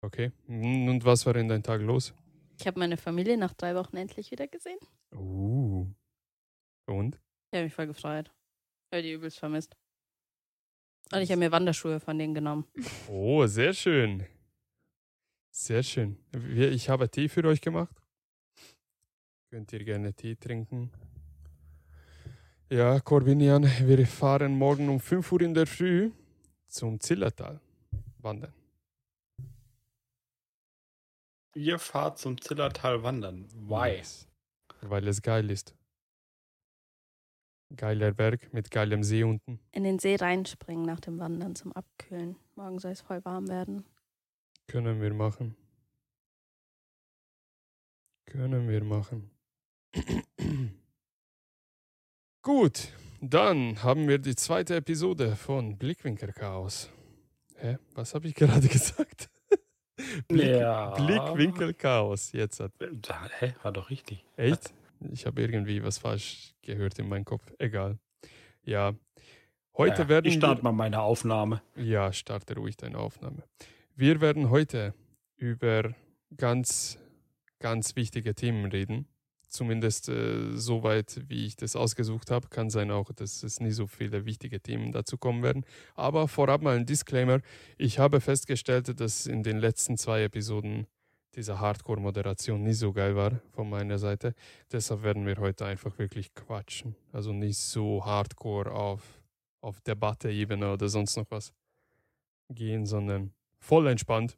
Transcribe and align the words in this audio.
Okay. 0.00 0.32
Und 0.46 1.04
was 1.04 1.26
war 1.26 1.36
in 1.36 1.48
deinem 1.48 1.62
Tag 1.62 1.80
los? 1.80 2.14
Ich 2.58 2.66
habe 2.66 2.78
meine 2.78 2.96
Familie 2.96 3.36
nach 3.36 3.54
drei 3.54 3.74
Wochen 3.74 3.96
endlich 3.96 4.30
wieder 4.30 4.46
gesehen. 4.46 4.78
Uh. 5.12 5.86
Und? 6.86 7.20
Ich 7.50 7.56
habe 7.56 7.64
mich 7.64 7.74
voll 7.74 7.86
gefreut. 7.86 8.30
Ich 8.90 8.96
habe 8.96 9.02
die 9.02 9.12
übelst 9.12 9.38
vermisst. 9.38 9.76
Und 11.12 11.20
ich 11.20 11.30
habe 11.30 11.38
mir 11.38 11.52
Wanderschuhe 11.52 12.00
von 12.00 12.18
denen 12.18 12.34
genommen. 12.34 12.66
Oh, 13.08 13.46
sehr 13.46 13.72
schön. 13.72 14.26
Sehr 15.50 15.82
schön. 15.82 16.18
Ich 16.54 16.88
habe 16.88 17.08
Tee 17.10 17.28
für 17.28 17.44
euch 17.44 17.60
gemacht. 17.60 17.94
Könnt 19.50 19.72
ihr 19.72 19.84
gerne 19.84 20.12
Tee 20.12 20.36
trinken. 20.36 20.90
Ja, 22.70 23.00
Corbinian, 23.00 23.62
wir 23.62 24.06
fahren 24.06 24.52
morgen 24.52 24.88
um 24.90 25.00
5 25.00 25.32
Uhr 25.32 25.40
in 25.40 25.54
der 25.54 25.66
Früh 25.66 26.10
zum 26.66 27.00
Zillertal 27.00 27.58
wandern. 28.18 28.52
Ihr 31.58 31.80
fahrt 31.80 32.18
zum 32.18 32.40
Zillertal 32.40 33.02
wandern. 33.02 33.48
Why? 33.52 33.96
Yes. 33.96 34.28
Weil 34.80 35.08
es 35.08 35.22
geil 35.22 35.50
ist. 35.50 35.74
Geiler 37.74 38.12
Berg 38.12 38.52
mit 38.54 38.70
geilem 38.70 39.02
See 39.02 39.24
unten. 39.24 39.58
In 39.72 39.82
den 39.82 39.98
See 39.98 40.14
reinspringen 40.14 40.86
nach 40.86 41.00
dem 41.00 41.18
Wandern 41.18 41.56
zum 41.56 41.72
Abkühlen. 41.72 42.36
Morgen 42.54 42.78
soll 42.78 42.92
es 42.92 43.00
voll 43.00 43.24
warm 43.24 43.48
werden. 43.48 43.84
Können 44.68 45.02
wir 45.02 45.12
machen. 45.12 45.56
Können 48.26 48.68
wir 48.68 48.84
machen. 48.84 49.28
Gut, 52.42 52.92
dann 53.20 53.82
haben 53.82 54.06
wir 54.06 54.18
die 54.18 54.36
zweite 54.36 54.76
Episode 54.76 55.34
von 55.34 55.76
Blickwinkel 55.76 56.32
Chaos. 56.32 56.88
Hä? 57.56 57.78
Was 57.94 58.14
habe 58.14 58.28
ich 58.28 58.36
gerade 58.36 58.68
gesagt? 58.68 59.28
Blick, 60.28 60.46
Ja. 60.56 60.90
Blickwinkel 60.90 61.74
Chaos. 61.74 62.32
Jetzt 62.32 62.60
hat. 62.60 62.72
Da, 62.78 63.28
hä? 63.40 63.54
War 63.62 63.72
doch 63.72 63.90
richtig. 63.90 64.24
Echt? 64.36 64.72
Ich 65.12 65.26
habe 65.26 65.40
irgendwie 65.42 65.82
was 65.82 65.98
falsch 65.98 66.54
gehört 66.62 66.98
in 66.98 67.08
meinem 67.08 67.24
Kopf. 67.24 67.52
Egal. 67.58 67.98
Ja. 68.64 68.94
Heute 69.76 70.02
ja, 70.02 70.08
werden 70.08 70.26
ich 70.26 70.34
wir- 70.34 70.40
starte 70.40 70.62
mal 70.62 70.72
meine 70.72 71.00
Aufnahme. 71.00 71.62
ja, 71.76 72.12
starte 72.12 72.54
ruhig 72.56 72.76
deine 72.76 72.98
Aufnahme. 72.98 73.44
Wir 73.94 74.20
werden 74.20 74.50
heute 74.50 74.94
über 75.36 75.94
ganz, 76.36 76.98
ganz 77.60 77.94
wichtige 77.96 78.34
Themen 78.34 78.66
reden. 78.66 79.06
Zumindest 79.48 80.08
äh, 80.08 80.56
soweit, 80.56 81.22
wie 81.28 81.46
ich 81.46 81.56
das 81.56 81.74
ausgesucht 81.74 82.30
habe. 82.30 82.48
Kann 82.48 82.68
sein 82.70 82.90
auch, 82.90 83.10
dass 83.12 83.42
es 83.42 83.60
nie 83.60 83.70
so 83.70 83.86
viele 83.86 84.26
wichtige 84.26 84.60
Themen 84.60 84.92
dazu 84.92 85.16
kommen 85.16 85.42
werden. 85.42 85.64
Aber 85.94 86.28
vorab 86.28 86.62
mal 86.62 86.76
ein 86.76 86.86
Disclaimer. 86.86 87.40
Ich 87.78 87.98
habe 87.98 88.20
festgestellt, 88.20 89.00
dass 89.00 89.26
in 89.26 89.42
den 89.42 89.58
letzten 89.58 89.96
zwei 89.96 90.22
Episoden 90.22 90.86
diese 91.34 91.60
Hardcore-Moderation 91.60 92.62
nicht 92.62 92.78
so 92.78 92.92
geil 92.92 93.16
war 93.16 93.40
von 93.52 93.70
meiner 93.70 93.98
Seite. 93.98 94.34
Deshalb 94.72 95.02
werden 95.02 95.26
wir 95.26 95.36
heute 95.36 95.66
einfach 95.66 95.98
wirklich 95.98 96.34
quatschen. 96.34 96.96
Also 97.12 97.32
nicht 97.32 97.58
so 97.58 98.04
hardcore 98.04 98.72
auf, 98.72 99.22
auf 99.60 99.80
Debatte-Ebene 99.80 100.72
oder 100.72 100.88
sonst 100.88 101.16
noch 101.16 101.30
was 101.30 101.52
gehen, 102.50 102.86
sondern 102.86 103.32
voll 103.60 103.86
entspannt. 103.86 104.36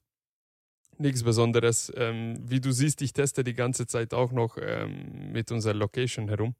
Nichts 1.00 1.22
Besonderes. 1.22 1.90
Ähm, 1.96 2.36
wie 2.46 2.60
du 2.60 2.72
siehst, 2.72 3.00
ich 3.00 3.14
teste 3.14 3.42
die 3.42 3.54
ganze 3.54 3.86
Zeit 3.86 4.12
auch 4.12 4.32
noch 4.32 4.58
ähm, 4.60 5.32
mit 5.32 5.50
unserer 5.50 5.72
Location 5.72 6.28
herum, 6.28 6.54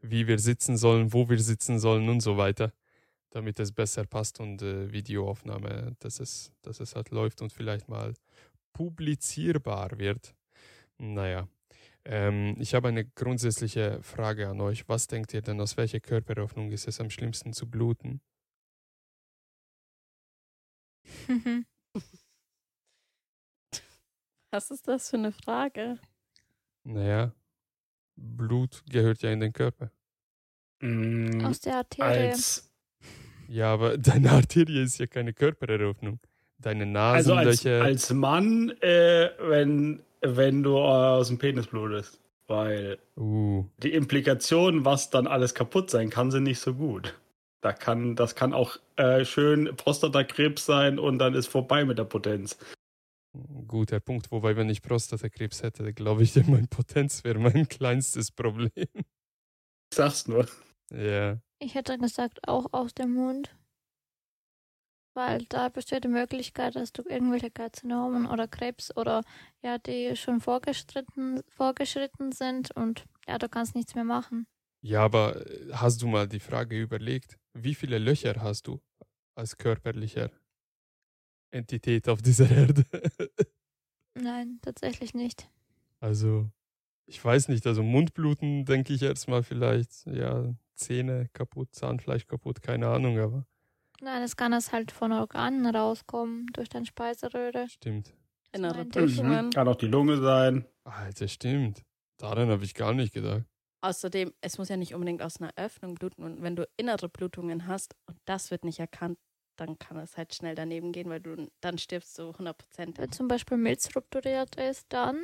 wie 0.00 0.26
wir 0.26 0.38
sitzen 0.38 0.76
sollen, 0.76 1.14
wo 1.14 1.30
wir 1.30 1.38
sitzen 1.40 1.78
sollen 1.78 2.06
und 2.10 2.20
so 2.20 2.36
weiter, 2.36 2.74
damit 3.30 3.58
es 3.58 3.72
besser 3.72 4.04
passt 4.04 4.38
und 4.38 4.60
äh, 4.60 4.92
Videoaufnahme, 4.92 5.96
dass 6.00 6.20
es, 6.20 6.52
dass 6.60 6.80
es 6.80 6.94
halt 6.94 7.10
läuft 7.10 7.40
und 7.40 7.54
vielleicht 7.54 7.88
mal 7.88 8.12
publizierbar 8.74 9.98
wird. 9.98 10.34
Naja. 10.98 11.48
Ähm, 12.04 12.56
ich 12.60 12.74
habe 12.74 12.88
eine 12.88 13.06
grundsätzliche 13.06 14.00
Frage 14.02 14.48
an 14.48 14.60
euch. 14.60 14.88
Was 14.90 15.06
denkt 15.06 15.32
ihr 15.34 15.42
denn, 15.42 15.60
aus 15.60 15.78
welcher 15.78 16.00
Körperöffnung 16.00 16.70
ist 16.72 16.86
es 16.88 17.00
am 17.00 17.10
schlimmsten 17.10 17.54
zu 17.54 17.66
bluten? 17.70 18.20
Was 24.56 24.70
ist 24.70 24.88
das 24.88 25.10
für 25.10 25.18
eine 25.18 25.32
Frage? 25.32 25.98
Naja, 26.82 27.34
Blut 28.16 28.82
gehört 28.88 29.20
ja 29.20 29.30
in 29.30 29.40
den 29.40 29.52
Körper. 29.52 29.90
Mm, 30.80 31.44
Aus 31.44 31.60
der 31.60 31.76
Arterie. 31.76 32.30
als, 32.30 32.72
Ja, 33.48 33.74
aber 33.74 33.98
deine 33.98 34.30
Arterie 34.30 34.82
ist 34.82 34.96
ja 34.96 35.06
keine 35.06 35.34
Körpereröffnung. 35.34 36.20
Deine 36.56 36.84
also 36.98 37.34
als, 37.34 37.64
Nasenlöcher. 37.64 37.84
als 37.84 38.10
Mann, 38.14 38.70
äh, 38.80 39.28
wenn, 39.40 40.02
wenn 40.22 40.62
du 40.62 40.78
aus 40.78 41.28
dem 41.28 41.36
Penis 41.36 41.66
blutest. 41.66 42.18
Weil 42.46 42.96
uh, 43.18 43.66
die 43.82 43.92
Implikation, 43.92 44.86
was 44.86 45.10
dann 45.10 45.26
alles 45.26 45.54
kaputt 45.54 45.90
sein 45.90 46.08
kann, 46.08 46.30
sind 46.30 46.44
nicht 46.44 46.60
so 46.60 46.72
gut. 46.72 47.14
Da 47.60 47.74
kann, 47.74 48.16
das 48.16 48.34
kann 48.34 48.54
auch 48.54 48.78
äh, 48.96 49.26
schön 49.26 49.76
Prostatakrebs 49.76 50.64
sein 50.64 50.98
und 50.98 51.18
dann 51.18 51.34
ist 51.34 51.48
vorbei 51.48 51.84
mit 51.84 51.98
der 51.98 52.04
Potenz. 52.04 52.56
Guter 53.66 54.00
Punkt. 54.00 54.30
Wobei, 54.30 54.56
wenn 54.56 54.68
ich 54.68 54.82
Prostatakrebs 54.82 55.62
hätte, 55.62 55.92
glaube 55.92 56.22
ich, 56.22 56.34
mein 56.46 56.68
Potenz 56.68 57.24
wäre 57.24 57.38
mein 57.38 57.68
kleinstes 57.68 58.30
Problem. 58.30 58.70
Ich 58.94 59.94
sag's 59.94 60.26
nur. 60.26 60.46
ja. 60.90 61.38
Ich 61.58 61.74
hätte 61.74 61.96
gesagt, 61.98 62.46
auch 62.46 62.72
aus 62.72 62.92
dem 62.94 63.14
Mund. 63.14 63.56
Weil 65.14 65.46
da 65.48 65.70
besteht 65.70 66.04
die 66.04 66.08
Möglichkeit, 66.08 66.76
dass 66.76 66.92
du 66.92 67.02
irgendwelche 67.02 67.50
Karzinomen 67.50 68.26
oder 68.26 68.46
Krebs 68.46 68.94
oder 68.94 69.22
ja, 69.62 69.78
die 69.78 70.14
schon 70.14 70.40
vorgeschritten, 70.40 71.40
vorgeschritten 71.48 72.32
sind 72.32 72.70
und 72.76 73.06
ja, 73.26 73.38
du 73.38 73.48
kannst 73.48 73.74
nichts 73.74 73.94
mehr 73.94 74.04
machen. 74.04 74.46
Ja, 74.82 75.02
aber 75.02 75.46
äh, 75.46 75.72
hast 75.72 76.02
du 76.02 76.06
mal 76.06 76.28
die 76.28 76.40
Frage 76.40 76.78
überlegt, 76.78 77.38
wie 77.54 77.74
viele 77.74 77.98
Löcher 77.98 78.34
hast 78.42 78.66
du 78.66 78.80
als 79.34 79.56
körperlicher 79.56 80.30
Entität 81.56 82.08
auf 82.08 82.22
dieser 82.22 82.50
Erde? 82.50 82.84
Nein, 84.14 84.58
tatsächlich 84.62 85.14
nicht. 85.14 85.48
Also, 86.00 86.50
ich 87.06 87.24
weiß 87.24 87.48
nicht, 87.48 87.66
also 87.66 87.82
Mundbluten 87.82 88.64
denke 88.64 88.92
ich 88.92 89.02
erstmal 89.02 89.42
vielleicht, 89.42 90.06
ja, 90.06 90.54
Zähne 90.74 91.28
kaputt, 91.32 91.74
Zahnfleisch 91.74 92.26
kaputt, 92.26 92.62
keine 92.62 92.88
Ahnung, 92.88 93.18
aber 93.18 93.46
Nein, 94.02 94.22
es 94.22 94.36
kann 94.36 94.52
es 94.52 94.72
halt 94.72 94.92
von 94.92 95.12
Organen 95.12 95.64
rauskommen, 95.74 96.46
durch 96.52 96.68
deine 96.68 96.84
Speiseröhre. 96.86 97.66
stimmt. 97.68 98.14
Innere. 98.52 98.84
Mhm. 98.84 99.50
Kann 99.50 99.68
auch 99.68 99.76
die 99.76 99.86
Lunge 99.86 100.18
sein. 100.18 100.66
Alter, 100.84 101.28
stimmt. 101.28 101.82
Daran 102.18 102.48
habe 102.48 102.64
ich 102.64 102.74
gar 102.74 102.92
nicht 102.94 103.12
gedacht. 103.12 103.44
Außerdem, 103.82 104.32
es 104.40 104.58
muss 104.58 104.68
ja 104.68 104.76
nicht 104.76 104.94
unbedingt 104.94 105.22
aus 105.22 105.40
einer 105.40 105.52
Öffnung 105.56 105.94
bluten. 105.94 106.22
Und 106.24 106.42
wenn 106.42 106.56
du 106.56 106.66
innere 106.76 107.08
Blutungen 107.08 107.66
hast 107.66 107.94
und 108.06 108.18
das 108.24 108.50
wird 108.50 108.64
nicht 108.64 108.80
erkannt, 108.80 109.18
dann 109.56 109.78
kann 109.78 109.96
es 109.98 110.16
halt 110.16 110.34
schnell 110.34 110.54
daneben 110.54 110.92
gehen, 110.92 111.08
weil 111.08 111.20
du 111.20 111.48
dann 111.60 111.78
stirbst 111.78 112.18
du 112.18 112.30
100 112.30 112.56
Prozent. 112.56 112.98
Wenn 112.98 113.12
zum 113.12 113.28
Beispiel 113.28 113.56
Milz 113.56 113.94
rupturiert 113.94 114.56
ist, 114.56 114.86
dann 114.90 115.16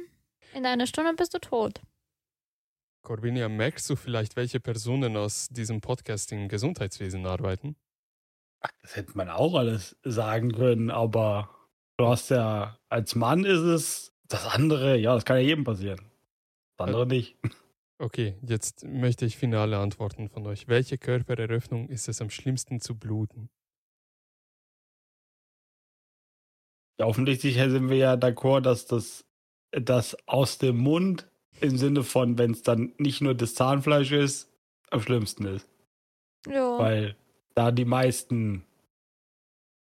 in 0.55 0.67
einer 0.67 0.87
Stunde 0.87 1.15
bist 1.15 1.35
du 1.35 1.39
tot. 1.39 1.81
Corvinia, 3.03 3.49
merkst 3.49 3.89
du 3.91 3.97
vielleicht, 3.97 4.37
welche 4.37 4.61
Personen 4.61 5.17
aus 5.17 5.49
diesem 5.49 5.81
Podcast 5.81 6.31
im 6.33 6.49
Gesundheitswesen 6.49 7.27
arbeiten? 7.27 7.77
Das 8.83 8.95
hätte 8.97 9.17
man 9.17 9.29
auch 9.29 9.55
alles 9.55 9.97
sagen 10.05 10.53
können, 10.53 10.91
aber 10.91 11.51
du 11.97 12.07
hast 12.07 12.31
ja, 12.31 12.79
als 12.89 13.17
Mann 13.17 13.45
ist 13.45 13.61
es 13.61 14.15
das 14.29 14.47
andere, 14.47 14.97
ja, 14.97 15.15
das 15.15 15.25
kann 15.25 15.37
ja 15.39 15.43
jedem 15.43 15.65
passieren. 15.65 16.01
Das 16.77 16.87
andere 16.87 17.07
nicht. 17.07 17.37
Okay, 17.99 18.35
jetzt 18.43 18.85
möchte 18.85 19.25
ich 19.27 19.37
finale 19.37 19.79
Antworten 19.79 20.29
von 20.29 20.45
euch. 20.49 20.67
Welche 20.67 20.99
Körpereröffnung 20.99 21.89
ist 21.89 22.09
es 22.09 22.21
am 22.21 22.31
schlimmsten 22.31 22.81
zu 22.81 22.99
bluten? 22.99 23.49
Ja, 26.99 27.07
offensichtlich 27.07 27.55
sind 27.55 27.89
wir 27.91 27.97
ja 27.97 28.15
d'accord, 28.15 28.61
dass 28.61 28.87
das, 28.87 29.25
das 29.71 30.17
aus 30.27 30.59
dem 30.59 30.77
Mund 30.79 31.27
im 31.61 31.79
Sinne 31.79 32.03
von, 32.03 32.39
wenn 32.39 32.51
es 32.53 32.63
dann 32.63 32.93
nicht 32.99 33.21
nur 33.21 33.35
das 33.35 33.55
Zahnfleisch 33.55 34.13
ist, 34.13 34.49
am 34.91 35.01
schlimmsten 35.01 35.47
ist. 35.47 35.67
Ja. 36.49 36.79
Weil 36.79 37.17
da 37.55 37.71
die 37.71 37.85
meisten 37.85 38.65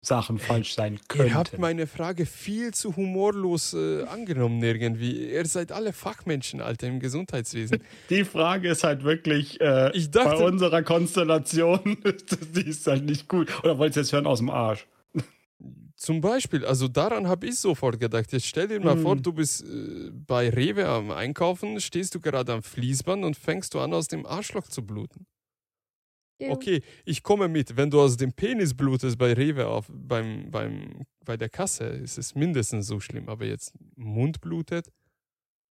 Sachen 0.04 0.40
falsch 0.40 0.74
sein 0.74 1.00
Ihr 1.14 1.36
habt 1.36 1.52
könnten. 1.52 1.62
meine 1.62 1.86
Frage 1.86 2.26
viel 2.26 2.74
zu 2.74 2.96
humorlos 2.96 3.74
äh, 3.76 4.04
angenommen 4.06 4.62
irgendwie. 4.64 5.32
Ihr 5.32 5.46
seid 5.46 5.72
alle 5.72 5.94
Fachmenschen, 5.94 6.60
Alter, 6.60 6.88
im 6.88 7.00
Gesundheitswesen. 7.00 7.84
Die 8.10 8.24
Frage 8.26 8.70
ist 8.70 8.84
halt 8.84 9.04
wirklich, 9.04 9.62
äh, 9.62 9.96
Ich 9.96 10.10
bei 10.10 10.24
dachte, 10.24 10.44
unserer 10.44 10.82
Konstellation, 10.82 11.98
die 12.56 12.68
ist 12.68 12.88
halt 12.88 13.06
nicht 13.06 13.28
gut. 13.28 13.64
Oder 13.64 13.78
wollt 13.78 13.96
ihr 13.96 14.02
jetzt 14.02 14.12
hören 14.12 14.26
aus 14.26 14.40
dem 14.40 14.50
Arsch? 14.50 14.88
Zum 16.02 16.20
Beispiel, 16.20 16.66
also 16.66 16.88
daran 16.88 17.28
habe 17.28 17.46
ich 17.46 17.60
sofort 17.60 18.00
gedacht. 18.00 18.32
Jetzt 18.32 18.48
stell 18.48 18.68
dir 18.68 18.80
mal 18.80 18.96
Hm. 18.96 19.04
vor, 19.04 19.16
du 19.18 19.34
bist 19.34 19.64
äh, 19.64 20.10
bei 20.12 20.50
Rewe 20.50 20.88
am 20.88 21.12
Einkaufen, 21.12 21.80
stehst 21.80 22.16
du 22.16 22.20
gerade 22.20 22.54
am 22.54 22.64
Fließband 22.64 23.24
und 23.24 23.38
fängst 23.38 23.76
du 23.76 23.80
an, 23.80 23.94
aus 23.94 24.08
dem 24.08 24.26
Arschloch 24.26 24.68
zu 24.68 24.84
bluten. 24.84 25.28
Ew. 26.40 26.54
Okay, 26.54 26.82
ich 27.06 27.22
komme 27.22 27.48
mit. 27.48 27.78
Wenn 27.78 27.92
du 27.92 28.02
aus 28.02 28.18
dem 28.18 28.34
Penis 28.34 28.74
blutest 28.74 29.20
bei 29.20 29.34
Rewe 29.34 29.68
auf, 29.68 29.92
beim, 29.94 30.50
beim, 30.50 31.06
bei 31.24 31.38
der 31.38 31.50
Kasse, 31.50 31.86
ist 31.86 32.18
es 32.18 32.34
mindestens 32.34 32.88
so 32.88 33.00
schlimm. 33.00 33.30
Aber 33.30 33.46
jetzt 33.46 33.76
Mund 33.96 34.42
blutet? 34.42 34.92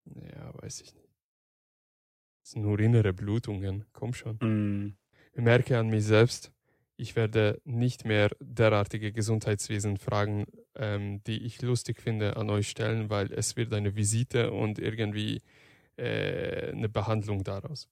Ja, 0.04 0.54
weiß 0.62 0.80
ich 0.82 0.94
nicht. 0.94 1.10
Das 2.44 2.52
sind 2.52 2.62
nur 2.62 2.78
innere 2.78 3.12
Blutungen. 3.12 3.84
Komm 3.92 4.14
schon. 4.14 4.36
Mm. 4.36 4.96
Ich 5.32 5.42
merke 5.42 5.76
an 5.76 5.88
mich 5.88 6.04
selbst, 6.04 6.52
ich 7.00 7.16
werde 7.16 7.60
nicht 7.64 8.04
mehr 8.04 8.30
derartige 8.40 9.10
Gesundheitswesen-Fragen, 9.10 10.46
ähm, 10.74 11.24
die 11.24 11.44
ich 11.44 11.62
lustig 11.62 12.00
finde, 12.00 12.36
an 12.36 12.50
euch 12.50 12.68
stellen, 12.68 13.08
weil 13.08 13.32
es 13.32 13.56
wird 13.56 13.72
eine 13.72 13.96
Visite 13.96 14.50
und 14.52 14.78
irgendwie 14.78 15.40
äh, 15.96 16.70
eine 16.70 16.90
Behandlung 16.90 17.42
daraus. 17.42 17.88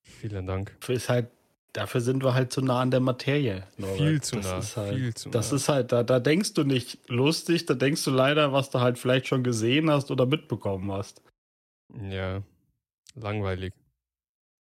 Vielen 0.00 0.46
Dank. 0.46 0.74
Dafür 0.80 0.94
Ist 0.94 1.08
halt, 1.10 1.28
dafür 1.74 2.00
sind 2.00 2.24
wir 2.24 2.32
halt 2.32 2.50
zu 2.50 2.62
nah 2.62 2.80
an 2.80 2.90
der 2.90 3.00
Materie. 3.00 3.66
Norbert. 3.76 3.98
Viel 3.98 4.22
zu 4.22 4.36
das 4.36 4.46
nah. 4.46 4.58
Ist 4.58 4.76
halt, 4.78 4.94
viel 4.94 5.14
zu 5.14 5.28
das 5.28 5.50
nah. 5.50 5.56
ist 5.56 5.68
halt, 5.68 5.92
da, 5.92 6.02
da 6.02 6.18
denkst 6.18 6.54
du 6.54 6.64
nicht 6.64 6.98
lustig, 7.10 7.66
da 7.66 7.74
denkst 7.74 8.02
du 8.04 8.10
leider, 8.10 8.54
was 8.54 8.70
du 8.70 8.80
halt 8.80 8.98
vielleicht 8.98 9.26
schon 9.26 9.44
gesehen 9.44 9.90
hast 9.90 10.10
oder 10.10 10.24
mitbekommen 10.24 10.90
hast. 10.90 11.20
Ja, 12.08 12.42
langweilig. 13.14 13.74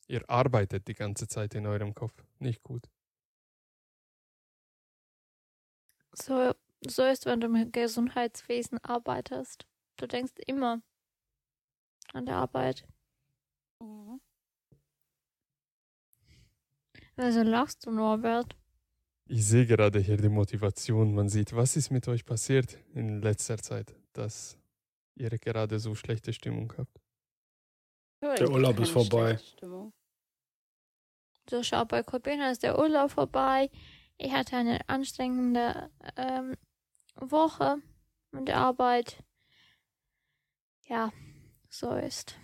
Ihr 0.06 0.28
arbeitet 0.30 0.88
die 0.88 0.94
ganze 0.94 1.28
Zeit 1.28 1.54
in 1.54 1.66
eurem 1.66 1.94
Kopf. 1.94 2.14
Nicht 2.38 2.62
gut. 2.62 2.88
So, 6.20 6.52
so 6.86 7.04
ist, 7.04 7.26
wenn 7.26 7.40
du 7.40 7.46
im 7.46 7.72
Gesundheitswesen 7.72 8.78
arbeitest. 8.82 9.66
Du 9.96 10.06
denkst 10.06 10.32
immer 10.46 10.82
an 12.12 12.26
der 12.26 12.36
Arbeit. 12.36 12.86
Mhm. 13.80 14.20
Also 17.16 17.42
lachst 17.42 17.84
du, 17.84 17.90
Norbert. 17.90 18.56
Ich 19.28 19.44
sehe 19.44 19.66
gerade 19.66 19.98
hier 19.98 20.16
die 20.16 20.28
Motivation. 20.28 21.14
Man 21.14 21.28
sieht, 21.28 21.54
was 21.54 21.76
ist 21.76 21.90
mit 21.90 22.08
euch 22.08 22.24
passiert 22.24 22.78
in 22.94 23.20
letzter 23.20 23.58
Zeit, 23.58 23.94
dass 24.12 24.56
ihr 25.16 25.30
gerade 25.30 25.78
so 25.78 25.94
schlechte 25.94 26.32
Stimmung 26.32 26.72
habt. 26.78 27.00
Ja, 28.22 28.34
Der 28.34 28.50
Urlaub 28.50 28.78
ist 28.80 28.90
vorbei. 28.90 29.38
So, 31.50 31.62
schau, 31.62 31.84
bei 31.84 32.02
Corbina 32.02 32.50
ist 32.50 32.62
der 32.62 32.78
Urlaub 32.78 33.10
vorbei. 33.10 33.70
Ich 34.18 34.32
hatte 34.32 34.56
eine 34.56 34.80
anstrengende 34.88 35.90
ähm, 36.16 36.54
Woche 37.14 37.76
mit 38.32 38.48
der 38.48 38.56
Arbeit. 38.56 39.22
Ja, 40.88 41.12
so 41.68 41.92
ist. 41.94 42.36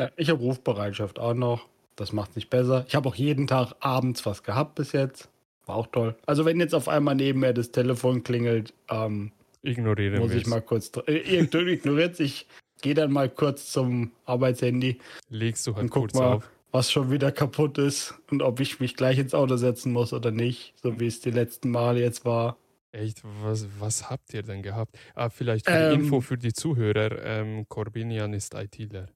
Ja, 0.00 0.10
ich 0.16 0.30
habe 0.30 0.40
Rufbereitschaft 0.40 1.18
auch 1.18 1.34
noch. 1.34 1.68
Das 1.96 2.12
macht 2.12 2.30
es 2.30 2.36
nicht 2.36 2.50
besser. 2.50 2.84
Ich 2.88 2.94
habe 2.94 3.08
auch 3.08 3.14
jeden 3.14 3.46
Tag 3.46 3.74
abends 3.80 4.24
was 4.24 4.42
gehabt 4.42 4.76
bis 4.76 4.92
jetzt. 4.92 5.28
War 5.66 5.76
auch 5.76 5.86
toll. 5.88 6.16
Also 6.26 6.44
wenn 6.44 6.60
jetzt 6.60 6.74
auf 6.74 6.88
einmal 6.88 7.14
neben 7.14 7.40
mir 7.40 7.52
das 7.52 7.70
Telefon 7.70 8.22
klingelt, 8.22 8.72
ähm, 8.88 9.32
Ignoriere 9.62 10.18
muss 10.18 10.32
ich 10.32 10.46
mal 10.46 10.60
kurz... 10.60 10.92
Äh, 11.06 11.40
ignoriert 11.40 12.20
Ich 12.20 12.46
gehe 12.82 12.94
dann 12.94 13.10
mal 13.10 13.30
kurz 13.30 13.72
zum 13.72 14.12
Arbeitshandy, 14.26 14.98
Legst 15.30 15.66
du 15.66 15.74
halt 15.74 15.90
kurz 15.90 16.14
mal. 16.14 16.34
auf. 16.34 16.50
Was 16.74 16.90
schon 16.90 17.10
wieder 17.10 17.30
kaputt 17.30 17.78
ist 17.78 18.14
und 18.30 18.42
ob 18.42 18.58
ich 18.58 18.80
mich 18.80 18.96
gleich 18.96 19.18
ins 19.18 19.32
Auto 19.32 19.56
setzen 19.56 19.92
muss 19.92 20.12
oder 20.12 20.32
nicht, 20.32 20.74
so 20.82 20.98
wie 20.98 21.06
es 21.06 21.20
die 21.20 21.30
letzten 21.30 21.70
Male 21.70 22.00
jetzt 22.00 22.24
war. 22.24 22.58
Echt, 22.90 23.22
was, 23.42 23.68
was 23.78 24.10
habt 24.10 24.34
ihr 24.34 24.42
denn 24.42 24.60
gehabt? 24.62 24.98
Ah, 25.14 25.28
vielleicht 25.28 25.66
für 25.66 25.72
Ähm, 25.72 26.00
Info 26.00 26.20
für 26.20 26.36
die 26.36 26.52
Zuhörer, 26.52 27.24
ähm, 27.24 27.68
Corbinian 27.68 28.32
ist 28.34 28.54
ITler. 28.54 29.08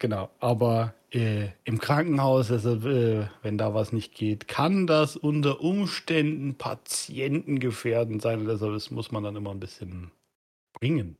Genau, 0.00 0.30
aber 0.38 0.94
äh, 1.10 1.48
im 1.64 1.78
Krankenhaus, 1.80 2.50
also, 2.52 2.74
äh, 2.88 3.26
wenn 3.42 3.58
da 3.58 3.74
was 3.74 3.92
nicht 3.92 4.14
geht, 4.14 4.46
kann 4.46 4.86
das 4.86 5.16
unter 5.16 5.60
Umständen 5.60 6.54
patientengefährdend 6.56 8.22
sein. 8.22 8.48
Also 8.48 8.72
das 8.72 8.90
muss 8.90 9.10
man 9.10 9.24
dann 9.24 9.36
immer 9.36 9.50
ein 9.50 9.60
bisschen 9.60 10.12
bringen. 10.72 11.16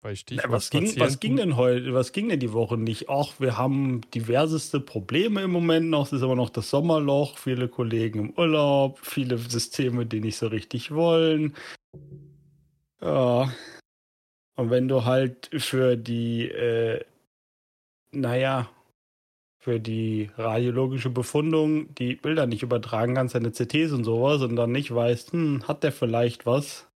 Bei 0.00 0.10
Na, 0.10 0.16
Stichwort 0.16 0.52
was, 0.52 0.70
ging, 0.70 1.00
was 1.00 1.18
ging 1.18 1.36
denn 1.36 1.56
heute, 1.56 1.92
was 1.92 2.12
ging 2.12 2.28
denn 2.28 2.38
die 2.38 2.52
Woche 2.52 2.76
nicht? 2.76 3.08
Auch 3.08 3.40
wir 3.40 3.58
haben 3.58 4.02
diverseste 4.14 4.78
Probleme 4.78 5.42
im 5.42 5.50
Moment 5.50 5.90
noch. 5.90 6.06
Es 6.06 6.12
ist 6.12 6.22
aber 6.22 6.36
noch 6.36 6.50
das 6.50 6.70
Sommerloch, 6.70 7.36
viele 7.36 7.68
Kollegen 7.68 8.20
im 8.20 8.30
Urlaub, 8.30 9.00
viele 9.02 9.38
Systeme, 9.38 10.06
die 10.06 10.20
nicht 10.20 10.36
so 10.36 10.46
richtig 10.46 10.92
wollen. 10.92 11.54
Ja. 13.00 13.52
Und 14.54 14.70
wenn 14.70 14.86
du 14.86 15.04
halt 15.04 15.50
für 15.56 15.96
die, 15.96 16.48
äh, 16.48 17.04
naja, 18.12 18.68
für 19.58 19.80
die 19.80 20.30
radiologische 20.36 21.10
Befundung 21.10 21.92
die 21.96 22.14
Bilder 22.14 22.46
nicht 22.46 22.62
übertragen 22.62 23.16
kannst, 23.16 23.34
deine 23.34 23.52
CTs 23.52 23.92
und 23.92 24.04
sowas, 24.04 24.42
und 24.42 24.54
dann 24.54 24.72
nicht 24.72 24.94
weißt, 24.94 25.32
hm, 25.32 25.66
hat 25.66 25.82
der 25.82 25.92
vielleicht 25.92 26.46
was, 26.46 26.88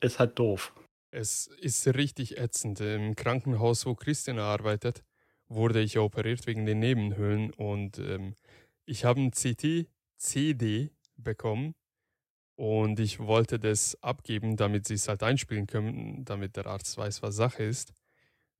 ist 0.00 0.18
halt 0.18 0.38
doof. 0.38 0.72
Es 1.16 1.46
ist 1.46 1.86
richtig 1.94 2.38
ätzend. 2.38 2.80
Im 2.80 3.14
Krankenhaus, 3.14 3.86
wo 3.86 3.94
Christina 3.94 4.42
arbeitet, 4.42 5.04
wurde 5.46 5.80
ich 5.80 5.96
operiert 5.96 6.44
wegen 6.48 6.66
den 6.66 6.80
Nebenhöhlen 6.80 7.52
und 7.52 8.00
ähm, 8.00 8.34
ich 8.84 9.04
habe 9.04 9.20
ein 9.20 9.30
CT 9.30 9.86
CD 10.16 10.90
bekommen 11.16 11.76
und 12.56 12.98
ich 12.98 13.20
wollte 13.20 13.60
das 13.60 13.96
abgeben, 14.02 14.56
damit 14.56 14.88
sie 14.88 14.94
es 14.94 15.06
halt 15.06 15.22
einspielen 15.22 15.68
können, 15.68 16.24
damit 16.24 16.56
der 16.56 16.66
Arzt 16.66 16.98
weiß, 16.98 17.22
was 17.22 17.36
Sache 17.36 17.62
ist. 17.62 17.92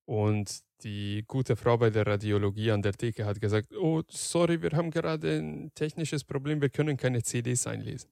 Und 0.04 0.60
die 0.84 1.24
gute 1.26 1.56
Frau 1.56 1.76
bei 1.78 1.90
der 1.90 2.06
Radiologie 2.06 2.70
an 2.70 2.82
der 2.82 2.92
Theke 2.92 3.24
hat 3.26 3.40
gesagt, 3.40 3.74
oh, 3.74 4.02
sorry, 4.08 4.62
wir 4.62 4.70
haben 4.70 4.92
gerade 4.92 5.38
ein 5.38 5.72
technisches 5.74 6.22
Problem, 6.22 6.62
wir 6.62 6.70
können 6.70 6.96
keine 6.96 7.24
CDs 7.24 7.66
einlesen. 7.66 8.10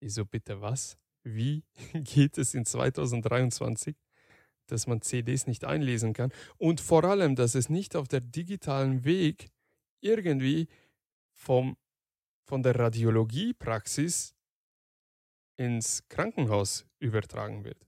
Ich 0.00 0.14
so, 0.14 0.24
bitte 0.24 0.60
was? 0.60 0.96
Wie 1.24 1.64
geht 1.94 2.38
es 2.38 2.54
in 2.54 2.64
2023, 2.64 3.96
dass 4.66 4.86
man 4.86 5.02
CDs 5.02 5.46
nicht 5.46 5.64
einlesen 5.64 6.12
kann? 6.12 6.32
Und 6.56 6.80
vor 6.80 7.04
allem, 7.04 7.34
dass 7.34 7.54
es 7.54 7.68
nicht 7.68 7.96
auf 7.96 8.06
der 8.06 8.20
digitalen 8.20 9.04
Weg 9.04 9.50
irgendwie 10.00 10.68
vom, 11.32 11.76
von 12.44 12.62
der 12.62 12.78
Radiologiepraxis 12.78 14.34
ins 15.56 16.06
Krankenhaus 16.08 16.86
übertragen 16.98 17.64
wird. 17.64 17.86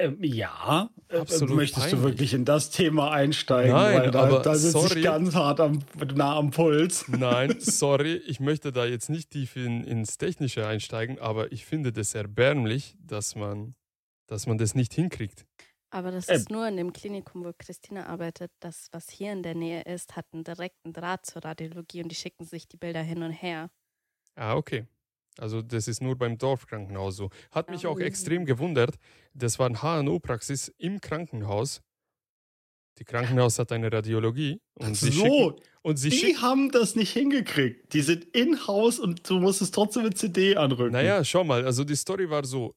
Ähm, 0.00 0.22
ja, 0.22 0.90
äh, 1.08 1.18
Absolut 1.18 1.56
möchtest 1.56 1.86
peinlich. 1.88 2.00
du 2.00 2.08
wirklich 2.08 2.32
in 2.32 2.44
das 2.44 2.70
Thema 2.70 3.10
einsteigen? 3.10 3.72
Nein, 3.72 4.00
Weil 4.00 4.10
da, 4.12 4.22
aber 4.24 4.38
da 4.42 4.54
sitze 4.54 4.78
sorry. 4.78 4.98
ich 5.00 5.04
ganz 5.04 5.34
hart 5.34 5.58
am, 5.58 5.80
nah 6.14 6.36
am 6.36 6.50
Puls. 6.50 7.08
Nein, 7.08 7.56
sorry, 7.58 8.14
ich 8.26 8.38
möchte 8.38 8.70
da 8.70 8.84
jetzt 8.84 9.10
nicht 9.10 9.30
tief 9.30 9.56
in, 9.56 9.82
ins 9.82 10.16
Technische 10.16 10.66
einsteigen, 10.66 11.18
aber 11.18 11.50
ich 11.50 11.66
finde 11.66 11.92
das 11.92 12.14
erbärmlich, 12.14 12.96
dass 13.00 13.34
man, 13.34 13.74
dass 14.28 14.46
man 14.46 14.56
das 14.56 14.76
nicht 14.76 14.94
hinkriegt. 14.94 15.44
Aber 15.90 16.12
das 16.12 16.28
Ähm. 16.28 16.36
ist 16.36 16.50
nur 16.50 16.68
in 16.68 16.76
dem 16.76 16.92
Klinikum, 16.92 17.44
wo 17.44 17.52
Christina 17.58 18.06
arbeitet. 18.06 18.52
Das, 18.60 18.88
was 18.92 19.08
hier 19.10 19.32
in 19.32 19.42
der 19.42 19.54
Nähe 19.56 19.82
ist, 19.82 20.14
hat 20.14 20.26
einen 20.32 20.44
direkten 20.44 20.92
Draht 20.92 21.26
zur 21.26 21.44
Radiologie 21.44 22.02
und 22.02 22.10
die 22.10 22.14
schicken 22.14 22.44
sich 22.44 22.68
die 22.68 22.76
Bilder 22.76 23.02
hin 23.02 23.22
und 23.22 23.32
her. 23.32 23.70
Ah, 24.36 24.54
okay. 24.54 24.86
Also 25.38 25.62
das 25.62 25.88
ist 25.88 26.02
nur 26.02 26.16
beim 26.16 26.36
Dorfkrankenhaus 26.38 27.16
so. 27.16 27.30
Hat 27.50 27.70
mich 27.70 27.82
Ja. 27.82 27.90
auch 27.90 28.00
extrem 28.00 28.44
gewundert. 28.44 28.96
Das 29.34 29.58
war 29.58 29.66
eine 29.66 29.78
HNO-Praxis 29.82 30.72
im 30.78 31.00
Krankenhaus. 31.00 31.80
Die 32.98 33.04
Krankenhaus 33.04 33.60
hat 33.60 33.70
eine 33.70 33.92
Radiologie 33.92 34.60
und 34.74 34.96
sie 34.96 35.12
schicken, 35.12 35.28
so, 35.28 35.60
und 35.82 35.96
sie 35.98 36.10
die 36.10 36.36
haben 36.38 36.72
das 36.72 36.96
nicht 36.96 37.12
hingekriegt. 37.12 37.92
Die 37.92 38.00
sind 38.02 38.24
in-house 38.24 38.98
und 38.98 39.28
du 39.30 39.38
musst 39.38 39.62
es 39.62 39.70
trotzdem 39.70 40.02
mit 40.02 40.18
CD 40.18 40.56
anrücken. 40.56 40.92
Naja, 40.92 41.22
schau 41.22 41.44
mal, 41.44 41.64
also 41.64 41.84
die 41.84 41.94
Story 41.94 42.28
war 42.28 42.44
so. 42.44 42.74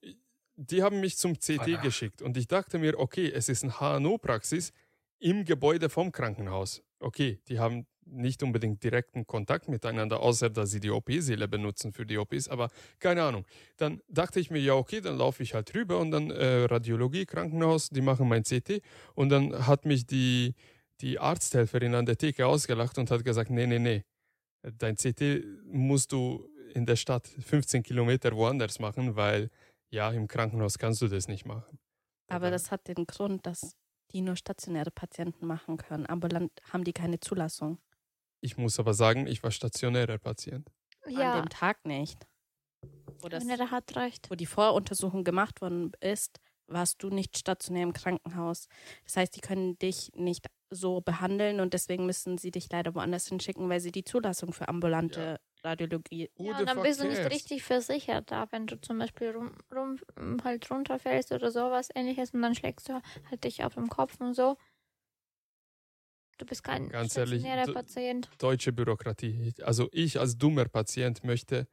Die 0.57 0.83
haben 0.83 0.99
mich 0.99 1.17
zum 1.17 1.33
CT 1.39 1.59
Alter. 1.61 1.77
geschickt 1.81 2.21
und 2.21 2.37
ich 2.37 2.47
dachte 2.47 2.77
mir, 2.77 2.99
okay, 2.99 3.31
es 3.33 3.49
ist 3.49 3.63
eine 3.63 3.73
HNO-Praxis 3.79 4.73
im 5.17 5.43
Gebäude 5.43 5.89
vom 5.89 6.11
Krankenhaus. 6.11 6.83
Okay, 6.99 7.39
die 7.47 7.57
haben 7.57 7.87
nicht 8.05 8.43
unbedingt 8.43 8.83
direkten 8.83 9.25
Kontakt 9.25 9.69
miteinander, 9.69 10.19
außer 10.19 10.49
dass 10.49 10.71
sie 10.71 10.79
die 10.79 10.89
OP-Säle 10.89 11.47
benutzen 11.47 11.93
für 11.93 12.05
die 12.05 12.17
OPs, 12.17 12.47
aber 12.47 12.69
keine 12.99 13.23
Ahnung. 13.23 13.45
Dann 13.77 14.01
dachte 14.09 14.39
ich 14.39 14.51
mir, 14.51 14.59
ja, 14.59 14.73
okay, 14.73 15.01
dann 15.01 15.17
laufe 15.17 15.43
ich 15.43 15.53
halt 15.53 15.73
rüber 15.73 15.99
und 15.99 16.11
dann 16.11 16.31
äh, 16.31 16.63
Radiologie, 16.63 17.25
Krankenhaus, 17.25 17.89
die 17.89 18.01
machen 18.01 18.27
mein 18.27 18.43
CT 18.43 18.81
und 19.15 19.29
dann 19.29 19.67
hat 19.67 19.85
mich 19.85 20.05
die, 20.05 20.55
die 21.01 21.19
Arzthelferin 21.19 21.95
an 21.95 22.05
der 22.05 22.17
Theke 22.17 22.47
ausgelacht 22.47 22.97
und 22.97 23.11
hat 23.11 23.23
gesagt, 23.23 23.49
nee, 23.49 23.67
nee, 23.67 23.79
nee, 23.79 24.03
dein 24.61 24.95
CT 24.95 25.43
musst 25.65 26.11
du 26.11 26.47
in 26.73 26.85
der 26.85 26.95
Stadt 26.95 27.27
15 27.27 27.83
Kilometer 27.83 28.35
woanders 28.35 28.79
machen, 28.79 29.15
weil 29.15 29.49
ja, 29.89 30.09
im 30.11 30.27
Krankenhaus 30.27 30.77
kannst 30.77 31.01
du 31.01 31.07
das 31.07 31.27
nicht 31.27 31.45
machen. 31.45 31.77
Aber 32.27 32.49
das 32.49 32.71
hat 32.71 32.87
den 32.87 33.05
Grund, 33.05 33.45
dass 33.45 33.75
die 34.11 34.21
nur 34.21 34.35
stationäre 34.35 34.91
Patienten 34.91 35.45
machen 35.45 35.77
können. 35.77 36.07
Ambulant 36.07 36.51
haben 36.71 36.83
die 36.83 36.93
keine 36.93 37.19
Zulassung. 37.19 37.77
Ich 38.41 38.57
muss 38.57 38.79
aber 38.79 38.93
sagen, 38.93 39.27
ich 39.27 39.43
war 39.43 39.51
stationärer 39.51 40.17
Patient. 40.17 40.67
An 41.05 41.13
Ja, 41.13 41.41
dem 41.41 41.49
Tag 41.49 41.85
nicht. 41.85 42.25
Wo, 43.21 43.29
das, 43.29 43.45
der 43.45 43.69
hat 43.71 43.95
recht. 43.95 44.29
wo 44.31 44.35
die 44.35 44.45
Voruntersuchung 44.45 45.23
gemacht 45.23 45.61
worden 45.61 45.91
ist, 46.01 46.39
warst 46.67 47.03
du 47.03 47.09
nicht 47.09 47.37
stationär 47.37 47.83
im 47.83 47.93
Krankenhaus. 47.93 48.67
Das 49.03 49.17
heißt, 49.17 49.35
die 49.35 49.41
können 49.41 49.77
dich 49.77 50.11
nicht 50.15 50.47
so 50.71 51.01
behandeln 51.01 51.59
und 51.59 51.73
deswegen 51.73 52.05
müssen 52.05 52.37
sie 52.37 52.49
dich 52.49 52.71
leider 52.71 52.95
woanders 52.95 53.27
hinschicken, 53.27 53.69
weil 53.69 53.79
sie 53.81 53.91
die 53.91 54.03
Zulassung 54.05 54.53
für 54.53 54.69
ambulante 54.69 55.37
Radiologie. 55.63 56.29
Ja, 56.37 56.59
und 56.59 56.65
dann 56.67 56.81
bist 56.81 56.99
du 56.99 57.07
nicht 57.07 57.29
richtig 57.29 57.61
versichert 57.63 58.31
da, 58.31 58.47
wenn 58.51 58.65
du 58.67 58.79
zum 58.81 58.97
Beispiel 58.97 59.31
rum, 59.31 59.51
rum 59.75 59.99
halt 60.43 60.69
runterfällst 60.71 61.31
oder 61.31 61.51
sowas 61.51 61.89
ähnliches 61.93 62.31
und 62.33 62.41
dann 62.41 62.55
schlägst 62.55 62.89
du 62.89 63.01
halt 63.29 63.43
dich 63.43 63.63
auf 63.63 63.75
den 63.75 63.89
Kopf 63.89 64.19
und 64.19 64.33
so. 64.33 64.57
Du 66.41 66.47
bist 66.47 66.63
kein 66.63 66.89
Ganz 66.89 67.15
ehrlich, 67.15 67.43
Patient. 67.71 68.27
Deutsche 68.39 68.73
Bürokratie. 68.73 69.53
Also 69.61 69.89
ich 69.91 70.19
als 70.19 70.39
dummer 70.39 70.65
Patient 70.65 71.23
möchte 71.23 71.67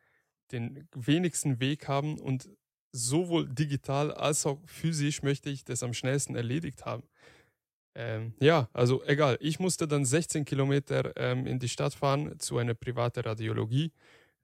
den 0.52 0.86
wenigsten 0.94 1.58
Weg 1.58 1.88
haben 1.88 2.18
und 2.18 2.50
sowohl 2.92 3.48
digital 3.48 4.12
als 4.12 4.44
auch 4.44 4.60
physisch 4.66 5.22
möchte 5.22 5.48
ich 5.48 5.64
das 5.64 5.82
am 5.82 5.94
schnellsten 5.94 6.36
erledigt 6.36 6.84
haben. 6.84 7.04
Ähm, 7.94 8.34
ja, 8.40 8.68
also 8.74 9.02
egal. 9.04 9.38
Ich 9.40 9.58
musste 9.58 9.88
dann 9.88 10.04
16 10.04 10.44
Kilometer 10.44 11.16
ähm, 11.16 11.46
in 11.46 11.58
die 11.58 11.70
Stadt 11.70 11.94
fahren 11.94 12.38
zu 12.38 12.58
einer 12.58 12.74
privaten 12.74 13.20
Radiologie. 13.20 13.90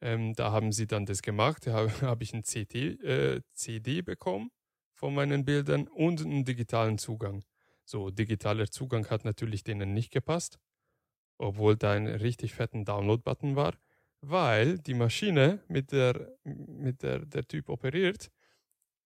Ähm, 0.00 0.32
da 0.34 0.52
haben 0.52 0.72
sie 0.72 0.86
dann 0.86 1.04
das 1.04 1.20
gemacht. 1.20 1.66
Da 1.66 1.74
habe 1.74 1.88
hab 2.00 2.22
ich 2.22 2.32
ein 2.32 2.44
CT, 2.44 2.74
äh, 2.74 3.42
CD 3.52 4.00
bekommen 4.00 4.50
von 4.94 5.14
meinen 5.14 5.44
Bildern 5.44 5.86
und 5.86 6.22
einen 6.22 6.46
digitalen 6.46 6.96
Zugang. 6.96 7.44
So, 7.84 8.10
digitaler 8.10 8.70
Zugang 8.70 9.08
hat 9.10 9.24
natürlich 9.24 9.62
denen 9.62 9.92
nicht 9.92 10.10
gepasst, 10.10 10.58
obwohl 11.38 11.76
da 11.76 11.92
ein 11.92 12.06
richtig 12.06 12.54
fetten 12.54 12.84
Download-Button 12.84 13.56
war, 13.56 13.74
weil 14.20 14.78
die 14.78 14.94
Maschine, 14.94 15.60
mit 15.68 15.92
der, 15.92 16.36
mit 16.44 17.02
der 17.02 17.26
der 17.26 17.46
Typ 17.46 17.68
operiert, 17.68 18.30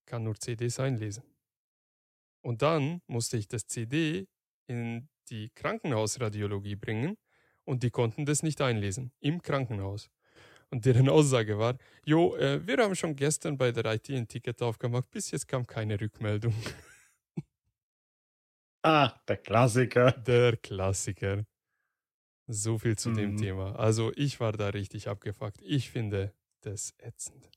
kann 0.07 0.25
nur 0.25 0.37
CDs 0.37 0.79
einlesen. 0.79 1.25
Und 2.43 2.63
dann 2.63 3.03
musste 3.07 3.37
ich 3.37 3.49
das 3.49 3.67
CD 3.67 4.29
in 4.67 5.09
die 5.29 5.51
Krankenhausradiologie 5.51 6.77
bringen 6.77 7.17
und 7.65 7.83
die 7.83 7.91
konnten 7.91 8.25
das 8.25 8.43
nicht 8.43 8.61
einlesen 8.61 9.13
im 9.21 9.43
Krankenhaus. 9.43 10.09
Und 10.71 10.85
deren 10.85 11.09
Aussage 11.09 11.59
war, 11.59 11.79
jo, 12.05 12.37
äh, 12.37 12.67
wir 12.67 12.77
haben 12.79 12.95
schon 12.95 13.17
gestern 13.17 13.57
bei 13.57 13.73
der 13.73 13.87
IT 13.95 14.11
ein 14.11 14.29
Ticket 14.29 14.63
aufgemacht, 14.63 15.11
bis 15.11 15.31
jetzt 15.31 15.49
kam 15.49 15.67
keine 15.67 16.01
Rückmeldung. 16.01 16.55
Ah, 18.83 19.13
der 19.27 19.37
Klassiker. 19.37 20.13
Der 20.13 20.57
Klassiker. 20.57 21.45
So 22.47 22.79
viel 22.79 22.97
zu 22.97 23.13
dem 23.13 23.33
Mhm. 23.33 23.37
Thema. 23.39 23.77
Also 23.77 24.13
ich 24.17 24.41
war 24.41 24.53
da 24.53 24.69
richtig 24.69 25.09
abgefuckt. 25.09 25.61
Ich 25.63 25.91
finde 25.91 26.33
das 26.63 26.95
ätzend. 26.99 27.51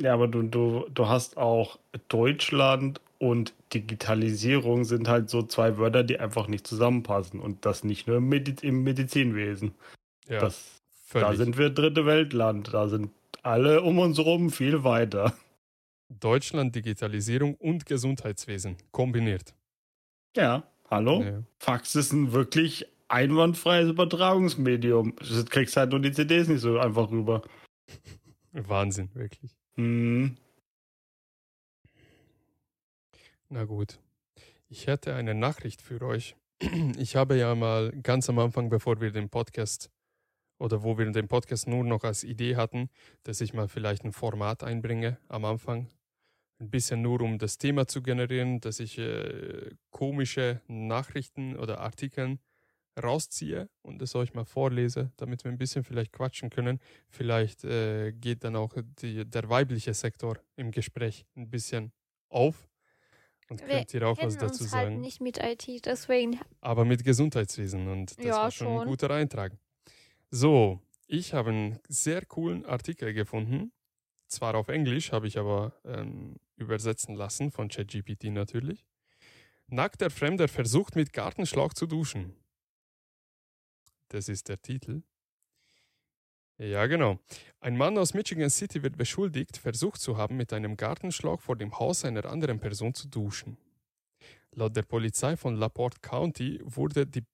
Ja, 0.00 0.14
aber 0.14 0.28
du, 0.28 0.42
du, 0.42 0.88
du 0.90 1.08
hast 1.08 1.36
auch 1.36 1.78
Deutschland 2.08 3.00
und 3.18 3.54
Digitalisierung 3.72 4.84
sind 4.84 5.08
halt 5.08 5.30
so 5.30 5.42
zwei 5.42 5.78
Wörter, 5.78 6.02
die 6.02 6.18
einfach 6.18 6.48
nicht 6.48 6.66
zusammenpassen. 6.66 7.40
Und 7.40 7.64
das 7.64 7.84
nicht 7.84 8.06
nur 8.08 8.16
im, 8.16 8.28
Mediz 8.28 8.62
im 8.62 8.82
Medizinwesen. 8.82 9.74
Ja, 10.28 10.40
das, 10.40 10.82
völlig. 11.04 11.28
da 11.28 11.34
sind 11.36 11.56
wir 11.56 11.70
dritte 11.70 12.04
Weltland. 12.04 12.74
Da 12.74 12.88
sind 12.88 13.10
alle 13.42 13.82
um 13.82 13.98
uns 13.98 14.18
herum 14.18 14.50
viel 14.50 14.82
weiter. 14.84 15.34
Deutschland, 16.08 16.74
Digitalisierung 16.74 17.54
und 17.54 17.86
Gesundheitswesen 17.86 18.76
kombiniert. 18.90 19.54
Ja, 20.34 20.64
hallo? 20.90 21.22
Ja. 21.22 21.42
Fax 21.58 21.94
ist 21.94 22.12
ein 22.12 22.32
wirklich 22.32 22.86
einwandfreies 23.08 23.90
Übertragungsmedium. 23.90 25.14
Du 25.16 25.44
kriegst 25.44 25.76
halt 25.76 25.90
nur 25.90 26.00
die 26.00 26.12
CDs 26.12 26.48
nicht 26.48 26.60
so 26.60 26.78
einfach 26.78 27.10
rüber. 27.10 27.42
Wahnsinn, 28.52 29.10
wirklich. 29.14 29.54
Hm. 29.74 30.36
Na 33.50 33.64
gut. 33.64 33.98
Ich 34.70 34.86
hätte 34.86 35.14
eine 35.14 35.34
Nachricht 35.34 35.82
für 35.82 36.00
euch. 36.02 36.36
Ich 36.96 37.16
habe 37.16 37.36
ja 37.36 37.54
mal 37.54 37.92
ganz 38.02 38.30
am 38.30 38.38
Anfang, 38.38 38.70
bevor 38.70 39.00
wir 39.00 39.10
den 39.10 39.28
Podcast 39.28 39.90
oder 40.58 40.82
wo 40.82 40.96
wir 40.96 41.10
den 41.10 41.28
Podcast 41.28 41.66
nur 41.66 41.84
noch 41.84 42.04
als 42.04 42.24
Idee 42.24 42.56
hatten, 42.56 42.88
dass 43.24 43.40
ich 43.40 43.52
mal 43.52 43.68
vielleicht 43.68 44.04
ein 44.04 44.12
Format 44.12 44.62
einbringe 44.62 45.18
am 45.28 45.44
Anfang. 45.44 45.88
Ein 46.62 46.70
bisschen 46.70 47.02
nur, 47.02 47.20
um 47.22 47.38
das 47.38 47.58
Thema 47.58 47.88
zu 47.88 48.02
generieren, 48.02 48.60
dass 48.60 48.78
ich 48.80 48.96
äh, 48.98 49.70
komische 49.90 50.60
Nachrichten 50.68 51.56
oder 51.56 51.80
Artikeln 51.80 52.38
rausziehe 53.02 53.68
und 53.82 54.00
es 54.02 54.14
euch 54.14 54.34
mal 54.34 54.44
vorlese, 54.44 55.12
damit 55.16 55.44
wir 55.44 55.50
ein 55.50 55.58
bisschen 55.58 55.82
vielleicht 55.82 56.12
quatschen 56.12 56.50
können. 56.50 56.78
Vielleicht 57.08 57.64
äh, 57.64 58.12
geht 58.12 58.44
dann 58.44 58.54
auch 58.56 58.74
die, 59.00 59.24
der 59.28 59.48
weibliche 59.48 59.94
Sektor 59.94 60.38
im 60.56 60.70
Gespräch 60.70 61.24
ein 61.36 61.50
bisschen 61.50 61.92
auf 62.28 62.68
und 63.48 63.60
Wir 63.60 63.68
könnt 63.78 63.94
ihr 63.94 64.06
auch 64.08 64.18
was 64.22 64.36
dazu 64.36 64.64
uns 64.64 64.72
halt 64.72 64.86
sagen. 64.88 65.00
nicht 65.00 65.20
mit 65.20 65.38
IT, 65.38 65.84
deswegen 65.86 66.38
Aber 66.60 66.84
mit 66.84 67.02
Gesundheitswesen 67.04 67.88
und 67.88 68.16
das 68.18 68.24
Ja, 68.24 68.32
war 68.44 68.50
schon 68.50 68.68
ein 68.68 68.78
schon. 68.80 68.88
guter 68.88 69.10
Eintrag. 69.10 69.52
So, 70.30 70.80
ich 71.06 71.34
habe 71.34 71.50
einen 71.50 71.78
sehr 71.88 72.24
coolen 72.26 72.64
Artikel 72.66 73.12
gefunden. 73.14 73.72
Zwar 74.32 74.54
auf 74.54 74.68
Englisch, 74.68 75.12
habe 75.12 75.26
ich 75.26 75.36
aber 75.36 75.74
ähm, 75.84 76.36
übersetzen 76.56 77.14
lassen 77.14 77.50
von 77.50 77.68
ChatGPT 77.68 78.24
natürlich. 78.30 78.86
Nackter 79.66 80.08
Fremder 80.08 80.48
versucht 80.48 80.96
mit 80.96 81.12
Gartenschlauch 81.12 81.74
zu 81.74 81.86
duschen. 81.86 82.34
Das 84.08 84.30
ist 84.30 84.48
der 84.48 84.62
Titel. 84.62 85.02
Ja, 86.56 86.86
genau. 86.86 87.18
Ein 87.60 87.76
Mann 87.76 87.98
aus 87.98 88.14
Michigan 88.14 88.48
City 88.48 88.82
wird 88.82 88.96
beschuldigt, 88.96 89.58
versucht 89.58 90.00
zu 90.00 90.16
haben, 90.16 90.38
mit 90.38 90.54
einem 90.54 90.78
Gartenschlauch 90.78 91.42
vor 91.42 91.56
dem 91.56 91.78
Haus 91.78 92.02
einer 92.06 92.24
anderen 92.24 92.58
Person 92.58 92.94
zu 92.94 93.08
duschen. 93.08 93.58
Laut 94.52 94.74
der 94.74 94.82
Polizei 94.82 95.36
von 95.36 95.56
LaPorte 95.56 96.00
County 96.00 96.58
wurde 96.64 97.06
die, 97.06 97.26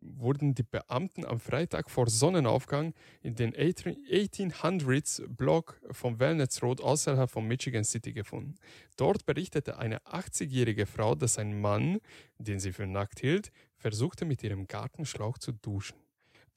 wurden 0.00 0.54
die 0.54 0.62
Beamten 0.62 1.24
am 1.24 1.40
Freitag 1.40 1.90
vor 1.90 2.08
Sonnenaufgang 2.08 2.94
in 3.20 3.34
den 3.34 3.52
1800s 3.54 5.26
Block 5.28 5.80
vom 5.90 6.18
Wellness 6.18 6.62
Road 6.62 6.80
außerhalb 6.80 7.30
von 7.30 7.46
Michigan 7.46 7.84
City 7.84 8.12
gefunden. 8.12 8.54
Dort 8.96 9.26
berichtete 9.26 9.78
eine 9.78 9.98
80-jährige 10.02 10.86
Frau, 10.86 11.14
dass 11.14 11.38
ein 11.38 11.60
Mann, 11.60 11.98
den 12.38 12.60
sie 12.60 12.72
für 12.72 12.86
nackt 12.86 13.20
hielt, 13.20 13.50
versuchte 13.76 14.24
mit 14.24 14.42
ihrem 14.42 14.66
Gartenschlauch 14.66 15.38
zu 15.38 15.52
duschen. 15.52 15.96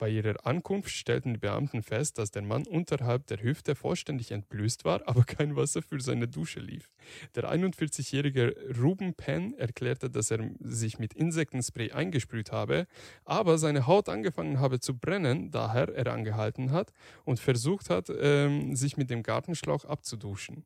Bei 0.02 0.08
ihrer 0.08 0.44
Ankunft 0.44 0.90
stellten 0.90 1.34
die 1.34 1.38
Beamten 1.38 1.80
fest, 1.84 2.18
dass 2.18 2.32
der 2.32 2.42
Mann 2.42 2.66
unterhalb 2.66 3.28
der 3.28 3.40
Hüfte 3.40 3.76
vollständig 3.76 4.32
entblößt 4.32 4.84
war, 4.84 5.00
aber 5.06 5.22
kein 5.22 5.54
Wasser 5.54 5.80
für 5.80 6.00
seine 6.00 6.26
Dusche 6.26 6.58
lief. 6.58 6.90
Der 7.36 7.48
41-jährige 7.48 8.52
Ruben 8.82 9.14
Penn 9.14 9.54
erklärte, 9.54 10.10
dass 10.10 10.32
er 10.32 10.50
sich 10.58 10.98
mit 10.98 11.14
Insektenspray 11.14 11.92
eingesprüht 11.92 12.50
habe, 12.50 12.88
aber 13.24 13.58
seine 13.58 13.86
Haut 13.86 14.08
angefangen 14.08 14.58
habe 14.58 14.80
zu 14.80 14.98
brennen, 14.98 15.52
daher 15.52 15.94
er 15.94 16.12
angehalten 16.12 16.72
hat 16.72 16.92
und 17.24 17.38
versucht 17.38 17.88
hat, 17.88 18.10
ähm, 18.10 18.74
sich 18.74 18.96
mit 18.96 19.08
dem 19.08 19.22
Gartenschlauch 19.22 19.84
abzuduschen. 19.84 20.64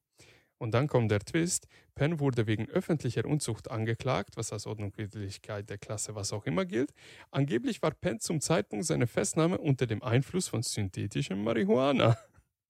Und 0.58 0.72
dann 0.72 0.86
kommt 0.86 1.10
der 1.10 1.20
Twist. 1.20 1.68
Penn 1.94 2.18
wurde 2.18 2.46
wegen 2.46 2.68
öffentlicher 2.70 3.26
Unzucht 3.26 3.70
angeklagt, 3.70 4.36
was 4.36 4.52
als 4.52 4.66
Ordnungswidrigkeit 4.66 5.68
der 5.68 5.78
Klasse 5.78 6.14
was 6.14 6.32
auch 6.32 6.46
immer 6.46 6.64
gilt. 6.64 6.94
Angeblich 7.30 7.82
war 7.82 7.90
Penn 7.90 8.20
zum 8.20 8.40
Zeitpunkt 8.40 8.86
seiner 8.86 9.06
Festnahme 9.06 9.58
unter 9.58 9.86
dem 9.86 10.02
Einfluss 10.02 10.48
von 10.48 10.62
synthetischem 10.62 11.42
Marihuana. 11.42 12.16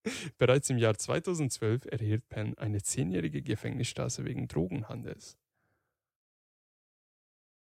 Bereits 0.39 0.71
im 0.71 0.79
Jahr 0.79 0.97
2012 0.97 1.87
erhielt 1.87 2.29
Penn 2.29 2.57
eine 2.59 2.83
zehnjährige 2.83 3.43
Gefängnisstrafe 3.43 4.25
wegen 4.25 4.49
Drogenhandels. 4.49 5.37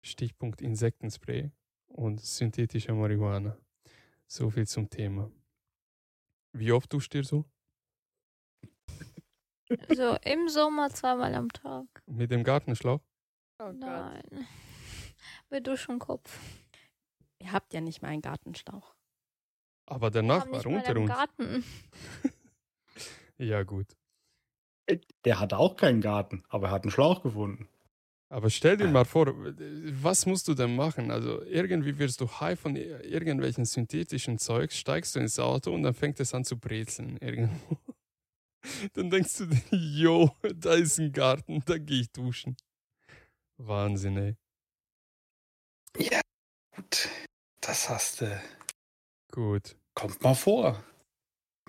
Stichpunkt 0.02 0.60
Insektenspray 0.60 1.50
und 1.86 2.20
synthetischer 2.20 2.94
Marihuana. 2.94 3.56
So 4.26 4.50
viel 4.50 4.66
zum 4.66 4.90
Thema. 4.90 5.30
Wie 6.52 6.72
oft 6.72 6.92
duscht 6.92 7.14
ihr 7.14 7.24
so? 7.24 7.46
So 9.94 10.16
im 10.22 10.48
Sommer 10.48 10.90
zweimal 10.90 11.34
am 11.34 11.48
Tag. 11.50 11.86
Mit 12.06 12.30
dem 12.30 12.44
Gartenschlauch? 12.44 13.00
Oh. 13.58 13.72
Nein. 13.72 14.22
Mit 15.50 15.66
Duschenkopf. 15.66 16.38
Ihr 17.38 17.52
habt 17.52 17.72
ja 17.74 17.80
nicht 17.80 18.02
mal 18.02 18.08
einen 18.08 18.22
Gartenschlauch. 18.22 18.94
Aber 19.86 20.10
der 20.10 20.22
Nachbar 20.22 20.64
unter 20.66 20.88
einen 20.88 20.98
uns. 20.98 21.10
Garten. 21.10 21.64
Ja, 23.36 23.64
gut. 23.64 23.96
Der 25.24 25.40
hatte 25.40 25.58
auch 25.58 25.74
keinen 25.76 26.00
Garten, 26.00 26.44
aber 26.48 26.68
er 26.68 26.70
hat 26.70 26.84
einen 26.84 26.92
Schlauch 26.92 27.22
gefunden. 27.24 27.68
Aber 28.28 28.48
stell 28.48 28.76
dir 28.76 28.86
mal 28.86 29.04
vor, 29.04 29.26
was 29.26 30.24
musst 30.26 30.46
du 30.46 30.54
denn 30.54 30.76
machen? 30.76 31.10
Also 31.10 31.42
irgendwie 31.42 31.98
wirst 31.98 32.20
du 32.20 32.28
high 32.30 32.58
von 32.58 32.76
ir- 32.76 33.00
irgendwelchen 33.02 33.64
synthetischen 33.64 34.38
Zeugs, 34.38 34.76
steigst 34.78 35.16
du 35.16 35.20
ins 35.20 35.38
Auto 35.40 35.72
und 35.74 35.82
dann 35.82 35.94
fängt 35.94 36.20
es 36.20 36.32
an 36.32 36.44
zu 36.44 36.56
brezeln 36.58 37.16
irgendwo. 37.16 37.76
Dann 38.94 39.10
denkst 39.10 39.38
du 39.38 39.46
dir, 39.46 39.62
yo, 39.70 40.30
da 40.54 40.74
ist 40.74 40.98
ein 40.98 41.12
Garten, 41.12 41.62
da 41.66 41.78
gehe 41.78 42.02
ich 42.02 42.10
duschen. 42.10 42.56
Wahnsinn, 43.56 44.16
ey. 44.16 44.36
Ja, 45.98 46.20
gut. 46.74 47.08
Das 47.60 47.88
hast 47.88 48.20
du. 48.20 48.42
Gut. 49.30 49.76
Kommt 49.94 50.22
mal 50.22 50.34
vor. 50.34 50.82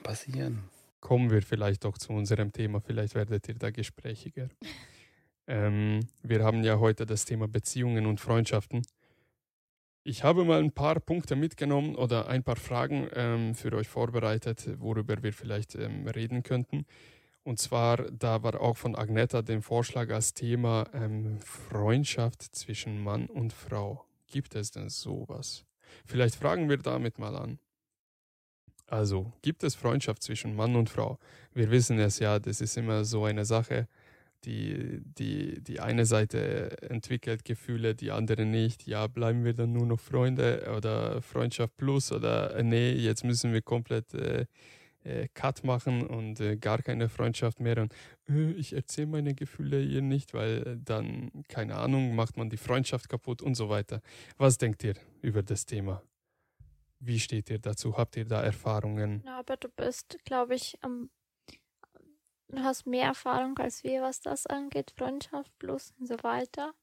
Passieren. 0.02 0.70
Kommen 1.00 1.30
wir 1.30 1.42
vielleicht 1.42 1.84
doch 1.84 1.98
zu 1.98 2.14
unserem 2.14 2.52
Thema, 2.52 2.82
vielleicht 2.82 3.16
werdet 3.16 3.48
ihr 3.48 3.56
da 3.56 3.70
gesprächiger. 3.70 4.50
Ähm, 5.48 6.00
wir 6.24 6.44
haben 6.44 6.64
ja 6.64 6.80
heute 6.80 7.06
das 7.06 7.26
Thema 7.26 7.48
Beziehungen 7.48 8.08
und 8.08 8.20
Freundschaften. 8.20 8.82
Ich 10.08 10.24
habe 10.24 10.46
mal 10.46 10.60
ein 10.60 10.72
paar 10.72 11.00
Punkte 11.00 11.36
mitgenommen 11.36 11.96
oder 11.96 12.28
ein 12.28 12.44
paar 12.44 12.58
Fragen 12.58 13.10
ähm, 13.16 13.56
für 13.56 13.74
euch 13.74 13.88
vorbereitet, 13.88 14.80
worüber 14.80 15.24
wir 15.24 15.34
vielleicht 15.34 15.74
ähm, 15.74 16.08
reden 16.08 16.44
könnten. 16.44 16.86
Und 17.42 17.58
zwar, 17.58 17.98
da 18.12 18.44
war 18.44 18.62
auch 18.62 18.78
von 18.78 18.96
Agneta 18.96 19.42
der 19.42 19.64
Vorschlag 19.64 20.12
als 20.12 20.36
Thema 20.36 20.86
ähm, 20.94 21.40
Freundschaft 21.40 22.44
zwischen 22.56 23.04
Mann 23.04 23.26
und 23.26 23.52
Frau. 23.52 24.06
Gibt 24.28 24.54
es 24.54 24.70
denn 24.70 24.90
sowas? 24.90 25.66
Vielleicht 26.06 26.36
fragen 26.36 26.70
wir 26.70 26.78
damit 26.78 27.18
mal 27.18 27.36
an. 27.36 27.58
Also, 28.86 29.34
gibt 29.42 29.64
es 29.64 29.74
Freundschaft 29.74 30.22
zwischen 30.22 30.56
Mann 30.56 30.76
und 30.76 30.92
Frau? 30.92 31.18
Wir 31.52 31.72
wissen 31.72 31.98
es 31.98 32.20
ja, 32.20 32.38
das 32.38 32.62
ist 32.62 32.78
immer 32.78 33.06
so 33.06 33.26
eine 33.26 33.44
Sache 33.44 33.88
die, 34.46 35.02
die, 35.04 35.62
die 35.62 35.80
eine 35.80 36.06
Seite 36.06 36.82
entwickelt 36.82 37.46
Gefühle, 37.46 37.96
die 37.96 38.12
andere 38.12 38.46
nicht. 38.46 38.88
Ja, 38.88 39.08
bleiben 39.08 39.44
wir 39.44 39.54
dann 39.54 39.72
nur 39.74 39.86
noch 39.86 40.00
Freunde 40.00 40.72
oder 40.78 41.22
Freundschaft 41.22 41.76
plus 41.78 42.12
oder 42.12 42.56
äh, 42.56 42.64
nee, 42.64 42.92
jetzt 42.94 43.24
müssen 43.24 43.54
wir 43.54 43.62
komplett 43.62 44.14
äh, 44.14 44.46
äh, 45.06 45.28
Cut 45.34 45.64
machen 45.64 46.06
und 46.06 46.40
äh, 46.40 46.58
gar 46.58 46.82
keine 46.82 47.10
Freundschaft 47.10 47.60
mehr. 47.60 47.78
Und 47.78 47.94
äh, 48.30 48.52
ich 48.52 48.74
erzähle 48.74 49.08
meine 49.08 49.34
Gefühle 49.34 49.82
ihr 49.82 50.02
nicht, 50.02 50.34
weil 50.34 50.78
dann, 50.84 51.32
keine 51.48 51.76
Ahnung, 51.76 52.16
macht 52.16 52.38
man 52.38 52.50
die 52.50 52.58
Freundschaft 52.58 53.10
kaputt 53.10 53.42
und 53.42 53.56
so 53.56 53.70
weiter. 53.70 54.02
Was 54.38 54.58
denkt 54.58 54.84
ihr 54.84 54.96
über 55.22 55.44
das 55.44 55.66
Thema? 55.66 56.02
Wie 57.00 57.20
steht 57.20 57.50
ihr 57.50 57.60
dazu? 57.60 57.98
Habt 57.98 58.18
ihr 58.18 58.26
da 58.26 58.42
Erfahrungen? 58.42 59.22
Ja, 59.26 59.40
aber 59.40 59.58
du 59.58 59.70
bist, 59.70 60.18
glaube 60.26 60.56
ich, 60.56 60.78
am 60.82 61.10
Du 62.48 62.60
hast 62.60 62.86
mehr 62.86 63.06
Erfahrung 63.06 63.58
als 63.60 63.84
wir, 63.84 64.02
was 64.02 64.22
das 64.22 64.48
angeht, 64.48 64.92
Freundschaft 64.98 65.52
plus 65.60 65.94
und 66.00 66.08
so 66.08 66.16
weiter. 66.24 66.74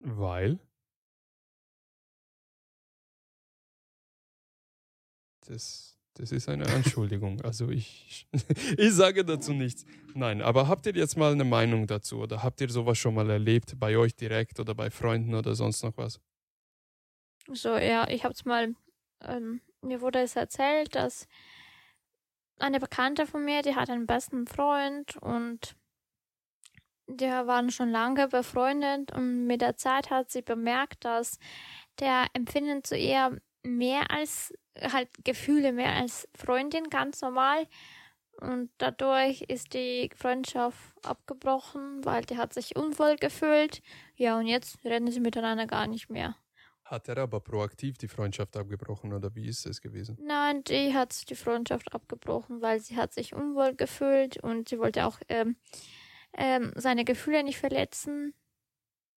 Weil? 0.00 0.58
Das, 5.46 5.96
das 6.14 6.32
ist 6.32 6.48
eine 6.48 6.66
Anschuldigung. 6.66 7.40
Also 7.44 7.70
ich, 7.70 8.26
ich 8.76 8.92
sage 8.92 9.24
dazu 9.24 9.52
nichts. 9.52 9.84
Nein, 10.14 10.42
aber 10.42 10.68
habt 10.68 10.86
ihr 10.86 10.94
jetzt 10.94 11.16
mal 11.16 11.32
eine 11.32 11.44
Meinung 11.44 11.86
dazu 11.86 12.18
oder 12.20 12.42
habt 12.42 12.60
ihr 12.60 12.68
sowas 12.70 12.98
schon 12.98 13.14
mal 13.14 13.28
erlebt 13.30 13.78
bei 13.78 13.96
euch 13.96 14.14
direkt 14.14 14.60
oder 14.60 14.74
bei 14.74 14.90
Freunden 14.90 15.34
oder 15.34 15.54
sonst 15.54 15.82
noch 15.82 15.96
was? 15.96 16.20
So, 17.52 17.76
ja, 17.76 18.06
ich 18.08 18.24
hab's 18.24 18.44
mal, 18.44 18.74
ähm, 19.22 19.60
mir 19.80 20.00
wurde 20.00 20.20
es 20.20 20.36
erzählt, 20.36 20.94
dass 20.94 21.26
eine 22.60 22.80
Bekannte 22.80 23.26
von 23.26 23.44
mir, 23.44 23.62
die 23.62 23.74
hat 23.74 23.90
einen 23.90 24.06
besten 24.06 24.46
Freund 24.46 25.16
und 25.18 25.76
die 27.06 27.26
waren 27.26 27.70
schon 27.70 27.90
lange 27.90 28.28
befreundet 28.28 29.12
und 29.12 29.46
mit 29.46 29.62
der 29.62 29.76
Zeit 29.76 30.10
hat 30.10 30.30
sie 30.30 30.42
bemerkt, 30.42 31.04
dass 31.04 31.38
der 32.00 32.26
empfindet 32.34 32.86
zu 32.86 32.96
ihr 32.96 33.40
mehr 33.62 34.10
als 34.10 34.52
halt 34.80 35.08
Gefühle, 35.24 35.72
mehr 35.72 35.94
als 35.94 36.28
Freundin, 36.34 36.90
ganz 36.90 37.20
normal. 37.22 37.66
Und 38.40 38.70
dadurch 38.78 39.42
ist 39.42 39.74
die 39.74 40.10
Freundschaft 40.14 40.78
abgebrochen, 41.04 42.04
weil 42.04 42.24
die 42.24 42.36
hat 42.36 42.54
sich 42.54 42.76
unwohl 42.76 43.16
gefühlt. 43.16 43.82
Ja, 44.14 44.38
und 44.38 44.46
jetzt 44.46 44.84
reden 44.84 45.10
sie 45.10 45.20
miteinander 45.20 45.66
gar 45.66 45.88
nicht 45.88 46.08
mehr. 46.08 46.36
Hat 46.88 47.06
er 47.06 47.18
aber 47.18 47.40
proaktiv 47.40 47.98
die 47.98 48.08
Freundschaft 48.08 48.56
abgebrochen 48.56 49.12
oder 49.12 49.34
wie 49.34 49.46
ist 49.46 49.66
es 49.66 49.82
gewesen? 49.82 50.16
Nein, 50.22 50.64
die 50.64 50.94
hat 50.94 51.28
die 51.28 51.34
Freundschaft 51.34 51.92
abgebrochen, 51.94 52.62
weil 52.62 52.80
sie 52.80 52.96
hat 52.96 53.12
sich 53.12 53.34
unwohl 53.34 53.74
gefühlt 53.74 54.42
und 54.42 54.70
sie 54.70 54.78
wollte 54.78 55.04
auch 55.04 55.20
ähm, 55.28 55.56
ähm, 56.32 56.72
seine 56.76 57.04
Gefühle 57.04 57.42
nicht 57.42 57.58
verletzen. 57.58 58.32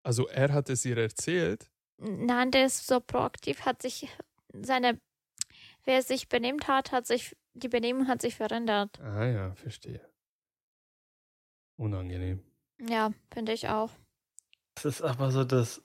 Also 0.01 0.27
er 0.27 0.51
hat 0.51 0.67
es 0.71 0.83
ihr 0.83 0.97
erzählt? 0.97 1.69
Nein, 1.97 2.49
der 2.49 2.65
ist 2.65 2.87
so 2.87 2.99
proaktiv, 2.99 3.61
hat 3.65 3.83
sich 3.83 4.07
seine, 4.51 4.99
wer 5.85 6.01
sich 6.01 6.27
benimmt 6.27 6.67
hat, 6.67 6.91
hat 6.91 7.05
sich, 7.05 7.37
die 7.53 7.69
Benehmung 7.69 8.07
hat 8.07 8.23
sich 8.23 8.35
verändert. 8.35 8.99
Ah 8.99 9.25
ja, 9.25 9.53
verstehe. 9.53 10.01
Unangenehm. 11.77 12.43
Ja, 12.79 13.11
finde 13.31 13.53
ich 13.53 13.67
auch. 13.67 13.91
Das 14.73 14.85
ist 14.85 15.01
aber 15.03 15.29
so 15.29 15.43
das, 15.43 15.83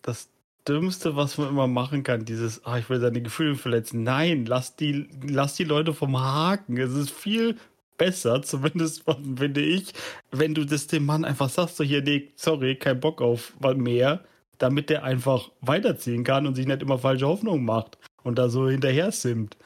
das 0.00 0.30
Dümmste, 0.68 1.16
was 1.16 1.38
man 1.38 1.48
immer 1.48 1.66
machen 1.66 2.02
kann, 2.02 2.24
dieses, 2.24 2.64
ah, 2.64 2.78
ich 2.78 2.88
will 2.90 3.00
seine 3.00 3.22
Gefühle 3.22 3.54
verletzen. 3.54 4.02
Nein, 4.02 4.44
lass 4.46 4.76
die, 4.76 5.08
lass 5.26 5.54
die 5.54 5.64
Leute 5.64 5.94
vom 5.94 6.18
Haken. 6.20 6.76
Es 6.76 6.92
ist 6.92 7.10
viel 7.10 7.56
besser, 7.96 8.42
zumindest 8.42 9.04
finde 9.36 9.60
ich, 9.60 9.92
wenn 10.30 10.54
du 10.54 10.64
das 10.64 10.86
dem 10.86 11.06
Mann 11.06 11.24
einfach 11.24 11.48
sagst, 11.48 11.76
so 11.76 11.84
hier, 11.84 12.02
nee, 12.02 12.32
sorry, 12.36 12.76
kein 12.76 13.00
Bock 13.00 13.20
auf 13.20 13.54
mehr, 13.60 14.24
damit 14.58 14.90
der 14.90 15.04
einfach 15.04 15.50
weiterziehen 15.60 16.24
kann 16.24 16.46
und 16.46 16.54
sich 16.54 16.66
nicht 16.66 16.82
immer 16.82 16.98
falsche 16.98 17.26
Hoffnungen 17.26 17.64
macht 17.64 17.98
und 18.22 18.38
da 18.38 18.48
so 18.48 18.68
hinterher 18.68 19.12
simmt. 19.12 19.56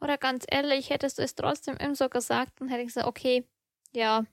Oder 0.00 0.16
ganz 0.16 0.44
ehrlich, 0.48 0.90
hättest 0.90 1.18
du 1.18 1.22
es 1.22 1.34
trotzdem 1.34 1.76
ihm 1.82 1.94
so 1.94 2.08
gesagt, 2.08 2.60
dann 2.60 2.68
hätte 2.68 2.82
ich 2.82 2.88
gesagt, 2.88 3.06
okay, 3.06 3.44
ja, 3.92 4.24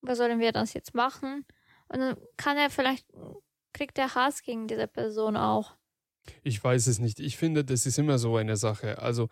was 0.00 0.18
sollen 0.18 0.40
wir 0.40 0.52
das 0.52 0.72
jetzt 0.72 0.94
machen? 0.94 1.44
Und 1.88 1.98
dann 2.00 2.16
kann 2.36 2.56
er 2.56 2.70
vielleicht 2.70 3.06
kriegt 3.74 3.98
der 3.98 4.14
Hass 4.14 4.42
gegen 4.42 4.66
diese 4.66 4.88
Person 4.88 5.36
auch? 5.36 5.74
Ich 6.42 6.62
weiß 6.62 6.86
es 6.86 6.98
nicht. 6.98 7.20
Ich 7.20 7.36
finde, 7.36 7.64
das 7.64 7.84
ist 7.84 7.98
immer 7.98 8.18
so 8.18 8.36
eine 8.36 8.56
Sache. 8.56 8.98
Also 8.98 9.28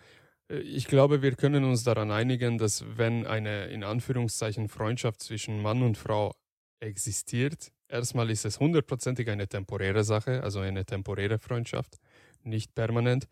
äh, 0.48 0.58
ich 0.58 0.86
glaube, 0.86 1.22
wir 1.22 1.34
können 1.34 1.64
uns 1.64 1.84
daran 1.84 2.10
einigen, 2.10 2.58
dass 2.58 2.84
wenn 2.98 3.26
eine 3.26 3.66
in 3.66 3.84
Anführungszeichen 3.84 4.68
Freundschaft 4.68 5.22
zwischen 5.22 5.62
Mann 5.62 5.82
und 5.82 5.96
Frau 5.96 6.34
existiert, 6.80 7.72
erstmal 7.88 8.30
ist 8.30 8.44
es 8.44 8.60
hundertprozentig 8.60 9.30
eine 9.30 9.48
temporäre 9.48 10.04
Sache, 10.04 10.42
also 10.42 10.60
eine 10.60 10.84
temporäre 10.84 11.38
Freundschaft, 11.38 11.96
nicht 12.42 12.74
permanent. 12.74 13.28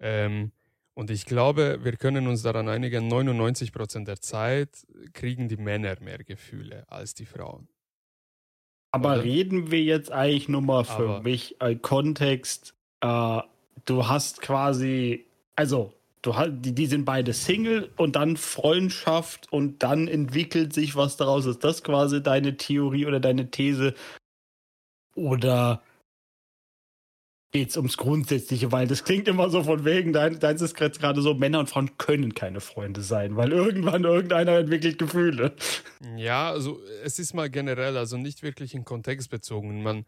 Ähm, 0.00 0.52
und 0.94 1.10
ich 1.10 1.26
glaube, 1.26 1.84
wir 1.84 1.96
können 1.96 2.26
uns 2.26 2.42
daran 2.42 2.68
einigen, 2.70 3.06
99 3.06 3.70
Prozent 3.72 4.08
der 4.08 4.20
Zeit 4.20 4.86
kriegen 5.12 5.46
die 5.46 5.58
Männer 5.58 5.96
mehr 6.00 6.24
Gefühle 6.24 6.84
als 6.88 7.12
die 7.12 7.26
Frauen. 7.26 7.68
Aber 8.96 9.12
Oder? 9.12 9.24
reden 9.24 9.70
wir 9.70 9.82
jetzt 9.82 10.10
eigentlich 10.10 10.48
nur 10.48 10.62
mal 10.62 10.84
für 10.84 11.08
Aber 11.08 11.22
mich 11.22 11.56
als 11.58 11.82
Kontext, 11.82 12.74
äh, 13.02 13.40
du 13.84 14.08
hast 14.08 14.40
quasi, 14.40 15.26
also 15.54 15.92
du 16.22 16.34
hast, 16.34 16.52
die, 16.52 16.74
die 16.74 16.86
sind 16.86 17.04
beide 17.04 17.34
Single 17.34 17.90
und 17.98 18.16
dann 18.16 18.38
Freundschaft 18.38 19.52
und 19.52 19.82
dann 19.82 20.08
entwickelt 20.08 20.72
sich 20.72 20.96
was 20.96 21.18
daraus. 21.18 21.44
Ist 21.44 21.62
das 21.62 21.82
quasi 21.82 22.22
deine 22.22 22.56
Theorie 22.56 23.04
oder 23.04 23.20
deine 23.20 23.50
These? 23.50 23.92
Oder 25.14 25.82
es 27.62 27.76
ums 27.76 27.96
Grundsätzliche, 27.96 28.72
weil 28.72 28.86
das 28.86 29.04
klingt 29.04 29.28
immer 29.28 29.50
so 29.50 29.62
von 29.64 29.84
wegen, 29.84 30.12
dein, 30.12 30.38
deins 30.38 30.62
ist 30.62 30.74
gerade 30.74 31.20
so, 31.22 31.34
Männer 31.34 31.60
und 31.60 31.68
Frauen 31.68 31.96
können 31.98 32.34
keine 32.34 32.60
Freunde 32.60 33.02
sein, 33.02 33.36
weil 33.36 33.52
irgendwann 33.52 34.04
irgendeiner 34.04 34.58
entwickelt 34.58 34.98
Gefühle. 34.98 35.54
Ja, 36.16 36.50
also 36.50 36.80
es 37.04 37.18
ist 37.18 37.34
mal 37.34 37.50
generell, 37.50 37.96
also 37.96 38.16
nicht 38.16 38.42
wirklich 38.42 38.74
in 38.74 38.84
Kontext 38.84 39.30
bezogen. 39.30 39.82
Man, 39.82 40.04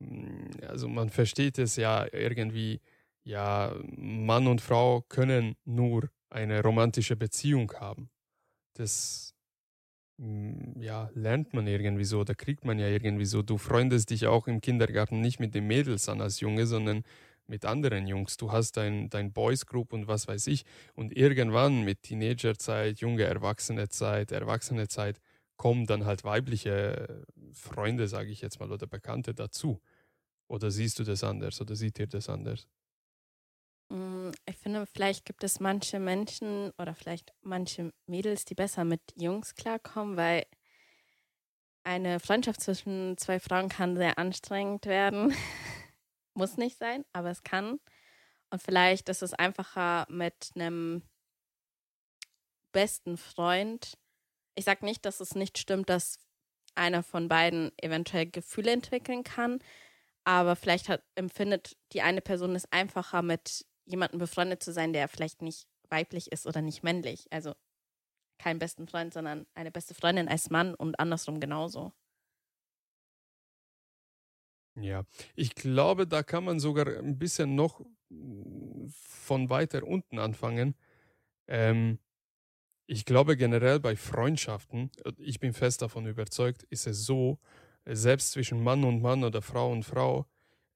mm, 0.00 0.64
also 0.68 0.88
man 0.88 1.10
versteht 1.10 1.58
es 1.58 1.76
ja 1.76 2.06
irgendwie, 2.12 2.80
ja, 3.24 3.74
Mann 3.96 4.46
und 4.46 4.60
Frau 4.60 5.02
können 5.08 5.56
nur 5.64 6.10
eine 6.30 6.62
romantische 6.62 7.16
Beziehung 7.16 7.72
haben. 7.78 8.10
Das 8.74 9.35
ja, 10.18 11.10
lernt 11.14 11.52
man 11.52 11.66
irgendwie 11.66 12.04
so 12.04 12.20
oder 12.20 12.34
kriegt 12.34 12.64
man 12.64 12.78
ja 12.78 12.88
irgendwie 12.88 13.26
so. 13.26 13.42
Du 13.42 13.58
freundest 13.58 14.10
dich 14.10 14.26
auch 14.26 14.46
im 14.48 14.60
Kindergarten 14.60 15.20
nicht 15.20 15.40
mit 15.40 15.54
den 15.54 15.66
Mädels 15.66 16.08
an 16.08 16.20
als 16.20 16.40
Junge, 16.40 16.66
sondern 16.66 17.02
mit 17.46 17.64
anderen 17.64 18.06
Jungs. 18.06 18.36
Du 18.36 18.50
hast 18.50 18.76
dein, 18.76 19.08
dein 19.10 19.32
Boys 19.32 19.66
Group 19.66 19.92
und 19.92 20.08
was 20.08 20.26
weiß 20.26 20.46
ich. 20.48 20.64
Und 20.94 21.16
irgendwann 21.16 21.82
mit 21.84 22.02
Teenagerzeit, 22.02 23.00
junge 23.00 23.24
Erwachsenezeit, 23.24 24.32
Erwachsenezeit 24.32 25.20
kommen 25.56 25.86
dann 25.86 26.06
halt 26.06 26.24
weibliche 26.24 27.24
Freunde, 27.52 28.08
sage 28.08 28.30
ich 28.30 28.40
jetzt 28.40 28.58
mal, 28.60 28.72
oder 28.72 28.86
Bekannte 28.86 29.34
dazu. 29.34 29.80
Oder 30.48 30.70
siehst 30.70 30.98
du 30.98 31.04
das 31.04 31.24
anders 31.24 31.60
oder 31.60 31.76
sieht 31.76 31.98
ihr 31.98 32.06
das 32.06 32.28
anders? 32.28 32.68
Mm, 33.88 34.30
ich 34.46 34.56
finde, 34.56 34.86
vielleicht 34.86 35.24
gibt 35.24 35.44
es 35.44 35.60
manche 35.60 35.98
Menschen 36.00 36.72
oder 36.78 36.94
vielleicht 36.94 37.32
manche 37.42 37.92
Mädels, 38.06 38.44
die 38.44 38.54
besser 38.54 38.84
mit 38.84 39.00
Jungs 39.16 39.54
klarkommen, 39.54 40.16
weil 40.16 40.46
eine 41.84 42.18
Freundschaft 42.18 42.60
zwischen 42.60 43.16
zwei 43.16 43.38
Frauen 43.38 43.68
kann 43.68 43.96
sehr 43.96 44.18
anstrengend 44.18 44.86
werden. 44.86 45.34
Muss 46.34 46.56
nicht 46.56 46.78
sein, 46.78 47.04
aber 47.12 47.30
es 47.30 47.42
kann. 47.44 47.78
Und 48.50 48.62
vielleicht 48.62 49.08
ist 49.08 49.22
es 49.22 49.34
einfacher 49.34 50.06
mit 50.08 50.50
einem 50.54 51.02
besten 52.72 53.16
Freund. 53.16 53.96
Ich 54.54 54.64
sage 54.64 54.84
nicht, 54.84 55.04
dass 55.04 55.20
es 55.20 55.34
nicht 55.34 55.58
stimmt, 55.58 55.88
dass 55.88 56.18
einer 56.74 57.02
von 57.02 57.28
beiden 57.28 57.72
eventuell 57.78 58.26
Gefühle 58.26 58.72
entwickeln 58.72 59.24
kann, 59.24 59.60
aber 60.24 60.56
vielleicht 60.56 60.88
hat, 60.88 61.02
empfindet 61.14 61.76
die 61.92 62.02
eine 62.02 62.20
Person 62.20 62.54
es 62.54 62.70
einfacher 62.72 63.22
mit 63.22 63.64
jemanden 63.86 64.18
befreundet 64.18 64.62
zu 64.62 64.72
sein, 64.72 64.92
der 64.92 65.08
vielleicht 65.08 65.42
nicht 65.42 65.66
weiblich 65.88 66.32
ist 66.32 66.46
oder 66.46 66.62
nicht 66.62 66.82
männlich. 66.82 67.26
Also 67.30 67.54
kein 68.38 68.58
besten 68.58 68.88
Freund, 68.88 69.14
sondern 69.14 69.46
eine 69.54 69.70
beste 69.70 69.94
Freundin 69.94 70.28
als 70.28 70.50
Mann 70.50 70.74
und 70.74 71.00
andersrum 71.00 71.40
genauso. 71.40 71.92
Ja, 74.78 75.04
ich 75.34 75.54
glaube, 75.54 76.06
da 76.06 76.22
kann 76.22 76.44
man 76.44 76.60
sogar 76.60 76.86
ein 76.98 77.18
bisschen 77.18 77.54
noch 77.54 77.80
von 78.90 79.48
weiter 79.50 79.82
unten 79.84 80.18
anfangen. 80.18 80.74
Ähm, 81.48 81.98
ich 82.86 83.04
glaube 83.06 83.36
generell 83.36 83.80
bei 83.80 83.96
Freundschaften, 83.96 84.90
ich 85.18 85.40
bin 85.40 85.52
fest 85.54 85.82
davon 85.82 86.06
überzeugt, 86.06 86.64
ist 86.64 86.86
es 86.86 87.04
so, 87.06 87.40
selbst 87.86 88.32
zwischen 88.32 88.62
Mann 88.62 88.84
und 88.84 89.02
Mann 89.02 89.24
oder 89.24 89.42
Frau 89.42 89.72
und 89.72 89.84
Frau, 89.84 90.26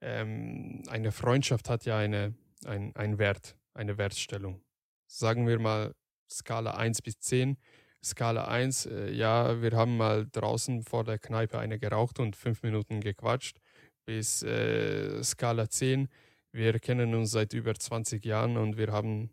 ähm, 0.00 0.82
eine 0.88 1.12
Freundschaft 1.12 1.68
hat 1.70 1.84
ja 1.86 1.98
eine, 1.98 2.34
ein, 2.64 2.94
ein 2.96 3.18
Wert, 3.18 3.56
eine 3.74 3.98
Wertstellung. 3.98 4.62
Sagen 5.06 5.46
wir 5.46 5.58
mal 5.58 5.92
Skala 6.30 6.72
1 6.72 7.02
bis 7.02 7.18
10. 7.18 7.56
Skala 8.02 8.44
1, 8.46 8.86
äh, 8.86 9.10
ja, 9.10 9.60
wir 9.60 9.72
haben 9.72 9.96
mal 9.96 10.26
draußen 10.30 10.82
vor 10.82 11.04
der 11.04 11.18
Kneipe 11.18 11.58
eine 11.58 11.78
geraucht 11.78 12.18
und 12.18 12.36
fünf 12.36 12.62
Minuten 12.62 13.00
gequatscht. 13.00 13.58
Bis 14.06 14.42
äh, 14.42 15.22
Skala 15.22 15.68
10, 15.68 16.08
wir 16.52 16.78
kennen 16.78 17.14
uns 17.14 17.32
seit 17.32 17.52
über 17.52 17.74
20 17.74 18.24
Jahren 18.24 18.56
und 18.56 18.76
wir 18.76 18.92
haben 18.92 19.30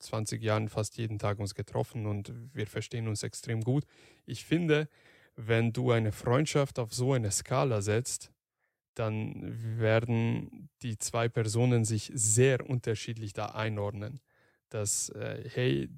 20 0.00 0.42
Jahren 0.42 0.68
fast 0.68 0.96
jeden 0.98 1.18
Tag 1.18 1.38
uns 1.38 1.54
getroffen 1.54 2.06
und 2.06 2.32
wir 2.54 2.66
verstehen 2.66 3.08
uns 3.08 3.22
extrem 3.22 3.62
gut. 3.62 3.84
Ich 4.24 4.44
finde, 4.44 4.88
wenn 5.36 5.72
du 5.72 5.90
eine 5.90 6.12
Freundschaft 6.12 6.78
auf 6.78 6.94
so 6.94 7.12
eine 7.12 7.30
Skala 7.30 7.82
setzt, 7.82 8.32
dann 8.98 9.78
werden 9.78 10.68
die 10.82 10.98
zwei 10.98 11.28
Personen 11.28 11.84
sich 11.84 12.10
sehr 12.14 12.68
unterschiedlich 12.68 13.32
da 13.32 13.46
einordnen. 13.46 14.20
Dass, 14.70 15.10
äh, 15.10 15.48
hey, 15.52 15.90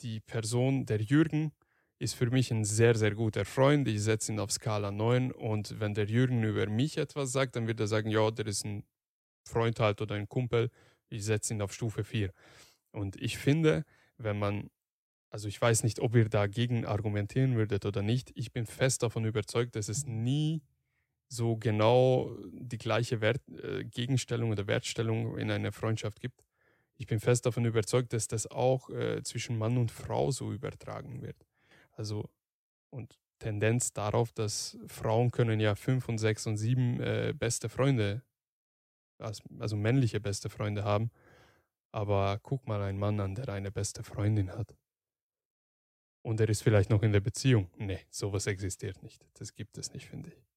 die 0.00 0.20
Person, 0.20 0.86
der 0.86 1.00
Jürgen, 1.00 1.52
ist 1.98 2.14
für 2.14 2.30
mich 2.30 2.50
ein 2.50 2.64
sehr, 2.64 2.94
sehr 2.96 3.14
guter 3.14 3.44
Freund. 3.44 3.86
Ich 3.88 4.02
setze 4.02 4.32
ihn 4.32 4.38
auf 4.38 4.52
Skala 4.52 4.90
9 4.90 5.32
und 5.32 5.78
wenn 5.80 5.94
der 5.94 6.06
Jürgen 6.06 6.42
über 6.42 6.66
mich 6.68 6.96
etwas 6.96 7.32
sagt, 7.32 7.56
dann 7.56 7.66
wird 7.66 7.80
er 7.80 7.88
sagen, 7.88 8.10
ja, 8.10 8.30
der 8.30 8.46
ist 8.46 8.64
ein 8.64 8.84
Freund 9.46 9.80
halt 9.80 10.00
oder 10.00 10.14
ein 10.14 10.28
Kumpel. 10.28 10.70
Ich 11.10 11.24
setze 11.24 11.54
ihn 11.54 11.62
auf 11.62 11.72
Stufe 11.72 12.04
4. 12.04 12.32
Und 12.92 13.20
ich 13.20 13.36
finde, 13.38 13.84
wenn 14.16 14.38
man, 14.38 14.70
also 15.30 15.48
ich 15.48 15.60
weiß 15.60 15.82
nicht, 15.82 16.00
ob 16.00 16.14
ihr 16.14 16.28
dagegen 16.28 16.86
argumentieren 16.86 17.56
würdet 17.56 17.84
oder 17.84 18.02
nicht, 18.02 18.30
ich 18.36 18.52
bin 18.52 18.66
fest 18.66 19.02
davon 19.02 19.24
überzeugt, 19.24 19.74
dass 19.76 19.88
es 19.88 20.06
nie 20.06 20.62
so 21.28 21.56
genau 21.56 22.34
die 22.52 22.78
gleiche 22.78 23.20
Wert, 23.20 23.42
äh, 23.48 23.84
Gegenstellung 23.84 24.50
oder 24.50 24.66
Wertstellung 24.66 25.36
in 25.38 25.50
einer 25.50 25.72
Freundschaft 25.72 26.20
gibt. 26.20 26.42
Ich 26.96 27.06
bin 27.06 27.20
fest 27.20 27.46
davon 27.46 27.64
überzeugt, 27.64 28.12
dass 28.12 28.26
das 28.26 28.46
auch 28.46 28.90
äh, 28.90 29.22
zwischen 29.22 29.56
Mann 29.58 29.76
und 29.76 29.90
Frau 29.90 30.30
so 30.30 30.52
übertragen 30.52 31.22
wird. 31.22 31.46
Also 31.92 32.28
und 32.90 33.18
Tendenz 33.38 33.92
darauf, 33.92 34.32
dass 34.32 34.78
Frauen 34.86 35.30
können 35.30 35.60
ja 35.60 35.74
fünf 35.74 36.08
und 36.08 36.18
sechs 36.18 36.46
und 36.46 36.56
sieben 36.56 37.00
äh, 37.00 37.32
beste 37.36 37.68
Freunde, 37.68 38.22
also 39.18 39.76
männliche 39.76 40.20
beste 40.20 40.48
Freunde 40.48 40.84
haben. 40.84 41.10
Aber 41.92 42.38
guck 42.42 42.66
mal 42.66 42.82
einen 42.82 42.98
Mann 42.98 43.20
an, 43.20 43.34
der 43.34 43.48
eine 43.48 43.70
beste 43.70 44.02
Freundin 44.02 44.50
hat. 44.50 44.76
Und 46.22 46.40
er 46.40 46.48
ist 46.48 46.62
vielleicht 46.62 46.90
noch 46.90 47.02
in 47.02 47.12
der 47.12 47.20
Beziehung. 47.20 47.70
Nee, 47.76 48.00
sowas 48.10 48.46
existiert 48.46 49.02
nicht. 49.02 49.24
Das 49.34 49.54
gibt 49.54 49.78
es 49.78 49.92
nicht, 49.92 50.06
finde 50.06 50.30
ich. 50.30 50.47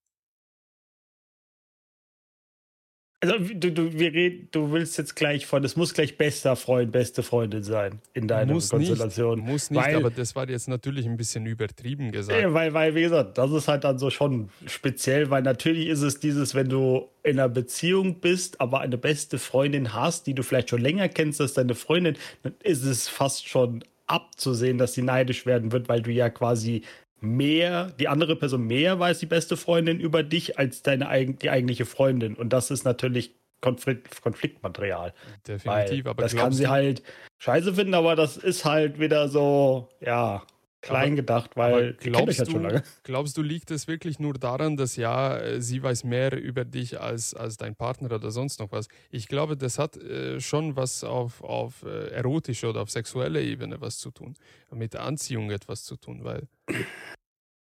Also 3.23 3.38
du, 3.38 3.71
du, 3.71 3.93
wir 3.93 4.13
reden, 4.13 4.47
du 4.51 4.71
willst 4.71 4.97
jetzt 4.97 5.15
gleich 5.15 5.45
von, 5.45 5.63
es 5.63 5.75
muss 5.75 5.93
gleich 5.93 6.17
bester 6.17 6.55
Freund, 6.55 6.91
beste 6.91 7.21
Freundin 7.21 7.62
sein 7.62 7.99
in 8.15 8.27
deiner 8.27 8.53
muss 8.53 8.69
Konstellation. 8.69 9.39
Nicht, 9.39 9.47
muss 9.47 9.69
nicht, 9.69 9.79
weil, 9.79 9.95
aber 9.95 10.10
das 10.10 10.36
war 10.36 10.49
jetzt 10.49 10.67
natürlich 10.67 11.05
ein 11.05 11.17
bisschen 11.17 11.45
übertrieben 11.45 12.12
gesagt. 12.12 12.51
Weil, 12.51 12.73
weil, 12.73 12.95
wie 12.95 13.03
gesagt, 13.03 13.38
das 13.38 13.51
ist 13.51 13.67
halt 13.67 13.84
dann 13.84 13.99
so 13.99 14.10
schon 14.10 14.49
speziell, 14.65 15.29
weil 15.29 15.43
natürlich 15.43 15.88
ist 15.88 16.01
es 16.01 16.19
dieses, 16.19 16.55
wenn 16.55 16.67
du 16.67 17.10
in 17.21 17.39
einer 17.39 17.47
Beziehung 17.47 18.21
bist, 18.21 18.60
aber 18.60 18.79
eine 18.81 18.97
beste 18.97 19.38
Freundin 19.38 19.93
hast, 19.93 20.25
die 20.25 20.34
du 20.34 20.41
vielleicht 20.41 20.71
schon 20.71 20.81
länger 20.81 21.07
kennst 21.07 21.39
als 21.41 21.53
deine 21.53 21.75
Freundin, 21.75 22.17
dann 22.41 22.55
ist 22.63 22.84
es 22.84 23.07
fast 23.07 23.47
schon 23.47 23.84
abzusehen, 24.07 24.77
dass 24.77 24.93
sie 24.93 25.03
neidisch 25.03 25.45
werden 25.45 25.71
wird, 25.71 25.88
weil 25.89 26.01
du 26.01 26.12
ja 26.12 26.29
quasi 26.29 26.81
mehr, 27.21 27.93
die 27.99 28.07
andere 28.07 28.36
Person 28.36 28.65
mehr 28.65 28.99
weiß 28.99 29.19
die 29.19 29.25
beste 29.27 29.55
Freundin 29.55 29.99
über 29.99 30.23
dich 30.23 30.57
als 30.57 30.81
deine 30.81 31.07
die 31.36 31.49
eigentliche 31.49 31.86
Freundin. 31.86 32.36
Und 32.36 32.51
das 32.51 32.71
ist 32.71 32.84
natürlich 32.84 33.36
Konflikt, 33.62 34.21
Konfliktmaterial. 34.21 35.13
Definitiv, 35.47 36.07
aber 36.07 36.23
das 36.23 36.36
kann 36.36 36.51
sie 36.51 36.67
halt 36.67 37.03
scheiße 37.38 37.75
finden, 37.75 37.93
aber 37.93 38.15
das 38.15 38.38
ist 38.38 38.65
halt 38.65 38.99
wieder 38.99 39.29
so, 39.29 39.89
ja, 39.99 40.41
klein 40.82 41.15
gedacht, 41.15 41.56
weil 41.56 41.94
glaubst, 41.94 42.39
halt 42.39 42.52
schon 42.52 42.63
lange. 42.63 42.84
glaubst 43.04 43.38
du, 43.38 43.41
liegt 43.41 43.72
es 43.72 43.88
wirklich 43.88 44.20
nur 44.20 44.34
daran, 44.34 44.78
dass 44.78 44.96
ja, 44.96 45.38
äh, 45.38 45.62
sie 45.62 45.82
weiß 45.82 46.04
mehr 46.04 46.38
über 46.38 46.65
dich 46.65 47.00
als, 47.00 47.34
als 47.34 47.58
dein 47.58 47.76
Partner 47.76 48.12
oder 48.12 48.32
sonst 48.32 48.60
noch 48.60 48.72
was? 48.72 48.88
Ich 49.10 49.28
glaube, 49.28 49.56
das 49.56 49.80
hat 49.80 49.98
äh, 49.98 50.39
schon 50.39 50.76
was 50.76 51.04
auf, 51.04 51.41
auf 51.44 51.84
äh, 51.84 52.10
erotische 52.12 52.67
oder 52.67 52.82
auf 52.82 52.91
sexuelle 52.91 53.41
Ebene 53.44 53.80
was 53.80 53.98
zu 53.98 54.12
tun, 54.12 54.36
mit 54.72 54.96
Anziehung 54.96 55.52
etwas 55.52 55.84
zu 55.84 55.96
tun, 55.96 56.24
weil. 56.24 56.48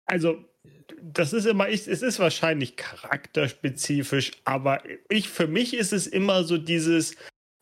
Also, 0.06 0.44
das 1.02 1.32
ist 1.32 1.44
immer, 1.46 1.68
ich, 1.68 1.86
es 1.86 2.02
ist 2.02 2.18
wahrscheinlich 2.18 2.76
charakterspezifisch, 2.76 4.32
aber 4.44 4.82
ich, 5.10 5.28
für 5.28 5.46
mich 5.46 5.74
ist 5.74 5.92
es 5.92 6.06
immer 6.06 6.44
so 6.44 6.56
dieses, 6.56 7.16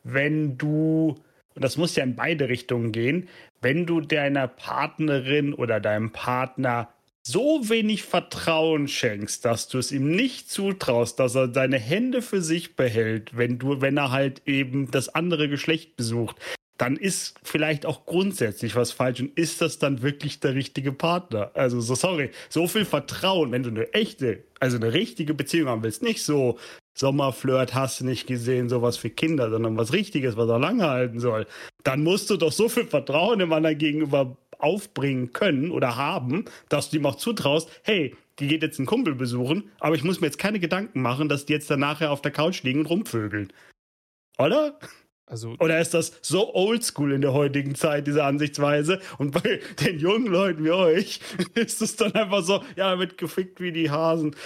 wenn 0.05 0.57
du 0.57 1.17
und 1.57 1.65
das 1.65 1.79
muss 1.79 1.97
ja 1.97 2.05
in 2.05 2.15
beide 2.15 2.51
Richtungen 2.51 2.93
gehen, 2.93 3.29
wenn 3.61 3.87
du 3.87 4.01
deiner 4.01 4.49
Partnerin 4.49 5.55
oder 5.55 5.81
deinem 5.81 6.13
Partner 6.13 6.89
so 7.23 7.69
wenig 7.69 8.05
Vertrauen 8.05 8.87
schenkst, 8.87 9.45
dass 9.45 9.67
du 9.67 9.79
es 9.79 9.91
ihm 9.91 10.13
nicht 10.13 10.49
zutraust, 10.49 11.19
dass 11.19 11.35
er 11.35 11.53
seine 11.53 11.79
Hände 11.79 12.23
für 12.23 12.41
sich 12.41 12.77
behält, 12.77 13.37
wenn 13.37 13.59
du, 13.59 13.81
wenn 13.81 13.97
er 13.97 14.13
halt 14.13 14.43
eben 14.47 14.91
das 14.93 15.09
andere 15.09 15.49
Geschlecht 15.49 15.97
besucht, 15.97 16.37
dann 16.79 16.97
ist 16.97 17.39
vielleicht 17.43 17.87
auch 17.87 18.05
grundsätzlich 18.05 18.77
was 18.77 18.93
falsch 18.93 19.21
und 19.21 19.39
ist 19.39 19.61
das 19.61 19.79
dann 19.79 20.03
wirklich 20.03 20.41
der 20.41 20.55
richtige 20.55 20.93
Partner? 20.93 21.51
Also 21.55 21.81
so 21.81 21.95
sorry, 21.95 22.31
so 22.49 22.67
viel 22.67 22.85
Vertrauen, 22.85 23.53
wenn 23.53 23.63
du 23.63 23.71
eine 23.71 23.93
echte, 23.95 24.45
also 24.61 24.77
eine 24.77 24.93
richtige 24.93 25.35
Beziehung 25.35 25.69
haben 25.69 25.83
willst, 25.83 26.03
nicht 26.03 26.23
so 26.23 26.59
Sommerflirt 26.99 27.75
hast 27.75 28.01
du 28.01 28.07
nicht 28.07 28.27
gesehen, 28.27 28.71
sowas 28.71 28.97
für 28.97 29.11
Kinder, 29.11 29.51
sondern 29.51 29.77
was 29.77 29.93
Richtiges, 29.93 30.37
was 30.37 30.49
auch 30.49 30.59
lange 30.59 30.89
halten 30.89 31.21
soll, 31.21 31.47
dann 31.85 32.03
musst 32.03 32.31
du 32.31 32.39
doch 32.39 32.53
so 32.53 32.69
viel 32.71 32.87
Vertrauen 32.87 33.39
dem 33.39 33.53
anderen 33.53 33.77
gegenüber 33.77 34.37
aufbringen 34.59 35.33
können 35.35 35.71
oder 35.71 35.97
haben, 35.97 36.47
dass 36.71 36.89
du 36.89 36.97
ihm 36.97 37.07
auch 37.07 37.17
zutraust, 37.17 37.71
hey, 37.83 38.17
die 38.39 38.49
geht 38.49 38.63
jetzt 38.63 38.79
einen 38.79 38.87
Kumpel 38.87 39.15
besuchen, 39.15 39.71
aber 39.79 39.95
ich 39.95 40.05
muss 40.05 40.21
mir 40.21 40.27
jetzt 40.27 40.39
keine 40.39 40.59
Gedanken 40.59 41.03
machen, 41.03 41.29
dass 41.29 41.45
die 41.45 41.53
jetzt 41.53 41.71
dann 41.71 41.81
nachher 41.81 42.11
auf 42.11 42.23
der 42.23 42.33
Couch 42.33 42.63
liegen 42.63 42.81
und 42.81 42.87
rumvögeln. 42.87 43.53
Oder? 44.39 44.79
Also, 45.29 45.57
Oder 45.59 45.81
ist 45.81 45.93
das 45.93 46.13
so 46.23 46.55
oldschool 46.55 47.13
in 47.13 47.21
der 47.21 47.33
heutigen 47.33 47.75
Zeit, 47.75 48.07
diese 48.07 48.23
Ansichtsweise? 48.23 49.01
Und 49.19 49.33
bei 49.33 49.61
den 49.85 49.99
jungen 49.99 50.27
Leuten 50.27 50.65
wie 50.65 50.71
euch 50.71 51.21
ist 51.55 51.83
es 51.83 51.97
dann 51.97 52.13
einfach 52.13 52.45
so, 52.45 52.63
ja, 52.77 52.99
wird 52.99 53.19
gefickt 53.19 53.61
wie 53.61 53.73
die 53.73 53.91
Hasen. 53.91 54.37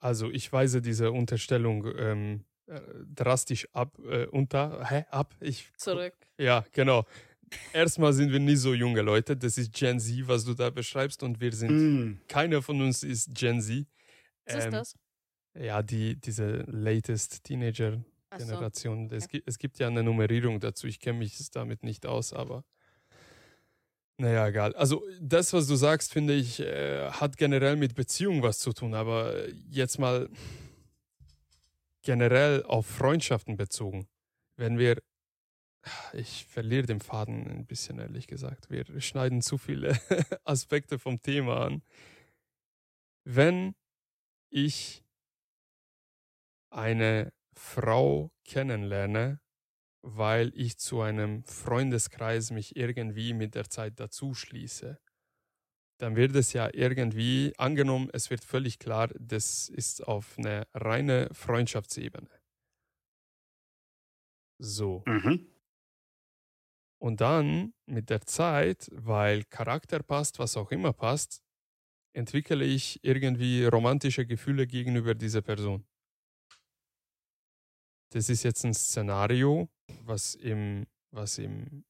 Also 0.00 0.30
ich 0.30 0.50
weise 0.50 0.80
diese 0.80 1.12
Unterstellung 1.12 1.86
ähm, 1.98 2.44
äh, 2.66 2.80
drastisch 3.14 3.68
ab, 3.72 3.98
äh, 4.08 4.26
unter, 4.26 4.88
hä, 4.88 5.04
ab? 5.10 5.34
Ich, 5.40 5.70
Zurück. 5.76 6.14
Ja, 6.38 6.64
genau. 6.72 7.04
Erstmal 7.74 8.14
sind 8.14 8.32
wir 8.32 8.40
nie 8.40 8.56
so 8.56 8.72
junge 8.72 9.02
Leute. 9.02 9.36
Das 9.36 9.58
ist 9.58 9.74
Gen 9.74 10.00
Z, 10.00 10.28
was 10.28 10.44
du 10.44 10.54
da 10.54 10.70
beschreibst, 10.70 11.22
und 11.22 11.40
wir 11.40 11.52
sind, 11.52 11.70
mm. 11.72 12.20
keiner 12.28 12.62
von 12.62 12.80
uns 12.80 13.02
ist 13.02 13.34
Gen 13.34 13.60
Z. 13.60 13.86
Was 14.46 14.54
ähm, 14.54 14.60
ist 14.60 14.72
das? 14.72 14.94
Ja, 15.58 15.82
die, 15.82 16.16
diese 16.16 16.64
latest 16.68 17.48
Teenager-Generation. 18.30 19.08
So. 19.08 19.16
Es, 19.16 19.28
es 19.46 19.58
gibt 19.58 19.78
ja 19.78 19.88
eine 19.88 20.02
Nummerierung 20.02 20.60
dazu. 20.60 20.86
Ich 20.86 21.00
kenne 21.00 21.18
mich 21.18 21.50
damit 21.50 21.82
nicht 21.82 22.06
aus, 22.06 22.32
aber 22.32 22.64
naja, 24.20 24.48
egal. 24.48 24.74
Also 24.74 25.02
das, 25.18 25.54
was 25.54 25.66
du 25.66 25.76
sagst, 25.76 26.12
finde 26.12 26.34
ich, 26.34 26.60
äh, 26.60 27.10
hat 27.10 27.38
generell 27.38 27.76
mit 27.76 27.94
Beziehung 27.94 28.42
was 28.42 28.58
zu 28.58 28.74
tun. 28.74 28.92
Aber 28.92 29.48
jetzt 29.70 29.98
mal 29.98 30.28
generell 32.02 32.62
auf 32.64 32.84
Freundschaften 32.84 33.56
bezogen. 33.56 34.06
Wenn 34.56 34.78
wir, 34.78 35.02
ich 36.12 36.44
verliere 36.44 36.84
den 36.84 37.00
Faden 37.00 37.46
ein 37.46 37.64
bisschen, 37.64 37.98
ehrlich 37.98 38.26
gesagt. 38.26 38.68
Wir 38.68 38.84
schneiden 39.00 39.40
zu 39.40 39.56
viele 39.56 39.98
Aspekte 40.44 40.98
vom 40.98 41.22
Thema 41.22 41.64
an. 41.64 41.82
Wenn 43.24 43.74
ich 44.50 45.02
eine 46.68 47.32
Frau 47.62 48.32
kennenlerne, 48.44 49.40
weil 50.02 50.50
ich 50.54 50.78
zu 50.78 51.02
einem 51.02 51.44
Freundeskreis 51.44 52.50
mich 52.50 52.74
irgendwie 52.74 53.34
mit 53.34 53.54
der 53.54 53.68
Zeit 53.68 54.00
dazu 54.00 54.34
schließe. 54.34 54.98
Dann 55.98 56.16
wird 56.16 56.34
es 56.34 56.54
ja 56.54 56.70
irgendwie 56.72 57.52
angenommen, 57.58 58.08
es 58.12 58.30
wird 58.30 58.42
völlig 58.42 58.78
klar, 58.78 59.08
das 59.20 59.68
ist 59.68 60.06
auf 60.06 60.38
eine 60.38 60.66
reine 60.72 61.28
Freundschaftsebene. 61.32 62.30
So. 64.60 65.04
Mhm. 65.06 65.50
Und 66.98 67.20
dann 67.20 67.72
mit 67.86 68.10
der 68.10 68.22
Zeit, 68.22 68.88
weil 68.92 69.44
Charakter 69.44 70.02
passt, 70.02 70.38
was 70.38 70.56
auch 70.56 70.70
immer 70.70 70.92
passt, 70.92 71.42
entwickle 72.14 72.64
ich 72.64 73.00
irgendwie 73.04 73.64
romantische 73.66 74.26
Gefühle 74.26 74.66
gegenüber 74.66 75.14
dieser 75.14 75.42
Person. 75.42 75.86
Das 78.10 78.28
ist 78.28 78.42
jetzt 78.42 78.64
ein 78.64 78.74
Szenario, 78.74 79.68
was 80.04 80.34
im, 80.34 80.86
was 81.10 81.38
im, 81.38 81.84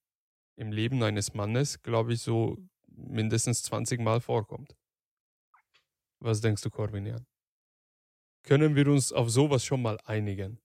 im 0.56 0.72
Leben 0.72 1.02
eines 1.02 1.35
Mannes, 1.35 1.83
glaube 1.83 2.12
ich, 2.12 2.20
so 2.20 2.59
mindestens 2.87 3.62
20 3.62 4.00
Mal 4.00 4.20
vorkommt. 4.20 4.76
Was 6.18 6.40
denkst 6.40 6.62
du, 6.62 6.70
Corvinian? 6.70 7.26
Können 8.42 8.76
wir 8.76 8.87
uns 8.88 9.12
auf 9.12 9.30
sowas 9.30 9.64
schon 9.64 9.83
mal 9.83 9.98
einigen? 10.04 10.59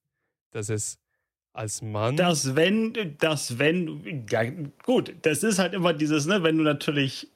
Dass 0.52 0.70
es 0.70 0.98
als 1.54 1.82
Mann. 1.82 2.18
Das 2.18 2.56
wenn, 2.56 3.16
das 3.18 3.58
wenn, 3.58 4.26
ja, 4.30 4.44
gut, 4.84 5.16
das 5.22 5.44
ist 5.44 5.60
halt 5.60 5.74
immer 5.74 5.94
dieses, 5.94 6.26
ne, 6.26 6.44
wenn 6.44 6.58
du 6.58 6.64
natürlich 6.64 7.30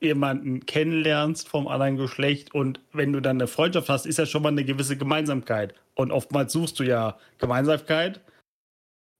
jemanden 0.00 0.64
kennenlernst 0.66 1.48
vom 1.48 1.66
anderen 1.66 1.96
Geschlecht 1.96 2.54
und 2.54 2.80
wenn 2.92 3.12
du 3.12 3.20
dann 3.20 3.36
eine 3.36 3.48
Freundschaft 3.48 3.88
hast, 3.88 4.06
ist 4.06 4.18
ja 4.18 4.26
schon 4.26 4.42
mal 4.42 4.50
eine 4.50 4.64
gewisse 4.64 4.96
Gemeinsamkeit. 4.96 5.74
Und 5.94 6.12
oftmals 6.12 6.52
suchst 6.52 6.78
du 6.78 6.84
ja 6.84 7.18
Gemeinsamkeit. 7.38 8.20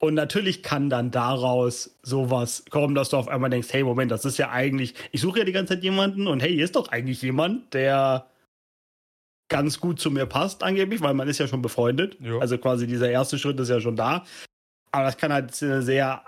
Und 0.01 0.15
natürlich 0.15 0.63
kann 0.63 0.91
dann 0.91 1.11
daraus 1.11 1.99
sowas 2.03 2.65
kommen, 2.71 2.95
dass 2.95 3.09
du 3.09 3.17
auf 3.17 3.27
einmal 3.27 3.51
denkst, 3.51 3.73
hey, 3.73 3.83
Moment, 3.83 4.13
das 4.13 4.25
ist 4.25 4.39
ja 4.39 4.51
eigentlich, 4.51 4.95
ich 5.11 5.21
suche 5.21 5.41
ja 5.41 5.45
die 5.45 5.51
ganze 5.51 5.75
Zeit 5.75 5.83
jemanden 5.83 6.29
und 6.29 6.41
hey, 6.41 6.55
hier 6.55 6.65
ist 6.65 6.77
doch 6.77 6.89
eigentlich 6.89 7.21
jemand, 7.21 7.75
der 7.75 8.27
ganz 9.49 9.81
gut 9.81 9.99
zu 9.99 10.13
mir 10.13 10.27
passt, 10.27 10.63
angeblich, 10.63 11.01
weil 11.01 11.15
man 11.15 11.27
ist 11.27 11.39
ja 11.39 11.49
schon 11.49 11.63
befreundet. 11.63 12.17
Ja. 12.21 12.39
Also 12.39 12.59
quasi 12.59 12.87
dieser 12.87 13.11
erste 13.11 13.39
Schritt 13.39 13.59
ist 13.59 13.71
ja 13.71 13.81
schon 13.81 13.97
da. 13.97 14.25
Aber 14.93 15.05
das 15.05 15.17
kann 15.17 15.33
halt 15.33 15.53
sehr 15.55 16.23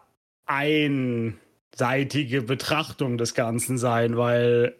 einseitige 1.72 2.42
Betrachtung 2.42 3.18
des 3.18 3.34
Ganzen 3.34 3.78
sein, 3.78 4.16
weil 4.16 4.76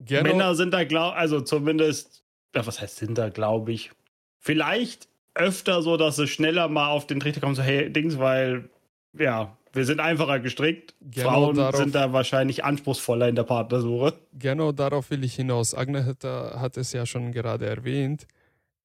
Gerne, 0.00 0.28
Männer 0.28 0.54
sind 0.54 0.72
da, 0.72 0.84
glaub, 0.84 1.14
also 1.14 1.40
zumindest, 1.40 2.22
ja, 2.54 2.66
was 2.66 2.80
heißt 2.80 2.96
sind 2.96 3.18
da, 3.18 3.30
glaube 3.30 3.72
ich, 3.72 3.90
vielleicht 4.38 5.08
öfter 5.34 5.82
so, 5.82 5.96
dass 5.96 6.16
sie 6.16 6.28
schneller 6.28 6.68
mal 6.68 6.90
auf 6.90 7.06
den 7.06 7.20
Trichter 7.20 7.40
kommen, 7.40 7.54
so, 7.54 7.62
hey, 7.62 7.92
Dings, 7.92 8.18
weil, 8.18 8.70
ja, 9.18 9.56
wir 9.72 9.84
sind 9.84 10.00
einfacher 10.00 10.40
gestrickt. 10.40 10.94
Genau 11.00 11.28
Frauen 11.28 11.56
darauf- 11.56 11.76
sind 11.76 11.94
da 11.94 12.12
wahrscheinlich 12.12 12.64
anspruchsvoller 12.64 13.28
in 13.28 13.34
der 13.34 13.42
Partnersuche. 13.42 14.14
genau 14.32 14.72
darauf 14.72 15.10
will 15.10 15.22
ich 15.24 15.34
hinaus. 15.34 15.74
Agne 15.74 16.06
hat, 16.06 16.24
hat 16.24 16.76
es 16.76 16.92
ja 16.92 17.04
schon 17.04 17.32
gerade 17.32 17.66
erwähnt. 17.66 18.26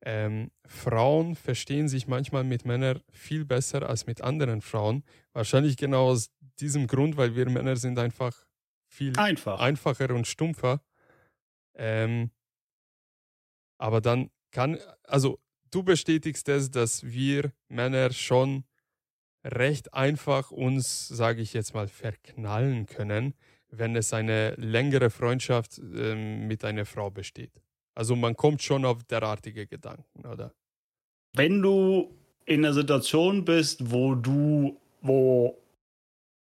Ähm, 0.05 0.51
Frauen 0.65 1.36
verstehen 1.36 1.88
sich 1.88 2.07
manchmal 2.07 2.43
mit 2.43 2.65
Männern 2.65 2.99
viel 3.12 3.45
besser 3.45 3.88
als 3.89 4.05
mit 4.05 4.21
anderen 4.21 4.62
Frauen. 4.62 5.03
Wahrscheinlich 5.31 5.77
genau 5.77 6.09
aus 6.09 6.29
diesem 6.59 6.87
Grund, 6.87 7.17
weil 7.17 7.35
wir 7.35 7.49
Männer 7.49 7.75
sind 7.75 7.99
einfach 7.99 8.45
viel 8.87 9.17
Einfach. 9.17 9.59
einfacher 9.59 10.13
und 10.13 10.27
stumpfer. 10.27 10.81
Ähm, 11.75 12.31
aber 13.77 14.01
dann 14.01 14.29
kann, 14.51 14.77
also 15.03 15.39
du 15.71 15.83
bestätigst 15.83 16.47
es, 16.49 16.69
dass 16.69 17.03
wir 17.03 17.51
Männer 17.67 18.11
schon 18.11 18.63
recht 19.43 19.93
einfach 19.93 20.51
uns, 20.51 21.07
sage 21.07 21.41
ich 21.41 21.53
jetzt 21.53 21.73
mal, 21.73 21.87
verknallen 21.87 22.85
können, 22.85 23.33
wenn 23.69 23.95
es 23.95 24.13
eine 24.13 24.53
längere 24.55 25.09
Freundschaft 25.09 25.79
ähm, 25.79 26.47
mit 26.47 26.63
einer 26.63 26.85
Frau 26.85 27.09
besteht. 27.09 27.61
Also 27.95 28.15
man 28.15 28.35
kommt 28.35 28.61
schon 28.61 28.85
auf 28.85 29.03
derartige 29.03 29.67
Gedanken, 29.67 30.25
oder? 30.25 30.53
wenn 31.33 31.61
du 31.61 32.13
in 32.45 32.63
einer 32.63 32.73
Situation 32.73 33.43
bist, 33.43 33.91
wo 33.91 34.15
du, 34.15 34.79
wo 35.01 35.57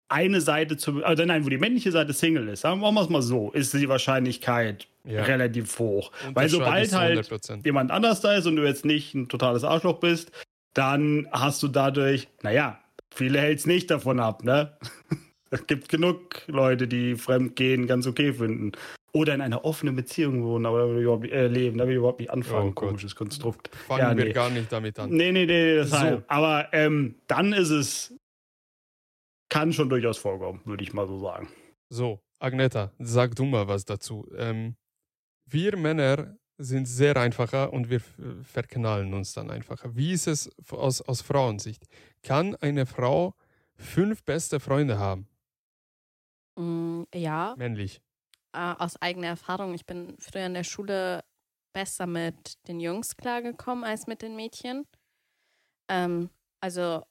eine 0.09 0.40
Seite 0.40 0.77
zu, 0.77 1.05
also 1.05 1.25
nein, 1.25 1.45
wo 1.45 1.49
die 1.49 1.59
männliche 1.59 1.90
Seite 1.92 2.12
Single 2.12 2.49
ist, 2.49 2.61
sagen 2.61 2.81
wir 2.81 3.01
es 3.01 3.09
mal 3.09 3.23
so, 3.23 3.51
ist 3.51 3.75
die 3.75 3.88
Wahrscheinlichkeit 3.88 4.87
Ja. 5.05 5.23
relativ 5.25 5.79
hoch. 5.79 6.12
Weil 6.35 6.47
Unterschreibe 6.53 6.87
sobald 6.87 6.92
halt 6.95 7.19
100%. 7.31 7.64
jemand 7.64 7.90
anders 7.90 8.21
da 8.21 8.35
ist 8.35 8.47
und 8.47 8.57
du 8.57 8.64
jetzt 8.64 8.85
nicht 8.85 9.14
ein 9.14 9.29
totales 9.29 9.64
Arschloch 9.64 9.99
bist, 10.01 10.31
dann 10.75 11.27
hast 11.33 11.62
du 11.62 11.69
dadurch, 11.69 12.29
naja, 12.42 12.79
viele 13.14 13.40
hält 13.40 13.59
es 13.61 13.66
nicht 13.66 13.90
davon 13.90 14.21
ab, 14.21 14.45
ne? 14.45 14.77
Es 15.51 15.64
gibt 15.69 15.88
genug 15.88 16.42
Leute, 16.49 16.88
die 16.88 17.14
Fremdgehen 17.14 17.87
ganz 17.87 18.07
okay 18.09 18.33
finden. 18.33 18.73
Oder 19.12 19.33
in 19.33 19.40
einer 19.40 19.64
offenen 19.64 19.95
Beziehung 19.95 20.42
wohnen, 20.42 20.66
aber 20.66 20.81
da 20.81 20.88
will 20.88 20.97
ich 20.99 21.03
überhaupt, 21.05 21.31
äh, 21.31 21.47
leben, 21.47 21.79
da 21.79 21.85
will 21.85 21.92
ich 21.92 21.99
überhaupt 21.99 22.19
nicht 22.19 22.31
anfangen. 22.31 22.71
Oh. 22.71 22.73
Komisches 22.73 23.14
Konstrukt. 23.14 23.71
Fangen 23.87 24.01
ja, 24.01 24.16
wir 24.16 24.25
nee. 24.25 24.33
gar 24.33 24.51
nicht 24.51 24.71
damit 24.71 24.99
an. 24.99 25.09
Nee, 25.11 25.31
nee, 25.31 25.47
nee, 25.47 25.77
deshalb. 25.77 26.19
So. 26.19 26.25
Aber 26.27 26.66
ähm, 26.73 27.14
dann 27.29 27.53
ist 27.53 27.71
es, 27.71 28.12
kann 29.57 29.73
schon 29.73 29.88
durchaus 29.88 30.19
vorkommen, 30.19 30.61
würde 30.66 30.83
ich 30.85 30.92
mal 30.92 31.07
so 31.07 31.19
sagen. 31.19 31.49
So, 31.88 32.21
Agneta, 32.38 32.92
sag 32.99 33.35
du 33.37 33.45
mal 33.47 33.66
was 33.69 33.85
dazu. 33.87 34.29
Ähm, 34.37 34.77
wir 35.47 35.77
Männer 35.77 36.37
sind 36.59 36.87
sehr 36.87 37.16
einfacher 37.16 37.73
und 37.73 37.88
wir 37.88 38.01
verknallen 38.42 39.14
uns 39.14 39.33
dann 39.33 39.51
einfacher. 39.51 39.95
Wie 39.97 40.12
ist 40.12 40.27
es 40.27 40.51
aus, 40.71 41.01
aus 41.01 41.23
Frauensicht? 41.23 41.85
Kann 42.23 42.55
eine 42.57 42.85
Frau 42.85 43.35
fünf 43.77 44.25
beste 44.25 44.61
Freunde 44.61 44.99
haben? 44.99 45.27
Mm, 46.59 47.05
ja, 47.14 47.55
Männlich. 47.57 48.01
äh, 48.53 48.75
aus 48.79 49.01
eigener 49.01 49.29
Erfahrung. 49.29 49.73
Ich 49.75 49.87
bin 49.87 50.16
früher 50.19 50.47
in 50.47 50.55
der 50.55 50.64
Schule 50.64 51.25
besser 51.73 52.07
mit 52.07 52.59
den 52.69 52.81
Jungs 52.81 53.16
klargekommen 53.16 53.85
als 53.85 54.07
mit 54.07 54.21
den 54.23 54.37
Mädchen. 54.37 54.87
Ähm, 55.88 56.29
also 56.61 57.05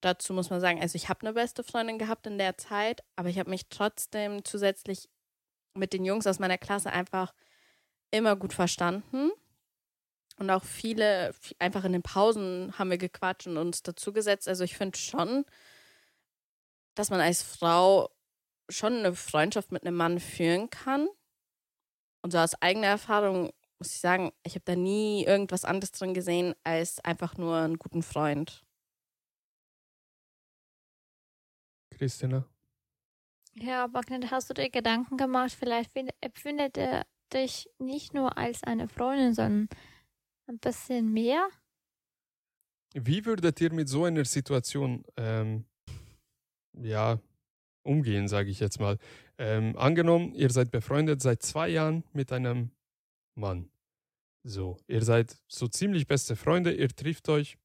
dazu 0.00 0.32
muss 0.32 0.50
man 0.50 0.60
sagen, 0.60 0.80
also 0.80 0.96
ich 0.96 1.08
habe 1.08 1.20
eine 1.22 1.32
beste 1.32 1.64
Freundin 1.64 1.98
gehabt 1.98 2.26
in 2.26 2.38
der 2.38 2.56
Zeit, 2.56 3.02
aber 3.16 3.28
ich 3.28 3.38
habe 3.38 3.50
mich 3.50 3.68
trotzdem 3.68 4.44
zusätzlich 4.44 5.08
mit 5.74 5.92
den 5.92 6.04
Jungs 6.04 6.26
aus 6.26 6.38
meiner 6.38 6.58
Klasse 6.58 6.92
einfach 6.92 7.34
immer 8.10 8.36
gut 8.36 8.52
verstanden. 8.52 9.30
Und 10.38 10.50
auch 10.50 10.64
viele, 10.64 11.34
einfach 11.58 11.84
in 11.84 11.92
den 11.92 12.02
Pausen 12.02 12.78
haben 12.78 12.90
wir 12.90 12.98
gequatscht 12.98 13.48
und 13.48 13.56
uns 13.56 13.82
dazugesetzt. 13.82 14.48
Also 14.48 14.62
ich 14.64 14.76
finde 14.76 14.96
schon, 14.96 15.44
dass 16.94 17.10
man 17.10 17.20
als 17.20 17.42
Frau 17.42 18.10
schon 18.68 18.98
eine 18.98 19.14
Freundschaft 19.14 19.72
mit 19.72 19.84
einem 19.84 19.96
Mann 19.96 20.20
führen 20.20 20.70
kann. 20.70 21.08
Und 22.22 22.32
so 22.32 22.38
aus 22.38 22.60
eigener 22.60 22.88
Erfahrung 22.88 23.52
muss 23.78 23.94
ich 23.94 24.00
sagen, 24.00 24.32
ich 24.42 24.54
habe 24.54 24.64
da 24.64 24.76
nie 24.76 25.24
irgendwas 25.24 25.64
anderes 25.64 25.92
drin 25.92 26.14
gesehen 26.14 26.54
als 26.64 27.00
einfach 27.04 27.36
nur 27.36 27.56
einen 27.56 27.78
guten 27.78 28.02
Freund. 28.02 28.64
Christina? 31.98 32.48
Ja, 33.54 33.84
aber 33.84 34.02
hast 34.30 34.50
du 34.50 34.54
dir 34.54 34.70
Gedanken 34.70 35.16
gemacht, 35.16 35.52
vielleicht 35.52 35.92
find- 35.92 36.12
empfindet 36.20 36.78
er 36.78 37.06
dich 37.32 37.68
nicht 37.78 38.14
nur 38.14 38.38
als 38.38 38.62
eine 38.62 38.88
Freundin, 38.88 39.34
sondern 39.34 39.68
ein 40.48 40.58
bisschen 40.58 41.12
mehr? 41.12 41.48
Wie 42.94 43.24
würdet 43.24 43.60
ihr 43.60 43.72
mit 43.72 43.88
so 43.88 44.04
einer 44.04 44.24
Situation 44.24 45.04
ähm, 45.16 45.66
ja, 46.72 47.20
umgehen, 47.84 48.28
sage 48.28 48.50
ich 48.50 48.60
jetzt 48.60 48.80
mal? 48.80 48.98
Ähm, 49.38 49.76
angenommen, 49.76 50.34
ihr 50.34 50.50
seid 50.50 50.70
befreundet 50.70 51.20
seit 51.20 51.42
zwei 51.42 51.68
Jahren 51.68 52.04
mit 52.12 52.32
einem 52.32 52.70
Mann. 53.36 53.70
So, 54.44 54.78
ihr 54.86 55.02
seid 55.04 55.36
so 55.48 55.68
ziemlich 55.68 56.06
beste 56.06 56.34
Freunde, 56.34 56.72
ihr 56.72 56.88
trifft 56.88 57.28
euch 57.28 57.58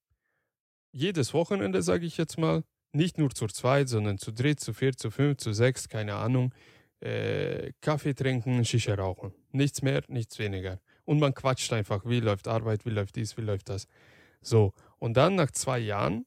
jedes 0.92 1.34
Wochenende, 1.34 1.82
sage 1.82 2.06
ich 2.06 2.18
jetzt 2.18 2.38
mal. 2.38 2.64
Nicht 2.94 3.18
nur 3.18 3.32
zu 3.32 3.48
zweit, 3.48 3.90
sondern 3.90 4.18
zu 4.20 4.32
dritt, 4.32 4.60
zu 4.60 4.72
viert, 4.74 5.00
zu 5.00 5.10
fünf, 5.10 5.38
zu 5.38 5.52
sechs, 5.52 5.90
keine 5.90 6.16
Ahnung. 6.16 6.54
Äh, 7.00 7.74
Kaffee 7.82 8.14
trinken, 8.14 8.64
Shisha 8.64 8.94
rauchen. 8.94 9.34
Nichts 9.52 9.82
mehr, 9.82 10.04
nichts 10.08 10.38
weniger. 10.40 10.80
Und 11.04 11.20
man 11.20 11.34
quatscht 11.34 11.74
einfach, 11.74 12.06
wie 12.06 12.20
läuft 12.20 12.48
Arbeit, 12.48 12.86
wie 12.86 12.92
läuft 12.92 13.16
dies, 13.16 13.36
wie 13.36 13.42
läuft 13.42 13.70
das. 13.70 13.88
So, 14.42 14.74
und 15.00 15.18
dann 15.18 15.36
nach 15.36 15.52
zwei 15.52 15.80
Jahren 15.80 16.26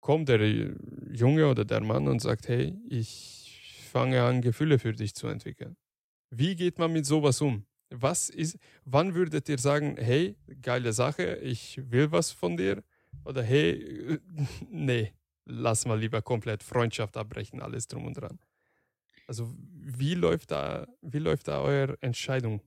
kommt 0.00 0.28
der 0.28 0.40
Junge 1.12 1.48
oder 1.48 1.64
der 1.64 1.80
Mann 1.80 2.08
und 2.08 2.20
sagt, 2.20 2.48
hey, 2.48 2.76
ich 2.88 3.88
fange 3.90 4.22
an, 4.22 4.42
Gefühle 4.42 4.78
für 4.78 4.92
dich 4.92 5.14
zu 5.14 5.28
entwickeln. 5.28 5.76
Wie 6.30 6.56
geht 6.56 6.78
man 6.78 6.92
mit 6.92 7.06
sowas 7.06 7.40
um? 7.40 7.64
Was 7.90 8.28
ist, 8.28 8.58
wann 8.84 9.14
würdet 9.14 9.48
ihr 9.48 9.58
sagen, 9.58 9.96
hey, 9.98 10.36
geile 10.60 10.92
Sache, 10.92 11.36
ich 11.36 11.80
will 11.90 12.10
was 12.10 12.32
von 12.32 12.56
dir? 12.56 12.82
Oder 13.24 13.42
hey, 13.42 14.18
nee, 14.70 15.12
lass 15.44 15.86
mal 15.86 15.98
lieber 15.98 16.22
komplett 16.22 16.62
Freundschaft 16.62 17.16
abbrechen, 17.16 17.60
alles 17.60 17.86
drum 17.86 18.06
und 18.06 18.14
dran. 18.14 18.38
Also 19.26 19.54
wie 19.58 20.14
läuft 20.14 20.50
da, 20.50 20.86
wie 21.02 21.18
läuft 21.18 21.48
da 21.48 21.60
eure 21.62 21.98
Entscheidung? 22.02 22.62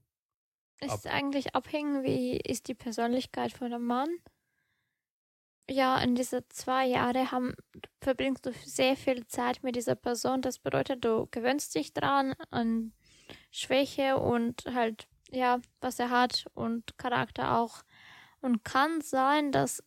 Ist 0.80 1.06
Ab- 1.06 1.12
eigentlich 1.14 1.54
abhängig, 1.54 2.02
wie 2.04 2.36
ist 2.38 2.68
die 2.68 2.74
Persönlichkeit 2.74 3.52
von 3.52 3.70
dem 3.70 3.84
Mann. 3.84 4.08
Ja, 5.68 5.98
in 5.98 6.14
diese 6.14 6.46
zwei 6.48 6.86
Jahre 6.86 7.32
haben, 7.32 7.54
verbringst 8.00 8.46
du 8.46 8.52
sehr 8.64 8.96
viel 8.96 9.26
Zeit 9.26 9.62
mit 9.64 9.74
dieser 9.74 9.96
Person. 9.96 10.40
Das 10.40 10.60
bedeutet, 10.60 11.04
du 11.04 11.26
gewöhnst 11.30 11.74
dich 11.74 11.92
dran 11.92 12.34
an 12.50 12.92
Schwäche 13.50 14.18
und 14.18 14.64
halt, 14.72 15.08
ja, 15.30 15.60
was 15.80 15.98
er 15.98 16.10
hat 16.10 16.46
und 16.54 16.98
Charakter 16.98 17.58
auch. 17.58 17.82
Und 18.40 18.64
kann 18.64 19.00
sein, 19.00 19.52
dass 19.52 19.82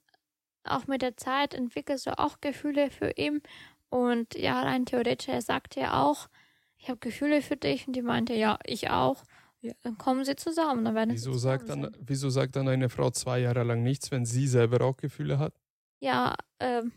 auch 0.71 0.87
mit 0.87 1.01
der 1.01 1.17
Zeit 1.17 1.53
entwickelst 1.53 2.07
du 2.07 2.17
auch 2.17 2.41
Gefühle 2.41 2.91
für 2.91 3.11
ihn. 3.11 3.41
Und 3.89 4.35
ja, 4.35 4.61
rein 4.61 4.85
theoretisch, 4.85 5.27
er 5.29 5.41
sagte 5.41 5.79
ja 5.81 6.03
auch, 6.03 6.29
ich 6.77 6.89
habe 6.89 6.99
Gefühle 6.99 7.41
für 7.41 7.57
dich. 7.57 7.87
Und 7.87 7.95
die 7.95 8.01
meinte, 8.01 8.33
ja, 8.33 8.59
ich 8.65 8.89
auch. 8.89 9.23
Ja, 9.61 9.73
dann 9.83 9.97
kommen 9.97 10.23
sie 10.25 10.35
zusammen. 10.35 10.85
Dann 10.85 10.95
werden 10.95 11.13
Wieso 11.13 11.33
sie 11.33 11.39
sagt, 11.39 11.67
zusammen 11.67 11.81
dann, 11.83 11.93
sein. 11.93 12.03
wieso 12.07 12.29
sagt 12.29 12.55
dann 12.55 12.67
eine 12.67 12.89
Frau 12.89 13.09
zwei 13.11 13.39
Jahre 13.39 13.63
lang 13.63 13.83
nichts, 13.83 14.11
wenn 14.11 14.25
sie 14.25 14.47
selber 14.47 14.83
auch 14.85 14.95
Gefühle 14.97 15.39
hat? 15.39 15.53
Ja, 16.01 16.35
ähm, 16.59 16.93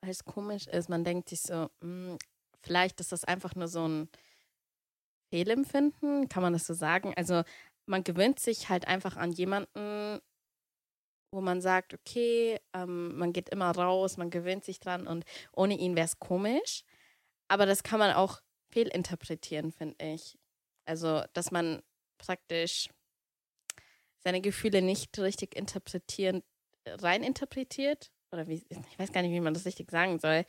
Weil 0.00 0.10
es 0.10 0.24
komisch 0.24 0.66
ist, 0.66 0.88
man 0.88 1.04
denkt 1.04 1.28
sich 1.30 1.42
so, 1.42 1.70
hm, 1.80 2.18
vielleicht 2.62 3.00
ist 3.00 3.12
das 3.12 3.24
einfach 3.24 3.54
nur 3.54 3.68
so 3.68 3.86
ein 3.86 4.08
Fehlempfinden, 5.30 6.28
kann 6.28 6.42
man 6.42 6.52
das 6.52 6.66
so 6.66 6.74
sagen? 6.74 7.12
Also 7.16 7.42
man 7.86 8.04
gewöhnt 8.04 8.38
sich 8.38 8.68
halt 8.68 8.86
einfach 8.88 9.16
an 9.16 9.32
jemanden, 9.32 10.20
wo 11.34 11.40
man 11.40 11.60
sagt, 11.60 11.94
okay, 11.94 12.58
ähm, 12.72 13.16
man 13.16 13.32
geht 13.32 13.48
immer 13.48 13.70
raus, 13.70 14.16
man 14.16 14.30
gewöhnt 14.30 14.64
sich 14.64 14.80
dran 14.80 15.06
und 15.06 15.24
ohne 15.52 15.76
ihn 15.76 15.96
wäre 15.96 16.06
es 16.06 16.18
komisch. 16.18 16.84
Aber 17.48 17.66
das 17.66 17.82
kann 17.82 17.98
man 17.98 18.12
auch 18.12 18.40
fehlinterpretieren, 18.70 19.72
finde 19.72 19.96
ich. 20.04 20.38
Also, 20.86 21.22
dass 21.32 21.50
man 21.50 21.82
praktisch 22.18 22.88
seine 24.18 24.40
Gefühle 24.40 24.82
nicht 24.82 25.18
richtig 25.18 25.54
interpretieren, 25.54 26.42
reininterpretiert. 26.86 28.10
Oder 28.32 28.48
wie, 28.48 28.64
ich 28.68 28.98
weiß 28.98 29.12
gar 29.12 29.22
nicht, 29.22 29.30
wie 29.30 29.40
man 29.40 29.54
das 29.54 29.66
richtig 29.66 29.90
sagen 29.90 30.18
soll. 30.18 30.44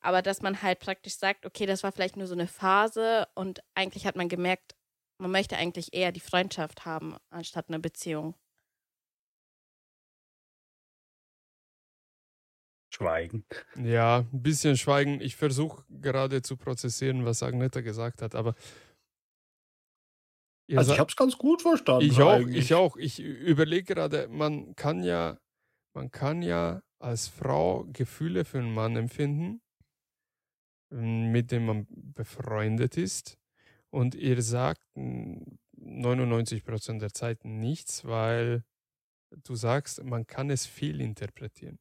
Aber 0.00 0.22
dass 0.22 0.42
man 0.42 0.62
halt 0.62 0.80
praktisch 0.80 1.16
sagt, 1.16 1.46
okay, 1.46 1.66
das 1.66 1.82
war 1.82 1.92
vielleicht 1.92 2.16
nur 2.16 2.26
so 2.26 2.34
eine 2.34 2.48
Phase 2.48 3.28
und 3.34 3.60
eigentlich 3.74 4.06
hat 4.06 4.16
man 4.16 4.28
gemerkt, 4.28 4.74
man 5.18 5.30
möchte 5.30 5.56
eigentlich 5.56 5.94
eher 5.94 6.10
die 6.12 6.20
Freundschaft 6.20 6.84
haben, 6.84 7.16
anstatt 7.30 7.68
eine 7.68 7.78
Beziehung. 7.78 8.34
Schweigen. 12.98 13.44
Ja, 13.76 14.26
ein 14.32 14.42
bisschen 14.42 14.76
schweigen. 14.76 15.20
Ich 15.20 15.36
versuche 15.36 15.84
gerade 15.88 16.42
zu 16.42 16.56
prozessieren, 16.56 17.24
was 17.24 17.42
Agneta 17.42 17.80
gesagt 17.80 18.22
hat, 18.22 18.34
aber. 18.34 18.54
Also 20.72 20.92
ich 20.92 20.98
habe 20.98 21.08
es 21.08 21.16
ganz 21.16 21.38
gut 21.38 21.62
verstanden. 21.62 22.04
ich 22.04 22.20
auch, 22.20 22.32
eigentlich. 22.32 22.64
ich 22.64 22.74
auch. 22.74 22.96
Ich 22.96 23.20
überlege 23.20 23.94
gerade, 23.94 24.28
man 24.28 24.74
kann 24.74 25.02
ja, 25.02 25.38
man 25.94 26.10
kann 26.10 26.42
ja 26.42 26.82
als 26.98 27.28
Frau 27.28 27.86
Gefühle 27.92 28.44
für 28.44 28.58
einen 28.58 28.74
Mann 28.74 28.96
empfinden, 28.96 29.62
mit 30.90 31.52
dem 31.52 31.66
man 31.66 31.86
befreundet 31.88 32.96
ist. 32.96 33.38
Und 33.90 34.14
ihr 34.14 34.42
sagt 34.42 34.82
m, 34.94 35.58
99% 35.80 36.98
der 36.98 37.12
Zeit 37.12 37.44
nichts, 37.44 38.04
weil 38.04 38.64
du 39.30 39.54
sagst, 39.54 40.02
man 40.04 40.26
kann 40.26 40.50
es 40.50 40.66
fehlinterpretieren. 40.66 41.78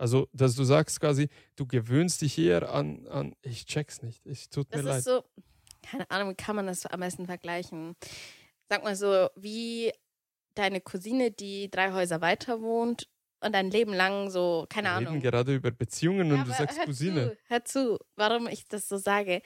Also, 0.00 0.28
dass 0.32 0.54
du 0.54 0.64
sagst 0.64 0.98
quasi, 1.00 1.28
du 1.56 1.66
gewöhnst 1.66 2.22
dich 2.22 2.38
eher 2.38 2.72
an, 2.72 3.06
an 3.08 3.34
ich 3.42 3.66
check's 3.66 4.00
nicht, 4.00 4.24
ich 4.26 4.48
tut 4.48 4.70
mir 4.70 4.78
Das 4.78 4.84
leid. 4.86 4.98
ist 5.00 5.04
so, 5.04 5.24
keine 5.82 6.10
Ahnung, 6.10 6.30
wie 6.30 6.34
kann 6.34 6.56
man 6.56 6.66
das 6.66 6.86
am 6.86 7.00
besten 7.00 7.26
vergleichen? 7.26 7.96
Sag 8.70 8.82
mal 8.82 8.96
so, 8.96 9.28
wie 9.36 9.92
deine 10.54 10.80
Cousine, 10.80 11.30
die 11.30 11.70
drei 11.70 11.92
Häuser 11.92 12.22
weiter 12.22 12.62
wohnt 12.62 13.08
und 13.40 13.54
ein 13.54 13.70
Leben 13.70 13.92
lang 13.92 14.30
so, 14.30 14.64
keine 14.70 14.88
Wir 14.88 14.92
Ahnung. 14.92 15.12
reden 15.14 15.22
gerade 15.22 15.54
über 15.54 15.70
Beziehungen 15.70 16.28
Ja, 16.28 16.34
und 16.36 16.48
du 16.48 16.52
sagst 16.52 16.78
hör 16.78 16.84
Cousine. 16.86 17.30
Zu, 17.32 17.36
hör 17.48 17.64
zu, 17.66 17.98
warum 18.16 18.48
ich 18.48 18.66
das 18.68 18.88
so 18.88 18.96
sage. 18.96 19.42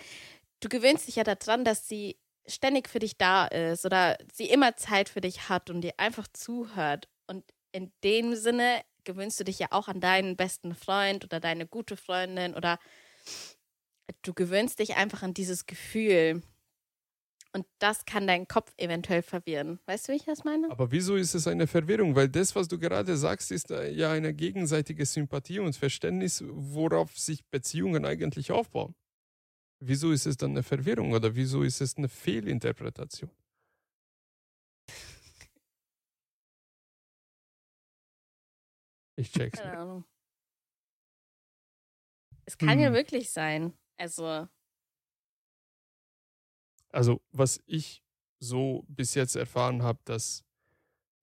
Du 0.60 0.68
gewöhnst 0.68 1.08
dich 1.08 1.16
ja 1.16 1.24
daran, 1.24 1.64
dass 1.64 1.88
sie 1.88 2.16
ständig 2.46 2.88
für 2.88 3.00
dich 3.00 3.18
da 3.18 3.46
ist 3.46 3.84
oder 3.84 4.16
sie 4.32 4.48
immer 4.50 4.76
Zeit 4.76 5.08
für 5.08 5.20
dich 5.20 5.48
hat 5.48 5.68
und 5.70 5.80
dir 5.80 5.94
einfach 5.96 6.28
zuhört. 6.32 7.08
Und 7.26 7.44
in 7.72 7.92
dem 8.04 8.36
Sinne 8.36 8.82
gewöhnst 9.04 9.38
du 9.40 9.44
dich 9.44 9.58
ja 9.58 9.68
auch 9.70 9.88
an 9.88 10.00
deinen 10.00 10.36
besten 10.36 10.74
Freund 10.74 11.24
oder 11.24 11.40
deine 11.40 11.66
gute 11.66 11.96
Freundin 11.96 12.54
oder 12.54 12.78
du 14.22 14.34
gewöhnst 14.34 14.78
dich 14.78 14.96
einfach 14.96 15.22
an 15.22 15.34
dieses 15.34 15.66
Gefühl. 15.66 16.42
Und 17.52 17.66
das 17.78 18.04
kann 18.04 18.26
deinen 18.26 18.48
Kopf 18.48 18.72
eventuell 18.78 19.22
verwirren. 19.22 19.78
Weißt 19.86 20.08
du, 20.08 20.12
wie 20.12 20.16
ich 20.16 20.24
das 20.24 20.42
meine? 20.42 20.68
Aber 20.70 20.90
wieso 20.90 21.14
ist 21.14 21.34
es 21.34 21.46
eine 21.46 21.68
Verwirrung? 21.68 22.16
Weil 22.16 22.28
das, 22.28 22.56
was 22.56 22.66
du 22.66 22.80
gerade 22.80 23.16
sagst, 23.16 23.52
ist 23.52 23.70
äh, 23.70 23.92
ja 23.92 24.10
eine 24.10 24.34
gegenseitige 24.34 25.06
Sympathie 25.06 25.60
und 25.60 25.76
Verständnis, 25.76 26.42
worauf 26.48 27.16
sich 27.16 27.44
Beziehungen 27.46 28.04
eigentlich 28.04 28.50
aufbauen. 28.50 28.96
Wieso 29.78 30.10
ist 30.10 30.26
es 30.26 30.36
dann 30.36 30.50
eine 30.50 30.64
Verwirrung 30.64 31.12
oder 31.12 31.36
wieso 31.36 31.62
ist 31.62 31.80
es 31.80 31.96
eine 31.96 32.08
Fehlinterpretation? 32.08 33.30
Ich 39.16 39.32
check's 39.32 39.60
Keine. 39.60 39.78
Ahnung. 39.78 40.04
Es 42.46 42.58
kann 42.58 42.78
ja 42.78 42.88
Hm. 42.88 42.94
wirklich 42.94 43.30
sein. 43.30 43.72
Also, 43.96 44.48
Also, 46.90 47.20
was 47.32 47.60
ich 47.66 48.02
so 48.38 48.84
bis 48.88 49.14
jetzt 49.14 49.34
erfahren 49.34 49.82
habe, 49.82 49.98
dass 50.04 50.44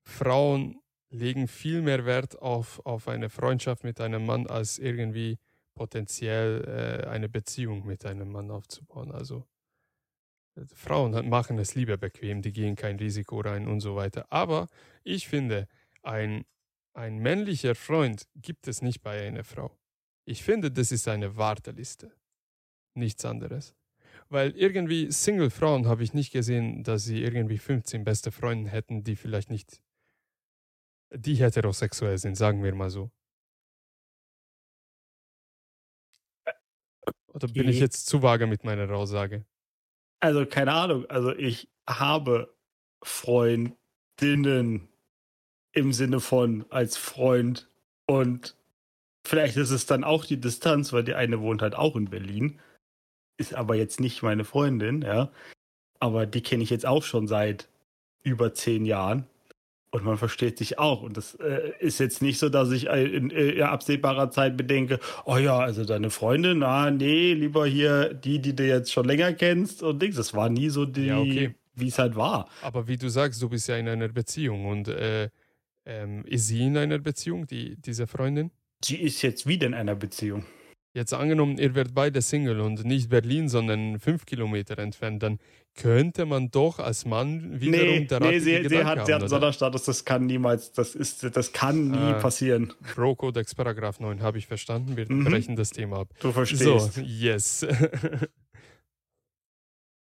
Frauen 0.06 0.82
legen 1.10 1.48
viel 1.48 1.82
mehr 1.82 2.06
Wert 2.06 2.42
auf, 2.42 2.86
auf 2.86 3.08
eine 3.08 3.30
Freundschaft 3.30 3.84
mit 3.84 4.02
einem 4.02 4.26
Mann, 4.26 4.48
als 4.48 4.80
irgendwie 4.80 5.38
potenziell 5.76 7.04
äh, 7.06 7.08
eine 7.08 7.30
Beziehung 7.30 7.86
mit 7.86 8.06
einem 8.06 8.32
Mann 8.32 8.52
aufzubauen. 8.52 9.12
Also 9.12 9.48
äh, 10.56 10.66
Frauen 10.74 11.30
machen 11.30 11.60
es 11.60 11.76
lieber 11.76 11.98
bequem, 11.98 12.42
die 12.42 12.52
gehen 12.52 12.76
kein 12.76 12.98
Risiko 12.98 13.40
rein 13.42 13.68
und 13.68 13.80
so 13.82 13.96
weiter. 13.96 14.32
Aber 14.32 14.68
ich 15.04 15.28
finde, 15.28 15.68
ein, 16.04 16.46
ein 16.94 17.20
männlicher 17.20 17.76
Freund 17.76 18.28
gibt 18.36 18.68
es 18.68 18.82
nicht 18.82 19.02
bei 19.02 19.28
einer 19.28 19.44
Frau. 19.44 19.78
Ich 20.26 20.44
finde, 20.44 20.72
das 20.72 20.92
ist 20.92 21.08
eine 21.08 21.38
Warteliste. 21.38 22.12
Nichts 22.94 23.26
anderes. 23.26 23.76
Weil 24.30 24.52
irgendwie 24.56 25.12
Single-Frauen 25.12 25.88
habe 25.88 26.04
ich 26.04 26.14
nicht 26.14 26.32
gesehen, 26.32 26.84
dass 26.84 27.04
sie 27.04 27.24
irgendwie 27.24 27.58
15 27.58 28.04
beste 28.04 28.32
Freunde 28.32 28.70
hätten, 28.70 29.04
die 29.04 29.16
vielleicht 29.16 29.50
nicht, 29.50 29.82
die 31.14 31.36
heterosexuell 31.36 32.18
sind, 32.18 32.36
sagen 32.36 32.64
wir 32.64 32.74
mal 32.76 32.90
so. 32.90 33.12
Oder 37.28 37.48
bin 37.48 37.70
ich 37.70 37.80
jetzt 37.80 38.08
zu 38.08 38.22
vage 38.22 38.46
mit 38.48 38.64
meiner 38.64 38.90
Aussage? 38.92 39.46
Also 40.20 40.46
keine 40.46 40.74
Ahnung. 40.74 41.06
Also 41.08 41.34
ich 41.34 41.70
habe 41.88 42.56
Freundinnen 43.04 44.91
im 45.74 45.94
Sinne 45.94 46.20
von 46.20 46.66
als 46.70 46.98
Freund 46.98 47.70
und 48.06 48.56
vielleicht 49.26 49.58
ist 49.58 49.72
es 49.72 49.86
dann 49.86 50.04
auch 50.04 50.26
die 50.26 50.40
Distanz, 50.40 50.94
weil 50.94 51.04
die 51.04 51.16
eine 51.16 51.42
wohnt 51.42 51.62
halt 51.62 51.76
auch 51.76 51.96
in 51.96 52.10
Berlin, 52.10 52.60
ist 53.38 53.54
aber 53.54 53.76
jetzt 53.76 54.00
nicht 54.00 54.24
meine 54.24 54.44
Freundin, 54.44 55.02
ja. 55.02 55.32
Aber 56.00 56.26
die 56.26 56.42
kenne 56.42 56.64
ich 56.64 56.70
jetzt 56.72 56.86
auch 56.86 57.04
schon 57.04 57.28
seit 57.28 57.70
über 58.24 58.54
zehn 58.54 58.86
Jahren 58.86 59.26
und 59.92 60.04
man 60.04 60.18
versteht 60.18 60.58
sich 60.58 60.80
auch. 60.80 61.02
Und 61.04 61.18
das 61.18 61.36
äh, 61.36 61.72
ist 61.80 62.00
jetzt 62.00 62.22
nicht 62.22 62.40
so, 62.40 62.50
dass 62.50 62.72
ich 62.72 62.88
äh, 62.88 63.06
in, 63.06 63.30
äh, 63.30 63.52
in 63.52 63.62
absehbarer 63.64 64.32
Zeit 64.32 64.58
bedenke, 64.58 65.00
oh 65.26 65.38
ja, 65.38 65.60
also 65.60 65.86
deine 65.86 66.10
Freundin, 66.10 66.64
ah 66.64 66.90
nee, 66.92 67.34
lieber 67.34 67.66
hier 67.66 68.14
die, 68.14 68.40
die 68.40 68.56
du 68.56 68.66
jetzt 68.66 68.92
schon 68.92 69.06
länger 69.06 69.34
kennst 69.34 69.84
und 69.84 70.02
Dings. 70.02 70.16
Das 70.16 70.34
war 70.34 70.50
nie 70.50 70.70
so 70.70 70.86
die, 70.86 71.08
Ja, 71.08 71.20
okay. 71.20 71.56
wie 71.76 71.88
es 71.88 72.00
halt 72.00 72.16
war. 72.16 72.50
Aber 72.62 72.88
wie 72.88 72.98
du 72.98 73.10
sagst, 73.10 73.42
du 73.42 73.50
bist 73.50 73.68
ja 73.68 73.78
in 73.78 73.88
einer 73.88 74.08
Beziehung 74.08 74.66
und 74.66 74.88
äh, 74.88 75.30
ähm, 75.92 76.24
ist 76.26 76.48
sie 76.48 76.66
in 76.66 76.78
einer 76.78 77.00
Beziehung, 77.00 77.48
die, 77.48 77.76
diese 77.76 78.08
Freundin? 78.08 78.52
Sie 78.84 78.98
ist 78.98 79.22
jetzt 79.22 79.46
wieder 79.46 79.68
in 79.68 79.74
einer 79.74 79.96
Beziehung. 79.96 80.46
Jetzt 80.94 81.14
angenommen, 81.14 81.58
ihr 81.58 81.74
werdet 81.74 81.94
beide 81.96 82.22
Single 82.22 82.60
und 82.60 82.84
nicht 82.84 83.10
Berlin, 83.10 83.48
sondern 83.48 83.98
fünf 84.00 84.26
Kilometer 84.26 84.78
entfernt, 84.78 85.24
dann 85.24 85.40
könnte 85.74 86.26
man 86.26 86.52
doch 86.52 86.80
als 86.80 87.06
Mann 87.06 87.62
wiederum 87.62 87.88
Nee, 88.00 88.06
der 88.08 88.20
nee 88.20 88.40
sie, 88.40 88.50
sie 88.50 88.58
hat, 88.58 88.70
sie 88.70 88.78
hat 88.80 88.86
haben, 88.98 89.00
einen 89.12 89.16
oder? 89.22 89.30
Sonderstatus, 89.30 89.84
das 89.86 90.04
kann 90.04 90.26
niemals, 90.26 90.74
das 90.74 90.96
ist, 90.96 91.24
das 91.34 91.54
kann 91.54 91.92
nie 91.92 91.98
Ah. 91.98 92.20
passieren. 92.20 92.74
Bro-Kodex 92.94 93.56
Paragraph 93.56 94.02
9 94.02 94.22
habe 94.22 94.38
ich 94.38 94.48
verstanden. 94.48 94.98
Wir 94.98 95.10
Mhm. 95.10 95.24
brechen 95.24 95.56
das 95.56 95.70
Thema 95.70 96.00
ab. 96.02 96.10
Du 96.20 96.34
verstehst. 96.34 96.64
So, 96.96 97.02
yes. 97.02 97.66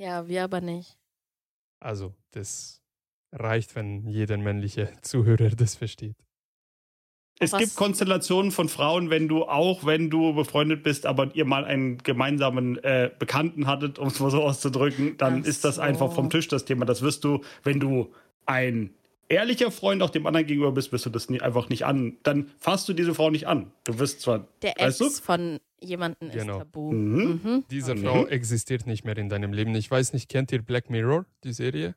ja, 0.01 0.27
wir 0.29 0.45
aber 0.45 0.61
nicht. 0.61 0.97
also, 1.81 2.15
das 2.33 2.81
reicht, 3.33 3.75
wenn 3.75 4.07
jeder 4.07 4.37
männliche 4.39 4.93
Zuhörer 5.03 5.51
das 5.51 5.75
versteht. 5.77 6.17
Es 7.39 7.53
Was- 7.53 7.61
gibt 7.61 7.77
Konstellationen 7.77 8.51
von 8.51 8.69
Frauen, 8.71 9.11
wenn 9.11 9.29
du 9.29 9.45
auch, 9.45 9.85
wenn 9.85 10.09
du 10.09 10.33
befreundet 10.35 10.83
bist, 10.83 11.05
aber 11.05 11.35
ihr 11.35 11.45
mal 11.45 11.65
einen 11.67 11.99
gemeinsamen 11.99 12.79
äh, 12.83 13.11
Bekannten 13.19 13.67
hattet, 13.67 13.99
um 13.99 14.09
es 14.09 14.19
mal 14.21 14.31
so 14.31 14.43
auszudrücken, 14.43 15.19
dann 15.19 15.43
Ach 15.43 15.47
ist 15.47 15.65
das 15.65 15.75
so. 15.77 15.83
einfach 15.83 16.13
vom 16.15 16.31
Tisch 16.31 16.49
das 16.49 16.65
Thema. 16.65 16.87
Das 16.87 17.03
wirst 17.03 17.25
du, 17.25 17.43
wenn 17.63 17.79
du 17.79 18.11
ein 18.47 18.95
ehrlicher 19.29 19.71
Freund 19.71 20.03
auch 20.03 20.09
dem 20.09 20.25
anderen 20.27 20.47
gegenüber 20.47 20.73
bist, 20.73 20.93
wirst 20.93 21.05
du 21.05 21.11
das 21.11 21.29
nie, 21.29 21.43
einfach 21.43 21.69
nicht 21.69 21.85
an. 21.85 22.17
Dann 22.23 22.51
fasst 22.59 22.89
du 22.89 22.95
diese 22.95 23.15
Frau 23.15 23.29
nicht 23.29 23.47
an. 23.47 23.71
Du 23.85 23.99
wirst 23.99 24.23
zwar, 24.23 24.47
Der 24.63 24.73
Weißt 24.79 25.03
Ex 25.03 25.17
du? 25.19 25.23
von 25.23 25.59
jemandem 25.81 26.31
Genau. 26.31 26.53
ist 26.55 26.59
tabu. 26.61 26.91
Mhm. 26.93 27.41
Mhm. 27.45 27.65
Diese 27.71 27.95
Mhm. 27.97 28.03
Frau 28.03 28.27
existiert 28.29 28.87
nicht 28.87 29.05
mehr 29.05 29.17
in 29.19 29.29
deinem 29.29 29.53
Leben. 29.53 29.75
Ich 29.75 29.91
weiß 29.91 30.15
nicht, 30.15 30.31
kennt 30.31 30.53
ihr 30.53 30.63
Black 30.63 30.89
Mirror, 30.89 31.27
die 31.45 31.53
Serie? 31.53 31.97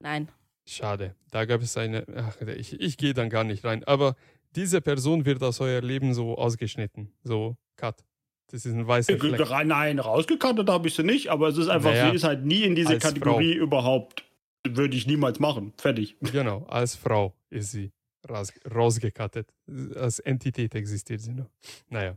Nein. 0.00 0.28
Schade. 0.66 1.16
Da 1.30 1.44
gab 1.44 1.62
es 1.62 1.76
eine. 1.76 2.04
Ach, 2.16 2.40
ich, 2.42 2.80
ich 2.80 2.96
gehe 2.96 3.14
dann 3.14 3.30
gar 3.30 3.44
nicht 3.44 3.64
rein. 3.64 3.84
Aber 3.84 4.16
diese 4.54 4.80
Person 4.80 5.24
wird 5.24 5.42
aus 5.42 5.60
euer 5.60 5.80
Leben 5.80 6.14
so 6.14 6.36
ausgeschnitten. 6.36 7.12
So, 7.24 7.56
cut. 7.76 8.04
Das 8.48 8.66
ist 8.66 8.74
ein 8.74 8.86
weißer 8.86 9.18
Fleck. 9.18 9.40
Nein, 9.64 9.98
rausgekantet 9.98 10.68
habe 10.68 10.86
ich 10.86 10.94
sie 10.94 11.02
nicht, 11.02 11.28
aber 11.28 11.48
es 11.48 11.56
ist 11.56 11.68
einfach, 11.68 11.90
Naja, 11.90 12.10
sie 12.10 12.16
ist 12.16 12.24
halt 12.24 12.44
nie 12.44 12.64
in 12.64 12.74
diese 12.74 12.98
Kategorie 12.98 13.54
überhaupt. 13.54 14.24
Würde 14.68 14.96
ich 14.96 15.06
niemals 15.06 15.40
machen. 15.40 15.72
Fertig. 15.76 16.16
Genau, 16.20 16.64
als 16.66 16.94
Frau 16.94 17.34
ist 17.50 17.72
sie 17.72 17.90
raus, 18.28 18.52
rausgekattet. 18.72 19.48
Als 19.96 20.20
Entität 20.20 20.74
existiert 20.74 21.20
sie 21.20 21.32
noch. 21.32 21.50
Naja. 21.88 22.16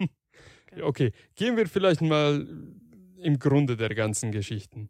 okay, 0.82 1.12
gehen 1.34 1.56
wir 1.56 1.66
vielleicht 1.68 2.00
mal 2.00 2.46
im 3.18 3.38
Grunde 3.38 3.76
der 3.76 3.94
ganzen 3.94 4.32
Geschichten. 4.32 4.88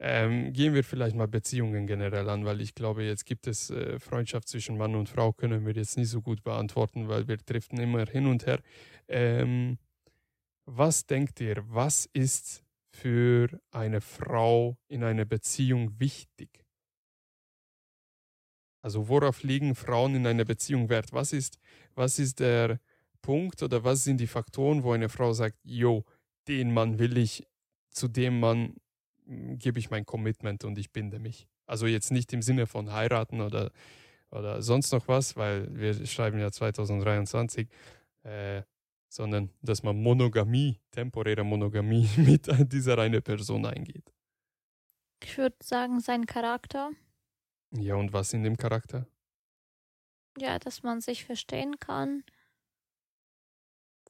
Ähm, 0.00 0.52
gehen 0.52 0.74
wir 0.74 0.84
vielleicht 0.84 1.16
mal 1.16 1.26
Beziehungen 1.26 1.86
generell 1.88 2.28
an, 2.28 2.44
weil 2.44 2.60
ich 2.60 2.74
glaube, 2.74 3.02
jetzt 3.02 3.26
gibt 3.26 3.48
es 3.48 3.70
äh, 3.70 3.98
Freundschaft 3.98 4.48
zwischen 4.48 4.76
Mann 4.78 4.94
und 4.94 5.08
Frau, 5.08 5.32
können 5.32 5.66
wir 5.66 5.74
jetzt 5.74 5.96
nicht 5.96 6.08
so 6.08 6.22
gut 6.22 6.44
beantworten, 6.44 7.08
weil 7.08 7.26
wir 7.26 7.36
driften 7.36 7.80
immer 7.80 8.06
hin 8.06 8.26
und 8.26 8.46
her. 8.46 8.60
Ähm, 9.08 9.78
was 10.66 11.06
denkt 11.06 11.40
ihr, 11.40 11.64
was 11.66 12.08
ist 12.12 12.64
für 12.92 13.48
eine 13.72 14.00
Frau 14.00 14.76
in 14.86 15.02
einer 15.02 15.24
Beziehung 15.24 15.98
wichtig? 15.98 16.64
Also 18.82 19.08
worauf 19.08 19.42
liegen 19.42 19.74
Frauen 19.74 20.14
in 20.14 20.26
einer 20.26 20.44
Beziehung 20.44 20.88
Wert? 20.88 21.12
Was 21.12 21.32
ist, 21.32 21.58
was 21.94 22.18
ist 22.20 22.38
der 22.38 22.80
Punkt 23.20 23.62
oder 23.62 23.82
was 23.82 24.04
sind 24.04 24.18
die 24.20 24.26
Faktoren, 24.28 24.84
wo 24.84 24.92
eine 24.92 25.08
Frau 25.08 25.32
sagt, 25.32 25.58
jo, 25.64 26.04
den 26.46 26.72
Mann 26.72 26.98
will 26.98 27.18
ich, 27.18 27.46
zu 27.90 28.06
dem 28.06 28.38
Mann 28.38 28.76
gebe 29.28 29.78
ich 29.78 29.90
mein 29.90 30.06
Commitment 30.06 30.64
und 30.64 30.78
ich 30.78 30.92
binde 30.92 31.18
mich. 31.18 31.46
Also 31.66 31.86
jetzt 31.86 32.10
nicht 32.10 32.32
im 32.32 32.42
Sinne 32.42 32.66
von 32.66 32.92
heiraten 32.92 33.40
oder, 33.40 33.70
oder 34.30 34.62
sonst 34.62 34.92
noch 34.92 35.06
was, 35.06 35.36
weil 35.36 35.68
wir 35.76 36.06
schreiben 36.06 36.38
ja 36.38 36.50
2023, 36.50 37.68
äh, 38.22 38.62
sondern 39.08 39.50
dass 39.62 39.82
man 39.82 40.00
Monogamie, 40.02 40.80
temporäre 40.90 41.44
Monogamie 41.44 42.08
mit 42.16 42.48
dieser 42.72 42.98
eine 42.98 43.20
Person 43.20 43.66
eingeht. 43.66 44.12
Ich 45.22 45.36
würde 45.36 45.56
sagen, 45.62 46.00
sein 46.00 46.26
Charakter. 46.26 46.90
Ja, 47.72 47.96
und 47.96 48.12
was 48.12 48.32
in 48.32 48.44
dem 48.44 48.56
Charakter? 48.56 49.06
Ja, 50.38 50.58
dass 50.58 50.82
man 50.82 51.00
sich 51.00 51.24
verstehen 51.24 51.78
kann. 51.80 52.24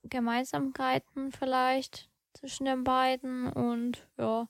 Gemeinsamkeiten 0.04 1.32
vielleicht 1.32 2.08
zwischen 2.34 2.66
den 2.66 2.84
beiden 2.84 3.50
und 3.52 4.06
ja. 4.16 4.48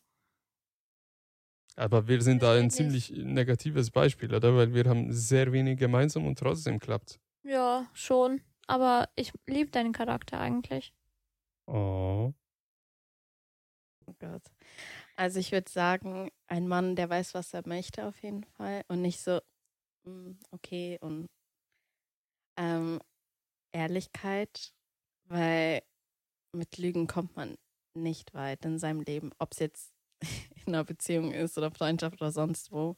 Aber 1.78 2.08
wir 2.08 2.20
sind 2.22 2.42
da 2.42 2.54
ein 2.54 2.70
ziemlich 2.70 3.10
negatives 3.10 3.92
Beispiel, 3.92 4.34
oder? 4.34 4.56
Weil 4.56 4.74
wir 4.74 4.84
haben 4.86 5.12
sehr 5.12 5.52
wenig 5.52 5.78
gemeinsam 5.78 6.26
und 6.26 6.36
trotzdem 6.36 6.80
klappt. 6.80 7.20
Ja, 7.44 7.88
schon. 7.92 8.40
Aber 8.66 9.08
ich 9.14 9.32
liebe 9.46 9.70
deinen 9.70 9.92
Charakter 9.92 10.40
eigentlich. 10.40 10.92
Oh. 11.66 12.34
Oh 14.06 14.14
Gott. 14.18 14.42
Also 15.14 15.38
ich 15.38 15.52
würde 15.52 15.70
sagen, 15.70 16.30
ein 16.48 16.66
Mann, 16.66 16.96
der 16.96 17.10
weiß, 17.10 17.34
was 17.34 17.54
er 17.54 17.62
möchte 17.64 18.06
auf 18.06 18.20
jeden 18.24 18.42
Fall 18.42 18.82
und 18.88 19.00
nicht 19.00 19.20
so, 19.20 19.40
mm, 20.04 20.32
okay 20.50 20.98
und 21.00 21.28
ähm, 22.56 22.98
Ehrlichkeit, 23.70 24.74
weil 25.26 25.82
mit 26.52 26.76
Lügen 26.76 27.06
kommt 27.06 27.36
man 27.36 27.56
nicht 27.94 28.34
weit 28.34 28.64
in 28.64 28.80
seinem 28.80 29.00
Leben, 29.02 29.30
ob 29.38 29.52
es 29.52 29.60
jetzt 29.60 29.97
in 30.66 30.74
einer 30.74 30.84
Beziehung 30.84 31.32
ist 31.32 31.56
oder 31.58 31.70
Freundschaft 31.70 32.20
oder 32.20 32.30
sonst 32.32 32.72
wo. 32.72 32.96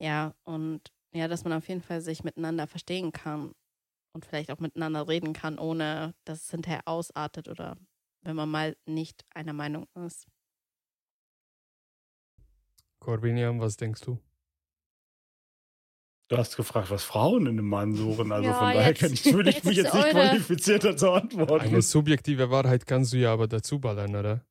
Ja, 0.00 0.34
und 0.44 0.92
ja, 1.12 1.28
dass 1.28 1.44
man 1.44 1.52
auf 1.52 1.68
jeden 1.68 1.82
Fall 1.82 2.00
sich 2.00 2.24
miteinander 2.24 2.66
verstehen 2.66 3.12
kann 3.12 3.52
und 4.12 4.24
vielleicht 4.24 4.50
auch 4.50 4.58
miteinander 4.58 5.06
reden 5.08 5.32
kann, 5.32 5.58
ohne 5.58 6.14
dass 6.24 6.42
es 6.42 6.50
hinterher 6.50 6.82
ausartet 6.86 7.48
oder 7.48 7.76
wenn 8.22 8.36
man 8.36 8.50
mal 8.50 8.76
nicht 8.86 9.24
einer 9.34 9.52
Meinung 9.52 9.86
ist. 10.06 10.26
Corbinian, 13.00 13.60
was 13.60 13.76
denkst 13.76 14.00
du? 14.00 14.18
Du 16.28 16.38
hast 16.38 16.56
gefragt, 16.56 16.90
was 16.90 17.04
Frauen 17.04 17.42
in 17.42 17.58
einem 17.58 17.68
Mann 17.68 17.94
suchen. 17.94 18.32
Also 18.32 18.48
Ja, 18.48 18.54
von 18.54 18.72
daher 18.72 18.88
jetzt- 18.88 19.00
kann 19.00 19.12
ich, 19.12 19.24
würde 19.32 19.50
ich 19.50 19.62
mich 19.62 19.76
jetzt 19.76 19.92
nicht 19.94 20.08
qualifizierter 20.08 20.96
zu 20.96 21.10
antworten. 21.12 21.60
Eine 21.60 21.82
subjektive 21.82 22.50
Wahrheit 22.50 22.86
kannst 22.86 23.12
du 23.12 23.18
ja 23.18 23.32
aber 23.32 23.46
dazu 23.46 23.78
ballern, 23.78 24.16
oder? 24.16 24.44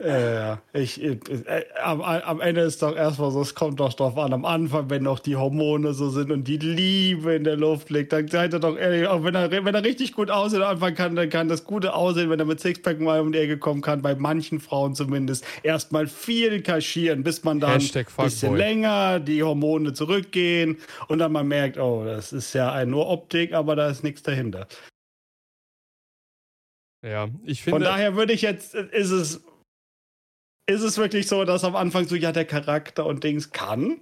Ja, 0.00 0.18
ja. 0.18 0.62
Ich, 0.74 1.02
äh, 1.02 1.18
äh, 1.46 1.64
am, 1.82 2.00
am 2.00 2.40
Ende 2.40 2.60
ist 2.60 2.82
doch 2.82 2.94
erstmal 2.94 3.32
so, 3.32 3.40
es 3.40 3.56
kommt 3.56 3.80
doch 3.80 3.92
drauf 3.94 4.16
an. 4.16 4.32
Am 4.32 4.44
Anfang, 4.44 4.88
wenn 4.90 5.02
noch 5.02 5.18
die 5.18 5.34
Hormone 5.34 5.92
so 5.92 6.08
sind 6.08 6.30
und 6.30 6.44
die 6.46 6.56
Liebe 6.56 7.34
in 7.34 7.42
der 7.42 7.56
Luft 7.56 7.90
liegt, 7.90 8.12
dann 8.12 8.28
seid 8.28 8.54
ihr 8.54 8.60
doch 8.60 8.76
ehrlich, 8.76 9.08
auch 9.08 9.24
wenn 9.24 9.34
er, 9.34 9.50
wenn 9.50 9.74
er 9.74 9.82
richtig 9.82 10.12
gut 10.12 10.30
aussieht 10.30 10.60
am 10.60 10.68
Anfang 10.74 10.94
kann, 10.94 11.16
dann 11.16 11.28
kann 11.30 11.48
das 11.48 11.64
Gute 11.64 11.94
aussehen, 11.94 12.30
wenn 12.30 12.38
er 12.38 12.46
mit 12.46 12.60
Sixpack 12.60 13.00
mal 13.00 13.20
um 13.20 13.32
die 13.32 13.38
Ecke 13.38 13.58
kommen 13.58 13.80
kann, 13.80 14.00
bei 14.00 14.14
manchen 14.14 14.60
Frauen 14.60 14.94
zumindest, 14.94 15.44
erstmal 15.64 16.06
viel 16.06 16.62
kaschieren, 16.62 17.24
bis 17.24 17.42
man 17.42 17.58
dann 17.58 17.80
ein 17.80 18.06
bisschen 18.24 18.56
länger, 18.56 19.18
die 19.18 19.42
Hormone 19.42 19.94
zurückgehen 19.94 20.78
und 21.08 21.18
dann 21.18 21.32
man 21.32 21.48
merkt, 21.48 21.76
oh, 21.76 22.04
das 22.04 22.32
ist 22.32 22.52
ja 22.52 22.84
nur 22.84 23.08
Optik, 23.08 23.52
aber 23.52 23.74
da 23.74 23.88
ist 23.88 24.04
nichts 24.04 24.22
dahinter. 24.22 24.68
Ja, 27.04 27.28
ich 27.44 27.62
Von 27.62 27.74
finde. 27.74 27.86
daher 27.86 28.16
würde 28.16 28.32
ich 28.32 28.42
jetzt, 28.42 28.74
ist 28.74 29.10
es, 29.10 29.40
ist 30.68 30.82
es 30.82 30.98
wirklich 30.98 31.26
so, 31.26 31.44
dass 31.44 31.64
am 31.64 31.74
Anfang 31.74 32.06
so, 32.06 32.14
ja, 32.14 32.30
der 32.30 32.44
Charakter 32.44 33.06
und 33.06 33.24
Dings 33.24 33.50
kann. 33.50 34.00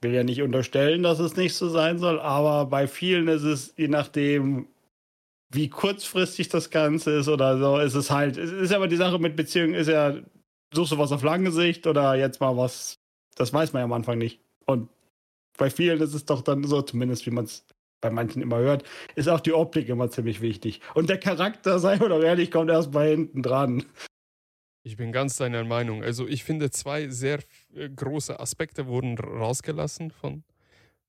Will 0.00 0.14
ja 0.14 0.24
nicht 0.24 0.42
unterstellen, 0.42 1.02
dass 1.02 1.20
es 1.20 1.36
nicht 1.36 1.54
so 1.54 1.68
sein 1.68 1.98
soll, 1.98 2.18
aber 2.18 2.66
bei 2.66 2.88
vielen 2.88 3.28
ist 3.28 3.42
es, 3.42 3.74
je 3.76 3.88
nachdem, 3.88 4.66
wie 5.52 5.68
kurzfristig 5.68 6.48
das 6.48 6.70
Ganze 6.70 7.12
ist 7.12 7.28
oder 7.28 7.58
so, 7.58 7.78
ist 7.78 7.94
es 7.94 8.10
halt, 8.10 8.36
es 8.36 8.50
ist 8.50 8.72
aber 8.72 8.88
die 8.88 8.96
Sache 8.96 9.18
mit 9.18 9.36
Beziehungen, 9.36 9.74
ist 9.74 9.88
ja, 9.88 10.16
suchst 10.74 10.92
du 10.92 10.98
was 10.98 11.12
auf 11.12 11.22
lange 11.22 11.52
Sicht 11.52 11.86
oder 11.86 12.14
jetzt 12.14 12.40
mal 12.40 12.56
was, 12.56 12.98
das 13.36 13.52
weiß 13.52 13.72
man 13.74 13.80
ja 13.80 13.84
am 13.84 13.92
Anfang 13.92 14.18
nicht. 14.18 14.40
Und 14.64 14.88
bei 15.58 15.68
vielen 15.70 16.00
ist 16.00 16.14
es 16.14 16.24
doch 16.24 16.40
dann 16.40 16.64
so, 16.64 16.82
zumindest 16.82 17.26
wie 17.26 17.30
man 17.30 17.44
es 17.44 17.64
bei 18.00 18.10
manchen 18.10 18.42
immer 18.42 18.58
hört, 18.58 18.84
ist 19.14 19.28
auch 19.28 19.40
die 19.40 19.52
Optik 19.52 19.88
immer 19.88 20.10
ziemlich 20.10 20.40
wichtig. 20.40 20.80
Und 20.94 21.10
der 21.10 21.18
Charakter, 21.18 21.78
sei 21.78 21.98
doch 21.98 22.22
ehrlich, 22.22 22.50
kommt 22.50 22.70
erst 22.70 22.92
bei 22.92 23.10
hinten 23.10 23.42
dran. 23.42 23.84
Ich 24.84 24.96
bin 24.96 25.12
ganz 25.12 25.36
deiner 25.36 25.64
Meinung. 25.64 26.02
Also 26.02 26.26
ich 26.26 26.44
finde, 26.44 26.70
zwei 26.70 27.08
sehr 27.08 27.38
äh, 27.74 27.88
große 27.88 28.38
Aspekte 28.40 28.86
wurden 28.86 29.16
rausgelassen 29.18 30.10
von, 30.10 30.42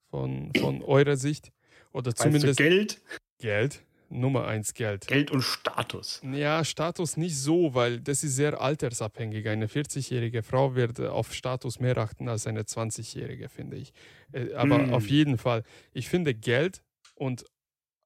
von, 0.09 0.51
von 0.59 0.82
eurer 0.84 1.17
Sicht. 1.17 1.51
Oder 1.91 2.13
zumindest 2.15 2.57
Geld, 2.57 3.01
Geld. 3.39 3.84
Nummer 4.09 4.45
eins 4.45 4.76
Geld. 4.76 5.07
Geld 5.07 5.32
und 5.32 5.41
Status. 5.41 6.21
Ja, 6.34 6.63
Status 6.63 7.17
nicht 7.17 7.36
so, 7.36 7.74
weil 7.74 7.99
das 7.99 8.24
ist 8.24 8.36
sehr 8.36 8.61
altersabhängig. 8.61 9.47
Eine 9.47 9.65
40-jährige 9.65 10.43
Frau 10.43 10.76
wird 10.76 10.99
äh, 10.99 11.07
auf 11.07 11.34
Status 11.34 11.80
mehr 11.80 11.97
achten 11.97 12.30
als 12.30 12.45
eine 12.45 12.61
20-jährige, 12.61 13.49
finde 13.49 13.78
ich. 13.78 13.91
Äh, 14.32 14.53
Aber 14.53 14.78
Hm. 14.78 14.93
auf 14.93 15.07
jeden 15.07 15.39
Fall, 15.39 15.63
ich 15.93 16.09
finde 16.09 16.36
Geld 16.36 16.84
und 17.15 17.43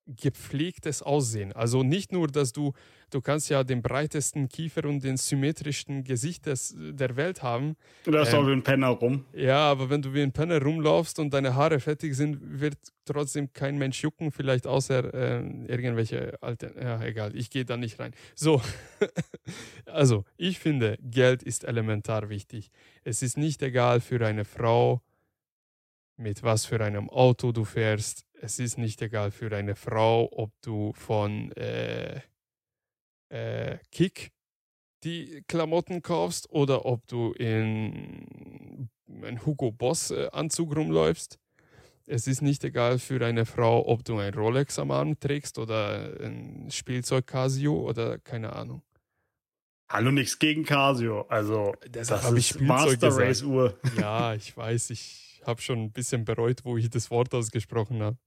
gepflegtes 0.08 1.02
Aussehen. 1.02 1.52
Also 1.54 1.84
nicht 1.84 2.12
nur, 2.12 2.28
dass 2.28 2.54
du, 2.54 2.74
du 3.10 3.22
kannst 3.22 3.50
ja 3.50 3.64
den 3.64 3.82
breitesten 3.82 4.48
Kiefer 4.48 4.86
und 4.86 5.04
den 5.04 5.18
symmetrischsten 5.18 6.04
Gesicht 6.04 6.46
des, 6.46 6.74
der 6.78 7.16
Welt 7.18 7.44
haben. 7.44 7.76
Du 8.06 8.12
läufst 8.12 8.34
Ähm. 8.34 8.40
auch 8.40 8.48
wie 8.48 8.54
ein 8.54 8.64
Penner 8.64 8.88
rum. 8.90 9.26
Ja, 9.34 9.60
aber 9.70 9.90
wenn 9.90 10.02
du 10.02 10.14
wie 10.14 10.22
ein 10.22 10.32
Penner 10.32 10.62
rumlaufst 10.62 11.20
und 11.20 11.34
deine 11.34 11.56
Haare 11.56 11.80
fettig 11.80 12.16
sind, 12.16 12.40
wird 12.42 12.78
trotzdem 13.06 13.52
kein 13.54 13.78
Mensch 13.78 14.02
jucken, 14.02 14.32
vielleicht 14.32 14.66
außer 14.68 15.14
äh, 15.14 15.40
irgendwelche 15.68 16.42
alten. 16.42 16.72
Ja, 16.82 17.02
egal, 17.04 17.36
ich 17.36 17.50
gehe 17.50 17.66
da 17.66 17.76
nicht 17.78 18.00
rein. 18.00 18.14
So, 18.36 18.62
also 19.86 20.24
ich 20.38 20.60
finde, 20.60 20.98
Geld 21.02 21.44
ist 21.44 21.64
elementar 21.64 22.30
wichtig. 22.30 22.70
Es 23.04 23.22
ist 23.22 23.38
nicht 23.38 23.62
egal 23.62 24.00
für 24.02 24.26
eine 24.26 24.46
Frau, 24.46 25.02
mit 26.18 26.44
was 26.44 26.66
für 26.66 26.84
einem 26.84 27.10
Auto 27.10 27.52
du 27.52 27.64
fährst. 27.64 28.27
Es 28.40 28.60
ist 28.60 28.78
nicht 28.78 29.02
egal 29.02 29.32
für 29.32 29.56
eine 29.56 29.76
Frau, 29.76 30.30
ob 30.32 30.52
du 30.62 30.94
von 30.94 31.52
äh, 31.54 32.22
äh, 33.30 33.78
Kick 33.92 34.32
die 35.04 35.44
Klamotten 35.48 36.02
kaufst 36.02 36.50
oder 36.52 36.86
ob 36.86 37.08
du 37.08 37.34
in 37.34 38.90
einen 39.08 39.46
Hugo 39.46 39.72
Boss 39.72 40.12
äh, 40.12 40.30
Anzug 40.32 40.76
rumläufst. 40.76 41.40
Es 42.06 42.28
ist 42.28 42.42
nicht 42.42 42.64
egal 42.64 43.00
für 43.00 43.24
eine 43.26 43.46
Frau, 43.46 43.86
ob 43.88 44.06
du 44.06 44.18
ein 44.18 44.34
Rolex 44.34 44.80
am 44.80 44.92
Arm 44.92 45.20
trägst 45.20 45.58
oder 45.60 46.18
ein 46.22 46.68
Spielzeug 46.72 47.28
Casio 47.28 47.74
oder 47.90 48.18
keine 48.20 48.54
Ahnung. 48.54 48.82
Hallo, 49.90 50.12
nichts 50.12 50.38
gegen 50.38 50.64
Casio. 50.64 51.22
Also, 51.28 51.74
Deshalb 51.86 52.20
das 52.22 52.28
habe 52.28 52.40
ich 52.40 52.52
ist 52.52 52.56
Spielzeug 52.56 53.02
Master. 53.02 53.18
Race 53.18 53.42
Uhr. 53.44 53.78
Ja, 53.98 54.34
ich 54.36 54.56
weiß, 54.56 54.90
ich 54.92 55.42
habe 55.46 55.62
schon 55.62 55.80
ein 55.80 55.92
bisschen 55.92 56.26
bereut, 56.26 56.64
wo 56.66 56.78
ich 56.78 56.90
das 56.90 57.10
Wort 57.10 57.34
ausgesprochen 57.34 58.02
habe. 58.02 58.18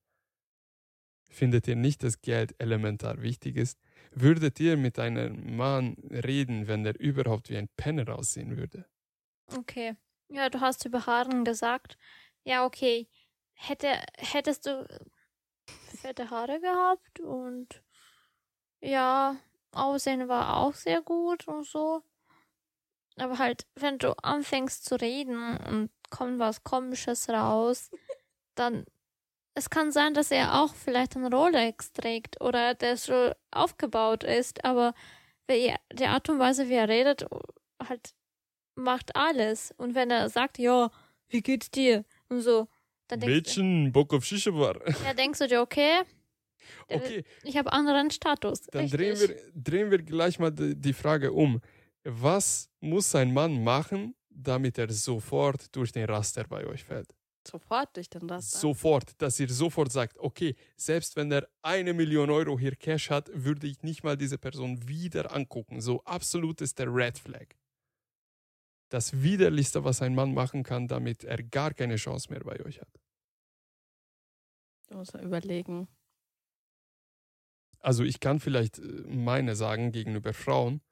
Findet 1.30 1.68
ihr 1.68 1.76
nicht, 1.76 2.02
dass 2.02 2.20
Geld 2.20 2.54
elementar 2.58 3.22
wichtig 3.22 3.56
ist? 3.56 3.78
Würdet 4.10 4.58
ihr 4.58 4.76
mit 4.76 4.98
einem 4.98 5.56
Mann 5.56 5.94
reden, 6.10 6.66
wenn 6.66 6.84
er 6.84 6.98
überhaupt 6.98 7.48
wie 7.50 7.56
ein 7.56 7.68
Penner 7.76 8.16
aussehen 8.18 8.56
würde? 8.56 8.84
Okay. 9.46 9.96
Ja, 10.28 10.50
du 10.50 10.60
hast 10.60 10.84
über 10.84 11.06
Haaren 11.06 11.44
gesagt. 11.44 11.96
Ja, 12.44 12.64
okay. 12.64 13.08
Hätte, 13.54 13.88
hättest 14.18 14.66
du 14.66 14.86
fette 16.00 16.30
Haare 16.30 16.60
gehabt 16.60 17.20
und 17.20 17.82
ja, 18.80 19.36
Aussehen 19.72 20.28
war 20.28 20.56
auch 20.56 20.74
sehr 20.74 21.02
gut 21.02 21.46
und 21.46 21.64
so. 21.64 22.02
Aber 23.16 23.38
halt, 23.38 23.66
wenn 23.76 23.98
du 23.98 24.16
anfängst 24.22 24.84
zu 24.84 24.96
reden 24.96 25.56
und 25.58 25.90
kommt 26.10 26.38
was 26.38 26.64
Komisches 26.64 27.28
raus, 27.28 27.90
dann 28.54 28.84
es 29.60 29.68
kann 29.68 29.92
sein, 29.92 30.14
dass 30.14 30.30
er 30.30 30.60
auch 30.62 30.74
vielleicht 30.74 31.16
einen 31.16 31.32
Rolex 31.32 31.92
trägt 31.92 32.40
oder 32.40 32.74
der 32.74 32.96
so 32.96 33.32
aufgebaut 33.50 34.24
ist, 34.24 34.64
aber 34.64 34.94
die 35.50 36.06
Art 36.06 36.28
und 36.30 36.38
Weise, 36.38 36.68
wie 36.70 36.74
er 36.74 36.88
redet, 36.88 37.26
halt 37.86 38.14
macht 38.74 39.14
alles. 39.14 39.74
Und 39.76 39.94
wenn 39.94 40.10
er 40.10 40.30
sagt, 40.30 40.58
ja, 40.58 40.90
wie 41.28 41.42
geht's 41.42 41.70
dir? 41.70 42.04
Und 42.30 42.40
so, 42.40 42.68
dann 43.08 43.20
denkst, 43.20 43.34
Mädchen, 43.34 43.92
Bock 43.92 44.14
auf 44.14 44.24
Shisha-Bar. 44.24 44.76
ja, 45.04 45.12
denkst 45.12 45.38
du 45.40 45.46
dir, 45.46 45.60
okay, 45.60 46.00
der- 46.88 46.96
Okay, 46.98 47.24
ich 47.42 47.56
habe 47.58 47.70
anderen 47.72 48.10
Status. 48.10 48.62
dann 48.62 48.82
Richtig. 48.86 48.98
drehen 48.98 49.18
wir, 49.20 49.36
drehen 49.54 49.90
wir 49.90 49.98
gleich 49.98 50.38
mal 50.38 50.50
die, 50.52 50.74
die 50.74 50.92
Frage 50.94 51.32
um. 51.32 51.60
Was 52.04 52.70
muss 52.80 53.14
ein 53.14 53.34
Mann 53.34 53.62
machen, 53.62 54.14
damit 54.30 54.78
er 54.78 54.90
sofort 54.90 55.74
durch 55.76 55.92
den 55.92 56.06
Raster 56.06 56.44
bei 56.44 56.64
euch 56.66 56.82
fällt? 56.84 57.14
Sofort 57.50 57.96
durch 57.96 58.08
den 58.08 58.28
Raster. 58.28 58.58
Sofort, 58.58 59.20
dass 59.20 59.40
ihr 59.40 59.48
sofort 59.48 59.90
sagt, 59.90 60.18
okay, 60.18 60.54
selbst 60.76 61.16
wenn 61.16 61.32
er 61.32 61.48
eine 61.62 61.92
Million 61.94 62.30
Euro 62.30 62.58
hier 62.58 62.76
Cash 62.76 63.10
hat, 63.10 63.30
würde 63.32 63.66
ich 63.66 63.82
nicht 63.82 64.04
mal 64.04 64.16
diese 64.16 64.38
Person 64.38 64.86
wieder 64.88 65.34
angucken. 65.34 65.80
So 65.80 66.02
absolut 66.04 66.60
ist 66.60 66.78
der 66.78 66.94
Red 66.94 67.18
Flag. 67.18 67.46
Das 68.90 69.22
Widerlichste, 69.22 69.84
was 69.84 70.02
ein 70.02 70.14
Mann 70.14 70.34
machen 70.34 70.62
kann, 70.62 70.88
damit 70.88 71.24
er 71.24 71.42
gar 71.42 71.72
keine 71.74 71.96
Chance 71.96 72.30
mehr 72.30 72.40
bei 72.40 72.64
euch 72.64 72.80
hat. 72.80 73.00
Du 74.88 74.96
musst 74.96 75.14
mal 75.14 75.22
überlegen. 75.22 75.88
Also 77.78 78.04
ich 78.04 78.20
kann 78.20 78.40
vielleicht 78.40 78.78
äh, 78.78 78.82
meine 79.06 79.56
sagen 79.56 79.92
gegenüber 79.92 80.34
Frauen. 80.34 80.82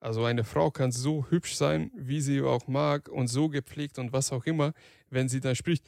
Also 0.00 0.24
eine 0.24 0.44
Frau 0.44 0.70
kann 0.70 0.92
so 0.92 1.26
hübsch 1.28 1.56
sein, 1.56 1.90
wie 1.94 2.20
sie 2.20 2.40
auch 2.40 2.68
mag 2.68 3.08
und 3.08 3.26
so 3.26 3.48
gepflegt 3.48 3.98
und 3.98 4.12
was 4.12 4.32
auch 4.32 4.44
immer, 4.44 4.72
wenn 5.10 5.28
sie 5.28 5.40
dann 5.40 5.56
spricht, 5.56 5.84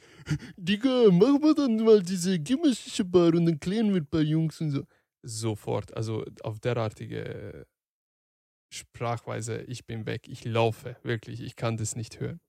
Digga, 0.57 1.05
mach 1.11 1.39
mal 1.39 1.55
dann 1.55 1.77
mal 1.77 2.01
diese 2.03 2.37
Gimmisch-Bar 2.37 3.33
und 3.35 3.45
dann 3.45 3.59
klären 3.59 3.93
wir 3.93 4.01
ein 4.01 4.07
paar 4.07 4.21
Jungs 4.21 4.59
und 4.59 4.71
so. 4.71 4.83
Sofort, 5.23 5.95
also 5.95 6.25
auf 6.43 6.59
derartige 6.59 7.67
Sprachweise, 8.73 9.61
ich 9.61 9.85
bin 9.85 10.05
weg, 10.05 10.27
ich 10.27 10.43
laufe, 10.45 10.97
wirklich, 11.03 11.41
ich 11.41 11.55
kann 11.55 11.77
das 11.77 11.95
nicht 11.95 12.19
hören. 12.19 12.41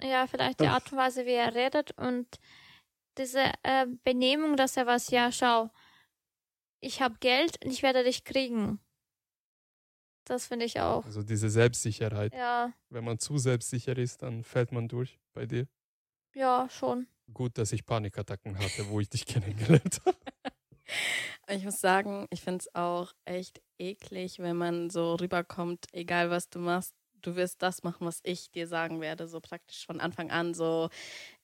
Ja, 0.00 0.26
vielleicht 0.26 0.60
die. 0.60 0.66
Art 0.66 0.90
und 0.92 0.98
Weise, 0.98 1.26
wie 1.26 1.32
er 1.32 1.54
redet 1.54 1.92
und 1.98 2.26
diese 3.18 3.52
äh, 3.62 3.86
Benehmung, 4.04 4.56
dass 4.56 4.76
er 4.76 4.86
was, 4.86 5.10
ja, 5.10 5.30
schau, 5.30 5.70
ich 6.80 7.02
habe 7.02 7.16
Geld 7.20 7.62
und 7.62 7.70
ich 7.70 7.82
werde 7.82 8.04
dich 8.04 8.24
kriegen. 8.24 8.80
Das 10.24 10.46
finde 10.46 10.66
ich 10.66 10.80
auch. 10.80 11.04
Also 11.04 11.22
diese 11.22 11.50
Selbstsicherheit. 11.50 12.34
Ja, 12.34 12.72
Wenn 12.88 13.04
man 13.04 13.18
zu 13.18 13.38
selbstsicher 13.38 13.96
ist, 13.96 14.22
dann 14.22 14.44
fällt 14.44 14.72
man 14.72 14.88
durch 14.88 15.18
bei 15.32 15.46
dir. 15.46 15.66
ja, 16.34 16.68
schon. 16.70 17.06
Gut, 17.32 17.58
dass 17.58 17.72
ich 17.72 17.86
Panikattacken 17.86 18.58
hatte, 18.58 18.88
wo 18.88 19.00
ich 19.00 19.08
dich 19.08 19.24
kennengelernt 19.26 20.00
habe. 20.04 20.16
Ich 21.48 21.64
muss 21.64 21.80
sagen, 21.80 22.26
ich 22.30 22.42
finde 22.42 22.58
es 22.58 22.74
auch 22.74 23.12
echt 23.24 23.60
eklig, 23.78 24.38
wenn 24.38 24.56
man 24.56 24.90
so 24.90 25.14
rüberkommt, 25.14 25.86
egal 25.92 26.30
was 26.30 26.48
du 26.48 26.58
machst, 26.60 26.94
du 27.22 27.34
wirst 27.36 27.62
das 27.62 27.82
machen, 27.82 28.06
was 28.06 28.20
ich 28.22 28.50
dir 28.50 28.66
sagen 28.68 29.00
werde, 29.00 29.26
so 29.26 29.40
praktisch 29.40 29.84
von 29.86 30.00
Anfang 30.00 30.30
an, 30.30 30.54
so, 30.54 30.90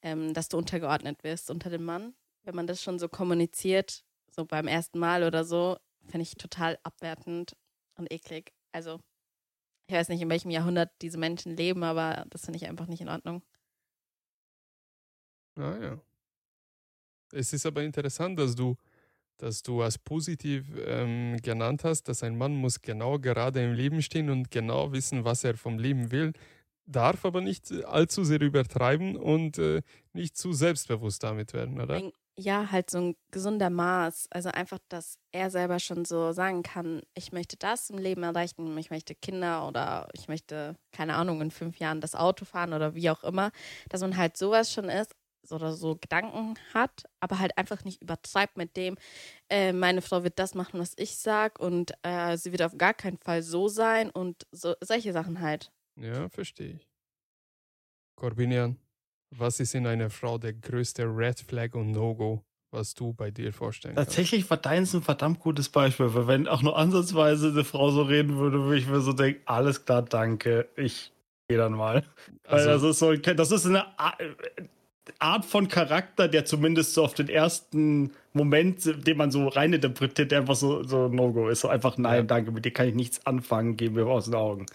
ähm, 0.03 0.33
dass 0.35 0.49
du 0.49 0.59
untergeordnet 0.59 1.23
wirst 1.25 1.51
unter 1.51 1.71
dem 1.71 1.85
Mann. 1.85 2.15
Wenn 2.45 2.55
man 2.55 2.67
das 2.69 2.83
schon 2.83 2.99
so 2.99 3.09
kommuniziert, 3.09 4.05
so 4.31 4.45
beim 4.45 4.69
ersten 4.69 4.99
Mal 4.99 5.25
oder 5.25 5.45
so, 5.45 5.77
finde 6.07 6.23
ich 6.23 6.37
total 6.37 6.79
abwertend 6.85 7.57
und 7.97 8.11
eklig. 8.13 8.53
Also, 8.77 9.01
ich 9.89 9.97
weiß 9.97 10.11
nicht, 10.11 10.21
in 10.23 10.31
welchem 10.31 10.51
Jahrhundert 10.51 10.91
diese 11.03 11.19
Menschen 11.19 11.57
leben, 11.57 11.83
aber 11.83 12.27
das 12.31 12.45
finde 12.45 12.59
ich 12.59 12.69
einfach 12.69 12.89
nicht 12.89 13.01
in 13.01 13.09
Ordnung. 13.09 13.43
Ah 15.57 15.77
ja. 15.81 16.01
Es 17.33 17.53
ist 17.53 17.67
aber 17.67 17.83
interessant, 17.83 18.39
dass 18.39 18.55
du, 18.55 18.77
dass 19.39 19.63
du 19.63 19.83
als 19.83 19.99
positiv 19.99 20.67
ähm, 20.87 21.39
genannt 21.43 21.85
hast, 21.85 22.05
dass 22.05 22.23
ein 22.23 22.39
Mann 22.39 22.55
muss 22.57 22.83
genau 22.83 23.19
gerade 23.19 23.65
im 23.65 23.75
Leben 23.75 24.03
stehen 24.03 24.31
und 24.31 24.51
genau 24.51 24.93
wissen, 24.93 25.25
was 25.25 25.45
er 25.45 25.57
vom 25.57 25.79
Leben 25.79 26.13
will, 26.13 26.33
darf 26.87 27.25
aber 27.27 27.41
nicht 27.43 27.73
allzu 27.87 28.25
sehr 28.25 28.43
übertreiben 28.43 29.17
und 29.17 29.59
äh, 29.59 29.83
nicht 30.15 30.37
zu 30.37 30.53
selbstbewusst 30.55 31.23
damit 31.25 31.55
werden, 31.55 31.81
oder? 31.81 32.05
Ja, 32.39 32.71
halt 32.71 32.91
so 32.91 32.99
ein 32.99 33.17
gesunder 33.31 33.71
Maß. 33.71 34.29
Also 34.31 34.51
einfach, 34.51 34.79
dass 34.91 35.19
er 35.33 35.51
selber 35.51 35.79
schon 35.79 36.05
so 36.05 36.33
sagen 36.33 36.63
kann, 36.63 37.01
ich 37.15 37.33
möchte 37.33 37.57
das 37.57 37.89
im 37.89 37.97
Leben 37.97 38.23
erreichen, 38.23 38.77
ich 38.77 38.91
möchte 38.91 39.15
Kinder 39.15 39.67
oder 39.67 40.09
ich 40.13 40.29
möchte, 40.29 40.77
keine 40.93 41.15
Ahnung, 41.15 41.41
in 41.41 41.51
fünf 41.51 41.79
Jahren 41.79 42.03
das 42.03 42.15
Auto 42.15 42.45
fahren 42.45 42.75
oder 42.75 42.95
wie 42.95 43.09
auch 43.09 43.25
immer. 43.25 43.53
Dass 43.89 44.03
man 44.03 44.17
halt 44.19 44.37
sowas 44.37 44.71
schon 44.71 44.91
ist 44.91 45.15
oder 45.51 45.73
so 45.73 45.97
Gedanken 45.97 46.55
hat, 46.75 47.05
aber 47.21 47.39
halt 47.39 47.57
einfach 47.57 47.85
nicht 47.85 48.03
übertreibt 48.03 48.57
mit 48.57 48.77
dem, 48.77 48.97
äh, 49.49 49.73
meine 49.73 50.03
Frau 50.03 50.25
wird 50.25 50.39
das 50.39 50.55
machen, 50.55 50.81
was 50.81 50.93
ich 50.97 51.17
sag 51.17 51.59
und 51.61 51.93
äh, 52.03 52.37
sie 52.37 52.53
wird 52.53 52.63
auf 52.63 52.77
gar 52.77 52.95
keinen 52.95 53.19
Fall 53.19 53.43
so 53.43 53.69
sein 53.69 54.11
und 54.11 54.47
so 54.51 54.75
solche 54.81 55.13
Sachen 55.13 55.41
halt. 55.41 55.71
Ja, 55.97 56.29
verstehe 56.29 56.75
ich. 56.75 56.89
Corbinian, 58.17 58.77
was 59.39 59.61
ist 59.61 59.75
in 59.75 59.87
einer 59.87 60.11
Frau 60.11 60.39
der 60.39 60.53
größte 60.55 61.05
Red 61.05 61.41
Flag 61.41 61.75
und 61.75 61.93
No-Go, 61.93 62.43
was 62.71 62.95
du 62.95 63.13
bei 63.13 63.31
dir 63.31 63.53
vorstellen 63.53 63.95
kannst? 63.95 64.11
Tatsächlich 64.11 64.49
war 64.51 64.57
deins 64.57 64.95
ein 64.95 65.03
verdammt 65.03 65.41
gutes 65.41 65.69
Beispiel, 65.69 66.15
weil 66.15 66.27
wenn 66.27 66.49
auch 66.49 66.63
nur 66.63 66.77
ansatzweise 66.77 67.49
eine 67.49 67.65
Frau 67.65 67.91
so 67.91 68.03
reden 68.03 68.37
würde, 68.39 68.65
würde 68.65 68.79
ich 68.79 68.87
mir 68.87 69.01
so 69.01 69.13
denken, 69.13 69.41
alles 69.47 69.85
klar, 69.85 70.03
danke, 70.03 70.69
ich 70.77 71.13
gehe 71.49 71.59
dann 71.59 71.73
mal. 71.73 72.05
Weil 72.45 72.69
Also, 72.69 72.71
das 72.71 72.83
ist 72.83 72.99
so, 72.99 73.15
das 73.15 73.51
ist 73.53 73.67
eine 73.67 73.85
Art 75.19 75.45
von 75.45 75.69
Charakter, 75.69 76.27
der 76.29 76.45
zumindest 76.45 76.95
so 76.95 77.05
auf 77.05 77.15
den 77.15 77.29
ersten 77.29 78.11
Moment, 78.33 79.07
den 79.07 79.17
man 79.17 79.31
so 79.31 79.47
reininterpretiert, 79.47 80.33
der 80.33 80.41
einfach 80.41 80.57
so, 80.57 80.83
so 80.83 81.09
No-Go 81.09 81.49
ist. 81.49 81.61
So 81.61 81.69
einfach, 81.69 81.97
nein, 81.97 82.17
Ja. 82.17 82.23
danke, 82.23 82.51
mit 82.51 82.65
dir 82.65 82.73
kann 82.73 82.89
ich 82.89 82.95
nichts 82.95 83.25
anfangen, 83.25 83.77
gehen 83.77 83.95
wir 83.95 84.07
aus 84.07 84.25
den 84.25 84.35
Augen. 84.35 84.67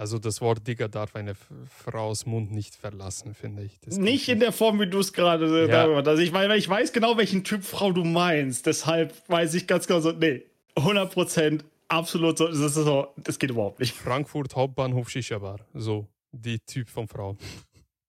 Also 0.00 0.18
das 0.18 0.40
Wort 0.40 0.66
Digger 0.66 0.88
darf 0.88 1.14
eine 1.14 1.34
Frau's 1.68 2.24
Mund 2.24 2.52
nicht 2.52 2.74
verlassen, 2.74 3.34
finde 3.34 3.64
ich. 3.64 3.78
Das 3.80 3.98
Nicht 3.98 4.30
in 4.30 4.40
der 4.40 4.50
Form, 4.50 4.80
wie 4.80 4.86
du 4.86 4.98
es 4.98 5.12
gerade 5.12 5.46
Ja. 5.60 5.66
darüber 5.66 5.98
hast. 5.98 6.08
Also 6.08 6.22
ich, 6.22 6.32
weiß, 6.32 6.50
ich 6.58 6.66
weiß 6.66 6.94
genau, 6.94 7.18
welchen 7.18 7.44
Typ 7.44 7.62
Frau 7.62 7.92
du 7.92 8.02
meinst. 8.02 8.64
Deshalb 8.64 9.12
weiß 9.28 9.52
ich 9.52 9.66
ganz 9.66 9.86
genau 9.86 10.00
so, 10.00 10.12
nee, 10.12 10.42
100 10.74 11.12
Prozent, 11.12 11.64
absolut 11.88 12.38
so, 12.38 12.48
das 12.48 12.58
ist 12.58 12.74
so, 12.76 13.08
das 13.18 13.38
geht 13.38 13.50
überhaupt 13.50 13.78
nicht. 13.78 13.94
Frankfurt 13.94 14.56
Hauptbahnhof 14.56 15.10
Shisha 15.10 15.38
Bar. 15.38 15.60
So, 15.74 16.08
die 16.32 16.58
Typ 16.60 16.88
von 16.88 17.06
Frau. 17.06 17.36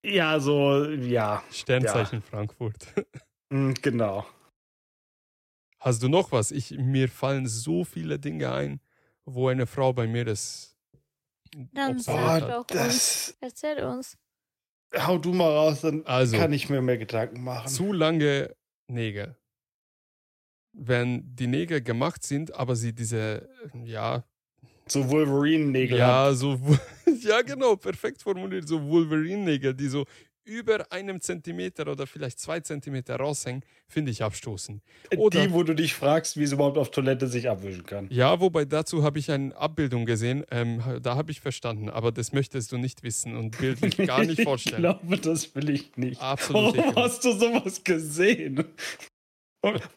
Ja, 0.06 0.40
so, 0.40 0.86
ja, 0.86 1.44
Sternzeichen 1.52 2.22
Frankfurt. 2.22 2.88
mm, 3.50 3.74
genau. 3.82 4.26
Hast 5.78 6.02
du 6.02 6.08
noch 6.08 6.32
was? 6.32 6.52
Ich, 6.52 6.72
mir 6.72 7.10
fallen 7.10 7.48
so 7.48 7.84
viele 7.84 8.18
Dinge 8.18 8.54
ein, 8.54 8.80
wo 9.26 9.50
eine 9.50 9.68
Frau 9.68 9.92
bei 9.92 10.08
mir 10.08 10.24
das 10.24 10.71
Dann 11.74 12.00
sag 12.00 12.48
doch 12.48 12.60
uns. 12.60 12.68
das, 12.70 13.38
Erzähl 13.42 13.84
uns. 13.84 14.18
hau 14.98 15.18
du 15.18 15.34
mal 15.34 15.50
raus, 15.52 15.82
dann 15.82 16.06
Also, 16.06 16.38
kann 16.38 16.54
ich 16.54 16.70
mir 16.70 16.82
mehr 16.82 16.98
Gedanken 16.98 17.44
machen. 17.44 17.68
zu 17.68 17.92
lange 17.94 18.56
Nägel. 18.88 19.36
Wenn 20.74 21.36
die 21.36 21.48
Nägel 21.48 21.82
gemacht 21.82 22.24
sind, 22.24 22.54
aber 22.56 22.76
sie 22.76 22.94
diese, 22.94 23.50
ja, 23.84 24.24
So 24.88 25.10
Wolverine-Nägel. 25.10 25.98
ja, 25.98 26.34
so, 26.34 26.58
ja, 27.22 27.42
genau, 27.42 27.76
perfekt 27.76 28.22
formuliert, 28.22 28.68
so 28.68 28.82
Wolverine-Nägel, 28.82 29.74
die 29.74 29.88
so 29.90 30.06
über 30.44 30.92
einem 30.92 31.22
Zentimeter 31.22 31.88
oder 31.88 32.08
vielleicht 32.08 32.40
zwei 32.40 32.60
Zentimeter 32.60 33.16
raushängen, 33.18 33.64
finde 33.88 34.12
ich 34.12 34.24
abstoßend. 34.24 34.82
oder- 35.18 35.42
Die, 35.48 35.54
wo 35.54 35.64
du 35.64 35.74
dich 35.76 35.94
fragst, 35.94 36.38
wie 36.38 36.46
sie 36.46 36.56
überhaupt 36.56 36.78
auf 36.78 36.92
Toilette 36.92 37.28
sich 37.28 37.50
abwischen 37.50 37.86
kann. 37.86 38.08
Ja, 38.12 38.40
wobei 38.40 38.66
dazu 38.66 39.04
habe 39.04 39.20
ich 39.20 39.30
eine 39.32 39.56
Abbildung 39.56 40.06
gesehen, 40.06 40.44
ähm, 40.52 40.82
da 41.02 41.16
habe 41.16 41.32
ich 41.32 41.40
verstanden, 41.42 41.90
aber 41.90 42.12
das 42.12 42.32
möchtest 42.34 42.72
du 42.72 42.78
nicht 42.78 43.04
wissen 43.04 43.36
und 43.36 43.58
bildlich 43.58 43.98
gar 44.08 44.24
nicht 44.26 44.40
Ich 44.40 44.46
vorstellen. 44.46 44.82
glaube, 44.82 45.18
das 45.20 45.54
will 45.56 45.70
ich 45.70 45.96
nicht. 45.98 46.20
Absolut 46.22 46.56
Warum 46.64 46.76
ekelhaft. 46.80 46.98
hast 46.98 47.26
du 47.26 47.32
sowas 47.34 47.84
gesehen? 47.84 48.64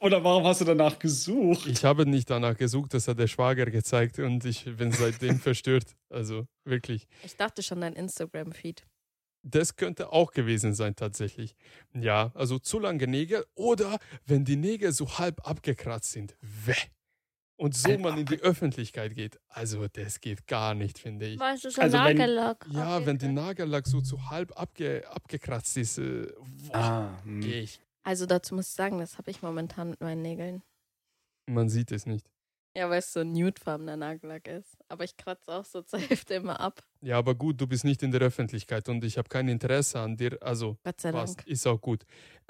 Oder 0.01 0.23
warum 0.23 0.45
hast 0.45 0.61
du 0.61 0.67
danach 0.67 0.99
gesucht? 0.99 1.67
Ich 1.67 1.87
habe 1.87 2.05
nicht 2.05 2.29
danach 2.29 2.55
gesucht, 2.55 2.93
das 2.93 3.09
hat 3.09 3.19
der 3.19 3.29
Schwager 3.29 3.65
gezeigt 3.65 4.19
und 4.19 4.45
ich 4.45 4.65
bin 4.77 4.93
seitdem 4.93 5.39
verstört. 5.41 5.97
Also 6.11 6.47
wirklich. 6.67 7.07
Ich 7.25 7.35
dachte 7.37 7.63
schon 7.63 7.81
dein 7.81 7.95
Instagram-Feed. 7.95 8.85
Das 9.47 9.77
könnte 9.77 10.11
auch 10.11 10.33
gewesen 10.33 10.73
sein 10.75 10.97
tatsächlich. 10.97 11.55
Ja, 11.93 12.33
also 12.35 12.59
zu 12.59 12.79
lange 12.79 13.07
Nägel 13.07 13.45
oder 13.55 13.99
wenn 14.25 14.45
die 14.45 14.57
Nägel 14.57 14.91
so 14.93 15.19
halb 15.19 15.47
abgekratzt 15.47 16.13
sind. 16.13 16.35
Weh. 16.41 16.73
Und 17.57 17.77
so 17.77 17.89
Halb 17.91 18.01
man 18.01 18.19
in 18.19 18.27
die 18.27 18.41
Öffentlichkeit 18.41 19.15
geht. 19.15 19.39
Also 19.49 19.87
das 19.87 20.21
geht 20.21 20.47
gar 20.49 20.75
nicht, 20.75 20.99
finde 20.99 21.27
ich. 21.27 21.39
Weißt 21.39 21.65
du, 21.65 21.71
so 21.71 21.81
Also 21.83 21.99
wenn- 21.99 22.17
Nagellack. 22.17 22.67
Ja, 22.73 22.99
auf 22.99 23.07
wenn 23.07 23.19
die. 23.19 23.29
Nagellack 23.29 23.87
so 23.87 24.01
zu 24.01 24.29
halb 24.31 24.59
abge, 24.59 25.07
abgekratzt 25.09 25.77
ist, 25.77 25.99
äh, 25.99 26.33
boah, 26.69 26.75
Ah, 26.77 27.23
hm. 27.23 27.41
geh 27.43 27.61
ich. 27.61 27.81
Also 28.03 28.27
dazu 28.27 28.55
muss 28.55 28.69
ich 28.69 28.75
sagen, 28.75 28.99
das 28.99 29.19
habe 29.19 29.31
ich 29.31 29.41
momentan 29.43 29.91
mit 29.91 30.01
meinen 30.01 30.23
Nägeln. 30.23 30.63
Man 31.47 31.69
sieht 31.69 31.93
es 31.93 32.07
nicht. 32.07 32.29
Ja, 32.77 32.91
weil 32.91 32.99
es 32.99 33.13
so 33.13 33.21
ein 33.21 33.33
nudefarbener 33.33 33.97
Nagellack 33.97 34.49
ist. 34.49 34.77
Aber 34.89 35.05
ich 35.05 35.17
kratze 35.17 35.53
auch 35.53 35.65
so 35.65 35.83
zur 35.83 35.99
Hälfte 36.11 36.35
immer 36.35 36.59
ab. 36.61 36.83
Ja, 37.01 37.19
aber 37.19 37.35
gut, 37.35 37.61
du 37.61 37.67
bist 37.67 37.85
nicht 37.85 38.03
in 38.03 38.11
der 38.11 38.21
Öffentlichkeit 38.21 38.89
und 38.89 39.05
ich 39.05 39.17
habe 39.17 39.29
kein 39.29 39.49
Interesse 39.49 40.01
an 40.01 40.17
dir. 40.17 40.39
Also, 40.43 40.79
Gott 40.83 41.01
sei 41.01 41.13
passt, 41.13 41.39
Dank. 41.39 41.49
ist 41.49 41.67
auch 41.67 41.81
gut. 41.81 42.05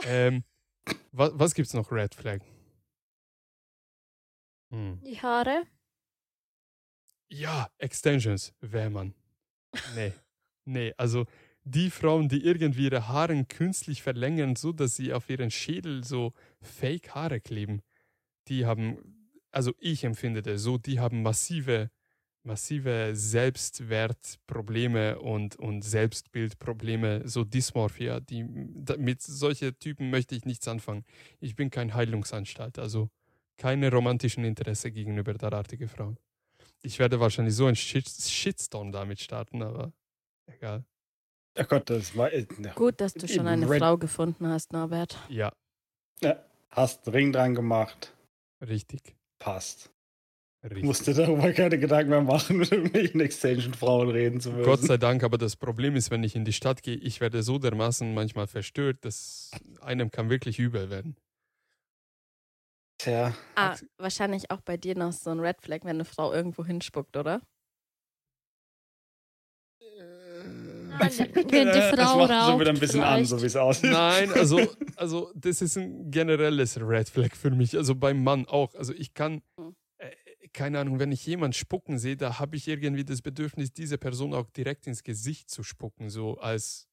Ähm, 0.05 0.45
was, 1.13 1.33
was 1.35 1.55
gibt's 1.55 1.75
noch 1.75 1.91
Red 1.93 2.15
Flag? 2.15 2.41
Hm. 4.71 5.01
Die 5.05 5.21
Haare. 5.21 5.65
Ja, 7.29 7.69
Extensions, 7.79 8.55
wäre 8.61 8.91
man. 8.91 9.15
Nee, 9.95 10.13
nee, 10.65 10.95
also 10.97 11.27
die 11.65 11.91
Frauen, 11.91 12.29
die 12.29 12.45
irgendwie 12.45 12.85
ihre 12.85 13.09
Haare 13.09 13.45
künstlich 13.45 14.03
verlängern, 14.03 14.55
so 14.55 14.73
dass 14.73 14.97
sie 14.97 15.13
auf 15.13 15.29
ihren 15.31 15.51
Schädel 15.51 16.05
so 16.05 16.33
Fake 16.61 17.15
Haare 17.15 17.41
kleben, 17.41 17.83
die 18.49 18.67
haben, 18.67 19.14
also 19.55 19.73
ich 19.79 20.05
empfinde 20.05 20.43
das 20.43 20.63
so, 20.63 20.79
die 20.79 21.01
haben 21.01 21.23
massive, 21.23 21.91
massive 22.43 23.13
Selbstwertprobleme 23.15 25.19
und, 25.21 25.57
und 25.57 25.83
Selbstbildprobleme, 25.83 27.27
so 27.29 27.45
Dysmorphia. 27.45 28.21
Die, 28.21 28.45
mit 28.45 29.23
solchen 29.23 29.79
Typen 29.79 30.11
möchte 30.11 30.35
ich 30.35 30.45
nichts 30.45 30.69
anfangen. 30.69 31.05
Ich 31.41 31.55
bin 31.57 31.71
kein 31.71 31.95
Heilungsanstalt, 31.95 32.79
also 32.79 33.11
keine 33.57 33.91
romantischen 33.91 34.45
Interesse 34.45 34.91
gegenüber 34.91 35.35
derartigen 35.35 35.89
Frauen. 35.89 36.19
Ich 36.83 36.99
werde 36.99 37.21
wahrscheinlich 37.21 37.55
so 37.55 37.67
einen 37.67 37.77
Shit 37.77 38.09
Shitstorm 38.09 38.93
damit 38.93 39.21
starten, 39.21 39.63
aber 39.63 39.93
egal. 40.47 40.85
Ach 41.57 41.69
Gott, 41.69 41.89
das 41.89 42.17
war. 42.17 42.33
äh, 42.33 42.47
Gut, 42.75 43.01
dass 43.01 43.15
du 43.15 43.29
schon 43.29 43.47
eine 43.47 43.71
Red- 43.71 43.79
Frau 43.79 43.97
gefunden 43.97 44.49
hast, 44.49 44.73
Norbert. 44.73 45.17
Ja, 45.29 45.53
Hast 46.71 47.07
einen 47.07 47.15
Ring 47.15 47.33
dran 47.33 47.55
gemacht. 47.55 48.13
richtig. 48.61 49.15
Passt. 49.45 49.91
richtig. 50.63 50.85
Musst 50.85 51.07
dir 51.07 51.13
darüber 51.13 51.53
keine 51.53 51.79
Gedanken 51.79 52.09
mehr 52.09 52.23
machen, 52.23 52.57
mit 52.61 52.73
irgendwelchen 52.73 53.21
Extension-Frauen 53.21 54.09
reden 54.09 54.41
zu 54.41 54.51
müssen. 54.51 54.65
Gott 54.65 54.81
sei 54.81 54.97
Dank, 54.97 55.23
aber 55.23 55.37
das 55.37 55.57
Problem 55.57 55.97
ist, 55.97 56.11
wenn 56.11 56.25
ich 56.25 56.35
in 56.35 56.47
die 56.47 56.55
Stadt 56.55 56.83
gehe, 56.83 56.97
ich 56.97 57.21
werde 57.21 57.43
so 57.43 57.59
dermaßen 57.59 58.15
manchmal 58.15 58.47
verstört, 58.47 59.05
dass 59.05 59.51
einem 59.83 60.11
kann 60.11 60.31
wirklich 60.31 60.59
übel 60.59 60.89
werden. 60.89 61.17
Tja, 62.97 63.35
Ah, 63.55 63.77
wahrscheinlich 63.99 64.51
auch 64.51 64.63
bei 64.63 64.79
dir 64.79 64.97
noch 64.97 65.13
so 65.13 65.29
ein 65.29 65.41
Red 65.41 65.61
Flag, 65.61 65.81
wenn 65.83 65.97
eine 65.97 66.07
Frau 66.07 66.33
irgendwo 66.33 66.65
hinspuckt, 66.65 67.19
oder? 67.19 67.43
Wenn 70.99 71.09
die 71.49 71.65
das 71.65 71.95
Frau 71.95 72.19
macht 72.19 72.29
so 72.29 72.35
raucht, 72.35 72.61
wieder 72.61 72.71
ein 72.71 72.79
bisschen 72.79 73.03
an, 73.03 73.15
vielleicht. 73.15 73.31
so 73.31 73.43
wie 73.43 73.47
es 73.47 73.57
aussieht. 73.57 73.91
Nein, 73.91 74.31
also, 74.33 74.61
also 74.97 75.33
das 75.35 75.63
ist 75.63 75.77
ein 75.77 76.11
generelles 76.11 76.79
Red 76.81 77.09
Flag 77.09 77.35
für 77.35 77.51
mich. 77.51 77.77
Also 77.77 77.95
beim 77.95 78.23
Mann 78.23 78.47
auch. 78.47 78.75
Also 78.75 78.93
ich 78.95 79.15
kann, 79.15 79.43
äh, 79.99 80.11
keine 80.53 80.79
Ahnung, 80.81 80.99
wenn 81.01 81.13
ich 81.13 81.27
jemanden 81.27 81.55
spucken 81.55 81.99
sehe, 81.99 82.17
da 82.17 82.39
habe 82.39 82.57
ich 82.57 82.69
irgendwie 82.69 83.05
das 83.05 83.23
Bedürfnis, 83.23 83.73
diese 83.73 83.99
Person 83.99 84.35
auch 84.35 84.49
direkt 84.51 84.87
ins 84.87 85.03
Gesicht 85.03 85.51
zu 85.51 85.63
spucken, 85.63 86.11
so 86.11 86.39
als, 86.39 86.87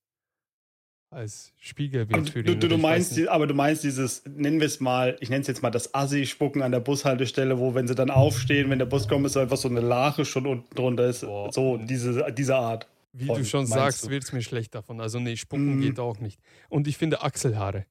als 1.13 1.51
Spiegelbild 1.59 2.21
Aber 2.21 2.31
für 2.31 2.41
du, 2.41 2.53
ihn. 2.53 2.59
du, 2.61 2.69
du 2.69 2.77
meinst, 2.77 3.17
die- 3.17 3.27
aber 3.27 3.45
du 3.45 3.53
meinst 3.53 3.83
dieses, 3.83 4.23
nennen 4.25 4.59
wir 4.61 4.67
es 4.67 4.79
mal, 4.79 5.17
ich 5.19 5.29
nenne 5.29 5.41
es 5.41 5.47
jetzt 5.47 5.61
mal 5.61 5.69
das 5.69 5.93
Assi-Spucken 5.93 6.61
an 6.61 6.71
der 6.71 6.79
Bushaltestelle, 6.79 7.59
wo 7.59 7.75
wenn 7.75 7.85
sie 7.87 7.95
dann 7.95 8.09
aufstehen, 8.09 8.69
wenn 8.69 8.79
der 8.79 8.85
Bus 8.85 9.07
kommt, 9.09 9.25
ist 9.25 9.33
so 9.33 9.41
einfach 9.41 9.57
so 9.57 9.67
eine 9.67 9.81
Lache 9.81 10.23
schon 10.23 10.47
unten 10.47 10.73
drunter 10.73 11.07
ist. 11.07 11.21
Boah. 11.21 11.51
So, 11.51 11.75
diese, 11.77 12.31
diese 12.31 12.55
Art. 12.55 12.87
Wie 13.13 13.25
Von, 13.25 13.37
du 13.39 13.45
schon 13.45 13.67
sagst, 13.67 14.09
wird 14.09 14.23
es 14.23 14.31
mir 14.31 14.41
schlecht 14.41 14.73
davon. 14.73 15.01
Also 15.01 15.19
nee, 15.19 15.35
spucken 15.35 15.77
Mm. 15.77 15.81
geht 15.81 15.99
auch 15.99 16.19
nicht. 16.19 16.39
Und 16.69 16.87
ich 16.87 16.97
finde 16.97 17.21
Achselhaare. 17.21 17.85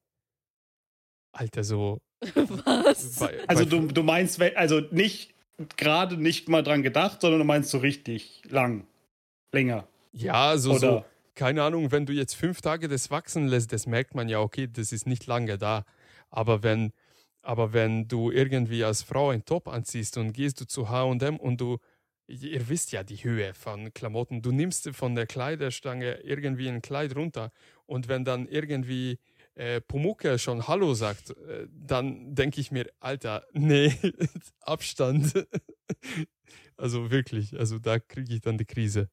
Alter, 1.33 1.63
so. 1.63 2.01
Was? 2.35 3.17
Bei, 3.19 3.39
Also 3.47 3.65
bei, 3.65 3.71
du, 3.71 3.87
du 3.89 4.03
meinst, 4.03 4.41
also 4.41 4.81
nicht 4.91 5.35
gerade 5.77 6.17
nicht 6.17 6.49
mal 6.49 6.63
dran 6.63 6.83
gedacht, 6.83 7.21
sondern 7.21 7.41
du 7.41 7.45
meinst 7.45 7.71
so 7.71 7.79
richtig 7.79 8.43
lang, 8.49 8.87
länger. 9.53 9.87
Ja, 10.13 10.57
so, 10.57 10.77
so, 10.79 10.89
Oder 10.89 11.05
keine 11.35 11.63
Ahnung, 11.63 11.93
wenn 11.93 12.07
du 12.07 12.13
jetzt 12.13 12.35
fünf 12.35 12.61
Tage 12.61 12.89
das 12.89 13.11
wachsen 13.11 13.47
lässt, 13.47 13.73
das 13.73 13.87
merkt 13.87 14.15
man 14.15 14.29
ja, 14.29 14.41
okay, 14.41 14.69
das 14.71 14.93
ist 14.93 15.07
nicht 15.07 15.27
lange 15.27 15.59
da. 15.59 15.85
Aber 16.31 16.63
wenn, 16.63 16.93
aber 17.43 17.73
wenn 17.73 18.09
du 18.09 18.31
irgendwie 18.31 18.85
als 18.85 19.03
Frau 19.03 19.31
ein 19.31 19.45
Top 19.45 19.69
anziehst 19.69 20.17
und 20.17 20.33
gehst 20.33 20.61
du 20.61 20.67
zu 20.67 20.89
H&M 20.89 21.37
und 21.37 21.61
du, 21.61 21.79
ihr 22.31 22.69
wisst 22.69 22.93
ja 22.93 23.03
die 23.03 23.17
Höhe 23.25 23.55
von 23.55 23.93
Klamotten, 23.93 24.43
du 24.43 24.53
nimmst 24.53 24.89
von 24.91 25.15
der 25.15 25.27
Kleiderstange 25.27 26.21
irgendwie 26.23 26.69
ein 26.69 26.83
Kleid 26.83 27.17
runter 27.17 27.51
und 27.87 28.09
wenn 28.09 28.25
dann 28.25 28.47
irgendwie 28.47 29.19
äh, 29.55 29.81
Pumucke 29.81 30.39
schon 30.39 30.69
Hallo 30.69 30.95
sagt, 30.95 31.31
äh, 31.31 31.67
dann 31.71 32.35
denke 32.35 32.61
ich 32.61 32.71
mir, 32.71 32.91
Alter, 33.01 33.45
nee, 33.53 33.93
Abstand. 34.61 35.47
also 36.77 37.11
wirklich, 37.11 37.59
also 37.59 37.79
da 37.79 37.99
kriege 37.99 38.35
ich 38.35 38.41
dann 38.41 38.59
die 38.59 38.65
Krise. 38.65 39.11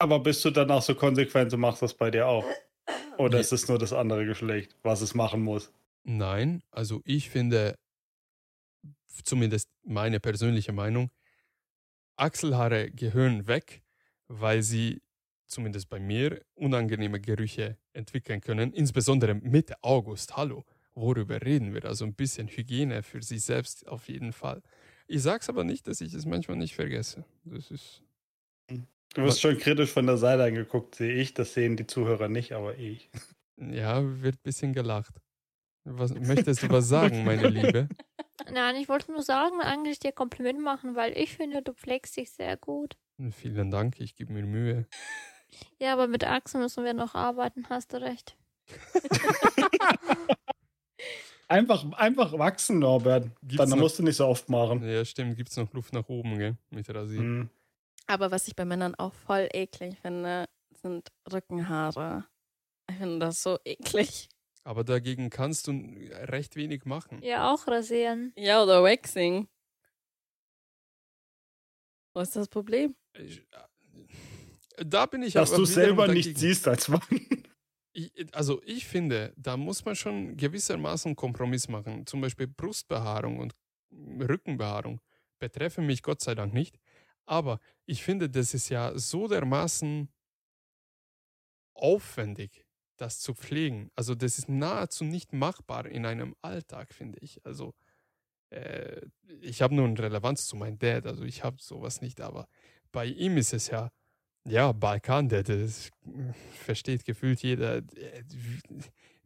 aber 0.00 0.20
bist 0.20 0.44
du 0.44 0.50
dann 0.50 0.70
auch 0.70 0.82
so 0.82 0.94
konsequent 0.94 1.52
und 1.52 1.60
machst 1.60 1.82
das 1.82 1.94
bei 1.94 2.10
dir 2.10 2.26
auch? 2.28 2.44
Oder 3.18 3.36
Nee. 3.36 3.40
ist 3.40 3.52
es 3.52 3.68
nur 3.68 3.78
das 3.78 3.92
andere 3.92 4.24
Geschlecht, 4.24 4.76
was 4.82 5.00
es 5.02 5.14
machen 5.14 5.42
muss? 5.42 5.72
Nein, 6.04 6.62
also 6.70 7.02
ich 7.04 7.28
finde, 7.30 7.74
zumindest 9.24 9.68
meine 9.84 10.20
persönliche 10.20 10.72
Meinung, 10.72 11.10
Achselhaare 12.18 12.90
gehören 12.90 13.46
weg, 13.46 13.82
weil 14.26 14.62
sie 14.62 15.02
zumindest 15.46 15.88
bei 15.88 15.98
mir 15.98 16.42
unangenehme 16.54 17.20
Gerüche 17.20 17.78
entwickeln 17.92 18.40
können, 18.40 18.72
insbesondere 18.72 19.34
Mitte 19.34 19.76
August. 19.82 20.36
Hallo, 20.36 20.64
worüber 20.94 21.40
reden 21.42 21.72
wir? 21.74 21.84
Also 21.84 22.04
ein 22.04 22.14
bisschen 22.14 22.48
Hygiene 22.48 23.02
für 23.02 23.22
sich 23.22 23.42
selbst 23.42 23.86
auf 23.86 24.08
jeden 24.08 24.32
Fall. 24.32 24.62
Ich 25.06 25.22
sag's 25.22 25.48
aber 25.48 25.64
nicht, 25.64 25.86
dass 25.86 26.00
ich 26.00 26.12
es 26.12 26.26
manchmal 26.26 26.58
nicht 26.58 26.74
vergesse. 26.74 27.24
Das 27.44 27.70
ist 27.70 28.02
Du 29.14 29.22
wirst 29.22 29.40
schon 29.40 29.56
kritisch 29.58 29.90
von 29.90 30.06
der 30.06 30.18
Seite 30.18 30.44
angeguckt, 30.44 30.94
sehe 30.94 31.14
ich. 31.14 31.32
Das 31.34 31.54
sehen 31.54 31.76
die 31.76 31.86
Zuhörer 31.86 32.28
nicht, 32.28 32.52
aber 32.52 32.76
ich. 32.76 33.10
ja, 33.56 34.02
wird 34.22 34.36
ein 34.36 34.42
bisschen 34.42 34.72
gelacht. 34.74 35.20
Was, 35.90 36.14
möchtest 36.14 36.62
du 36.62 36.68
was 36.70 36.88
sagen, 36.88 37.24
meine 37.24 37.48
Liebe? 37.48 37.88
Nein, 38.52 38.76
ich 38.76 38.88
wollte 38.88 39.10
nur 39.12 39.22
sagen, 39.22 39.60
eigentlich 39.60 39.98
dir 39.98 40.12
Kompliment 40.12 40.60
machen, 40.60 40.94
weil 40.94 41.16
ich 41.16 41.34
finde, 41.36 41.62
du 41.62 41.72
pflegst 41.72 42.16
dich 42.16 42.30
sehr 42.30 42.56
gut. 42.56 42.96
Vielen 43.32 43.70
Dank, 43.70 43.98
ich 44.00 44.14
gebe 44.14 44.32
mir 44.32 44.44
Mühe. 44.44 44.86
Ja, 45.80 45.92
aber 45.94 46.06
mit 46.08 46.24
Axel 46.24 46.60
müssen 46.60 46.84
wir 46.84 46.94
noch 46.94 47.14
arbeiten, 47.14 47.66
hast 47.68 47.92
du 47.92 48.00
recht. 48.00 48.36
Einfach, 51.50 51.90
einfach 51.92 52.38
wachsen, 52.38 52.78
Norbert. 52.78 53.30
Gibt's 53.40 53.56
Dann 53.56 53.70
noch- 53.70 53.78
musst 53.78 53.98
du 53.98 54.02
nicht 54.02 54.16
so 54.16 54.26
oft 54.26 54.50
machen. 54.50 54.86
Ja, 54.86 55.02
stimmt, 55.04 55.34
gibt 55.36 55.48
es 55.48 55.56
noch 55.56 55.72
Luft 55.72 55.94
nach 55.94 56.06
oben, 56.08 56.36
gell? 56.38 56.58
Mit 56.68 56.90
Rasier. 56.94 57.20
Hm. 57.20 57.48
Aber 58.06 58.30
was 58.30 58.48
ich 58.48 58.54
bei 58.56 58.66
Männern 58.66 58.94
auch 58.96 59.14
voll 59.14 59.48
eklig 59.54 59.96
finde, 60.02 60.44
sind 60.82 61.08
Rückenhaare. 61.32 62.26
Ich 62.90 62.96
finde 62.96 63.18
das 63.20 63.42
so 63.42 63.58
eklig. 63.64 64.28
Aber 64.68 64.84
dagegen 64.84 65.30
kannst 65.30 65.66
du 65.66 65.70
recht 65.70 66.54
wenig 66.54 66.84
machen. 66.84 67.22
Ja, 67.22 67.50
auch 67.50 67.66
rasieren. 67.68 68.34
Ja, 68.36 68.62
oder 68.62 68.82
Waxing. 68.82 69.48
Wo 72.12 72.20
ist 72.20 72.36
das 72.36 72.48
Problem? 72.48 72.94
Ich, 73.14 73.38
äh, 73.50 74.84
da 74.84 75.06
bin 75.06 75.22
ich 75.22 75.32
Dass 75.32 75.52
aber 75.52 75.60
du 75.60 75.64
selber 75.64 76.06
dagegen. 76.06 76.28
nicht 76.28 76.38
siehst 76.38 76.68
als 76.68 76.88
Mann. 76.88 77.00
Ich, 77.94 78.12
also 78.34 78.60
ich 78.62 78.86
finde, 78.86 79.32
da 79.38 79.56
muss 79.56 79.86
man 79.86 79.96
schon 79.96 80.36
gewissermaßen 80.36 81.08
einen 81.08 81.16
Kompromiss 81.16 81.66
machen. 81.68 82.06
Zum 82.06 82.20
Beispiel 82.20 82.46
Brustbehaarung 82.46 83.38
und 83.38 83.56
Rückenbehaarung 83.90 85.00
betreffen 85.38 85.86
mich 85.86 86.02
Gott 86.02 86.20
sei 86.20 86.34
Dank 86.34 86.52
nicht. 86.52 86.78
Aber 87.24 87.58
ich 87.86 88.02
finde, 88.04 88.28
das 88.28 88.52
ist 88.52 88.68
ja 88.68 88.96
so 88.98 89.28
dermaßen 89.28 90.12
aufwendig, 91.72 92.66
das 92.98 93.20
zu 93.20 93.34
pflegen. 93.34 93.90
Also 93.96 94.14
das 94.14 94.38
ist 94.38 94.48
nahezu 94.48 95.04
nicht 95.04 95.32
machbar 95.32 95.86
in 95.86 96.04
einem 96.04 96.34
Alltag, 96.42 96.92
finde 96.92 97.18
ich. 97.20 97.44
Also 97.44 97.74
äh, 98.50 99.00
ich 99.40 99.62
habe 99.62 99.74
nur 99.74 99.86
eine 99.86 99.98
Relevanz 99.98 100.46
zu 100.46 100.56
meinem 100.56 100.78
Dad, 100.78 101.06
also 101.06 101.24
ich 101.24 101.44
habe 101.44 101.56
sowas 101.60 102.00
nicht, 102.00 102.20
aber 102.20 102.48
bei 102.92 103.06
ihm 103.06 103.36
ist 103.36 103.52
es 103.52 103.68
ja, 103.68 103.90
ja, 104.44 104.72
Balkan-Dad, 104.72 105.48
das 105.48 105.90
versteht 106.64 107.04
gefühlt 107.04 107.42
jeder. 107.42 107.78
Äh, 107.78 108.24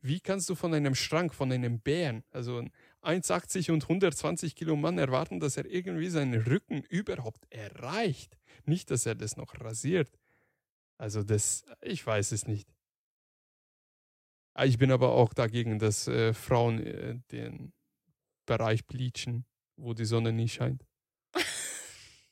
Wie, 0.00 0.20
kannst 0.20 0.48
du 0.48 0.54
von 0.54 0.74
einem 0.74 0.94
Schrank, 0.94 1.34
von 1.34 1.52
einem 1.52 1.80
Bären, 1.80 2.24
also 2.32 2.58
ein 2.58 2.72
1,80 3.02 3.70
und 3.72 3.84
120 3.84 4.54
Kilo 4.56 4.74
Mann 4.76 4.98
erwarten, 4.98 5.38
dass 5.38 5.56
er 5.56 5.66
irgendwie 5.66 6.08
seinen 6.08 6.42
Rücken 6.42 6.82
überhaupt 6.82 7.46
erreicht? 7.50 8.36
Nicht, 8.64 8.90
dass 8.90 9.06
er 9.06 9.14
das 9.14 9.36
noch 9.36 9.60
rasiert. 9.60 10.10
Also 10.98 11.22
das, 11.22 11.64
ich 11.82 12.04
weiß 12.04 12.32
es 12.32 12.46
nicht. 12.46 12.68
Ah, 14.54 14.64
Ich 14.66 14.78
bin 14.78 14.90
aber 14.92 15.12
auch 15.12 15.32
dagegen, 15.34 15.78
dass 15.78 16.08
äh, 16.08 16.34
Frauen 16.34 16.78
äh, 16.80 17.18
den 17.30 17.72
Bereich 18.46 18.86
bleachen, 18.86 19.46
wo 19.76 19.94
die 19.94 20.04
Sonne 20.04 20.32
nie 20.32 20.48
scheint. 20.48 20.84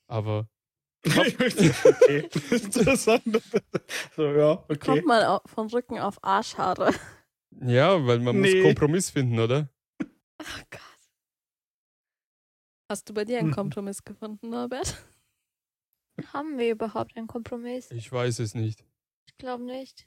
Aber 0.07 0.49
okay. 1.07 2.29
Interessant. 2.51 3.23
So, 4.17 4.27
ja, 4.33 4.53
okay. 4.69 4.77
Kommt 4.79 5.07
man 5.07 5.25
au- 5.25 5.41
vom 5.47 5.69
Rücken 5.69 5.99
auf 5.99 6.23
Arschhaare. 6.23 6.93
ja, 7.63 8.05
weil 8.07 8.19
man 8.19 8.41
Nee. 8.41 8.55
muss 8.57 8.65
Kompromiss 8.65 9.11
finden, 9.11 9.39
oder? 9.39 9.69
Oh 10.03 10.63
Gott. 10.71 10.81
Hast 12.91 13.09
du 13.09 13.15
bei 13.15 13.25
dir 13.25 13.39
einen 13.39 13.49
Mhm. 13.51 13.55
Kompromiss 13.55 14.05
gefunden, 14.05 14.51
Norbert? 14.51 15.03
Haben 16.35 16.59
wir 16.59 16.73
überhaupt 16.73 17.17
einen 17.17 17.29
Kompromiss? 17.29 17.91
Ich 17.93 18.11
weiß 18.11 18.41
es 18.41 18.55
nicht. 18.55 18.85
Ich 19.27 19.37
glaube 19.39 19.63
nicht. 19.65 20.07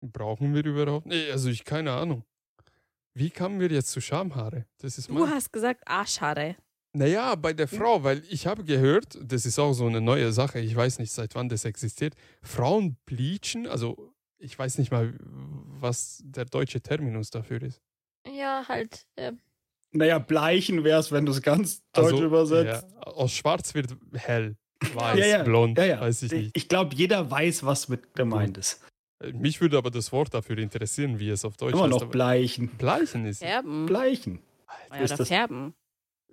Brauchen 0.00 0.54
wir 0.54 0.64
überhaupt? 0.64 1.06
Nee, 1.06 1.30
also 1.30 1.48
ich 1.48 1.64
keine 1.64 1.92
Ahnung. 1.92 2.24
Wie 3.14 3.30
kamen 3.30 3.60
wir 3.60 3.68
jetzt 3.70 3.90
zu 3.92 4.00
Schamhaare? 4.00 4.66
Das 4.78 4.98
ist 4.98 5.08
Du 5.08 5.14
mein. 5.14 5.30
hast 5.30 5.52
gesagt 5.52 5.82
Arschhaare. 5.86 6.56
Naja, 6.92 7.34
bei 7.34 7.52
der 7.52 7.68
Frau, 7.68 8.02
weil 8.04 8.22
ich 8.30 8.46
habe 8.46 8.64
gehört, 8.64 9.18
das 9.22 9.44
ist 9.46 9.58
auch 9.58 9.72
so 9.74 9.86
eine 9.86 10.00
neue 10.00 10.32
Sache, 10.32 10.60
ich 10.60 10.74
weiß 10.74 10.98
nicht, 10.98 11.12
seit 11.12 11.34
wann 11.34 11.48
das 11.48 11.64
existiert. 11.66 12.14
Frauen 12.42 12.96
bleachen, 13.04 13.66
also 13.66 14.14
ich 14.38 14.58
weiß 14.58 14.78
nicht 14.78 14.90
mal, 14.90 15.14
was 15.20 16.22
der 16.24 16.46
deutsche 16.46 16.80
Terminus 16.80 17.30
dafür 17.30 17.62
ist. 17.62 17.82
Ja, 18.26 18.64
halt. 18.68 19.06
Äh, 19.16 19.32
Naja, 19.92 20.18
bleichen 20.18 20.84
wäre 20.84 21.00
es, 21.00 21.12
wenn 21.12 21.26
du 21.26 21.32
es 21.32 21.42
ganz 21.42 21.82
deutsch 21.92 22.12
Also, 22.12 22.24
übersetzt. 22.24 22.86
Ja, 22.94 23.00
aus 23.02 23.32
schwarz 23.32 23.74
wird 23.74 23.94
hell, 24.14 24.56
weiß, 24.94 25.18
Ja, 25.18 25.26
ja, 25.26 25.42
blond, 25.42 25.78
Ja, 25.78 25.84
ja. 25.84 26.00
weiß 26.00 26.22
Ich, 26.24 26.32
nicht. 26.32 26.56
ich 26.56 26.68
glaube, 26.68 26.94
jeder 26.94 27.30
weiß, 27.30 27.64
was 27.64 27.88
mit 27.88 28.14
gemeint 28.14 28.56
ist. 28.58 28.80
Mich 29.32 29.60
würde 29.60 29.78
aber 29.78 29.90
das 29.90 30.12
Wort 30.12 30.34
dafür 30.34 30.58
interessieren, 30.58 31.18
wie 31.18 31.30
es 31.30 31.44
auf 31.44 31.56
Deutsch 31.56 31.72
Immer 31.72 31.84
heißt. 31.84 31.90
noch 31.90 32.02
aber 32.02 32.10
bleichen. 32.10 32.68
Bleichen 32.76 33.24
ist. 33.24 33.38
Färben. 33.38 33.86
Bleichen. 33.86 34.42
Ja, 34.90 34.96
ist 34.98 35.10
oder 35.12 35.16
das- 35.18 35.28
färben. 35.28 35.74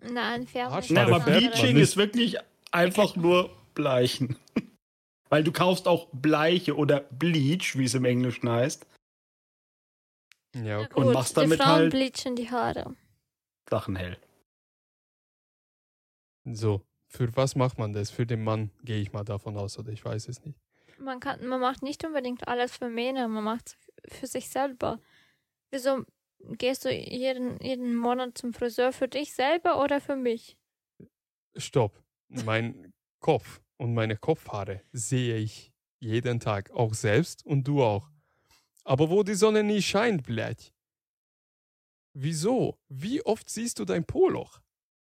nein, 0.02 0.46
Färben. 0.48 0.76
was 0.76 0.92
aber. 0.92 1.20
Bleaching 1.22 1.78
ist 1.78 1.96
wirklich 1.98 2.38
einfach 2.72 3.16
nur 3.16 3.50
bleichen. 3.74 4.36
Weil 5.30 5.44
du 5.44 5.52
kaufst 5.52 5.88
auch 5.88 6.10
Bleiche 6.12 6.76
oder 6.76 7.00
Bleach, 7.00 7.76
wie 7.78 7.86
es 7.86 7.94
im 7.96 8.06
Englischen 8.06 8.50
heißt, 8.50 8.86
Ja, 10.56 10.82
okay. 10.82 10.94
Und 10.94 11.14
machst 11.14 11.36
die 11.38 11.42
damit 11.42 11.60
Frauen 11.62 11.70
halt- 11.70 11.92
bleachen 11.92 12.36
die 12.36 12.52
Haare. 12.52 12.96
Sachen 13.70 13.96
hell. 13.96 14.18
So, 16.46 16.82
für 17.08 17.34
was 17.36 17.56
macht 17.56 17.78
man 17.80 17.94
das? 17.94 18.12
Für 18.12 18.26
den 18.26 18.44
Mann 18.44 18.70
gehe 18.84 19.00
ich 19.02 19.14
mal 19.14 19.24
davon 19.24 19.58
aus, 19.58 19.80
oder 19.80 19.92
ich 19.92 20.04
weiß 20.04 20.28
es 20.28 20.44
nicht. 20.44 20.60
Man, 21.00 21.20
kann, 21.20 21.46
man 21.46 21.60
macht 21.60 21.82
nicht 21.84 22.06
unbedingt 22.06 22.48
alles 22.48 22.78
für 22.78 22.90
Männer, 22.90 23.28
man 23.28 23.44
macht 23.44 23.68
es 23.68 24.18
für 24.20 24.28
sich 24.28 24.50
selber. 24.50 25.00
Wieso 25.72 26.06
gehst 26.40 26.86
du 26.86 26.94
jeden, 26.94 27.60
jeden 27.62 27.96
Monat 27.96 28.38
zum 28.38 28.54
Friseur 28.54 28.94
für 28.94 29.08
dich 29.08 29.34
selber 29.34 29.82
oder 29.82 30.02
für 30.02 30.16
mich? 30.16 30.58
Stopp. 31.56 32.04
Mein 32.30 32.94
Kopf 33.20 33.62
und 33.78 33.94
meine 33.94 34.18
Kopfhaare 34.18 34.82
sehe 34.92 35.38
ich 35.38 35.72
jeden 36.00 36.40
Tag, 36.40 36.72
auch 36.72 36.94
selbst 36.94 37.46
und 37.46 37.68
du 37.68 37.84
auch. 37.84 38.10
Aber 38.84 39.10
wo 39.10 39.24
die 39.24 39.36
Sonne 39.36 39.64
nie 39.64 39.82
scheint, 39.82 40.24
blöd. 40.24 40.74
Wieso? 42.14 42.78
Wie 42.90 43.26
oft 43.26 43.50
siehst 43.50 43.80
du 43.80 43.86
dein 43.86 44.06
Poloch? 44.06 44.62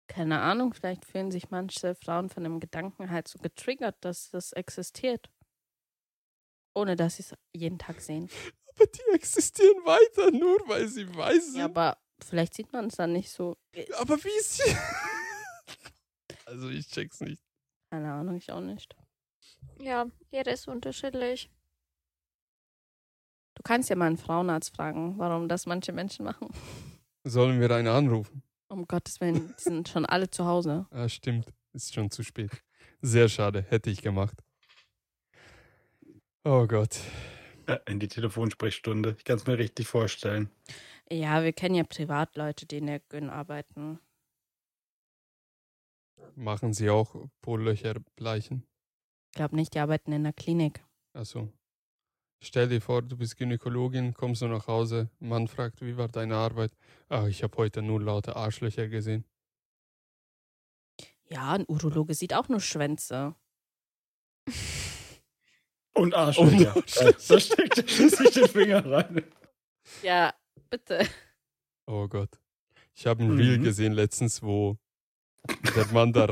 Keine 0.08 0.40
Ahnung, 0.42 0.74
vielleicht 0.74 1.06
fühlen 1.06 1.32
sich 1.32 1.50
manche 1.50 1.96
Frauen 1.96 2.30
von 2.30 2.44
dem 2.44 2.60
Gedanken 2.60 3.10
halt 3.10 3.28
so 3.28 3.40
getriggert, 3.40 3.98
dass 4.02 4.30
das 4.30 4.54
existiert. 4.54 5.32
Ohne 6.76 6.96
dass 6.96 7.16
sie 7.16 7.24
es 7.24 7.34
jeden 7.54 7.80
Tag 7.80 8.02
sehen. 8.02 8.30
Aber 8.76 8.86
die 8.88 9.16
existieren 9.16 9.86
weiter, 9.86 10.32
nur 10.32 10.60
weil 10.68 10.88
sie 10.88 11.08
weiß 11.16 11.54
sind. 11.54 11.60
Ja, 11.60 11.66
aber 11.66 11.98
vielleicht 12.22 12.54
sieht 12.54 12.74
man 12.74 12.88
es 12.88 12.96
dann 12.96 13.14
nicht 13.14 13.32
so. 13.32 13.56
aber 13.98 14.22
wie 14.24 14.38
ist 14.40 14.58
sie? 14.58 14.76
also 16.46 16.70
ich 16.70 16.88
check's 16.88 17.22
nicht. 17.22 17.42
Keine 17.90 18.12
Ahnung, 18.12 18.36
ich 18.36 18.52
auch 18.52 18.62
nicht. 18.62 18.96
Ja, 19.80 20.08
jeder 20.32 20.52
ist 20.52 20.68
unterschiedlich. 20.68 21.50
Du 23.56 23.64
kannst 23.64 23.90
ja 23.90 23.96
mal 23.96 24.08
einen 24.08 24.18
Frauenarzt 24.18 24.76
fragen, 24.76 25.18
warum 25.18 25.48
das 25.48 25.66
manche 25.66 25.94
Menschen 25.94 26.26
machen. 26.26 26.50
Sollen 27.24 27.60
wir 27.62 27.72
eine 27.72 27.92
anrufen? 27.92 28.44
Um 28.68 28.86
Gottes 28.88 29.22
Willen, 29.22 29.56
die 29.58 29.62
sind 29.62 29.88
schon 29.88 30.06
alle 30.06 30.30
zu 30.30 30.46
Hause. 30.46 30.86
Ah, 30.92 31.08
stimmt. 31.08 31.48
Ist 31.74 31.94
schon 31.94 32.12
zu 32.12 32.24
spät. 32.24 32.52
Sehr 33.02 33.30
schade. 33.30 33.66
Hätte 33.70 33.90
ich 33.90 34.02
gemacht. 34.02 34.44
Oh 36.48 36.68
Gott. 36.68 37.00
Ja, 37.68 37.74
in 37.88 38.00
die 38.00 38.08
Telefonsprechstunde. 38.08 39.16
Ich 39.18 39.24
kann 39.24 39.38
es 39.38 39.48
mir 39.48 39.58
richtig 39.58 39.88
vorstellen. 39.88 40.52
Ja, 41.12 41.44
wir 41.44 41.54
kennen 41.54 41.74
ja 41.74 41.84
Privatleute, 41.84 42.68
die 42.68 42.78
in 42.78 42.86
der 42.86 43.00
Gyn 43.00 43.32
arbeiten. 43.32 44.00
Machen 46.36 46.74
Sie 46.74 46.92
auch 46.92 47.16
Pollöcher 47.42 47.96
bleichen? 48.16 48.64
Ich 49.32 49.38
glaube 49.38 49.56
nicht, 49.56 49.74
die 49.74 49.80
arbeiten 49.80 50.12
in 50.12 50.24
der 50.24 50.34
Klinik. 50.34 50.84
Also, 51.14 51.52
stell 52.44 52.70
dir 52.70 52.80
vor, 52.80 53.02
du 53.02 53.18
bist 53.18 53.38
Gynäkologin, 53.38 54.14
kommst 54.14 54.44
du 54.44 54.48
nach 54.48 54.68
Hause, 54.68 55.10
Mann 55.20 55.48
fragt, 55.48 55.82
wie 55.82 55.98
war 55.98 56.10
deine 56.10 56.36
Arbeit? 56.36 56.74
Ach, 57.10 57.26
ich 57.26 57.42
habe 57.42 57.58
heute 57.58 57.82
nur 57.82 58.00
laute 58.00 58.36
Arschlöcher 58.36 58.88
gesehen. 58.88 59.26
Ja, 61.28 61.54
ein 61.54 61.66
Urologe 61.68 62.14
sieht 62.14 62.36
auch 62.36 62.50
nur 62.50 62.60
Schwänze. 62.60 63.34
Und 65.96 66.14
Arschlöcher. 66.14 66.76
Und 66.76 66.96
Ja, 66.96 67.12
Da 67.28 67.40
steckt 67.40 67.78
der 67.78 67.88
schließlich 67.88 68.32
den 68.32 68.48
Finger 68.48 68.86
rein. 68.86 69.24
Ja, 70.04 70.34
bitte. 70.70 71.08
Oh 71.88 72.08
Gott. 72.08 72.40
Ich 72.94 73.06
habe 73.08 73.24
ein 73.24 73.32
Reel 73.32 73.58
Mhm. 73.60 73.64
gesehen 73.64 73.94
letztens, 73.94 74.42
wo 74.44 74.78
der 75.76 75.86
Mann 75.94 76.14
da 76.14 76.28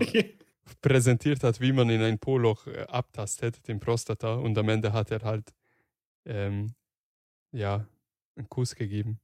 präsentiert 0.82 1.44
hat, 1.44 1.60
wie 1.62 1.72
man 1.72 1.90
in 1.90 2.02
ein 2.02 2.20
Poloch 2.20 2.68
äh, 2.68 2.86
abtastet, 2.90 3.68
den 3.68 3.80
Prostata, 3.80 4.36
und 4.36 4.58
am 4.58 4.70
Ende 4.70 4.92
hat 4.94 5.12
er 5.12 5.22
halt, 5.22 5.54
ähm, 6.26 6.74
ja, 7.52 7.86
einen 8.36 8.50
Kuss 8.50 8.76
gegeben. 8.76 9.20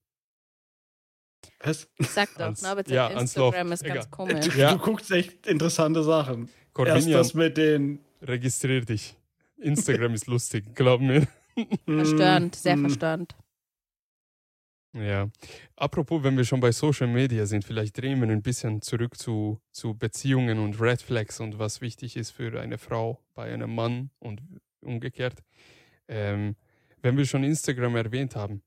Was? 1.61 1.89
Sag 1.99 2.33
doch, 2.35 2.41
Ans- 2.45 2.61
Norbert 2.61 2.89
ja, 2.89 3.07
ans 3.07 3.35
Loch. 3.35 3.47
Instagram 3.53 3.71
ist 3.71 3.83
ganz 3.83 4.11
komisch. 4.11 4.55
Ja. 4.55 4.73
Du 4.73 4.79
guckst 4.79 5.09
echt 5.11 5.47
interessante 5.47 6.03
Sachen. 6.03 6.43
Erst 6.47 6.73
Corbinian, 6.73 7.11
das 7.13 7.33
mit 7.33 7.57
den. 7.57 7.99
registrier 8.21 8.81
dich. 8.85 9.15
Instagram 9.61 10.13
ist 10.13 10.27
lustig, 10.27 10.73
glaub 10.75 11.01
mir. 11.01 11.27
Verstörend, 11.85 12.55
sehr 12.55 12.77
Mm, 12.77 12.81
verstörend. 12.81 13.35
Ja. 14.93 15.29
Apropos, 15.75 16.23
wenn 16.23 16.35
wir 16.35 16.45
schon 16.45 16.61
bei 16.61 16.71
Social 16.71 17.07
Media 17.07 17.45
sind, 17.45 17.63
vielleicht 17.63 17.97
drehen 18.01 18.19
wir 18.21 18.27
ein 18.29 18.41
bisschen 18.41 18.81
zurück 18.81 19.17
zu, 19.17 19.61
zu 19.71 19.93
Beziehungen 19.95 20.57
und 20.59 20.81
Red 20.81 21.01
Flags 21.01 21.39
und 21.39 21.59
was 21.59 21.81
wichtig 21.81 22.15
ist 22.17 22.31
für 22.31 22.59
eine 22.59 22.77
Frau 22.79 23.19
bei 23.35 23.53
einem 23.53 23.75
Mann 23.75 24.09
und 24.19 24.41
umgekehrt. 24.81 25.43
Ähm, 26.07 26.55
wenn 27.01 27.17
wir 27.17 27.25
schon 27.25 27.43
Instagram 27.43 27.95
erwähnt 27.97 28.35
haben, 28.35 28.63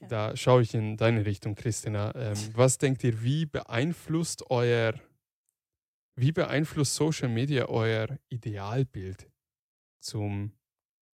Ja. 0.00 0.08
da 0.08 0.36
schaue 0.36 0.62
ich 0.62 0.74
in 0.74 0.96
deine 0.96 1.26
Richtung, 1.26 1.54
Christina. 1.54 2.14
Ähm, 2.14 2.36
was 2.54 2.78
denkt 2.78 3.04
ihr, 3.04 3.22
wie 3.22 3.44
beeinflusst 3.46 4.50
euer, 4.50 4.94
wie 6.16 6.32
beeinflusst 6.32 6.94
Social 6.94 7.28
Media 7.28 7.66
euer 7.66 8.18
Idealbild 8.28 9.28
zum, 10.00 10.52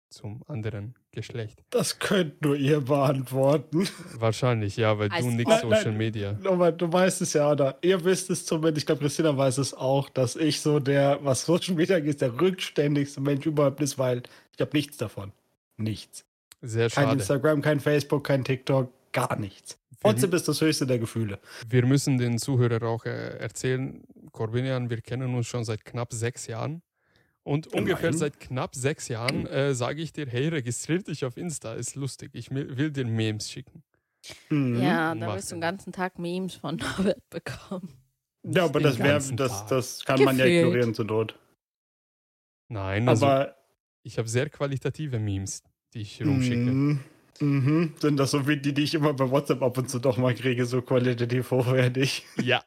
zum 0.09 0.41
anderen 0.47 0.95
Geschlecht? 1.11 1.63
Das 1.69 1.99
könnt 1.99 2.41
nur 2.41 2.55
ihr 2.55 2.81
beantworten. 2.81 3.87
Wahrscheinlich, 4.13 4.77
ja, 4.77 4.97
weil 4.99 5.09
Also- 5.11 5.29
du 5.29 5.35
nix 5.35 5.49
Nein, 5.49 5.61
Social 5.61 5.83
nein. 5.85 5.97
Media. 5.97 6.39
Aber 6.45 6.71
du 6.71 6.91
weißt 6.91 7.21
es 7.21 7.33
ja, 7.33 7.51
oder 7.51 7.77
ihr 7.81 8.03
wisst 8.03 8.29
es 8.29 8.45
zumindest, 8.45 8.77
ich 8.79 8.85
glaube, 8.85 9.01
Christina 9.01 9.35
weiß 9.35 9.57
es 9.57 9.73
auch, 9.73 10.09
dass 10.09 10.35
ich 10.35 10.61
so 10.61 10.79
der, 10.79 11.23
was 11.23 11.45
Social 11.45 11.75
Media 11.75 11.99
geht, 11.99 12.21
der 12.21 12.39
rückständigste 12.39 13.21
Mensch 13.21 13.45
überhaupt 13.45 13.81
ist, 13.81 13.97
weil 13.97 14.23
ich 14.53 14.61
habe 14.61 14.71
nichts 14.75 14.97
davon. 14.97 15.31
Nichts. 15.77 16.25
Sehr 16.61 16.89
Kein 16.89 17.03
schade. 17.05 17.17
Instagram, 17.19 17.61
kein 17.61 17.79
Facebook, 17.79 18.23
kein 18.23 18.43
TikTok, 18.43 18.91
gar 19.11 19.35
nichts. 19.37 19.77
Wir, 20.03 20.33
ist 20.33 20.47
das 20.47 20.61
höchste 20.61 20.85
der 20.85 20.99
Gefühle. 20.99 21.39
wir 21.67 21.85
müssen 21.85 22.17
den 22.17 22.37
Zuhörern 22.37 22.83
auch 22.83 23.05
äh, 23.05 23.37
erzählen, 23.37 24.03
Corbinian, 24.31 24.89
wir 24.89 25.01
kennen 25.01 25.33
uns 25.35 25.47
schon 25.47 25.63
seit 25.63 25.85
knapp 25.85 26.13
sechs 26.13 26.47
Jahren. 26.47 26.81
Und 27.43 27.67
Immerhin. 27.67 27.83
ungefähr 27.83 28.13
seit 28.13 28.39
knapp 28.39 28.73
sechs 28.75 29.07
Jahren 29.07 29.45
äh, 29.45 29.75
sage 29.75 30.01
ich 30.01 30.11
dir, 30.11 30.25
hey, 30.27 30.47
registrier 30.47 31.03
dich 31.03 31.25
auf 31.25 31.37
Insta, 31.37 31.73
ist 31.75 31.95
lustig. 31.95 32.31
Ich 32.33 32.49
will 32.49 32.89
dir 32.91 33.05
Memes 33.05 33.51
schicken. 33.51 33.83
Mhm. 34.49 34.81
Ja, 34.81 35.13
da 35.13 35.27
Macht 35.27 35.37
wirst 35.37 35.51
du 35.51 35.55
den 35.55 35.61
ganzen 35.61 35.93
Tag 35.93 36.17
Memes 36.17 36.55
von 36.55 36.75
Norbert 36.97 37.29
bekommen. 37.29 37.89
Ja, 38.43 38.65
aber 38.65 38.79
Den 38.79 38.83
das 38.85 38.97
wäre, 38.97 39.09
ganzen 39.09 39.37
das, 39.37 39.65
das 39.67 40.03
kann 40.05 40.23
man 40.23 40.37
ja 40.37 40.45
Gefühlt. 40.45 40.63
ignorieren 40.65 40.93
zur 40.95 41.05
Not. 41.05 41.39
Nein, 42.67 43.07
also 43.07 43.27
Aber 43.27 43.55
ich 44.01 44.17
habe 44.17 44.27
sehr 44.27 44.49
qualitative 44.49 45.19
Memes, 45.19 45.61
die 45.93 46.01
ich 46.01 46.21
rumschicke. 46.23 46.55
Mhm. 46.71 46.99
Mhm. 47.41 47.93
Sind 47.99 48.17
das 48.17 48.31
so 48.31 48.47
wie 48.47 48.57
die, 48.57 48.73
die 48.73 48.83
ich 48.83 48.93
immer 48.93 49.13
bei 49.13 49.29
WhatsApp 49.29 49.61
ab 49.61 49.77
und 49.77 49.89
zu 49.89 49.99
doch 49.99 50.17
mal 50.17 50.33
kriege, 50.33 50.65
so 50.65 50.81
qualitativ 50.81 51.51
hochwertig? 51.51 52.25
Ja. 52.41 52.63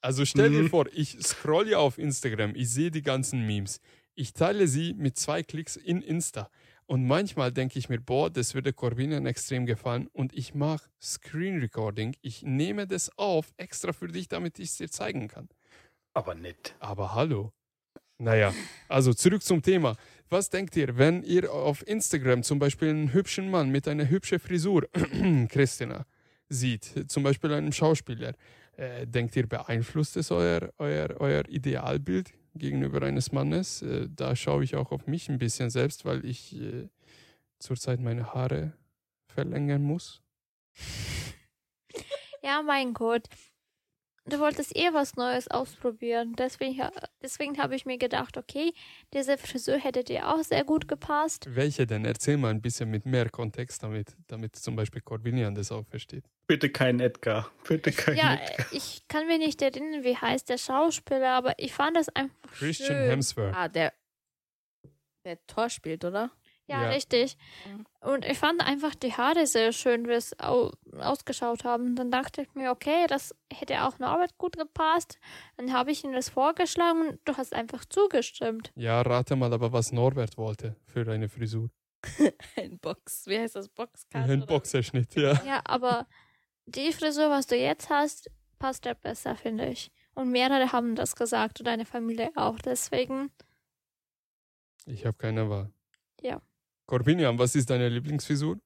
Also 0.00 0.24
stell 0.24 0.50
dir 0.50 0.62
Mhm. 0.62 0.70
vor, 0.70 0.86
ich 0.92 1.18
scroll 1.22 1.68
ja 1.68 1.78
auf 1.78 1.98
Instagram, 1.98 2.54
ich 2.54 2.70
sehe 2.70 2.90
die 2.90 3.02
ganzen 3.02 3.44
Memes. 3.46 3.80
Ich 4.14 4.32
teile 4.32 4.68
sie 4.68 4.94
mit 4.94 5.18
zwei 5.18 5.42
Klicks 5.42 5.76
in 5.76 6.02
Insta. 6.02 6.50
Und 6.86 7.06
manchmal 7.06 7.52
denke 7.52 7.78
ich 7.78 7.88
mir, 7.88 8.00
boah, 8.00 8.30
das 8.30 8.54
würde 8.54 8.72
Corbinian 8.72 9.26
extrem 9.26 9.66
gefallen. 9.66 10.06
Und 10.12 10.32
ich 10.34 10.54
mache 10.54 10.88
Screen 11.02 11.58
Recording. 11.60 12.16
Ich 12.22 12.42
nehme 12.42 12.86
das 12.86 13.10
auf, 13.18 13.52
extra 13.58 13.92
für 13.92 14.08
dich, 14.08 14.28
damit 14.28 14.58
ich 14.58 14.70
es 14.70 14.76
dir 14.78 14.88
zeigen 14.90 15.28
kann. 15.28 15.48
Aber 16.14 16.34
nett. 16.34 16.74
Aber 16.80 17.14
hallo. 17.14 17.52
Naja, 18.20 18.52
also 18.88 19.12
zurück 19.14 19.42
zum 19.42 19.62
Thema. 19.62 19.96
Was 20.30 20.50
denkt 20.50 20.76
ihr, 20.76 20.98
wenn 20.98 21.22
ihr 21.22 21.50
auf 21.50 21.86
Instagram 21.86 22.42
zum 22.42 22.58
Beispiel 22.58 22.90
einen 22.90 23.12
hübschen 23.14 23.50
Mann 23.50 23.70
mit 23.70 23.88
einer 23.88 24.10
hübschen 24.10 24.38
Frisur, 24.38 24.86
Christina, 25.48 26.04
sieht, 26.50 27.10
zum 27.10 27.22
Beispiel 27.22 27.52
einem 27.52 27.72
Schauspieler. 27.72 28.34
Äh, 28.76 29.06
denkt 29.06 29.36
ihr, 29.36 29.46
beeinflusst 29.46 30.16
es 30.16 30.30
euer, 30.30 30.72
euer, 30.78 31.16
euer 31.18 31.48
Idealbild 31.48 32.32
gegenüber 32.54 33.02
eines 33.02 33.32
Mannes? 33.32 33.82
Äh, 33.82 34.08
da 34.14 34.36
schaue 34.36 34.64
ich 34.64 34.76
auch 34.76 34.92
auf 34.92 35.06
mich 35.06 35.28
ein 35.28 35.38
bisschen 35.38 35.70
selbst, 35.70 36.04
weil 36.04 36.24
ich 36.24 36.54
äh, 36.60 36.88
zurzeit 37.58 38.00
meine 38.00 38.34
Haare 38.34 38.72
verlängern 39.26 39.82
muss. 39.82 40.22
Ja, 42.42 42.62
mein 42.62 42.94
Gott. 42.94 43.28
Du 44.28 44.40
wolltest 44.40 44.76
eh 44.76 44.92
was 44.92 45.16
Neues 45.16 45.48
ausprobieren. 45.50 46.34
Deswegen, 46.36 46.80
deswegen 47.22 47.56
habe 47.58 47.74
ich 47.74 47.86
mir 47.86 47.96
gedacht, 47.98 48.36
okay, 48.36 48.72
diese 49.14 49.38
Frisur 49.38 49.78
hätte 49.78 50.04
dir 50.04 50.28
auch 50.28 50.42
sehr 50.44 50.64
gut 50.64 50.86
gepasst. 50.86 51.46
Welche 51.48 51.86
denn? 51.86 52.04
Erzähl 52.04 52.36
mal 52.36 52.50
ein 52.50 52.60
bisschen 52.60 52.90
mit 52.90 53.06
mehr 53.06 53.30
Kontext, 53.30 53.82
damit, 53.82 54.14
damit 54.26 54.56
zum 54.56 54.76
Beispiel 54.76 55.00
Corbinian 55.00 55.54
das 55.54 55.72
auch 55.72 55.86
versteht. 55.86 56.24
Bitte 56.46 56.70
kein 56.70 57.00
Edgar. 57.00 57.50
Bitte 57.66 57.90
kein 57.92 58.16
Ja, 58.16 58.34
Edgar. 58.34 58.66
ich 58.72 59.02
kann 59.08 59.26
mir 59.26 59.38
nicht 59.38 59.62
erinnern, 59.62 60.04
wie 60.04 60.16
heißt 60.16 60.48
der 60.48 60.58
Schauspieler, 60.58 61.30
aber 61.30 61.54
ich 61.58 61.72
fand 61.72 61.96
das 61.96 62.08
einfach 62.10 62.34
Christian 62.52 62.88
schön. 62.88 63.08
Hemsworth. 63.10 63.54
Ah, 63.54 63.68
der, 63.68 63.92
der 65.24 65.38
Tor 65.46 65.70
spielt, 65.70 66.04
oder? 66.04 66.30
Ja, 66.68 66.82
Ja. 66.82 66.88
richtig. 66.90 67.36
Und 68.00 68.24
ich 68.24 68.38
fand 68.38 68.60
einfach 68.64 68.94
die 68.94 69.12
Haare 69.14 69.46
sehr 69.46 69.72
schön, 69.72 70.06
wie 70.06 70.12
es 70.12 70.38
au 70.38 70.70
ausgeschaut 70.98 71.64
haben. 71.64 71.96
Dann 71.96 72.10
dachte 72.10 72.42
ich 72.42 72.54
mir, 72.54 72.70
okay, 72.70 73.06
das 73.08 73.34
hätte 73.52 73.84
auch 73.84 73.98
Norbert 73.98 74.36
gut 74.38 74.56
gepasst. 74.58 75.18
Dann 75.56 75.72
habe 75.72 75.90
ich 75.90 76.04
ihm 76.04 76.12
das 76.12 76.28
vorgeschlagen 76.28 77.08
und 77.08 77.20
du 77.24 77.36
hast 77.36 77.54
einfach 77.54 77.84
zugestimmt. 77.86 78.70
Ja, 78.76 79.00
rate 79.00 79.34
mal 79.34 79.52
aber, 79.52 79.72
was 79.72 79.92
Norbert 79.92 80.36
wollte 80.36 80.76
für 80.84 81.10
eine 81.10 81.28
Frisur. 81.28 81.70
Ein 82.56 82.78
Box. 82.78 83.26
Wie 83.26 83.38
heißt 83.38 83.56
das? 83.56 83.68
Boxcut? 83.70 84.22
Ein? 84.28 84.46
Boxerschnitt, 84.46 85.14
ja. 85.16 85.32
Ja, 85.44 85.60
aber 85.64 86.06
die 86.66 86.92
Frisur, 86.92 87.30
was 87.30 87.46
du 87.46 87.56
jetzt 87.56 87.88
hast, 87.90 88.30
passt 88.58 88.84
ja 88.84 88.92
besser, 88.94 89.34
finde 89.36 89.66
ich. 89.68 89.90
Und 90.14 90.30
mehrere 90.30 90.70
haben 90.72 90.94
das 90.96 91.16
gesagt 91.16 91.60
und 91.60 91.66
deine 91.66 91.86
Familie 91.86 92.30
auch. 92.36 92.58
Deswegen, 92.58 93.30
Ich 94.86 95.06
habe 95.06 95.16
keine 95.16 95.48
Wahl. 95.48 95.70
Ja. 96.20 96.40
Corbinian, 96.88 97.38
was 97.38 97.54
ist 97.54 97.68
deine 97.68 97.90
Lieblingsfrisur? 97.90 98.58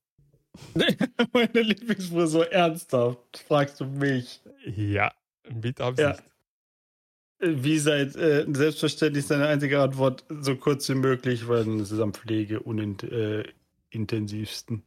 Meine 1.32 1.60
Lieblingsfrisur, 1.60 2.52
ernsthaft, 2.52 3.44
fragst 3.48 3.80
du 3.80 3.84
mich. 3.84 4.40
Ja, 4.64 5.12
mit 5.50 5.80
Absicht. 5.80 6.22
Wie 7.40 7.80
seit 7.80 8.14
äh, 8.14 8.46
selbstverständlich 8.48 9.26
seine 9.26 9.48
einzige 9.48 9.80
Antwort 9.80 10.24
so 10.28 10.54
kurz 10.54 10.88
wie 10.88 10.94
möglich, 10.94 11.48
weil 11.48 11.68
es 11.80 11.90
ist 11.90 11.98
am 11.98 12.14
Pflege 12.14 12.60
unintensivsten. 12.60 14.84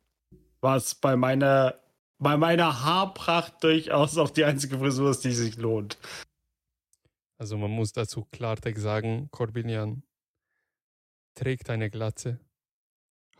Was 0.61 0.95
bei 0.95 1.17
meiner 1.17 1.77
bei 2.17 2.37
meiner 2.37 2.85
Haarpracht 2.85 3.61
durchaus 3.61 4.17
auch 4.17 4.29
die 4.29 4.45
einzige 4.45 4.79
Frisur 4.79 5.11
ist, 5.11 5.25
die 5.25 5.33
sich 5.33 5.57
lohnt. 5.57 5.97
Also 7.37 7.57
man 7.57 7.71
muss 7.71 7.91
dazu 7.91 8.23
Klartext 8.31 8.81
sagen, 8.81 9.27
Corbinian 9.31 10.03
trägt 11.33 11.69
eine 11.69 11.89
Glatze. 11.89 12.39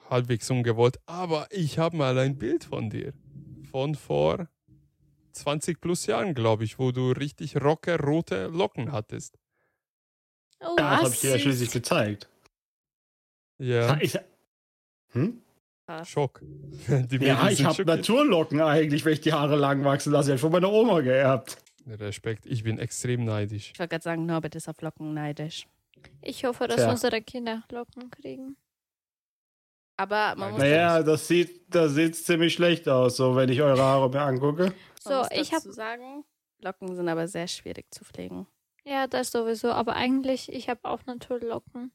Halbwegs 0.10 0.50
ungewollt, 0.52 1.00
aber 1.06 1.48
ich 1.52 1.80
habe 1.80 1.98
mal 1.98 2.18
ein 2.20 2.38
Bild 2.38 2.64
von 2.64 2.90
dir. 2.90 3.14
Von 3.72 3.96
vor 3.96 4.48
20 5.34 5.82
plus 5.82 6.06
Jahren, 6.06 6.34
glaube 6.34 6.64
ich, 6.64 6.80
wo 6.80 6.92
du 6.92 7.12
richtig 7.12 7.58
rockerrote 7.62 8.48
Locken 8.48 8.92
hattest. 8.92 9.38
oh, 10.62 10.76
Ja, 10.78 10.92
das 10.92 11.00
habe 11.04 11.14
ich 11.14 11.22
dir 11.22 11.30
ja 11.32 11.40
schließlich 11.40 11.72
gezeigt. 11.72 12.30
Ja, 13.58 13.98
Ich, 14.02 14.18
hm? 15.12 15.42
Schock. 16.04 16.42
Die 16.88 17.18
Ja, 17.18 17.50
ich 17.50 17.64
habe. 17.64 17.86
Naturlocken 17.86 18.60
eigentlich, 18.62 19.06
wenn 19.06 19.14
ich 19.14 19.22
die 19.22 19.34
Haare 19.34 19.56
lang 19.56 19.84
wachsen 19.84 20.12
lasse. 20.12 20.32
Ich 20.32 20.34
hab 20.34 20.40
von 20.42 20.52
meiner 20.52 20.72
Oma 20.72 21.02
geerbt. 21.02 21.58
Respekt, 21.88 22.48
ich 22.48 22.64
bin 22.64 22.80
extrem 22.80 23.24
neidisch. 23.24 23.72
Ich 23.74 23.80
wollte 23.80 23.92
gerade 23.92 24.04
sagen, 24.04 24.26
Norbert 24.26 24.56
ist 24.56 24.68
auf 24.68 24.82
Locken 24.82 25.14
neidisch. 25.14 25.68
Ich 26.22 26.44
hoffe, 26.44 26.68
dass 26.68 26.78
Tja. 26.78 26.90
unsere 26.90 27.22
Kinder 27.22 27.64
Locken 27.72 28.10
kriegen. 28.10 28.58
Aber 29.98 30.36
man 30.36 30.52
muss 30.52 30.60
Naja, 30.60 31.02
das 31.04 31.28
sieht, 31.28 31.74
das 31.74 31.94
sieht 31.94 32.16
ziemlich 32.16 32.54
schlecht 32.54 32.88
aus, 32.90 33.16
so 33.18 33.36
wenn 33.36 33.50
ich 33.50 33.62
eure 33.62 33.82
Haare 33.82 34.10
mir 34.10 34.22
angucke. 34.22 34.74
So, 35.00 35.24
ich 35.32 35.54
habe 35.54 35.72
sagen, 35.72 36.26
Locken 36.60 36.96
sind 36.96 37.08
aber 37.08 37.28
sehr 37.28 37.48
schwierig 37.48 37.86
zu 37.94 38.04
pflegen. 38.04 38.48
Ja, 38.84 39.08
das 39.08 39.32
sowieso, 39.32 39.72
aber 39.72 39.96
eigentlich, 39.96 40.52
ich 40.52 40.68
habe 40.70 40.82
auch 40.84 41.06
Naturlocken. 41.06 41.92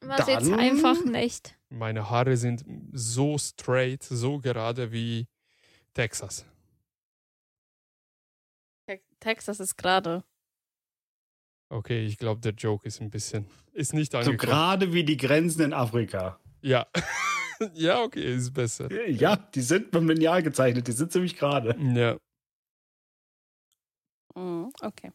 Man 0.00 0.16
Dann- 0.18 0.26
sieht's 0.26 0.52
einfach 0.52 1.04
nicht. 1.04 1.58
Meine 1.68 2.08
Haare 2.08 2.36
sind 2.36 2.64
so 2.92 3.36
straight, 3.38 4.02
so 4.04 4.38
gerade 4.38 4.92
wie 4.92 5.26
Texas. 5.94 6.44
Te- 8.86 9.02
Texas 9.18 9.58
ist 9.58 9.76
gerade. 9.76 10.22
Okay, 11.68 12.04
ich 12.06 12.18
glaube, 12.18 12.40
der 12.40 12.52
Joke 12.52 12.86
ist 12.86 13.00
ein 13.00 13.10
bisschen, 13.10 13.46
ist 13.76 13.92
nicht 13.94 14.12
So 14.12 14.18
angekommen. 14.18 14.38
gerade 14.38 14.92
wie 14.92 15.04
die 15.04 15.16
Grenzen 15.16 15.62
in 15.62 15.72
Afrika. 15.72 16.38
ja. 16.62 16.86
ja, 17.74 18.02
okay, 18.02 18.34
ist 18.34 18.52
besser. 18.52 18.90
Ja, 19.08 19.36
die 19.36 19.62
sind 19.62 19.90
beim 19.90 20.08
Lineal 20.08 20.42
gezeichnet, 20.42 20.86
die 20.88 20.92
sind 20.92 21.10
ziemlich 21.12 21.36
gerade. 21.36 21.74
Ja. 21.94 22.18
Mhm, 24.34 24.70
okay. 24.82 25.10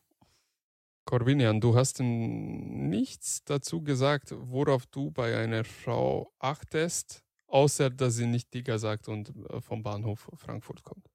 Corvinian, 1.06 1.60
du 1.60 1.76
hast 1.76 2.00
nichts 2.00 3.44
dazu 3.44 3.84
gesagt, 3.84 4.34
worauf 4.38 4.86
du 4.88 5.12
bei 5.12 5.38
einer 5.38 5.64
Frau 5.64 6.32
achtest, 6.40 7.24
außer 7.48 7.90
dass 7.90 8.16
sie 8.16 8.28
nicht 8.28 8.54
Digger 8.54 8.80
sagt 8.80 9.08
und 9.08 9.34
äh, 9.50 9.62
vom 9.62 9.84
Bahnhof 9.84 10.30
Frankfurt 10.36 10.84
kommt. 10.84 11.06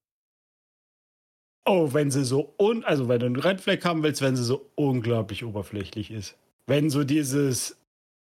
Oh, 1.65 1.93
wenn 1.93 2.11
sie 2.13 2.25
so 2.25 2.55
un, 2.59 2.85
also 2.85 3.09
wenn 3.09 3.19
du 3.21 3.27
einen 3.27 3.37
Red 3.37 3.61
Flag 3.61 3.83
haben 3.85 4.03
willst, 4.05 4.23
wenn 4.23 4.37
sie 4.37 4.45
so 4.45 4.71
unglaublich 4.77 5.45
oberflächlich 5.45 6.11
ist. 6.13 6.37
Wenn 6.67 6.91
so 6.91 7.05
dieses, 7.05 7.77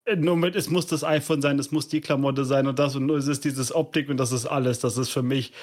äh, 0.06 0.16
nur 0.16 0.36
mit, 0.36 0.56
es 0.56 0.70
muss 0.70 0.88
das 0.88 1.04
iPhone 1.04 1.42
sein, 1.42 1.60
es 1.60 1.72
muss 1.72 1.88
die 1.88 2.02
Klamotte 2.02 2.46
sein 2.46 2.68
und 2.68 2.78
das 2.80 2.96
und 2.96 3.06
nur 3.06 3.18
es 3.18 3.28
ist 3.28 3.46
dieses 3.46 3.74
Optik 3.74 4.10
und 4.10 4.18
das 4.18 4.32
ist 4.32 4.46
alles, 4.46 4.80
das 4.80 4.98
ist 4.98 5.10
für 5.10 5.24
mich, 5.24 5.54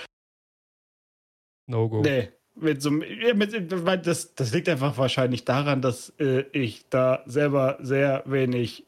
No 1.66 1.88
go. 1.88 2.02
nee. 2.02 2.28
Mit 2.56 2.82
so, 2.82 2.90
einem- 2.90 3.36
mit, 3.36 4.06
das, 4.06 4.32
das 4.36 4.52
liegt 4.54 4.68
einfach 4.68 4.96
wahrscheinlich 4.96 5.44
daran, 5.44 5.82
dass 5.82 6.10
äh, 6.20 6.44
ich 6.52 6.88
da 6.88 7.24
selber 7.26 7.78
sehr 7.80 8.22
wenig 8.26 8.84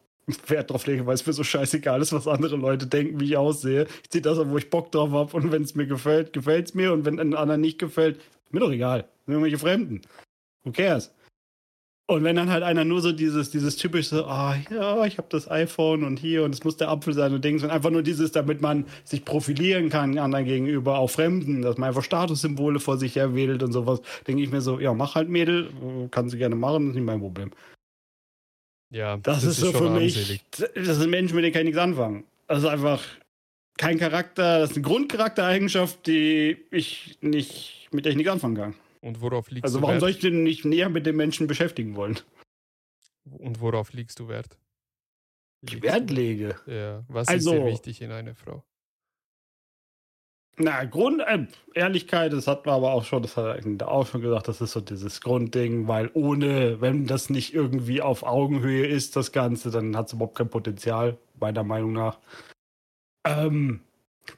Wert 0.46 0.70
drauf 0.70 0.86
lege, 0.86 1.04
weil 1.04 1.14
es 1.14 1.26
mir 1.26 1.32
so 1.32 1.42
scheißegal 1.42 2.00
ist, 2.00 2.12
was 2.12 2.28
andere 2.28 2.54
Leute 2.56 2.86
denken, 2.86 3.18
wie 3.18 3.24
ich 3.24 3.36
aussehe. 3.36 3.88
Ich 4.04 4.10
ziehe 4.10 4.22
das 4.22 4.38
an, 4.38 4.50
wo 4.50 4.56
ich 4.58 4.70
Bock 4.70 4.92
drauf 4.92 5.10
habe 5.10 5.36
und 5.36 5.50
wenn 5.50 5.62
es 5.62 5.74
mir 5.74 5.86
gefällt, 5.88 6.32
gefällt 6.32 6.66
es 6.68 6.74
mir 6.74 6.92
und 6.92 7.04
wenn 7.04 7.16
den 7.16 7.34
anderen 7.34 7.60
nicht 7.60 7.78
gefällt, 7.80 8.20
mir 8.50 8.60
doch 8.60 8.70
egal. 8.70 9.08
Sind 9.24 9.32
irgendwelche 9.34 9.58
Fremden. 9.58 10.02
Who 10.62 10.70
cares? 10.70 11.12
Und 12.08 12.22
wenn 12.22 12.36
dann 12.36 12.50
halt 12.50 12.62
einer 12.62 12.84
nur 12.84 13.00
so 13.00 13.10
dieses, 13.10 13.50
dieses 13.50 13.76
typische, 13.76 14.26
ah 14.26 14.56
ja, 14.70 15.04
ich 15.06 15.18
habe 15.18 15.26
das 15.28 15.50
iPhone 15.50 16.04
und 16.04 16.20
hier 16.20 16.44
und 16.44 16.54
es 16.54 16.62
muss 16.62 16.76
der 16.76 16.88
Apfel 16.88 17.14
sein 17.14 17.34
und 17.34 17.44
Dings 17.44 17.64
und 17.64 17.70
einfach 17.70 17.90
nur 17.90 18.02
dieses, 18.02 18.30
damit 18.30 18.60
man 18.60 18.86
sich 19.02 19.24
profilieren 19.24 19.88
kann 19.88 20.16
anderen 20.16 20.44
gegenüber, 20.44 20.98
auch 20.98 21.10
Fremden, 21.10 21.62
dass 21.62 21.78
man 21.78 21.88
einfach 21.88 22.04
Statussymbole 22.04 22.78
vor 22.78 22.96
sich 22.96 23.16
her 23.16 23.34
wählt 23.34 23.64
und 23.64 23.72
sowas, 23.72 24.02
denke 24.28 24.40
ich 24.40 24.52
mir 24.52 24.60
so, 24.60 24.78
ja, 24.78 24.94
mach 24.94 25.16
halt 25.16 25.28
Mädel, 25.28 25.68
kann 26.12 26.28
sie 26.28 26.38
gerne 26.38 26.54
machen, 26.54 26.90
ist 26.90 26.94
nicht 26.94 27.04
mein 27.04 27.18
Problem. 27.18 27.50
Ja, 28.90 29.16
Das, 29.16 29.42
ist 29.42 29.56
so 29.56 29.72
schon 29.72 29.88
für 29.88 29.90
mich, 29.90 30.44
das 30.52 30.96
sind 30.98 31.10
Menschen, 31.10 31.34
mit 31.34 31.44
denen 31.44 31.52
kann 31.52 31.62
ich 31.62 31.74
nichts 31.74 31.80
anfangen. 31.80 32.22
Das 32.46 32.58
ist 32.58 32.66
einfach 32.66 33.02
kein 33.78 33.98
Charakter, 33.98 34.60
das 34.60 34.70
ist 34.70 34.76
eine 34.76 34.86
Grundcharaktereigenschaft, 34.86 36.06
die 36.06 36.56
ich 36.70 37.18
nicht, 37.20 37.88
mit 37.90 38.04
der 38.04 38.12
ich 38.12 38.16
nichts 38.16 38.30
anfangen 38.30 38.56
kann. 38.56 38.74
Und 39.06 39.20
worauf 39.20 39.50
liegst 39.50 39.64
Also 39.64 39.78
du 39.78 39.82
warum 39.82 39.94
Wert? 39.94 40.00
soll 40.00 40.10
ich 40.10 40.18
denn 40.18 40.42
nicht 40.42 40.64
näher 40.64 40.88
mit 40.88 41.06
den 41.06 41.16
Menschen 41.16 41.46
beschäftigen 41.46 41.94
wollen? 41.94 42.18
Und 43.24 43.60
worauf 43.60 43.92
legst 43.92 44.18
du 44.18 44.28
Wert? 44.28 44.58
Ich 45.62 45.72
Legst 45.74 45.82
Wert 45.84 46.10
lege. 46.10 46.56
Ja, 46.66 47.04
was 47.08 47.28
Also- 47.28 47.52
ist 47.52 47.58
dir 47.60 47.66
wichtig 47.66 48.02
in 48.02 48.10
einer 48.12 48.34
Frau? 48.34 48.64
Na, 50.58 50.84
Grund, 50.84 51.20
äh, 51.20 51.46
Ehrlichkeit, 51.74 52.32
das 52.32 52.46
hat 52.46 52.64
man 52.64 52.76
aber 52.76 52.92
auch 52.94 53.04
schon, 53.04 53.22
das 53.22 53.36
hat 53.36 53.62
er 53.64 53.88
auch 53.88 54.06
schon 54.06 54.22
gesagt, 54.22 54.48
das 54.48 54.62
ist 54.62 54.72
so 54.72 54.80
dieses 54.80 55.20
Grundding, 55.20 55.86
weil 55.86 56.10
ohne, 56.14 56.80
wenn 56.80 57.06
das 57.06 57.28
nicht 57.28 57.52
irgendwie 57.52 58.00
auf 58.00 58.22
Augenhöhe 58.22 58.86
ist, 58.86 59.16
das 59.16 59.32
Ganze, 59.32 59.70
dann 59.70 59.94
hat 59.96 60.06
es 60.06 60.14
überhaupt 60.14 60.36
kein 60.38 60.48
Potenzial, 60.48 61.18
meiner 61.38 61.62
Meinung 61.62 61.92
nach. 61.92 62.18
Ähm, 63.26 63.80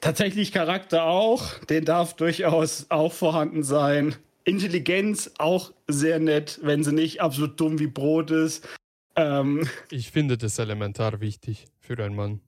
tatsächlich 0.00 0.50
Charakter 0.50 1.04
auch, 1.04 1.54
den 1.66 1.84
darf 1.84 2.14
durchaus 2.16 2.86
auch 2.90 3.12
vorhanden 3.12 3.62
sein. 3.62 4.16
Intelligenz 4.48 5.30
auch 5.38 5.72
sehr 5.86 6.18
nett, 6.18 6.58
wenn 6.62 6.82
sie 6.82 6.92
nicht 6.92 7.20
absolut 7.20 7.60
dumm 7.60 7.78
wie 7.78 7.86
Brot 7.86 8.30
ist. 8.30 8.66
Ähm, 9.16 9.68
Ich 9.90 10.10
finde 10.10 10.38
das 10.38 10.58
elementar 10.58 11.20
wichtig 11.20 11.66
für 11.80 12.02
einen 12.02 12.16
Mann. 12.16 12.40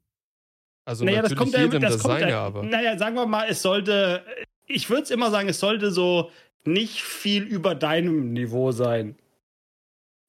Also 0.87 1.05
naja, 1.05 1.23
das 1.23 1.31
natürlich 1.31 1.39
kommt 1.39 1.53
ja, 1.55 1.61
jedem 1.63 1.83
das 1.83 1.93
das 1.95 2.03
kommt 2.03 2.21
seine, 2.21 2.37
aber 2.37 2.63
Naja, 2.63 2.99
sagen 2.99 3.17
wir 3.17 3.27
mal, 3.27 3.47
es 3.49 3.63
sollte, 3.63 4.25
ich 4.67 4.89
würde 4.89 5.03
es 5.03 5.11
immer 5.11 5.31
sagen, 5.31 5.49
es 5.49 5.61
sollte 5.61 5.91
so 5.91 6.31
nicht 6.65 7.03
viel 7.03 7.43
über 7.45 7.75
deinem 7.75 8.33
Niveau 8.33 8.73
sein. 8.73 9.17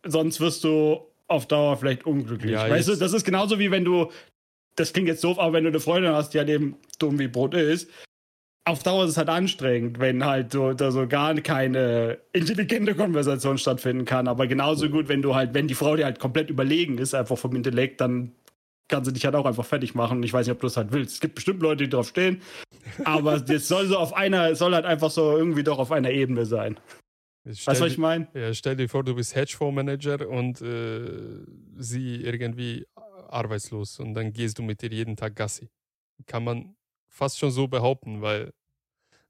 Sonst 0.05 0.39
wirst 0.39 0.63
du 0.63 1.07
auf 1.27 1.47
Dauer 1.47 1.77
vielleicht 1.77 2.05
unglücklich. 2.05 2.51
Ja, 2.51 2.69
weißt 2.69 2.89
du, 2.89 2.95
das 2.95 3.13
ist 3.13 3.23
genauso 3.23 3.59
wie 3.59 3.71
wenn 3.71 3.85
du, 3.85 4.11
das 4.75 4.93
klingt 4.93 5.07
jetzt 5.07 5.23
doof, 5.23 5.39
aber 5.39 5.53
wenn 5.53 5.63
du 5.63 5.69
eine 5.69 5.79
Freundin 5.79 6.11
hast, 6.11 6.33
die 6.33 6.39
halt 6.39 6.49
eben 6.49 6.77
dumm 6.99 7.19
wie 7.19 7.27
Brot 7.27 7.53
ist, 7.53 7.89
auf 8.63 8.83
Dauer 8.83 9.05
ist 9.05 9.11
es 9.11 9.17
halt 9.17 9.29
anstrengend, 9.29 9.99
wenn 9.99 10.23
halt 10.23 10.51
so, 10.51 10.73
da 10.73 10.91
so 10.91 11.07
gar 11.07 11.33
keine 11.35 12.19
intelligente 12.31 12.93
Konversation 12.93 13.57
stattfinden 13.57 14.05
kann. 14.05 14.27
Aber 14.27 14.47
genauso 14.47 14.89
gut, 14.89 15.07
wenn 15.07 15.21
du 15.21 15.33
halt, 15.33 15.53
wenn 15.53 15.67
die 15.67 15.73
Frau 15.73 15.95
dir 15.95 16.05
halt 16.05 16.19
komplett 16.19 16.49
überlegen 16.49 16.97
ist, 16.97 17.15
einfach 17.15 17.37
vom 17.37 17.55
Intellekt, 17.55 18.01
dann 18.01 18.33
kann 18.87 19.03
sie 19.03 19.13
dich 19.13 19.25
halt 19.25 19.35
auch 19.35 19.45
einfach 19.45 19.65
fertig 19.65 19.95
machen. 19.95 20.17
Und 20.17 20.23
ich 20.23 20.33
weiß 20.33 20.45
nicht, 20.45 20.53
ob 20.53 20.61
du 20.61 20.67
es 20.67 20.77
halt 20.77 20.91
willst. 20.91 21.15
Es 21.15 21.21
gibt 21.21 21.35
bestimmt 21.35 21.61
Leute, 21.61 21.85
die 21.85 21.89
drauf 21.89 22.07
stehen. 22.07 22.41
Aber 23.03 23.35
es 23.49 23.67
soll 23.67 23.87
so 23.87 23.97
auf 23.97 24.13
einer, 24.13 24.51
es 24.51 24.59
soll 24.59 24.75
halt 24.75 24.85
einfach 24.85 25.09
so 25.09 25.35
irgendwie 25.35 25.63
doch 25.63 25.79
auf 25.79 25.91
einer 25.91 26.11
Ebene 26.11 26.45
sein. 26.45 26.79
Weißt 27.43 27.67
du, 27.67 27.71
was 27.71 27.91
ich 27.91 27.97
meine? 27.97 28.27
Ja, 28.35 28.53
stell 28.53 28.75
dir 28.75 28.87
vor, 28.87 29.03
du 29.03 29.15
bist 29.15 29.33
Hedgefondsmanager 29.33 30.29
und 30.29 30.61
äh, 30.61 31.43
sie 31.77 32.17
irgendwie 32.17 32.85
arbeitslos 33.27 33.99
und 33.99 34.13
dann 34.13 34.31
gehst 34.33 34.59
du 34.59 34.63
mit 34.63 34.83
ihr 34.83 34.91
jeden 34.91 35.15
Tag 35.15 35.35
Gassi. 35.35 35.69
Kann 36.27 36.43
man 36.43 36.75
fast 37.11 37.37
schon 37.37 37.51
so 37.51 37.67
behaupten, 37.67 38.21
weil, 38.21 38.53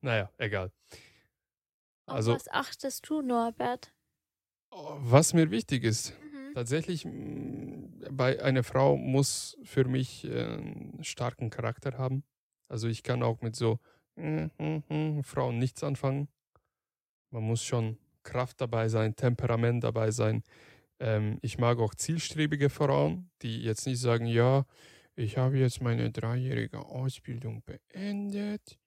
naja, 0.02 0.32
egal. 0.38 0.72
Also, 2.06 2.34
Auf 2.34 2.40
was 2.40 2.48
achtest 2.48 3.10
du, 3.10 3.22
Norbert? 3.22 3.94
Oh, 4.72 4.96
was 5.00 5.34
mir 5.34 5.52
wichtig 5.52 5.84
ist, 5.84 6.14
mhm. 6.22 6.54
tatsächlich, 6.54 7.06
bei 8.10 8.42
einer 8.42 8.64
Frau 8.64 8.98
muss 8.98 9.58
für 9.64 9.86
mich 9.86 10.26
äh, 10.26 10.46
einen 10.46 11.04
starken 11.04 11.50
Charakter 11.50 11.98
haben. 11.98 12.24
Also 12.70 12.88
ich 12.88 13.04
kann 13.04 13.22
auch 13.22 13.42
mit 13.42 13.56
so 13.56 13.80
mm, 14.16 14.46
mm, 14.58 14.84
mm, 14.88 15.24
Frauen 15.24 15.60
nichts 15.60 15.84
anfangen. 15.84 16.30
Man 17.30 17.44
muss 17.44 17.64
schon 17.64 17.98
Kraft 18.24 18.62
dabei 18.62 18.88
sein, 18.88 19.16
Temperament 19.16 19.84
dabei 19.84 20.12
sein. 20.12 20.44
Ähm, 21.00 21.38
ich 21.42 21.58
mag 21.58 21.80
auch 21.80 21.96
zielstrebige 21.96 22.70
Frauen, 22.70 23.30
die 23.42 23.62
jetzt 23.62 23.86
nicht 23.88 24.00
sagen, 24.00 24.26
ja, 24.26 24.66
ich 25.16 25.38
habe 25.38 25.58
jetzt 25.58 25.82
meine 25.82 26.12
dreijährige 26.12 26.80
Ausbildung 26.80 27.64
beendet. 27.66 28.80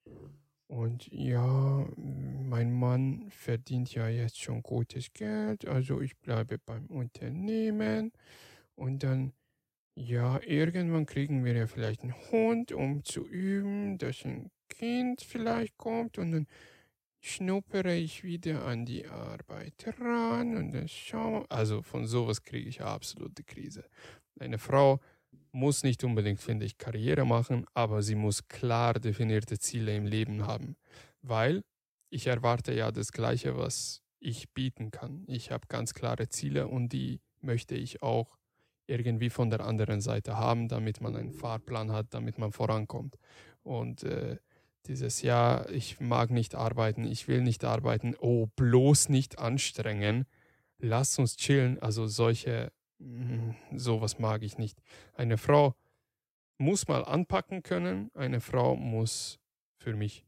Und 0.67 1.07
ja, 1.11 1.87
mein 1.95 2.73
Mann 2.73 3.29
verdient 3.29 3.93
ja 3.93 4.07
jetzt 4.07 4.41
schon 4.41 4.63
gutes 4.63 5.13
Geld, 5.13 5.67
also 5.67 6.01
ich 6.01 6.17
bleibe 6.17 6.57
beim 6.57 6.87
Unternehmen. 6.87 8.11
Und 8.73 9.03
dann, 9.03 9.33
ja, 9.95 10.41
irgendwann 10.41 11.05
kriegen 11.05 11.45
wir 11.45 11.53
ja 11.53 11.67
vielleicht 11.67 12.01
einen 12.01 12.15
Hund, 12.31 12.71
um 12.71 13.03
zu 13.03 13.27
üben, 13.27 13.99
dass 13.99 14.25
ein 14.25 14.49
Kind 14.67 15.21
vielleicht 15.21 15.77
kommt. 15.77 16.17
Und 16.17 16.31
dann 16.31 16.47
schnuppere 17.21 17.95
ich 17.95 18.23
wieder 18.23 18.65
an 18.65 18.85
die 18.85 19.05
Arbeit 19.05 19.85
ran. 19.99 20.57
Und 20.57 20.71
dann 20.73 20.87
schaue, 20.87 21.49
also 21.49 21.83
von 21.83 22.07
sowas 22.07 22.41
kriege 22.43 22.67
ich 22.67 22.81
absolute 22.81 23.43
Krise. 23.43 23.85
Eine 24.39 24.57
Frau 24.57 24.99
muss 25.51 25.83
nicht 25.83 26.03
unbedingt, 26.03 26.39
finde 26.39 26.65
ich, 26.65 26.77
Karriere 26.77 27.25
machen, 27.25 27.65
aber 27.73 28.01
sie 28.01 28.15
muss 28.15 28.47
klar 28.47 28.95
definierte 28.95 29.57
Ziele 29.59 29.95
im 29.95 30.05
Leben 30.05 30.45
haben, 30.45 30.75
weil 31.21 31.63
ich 32.09 32.27
erwarte 32.27 32.73
ja 32.73 32.91
das 32.91 33.11
Gleiche, 33.11 33.57
was 33.57 34.01
ich 34.19 34.51
bieten 34.53 34.91
kann. 34.91 35.23
Ich 35.27 35.51
habe 35.51 35.67
ganz 35.67 35.93
klare 35.93 36.29
Ziele 36.29 36.67
und 36.67 36.89
die 36.93 37.21
möchte 37.41 37.75
ich 37.75 38.01
auch 38.01 38.37
irgendwie 38.87 39.29
von 39.29 39.49
der 39.49 39.61
anderen 39.61 40.01
Seite 40.01 40.37
haben, 40.37 40.67
damit 40.67 41.01
man 41.01 41.15
einen 41.15 41.31
Fahrplan 41.31 41.91
hat, 41.91 42.07
damit 42.11 42.37
man 42.37 42.51
vorankommt. 42.51 43.17
Und 43.63 44.03
äh, 44.03 44.37
dieses 44.87 45.21
Jahr, 45.21 45.69
ich 45.69 45.99
mag 45.99 46.29
nicht 46.29 46.55
arbeiten, 46.55 47.05
ich 47.05 47.27
will 47.27 47.41
nicht 47.41 47.63
arbeiten, 47.63 48.15
oh, 48.19 48.47
bloß 48.55 49.09
nicht 49.09 49.39
anstrengen, 49.39 50.25
lass 50.77 51.17
uns 51.17 51.37
chillen. 51.37 51.79
Also 51.79 52.07
solche 52.07 52.71
sowas 53.75 54.19
mag 54.19 54.43
ich 54.43 54.57
nicht. 54.57 54.81
Eine 55.13 55.37
Frau 55.37 55.75
muss 56.57 56.87
mal 56.87 57.03
anpacken 57.03 57.63
können. 57.63 58.11
Eine 58.13 58.41
Frau 58.41 58.75
muss 58.75 59.39
für 59.77 59.95
mich 59.95 60.25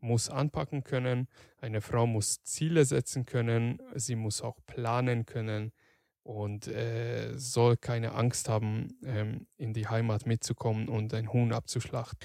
muss 0.00 0.28
anpacken 0.28 0.84
können. 0.84 1.28
Eine 1.60 1.80
Frau 1.80 2.06
muss 2.06 2.42
Ziele 2.42 2.84
setzen 2.84 3.24
können. 3.24 3.80
Sie 3.94 4.16
muss 4.16 4.42
auch 4.42 4.58
planen 4.66 5.26
können 5.26 5.72
und 6.22 6.68
äh, 6.68 7.36
soll 7.36 7.76
keine 7.76 8.12
Angst 8.12 8.48
haben, 8.48 8.98
ähm, 9.04 9.46
in 9.56 9.72
die 9.72 9.88
Heimat 9.88 10.26
mitzukommen 10.26 10.88
und 10.88 11.12
ein 11.14 11.32
Huhn 11.32 11.52
abzuschlachten. 11.52 12.18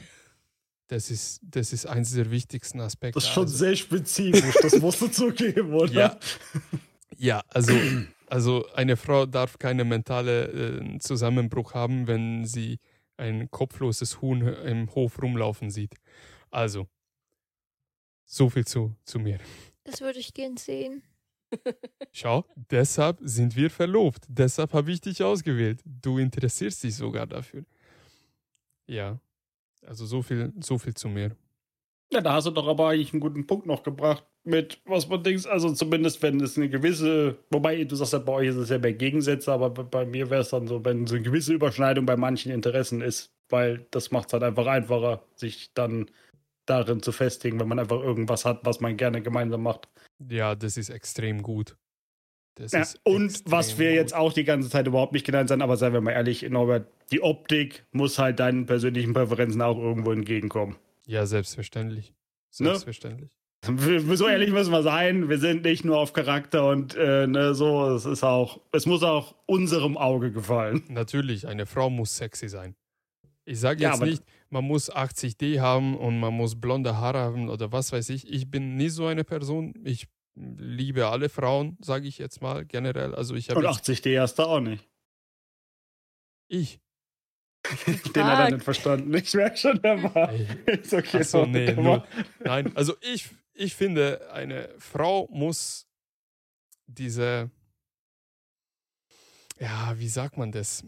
Das 0.88 1.12
ist, 1.12 1.42
das 1.44 1.72
ist 1.72 1.86
eines 1.86 2.14
der 2.14 2.32
wichtigsten 2.32 2.80
Aspekte. 2.80 3.16
Das 3.16 3.26
ist 3.26 3.34
schon 3.34 3.44
also, 3.44 3.58
sehr 3.58 3.76
spezifisch, 3.76 4.56
das 4.62 4.80
musst 4.80 5.02
du 5.02 5.08
zugeben, 5.08 5.74
oder? 5.74 5.92
Ja, 5.92 6.20
ja 7.18 7.44
also 7.50 7.74
also 8.30 8.66
eine 8.74 8.96
Frau 8.98 9.26
darf 9.26 9.58
keinen 9.58 9.88
mentalen 9.88 10.96
äh, 10.96 11.00
Zusammenbruch 11.00 11.74
haben, 11.74 12.08
wenn 12.08 12.46
sie 12.46 12.80
ein 13.18 13.50
kopfloses 13.52 14.22
Huhn 14.22 14.42
im 14.42 14.94
Hof 14.96 15.22
rumlaufen 15.22 15.70
sieht. 15.70 15.96
Also, 16.52 16.88
so 18.26 18.50
viel 18.50 18.66
zu, 18.66 18.96
zu 19.04 19.20
mir. 19.20 19.40
Das 19.84 20.02
würde 20.02 20.20
ich 20.20 20.34
gern 20.34 20.58
sehen. 20.58 21.04
Schau, 22.12 22.46
deshalb 22.56 23.18
sind 23.22 23.56
wir 23.56 23.72
verlobt. 23.72 24.26
Deshalb 24.28 24.74
habe 24.74 24.92
ich 24.92 25.02
dich 25.02 25.24
ausgewählt. 25.24 25.82
Du 25.84 26.20
interessierst 26.20 26.84
dich 26.84 26.96
sogar 26.96 27.26
dafür. 27.26 27.66
Ja, 28.88 29.20
also 29.86 30.06
so 30.06 30.22
viel, 30.22 30.54
so 30.60 30.78
viel 30.78 30.94
zu 30.94 31.10
mir. 31.10 31.36
Ja, 32.12 32.22
da 32.22 32.34
hast 32.34 32.48
du 32.48 32.52
doch 32.52 32.68
aber 32.68 32.90
eigentlich 32.90 33.14
einen 33.14 33.20
guten 33.20 33.46
Punkt 33.46 33.66
noch 33.66 33.84
gebracht 33.84 34.24
mit, 34.44 34.82
was 34.86 35.08
man 35.08 35.24
denkt, 35.24 35.48
also 35.48 35.72
zumindest 35.74 36.22
wenn 36.22 36.40
es 36.40 36.58
eine 36.58 36.70
gewisse, 36.70 37.38
wobei 37.52 37.84
du 37.84 37.96
sagst 37.96 38.14
ja, 38.14 38.20
bei 38.20 38.34
euch 38.34 38.48
ist 38.50 38.56
es 38.56 38.70
ja 38.70 38.78
mehr 38.78 38.94
Gegensätze, 38.94 39.52
aber 39.52 39.70
bei 39.70 40.06
mir 40.06 40.30
wäre 40.30 40.42
es 40.42 40.50
dann 40.50 40.68
so, 40.68 40.84
wenn 40.86 41.08
so 41.08 41.16
eine 41.16 41.24
gewisse 41.24 41.54
Überschneidung 41.54 42.06
bei 42.06 42.18
manchen 42.18 42.52
Interessen 42.52 43.02
ist, 43.02 43.32
weil 43.50 43.86
das 43.92 44.12
macht 44.12 44.28
es 44.28 44.34
halt 44.34 44.44
einfach 44.44 44.68
einfacher, 44.68 45.24
sich 45.36 45.72
dann 45.74 46.10
darin 46.66 47.02
zu 47.02 47.12
festigen, 47.12 47.60
wenn 47.60 47.68
man 47.68 47.80
einfach 47.80 48.02
irgendwas 48.02 48.46
hat, 48.46 48.62
was 48.64 48.80
man 48.80 48.98
gerne 48.98 49.22
gemeinsam 49.22 49.64
macht. 49.64 49.88
Ja, 50.30 50.56
das 50.56 50.78
ist 50.78 50.90
extrem 50.90 51.42
gut. 51.42 51.76
Ja, 52.72 52.86
und 53.04 53.42
was 53.46 53.80
wir 53.80 53.90
gut. 53.90 53.96
jetzt 53.96 54.14
auch 54.14 54.34
die 54.34 54.44
ganze 54.44 54.70
Zeit 54.70 54.86
überhaupt 54.86 55.14
nicht 55.14 55.26
genannt 55.26 55.48
sind, 55.48 55.62
aber 55.62 55.78
seien 55.78 55.94
wir 55.94 56.02
mal 56.02 56.12
ehrlich, 56.12 56.42
Norbert, 56.50 56.92
die 57.12 57.22
Optik 57.22 57.86
muss 57.92 58.20
halt 58.20 58.40
deinen 58.40 58.66
persönlichen 58.66 59.14
Präferenzen 59.14 59.62
auch 59.62 59.78
irgendwo 59.78 60.12
entgegenkommen. 60.12 60.76
Ja, 61.06 61.26
selbstverständlich. 61.26 62.14
Ne? 62.58 62.70
Selbstverständlich. 62.70 63.30
Ne? 63.30 63.39
So 63.62 64.28
ehrlich 64.28 64.52
müssen 64.52 64.72
wir 64.72 64.84
sein. 64.84 65.28
Wir 65.28 65.38
sind 65.38 65.64
nicht 65.64 65.84
nur 65.84 65.98
auf 65.98 66.14
Charakter 66.14 66.68
und 66.70 66.96
äh, 66.96 67.28
ne, 67.28 67.54
so. 67.54 67.90
Es 67.90 68.06
ist 68.06 68.24
auch, 68.24 68.62
es 68.72 68.86
muss 68.86 69.04
auch 69.04 69.36
unserem 69.46 69.98
Auge 69.98 70.32
gefallen. 70.32 70.84
Natürlich, 70.88 71.46
eine 71.48 71.66
Frau 71.66 71.90
muss 71.90 72.16
sexy 72.16 72.48
sein. 72.48 72.76
Ich 73.44 73.60
sage 73.60 73.82
jetzt 73.84 74.00
ja, 74.00 74.06
nicht, 74.06 74.24
man 74.50 74.64
muss 74.64 74.92
80D 74.92 75.60
haben 75.60 75.98
und 75.98 76.20
man 76.20 76.34
muss 76.34 76.60
blonde 76.60 76.98
Haare 76.98 77.20
haben 77.20 77.50
oder 77.50 77.72
was 77.72 77.92
weiß 77.92 78.10
ich. 78.10 78.32
Ich 78.32 78.50
bin 78.50 78.76
nie 78.76 78.90
so 78.90 79.08
eine 79.08 79.24
Person. 79.24 79.74
Ich 79.84 80.08
liebe 80.36 81.08
alle 81.08 81.30
Frauen, 81.30 81.78
sage 81.82 82.08
ich 82.08 82.18
jetzt 82.18 82.42
mal 82.42 82.66
generell. 82.66 83.14
Also 83.14 83.36
ich 83.36 83.54
und 83.54 83.66
80D 83.66 84.20
hast 84.20 84.40
du 84.40 84.44
auch 84.44 84.60
nicht. 84.60 84.88
Ich. 86.48 86.80
Den 88.16 88.24
hat 88.24 88.40
er 88.40 88.52
nicht 88.52 88.64
verstanden. 88.64 89.14
Ich 89.14 89.34
merke 89.34 89.58
schon, 89.58 89.82
der 89.82 90.02
war. 90.04 90.32
Ist 90.66 90.94
okay. 90.94 91.18
Achso, 91.18 91.46
nee, 91.46 91.74
nur, 91.76 92.06
nein, 92.40 92.72
also 92.76 92.94
ich, 93.02 93.30
ich 93.60 93.76
finde, 93.76 94.32
eine 94.32 94.70
Frau 94.78 95.28
muss 95.32 95.86
diese, 96.88 97.52
ja, 99.60 100.00
wie 100.00 100.08
sagt 100.08 100.38
man 100.38 100.54
das? 100.54 100.84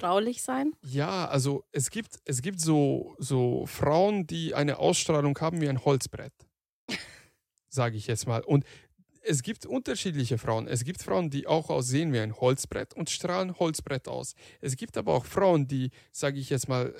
Fraulich 0.00 0.42
sein? 0.42 0.72
Ja, 0.82 1.28
also 1.28 1.64
es 1.70 1.90
gibt, 1.90 2.18
es 2.24 2.42
gibt 2.42 2.60
so, 2.60 3.14
so 3.18 3.66
Frauen, 3.66 4.26
die 4.26 4.52
eine 4.52 4.78
Ausstrahlung 4.78 5.38
haben 5.38 5.60
wie 5.60 5.68
ein 5.68 5.84
Holzbrett. 5.84 6.32
Sage 7.68 7.96
ich 7.96 8.08
jetzt 8.08 8.26
mal. 8.26 8.42
Und 8.42 8.64
es 9.22 9.44
gibt 9.44 9.64
unterschiedliche 9.64 10.38
Frauen. 10.38 10.66
Es 10.66 10.82
gibt 10.82 11.00
Frauen, 11.02 11.30
die 11.30 11.46
auch 11.46 11.70
aussehen 11.70 12.12
wie 12.12 12.18
ein 12.18 12.34
Holzbrett 12.34 12.94
und 12.94 13.10
strahlen 13.10 13.56
Holzbrett 13.60 14.08
aus. 14.08 14.34
Es 14.60 14.76
gibt 14.76 14.96
aber 14.96 15.14
auch 15.14 15.24
Frauen, 15.24 15.68
die, 15.68 15.90
sage 16.10 16.40
ich 16.40 16.50
jetzt 16.50 16.68
mal, 16.68 16.94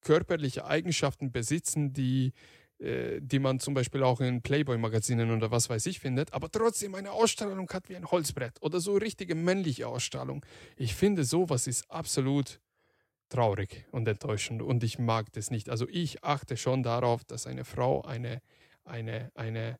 körperliche 0.00 0.64
Eigenschaften 0.64 1.30
besitzen, 1.30 1.92
die, 1.92 2.32
äh, 2.78 3.20
die 3.22 3.38
man 3.38 3.58
zum 3.58 3.72
Beispiel 3.74 4.02
auch 4.02 4.20
in 4.20 4.42
Playboy-Magazinen 4.42 5.30
oder 5.30 5.50
was 5.50 5.70
weiß 5.70 5.86
ich 5.86 5.98
findet, 6.00 6.32
aber 6.34 6.50
trotzdem 6.50 6.94
eine 6.94 7.12
Ausstrahlung 7.12 7.70
hat 7.70 7.88
wie 7.88 7.96
ein 7.96 8.10
Holzbrett 8.10 8.60
oder 8.60 8.80
so 8.80 8.96
richtige 8.96 9.34
männliche 9.34 9.88
Ausstrahlung. 9.88 10.44
Ich 10.76 10.94
finde, 10.94 11.24
sowas 11.24 11.66
ist 11.66 11.90
absolut 11.90 12.60
traurig 13.28 13.86
und 13.92 14.06
enttäuschend 14.06 14.62
und 14.62 14.84
ich 14.84 14.98
mag 14.98 15.32
das 15.32 15.50
nicht. 15.50 15.70
Also 15.70 15.86
ich 15.88 16.22
achte 16.22 16.56
schon 16.56 16.82
darauf, 16.82 17.24
dass 17.24 17.46
eine 17.46 17.64
Frau 17.64 18.02
eine, 18.02 18.42
eine, 18.84 19.30
eine 19.34 19.78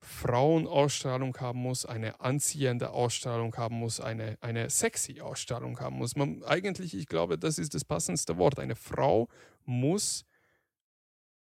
Frauenausstrahlung 0.00 1.36
haben 1.38 1.60
muss, 1.60 1.84
eine 1.84 2.20
anziehende 2.20 2.90
Ausstrahlung 2.90 3.56
haben 3.56 3.76
muss, 3.76 4.00
eine, 4.00 4.38
eine 4.40 4.70
sexy 4.70 5.20
Ausstrahlung 5.20 5.78
haben 5.80 5.96
muss. 5.96 6.16
Man, 6.16 6.42
eigentlich, 6.44 6.94
ich 6.94 7.06
glaube, 7.06 7.38
das 7.38 7.58
ist 7.58 7.74
das 7.74 7.84
passendste 7.84 8.38
Wort. 8.38 8.58
Eine 8.58 8.76
Frau 8.76 9.28
muss 9.64 10.24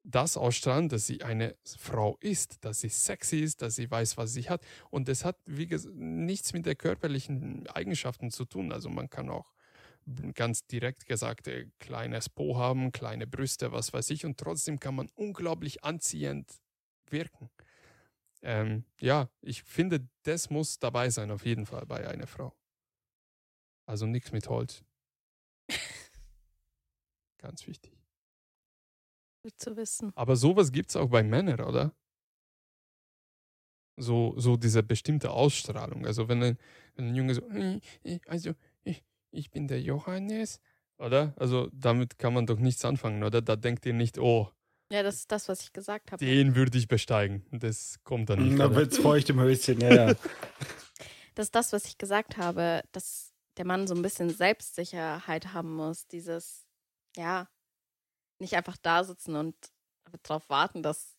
das 0.06 0.36
ausstrahlen, 0.36 0.88
dass 0.88 1.06
sie 1.06 1.22
eine 1.22 1.56
Frau 1.64 2.16
ist, 2.20 2.64
dass 2.64 2.80
sie 2.80 2.88
sexy 2.88 3.38
ist, 3.38 3.60
dass 3.60 3.74
sie 3.74 3.90
weiß, 3.90 4.16
was 4.16 4.32
sie 4.32 4.48
hat. 4.48 4.64
Und 4.90 5.08
das 5.08 5.24
hat, 5.24 5.36
wie 5.46 5.66
gesagt, 5.66 5.94
nichts 5.96 6.52
mit 6.52 6.64
der 6.64 6.76
körperlichen 6.76 7.66
Eigenschaften 7.68 8.30
zu 8.30 8.44
tun. 8.44 8.72
Also 8.72 8.88
man 8.88 9.10
kann 9.10 9.28
auch 9.28 9.52
ganz 10.34 10.64
direkt 10.66 11.06
gesagt, 11.06 11.48
äh, 11.48 11.66
kleines 11.80 12.28
Po 12.28 12.56
haben, 12.56 12.92
kleine 12.92 13.26
Brüste, 13.26 13.72
was 13.72 13.92
weiß 13.92 14.10
ich, 14.10 14.24
und 14.24 14.38
trotzdem 14.38 14.78
kann 14.78 14.94
man 14.94 15.08
unglaublich 15.16 15.82
anziehend 15.82 16.48
wirken. 17.10 17.50
Ähm, 18.42 18.84
ja, 19.00 19.28
ich 19.40 19.64
finde, 19.64 20.08
das 20.22 20.50
muss 20.50 20.78
dabei 20.78 21.10
sein, 21.10 21.32
auf 21.32 21.44
jeden 21.44 21.66
Fall 21.66 21.84
bei 21.86 22.06
einer 22.06 22.28
Frau. 22.28 22.54
Also 23.86 24.06
nichts 24.06 24.30
mit 24.30 24.48
Holz. 24.48 24.84
Ganz 27.38 27.66
wichtig. 27.66 28.05
Gut 29.46 29.60
zu 29.60 29.76
wissen. 29.76 30.10
Aber 30.16 30.34
sowas 30.34 30.72
gibt 30.72 30.90
es 30.90 30.96
auch 30.96 31.08
bei 31.08 31.22
Männern, 31.22 31.60
oder? 31.60 31.92
So, 33.96 34.34
so 34.36 34.56
diese 34.56 34.82
bestimmte 34.82 35.30
Ausstrahlung. 35.30 36.04
Also 36.04 36.28
wenn 36.28 36.42
ein, 36.42 36.58
wenn 36.96 37.08
ein 37.10 37.14
Junge 37.14 37.34
so, 37.34 37.42
"Äh, 37.48 37.80
äh, 38.02 38.18
also 38.26 38.54
ich, 38.82 39.04
ich 39.30 39.50
bin 39.52 39.68
der 39.68 39.80
Johannes, 39.80 40.58
oder? 40.98 41.32
Also 41.36 41.68
damit 41.72 42.18
kann 42.18 42.34
man 42.34 42.44
doch 42.46 42.58
nichts 42.58 42.84
anfangen, 42.84 43.22
oder? 43.22 43.40
Da 43.40 43.54
denkt 43.54 43.86
ihr 43.86 43.92
nicht, 43.94 44.18
oh, 44.18 44.50
Ja, 44.92 45.04
das 45.04 45.14
ist 45.16 45.30
das, 45.30 45.48
was 45.48 45.60
ich 45.62 45.72
gesagt 45.72 46.10
habe. 46.10 46.24
den 46.24 46.56
würde 46.56 46.76
ich 46.76 46.88
besteigen. 46.88 47.46
Das 47.52 48.00
kommt 48.02 48.28
dann 48.28 48.48
nicht. 48.48 48.58
Da 48.58 48.74
wird's 48.74 48.98
feucht 48.98 49.30
im 49.30 49.38
Höschen, 49.40 49.80
ja, 49.80 50.08
ja. 50.08 50.14
Das 51.36 51.46
ist 51.46 51.54
das, 51.54 51.72
was 51.72 51.84
ich 51.84 51.98
gesagt 51.98 52.36
habe, 52.38 52.82
dass 52.92 53.32
der 53.58 53.66
Mann 53.66 53.86
so 53.86 53.94
ein 53.94 54.00
bisschen 54.02 54.30
Selbstsicherheit 54.30 55.52
haben 55.52 55.74
muss. 55.76 56.06
Dieses, 56.08 56.66
ja, 57.14 57.48
nicht 58.40 58.54
einfach 58.56 58.76
da 58.76 59.04
sitzen 59.04 59.36
und 59.36 59.56
darauf 60.22 60.48
warten, 60.48 60.82
dass 60.82 61.16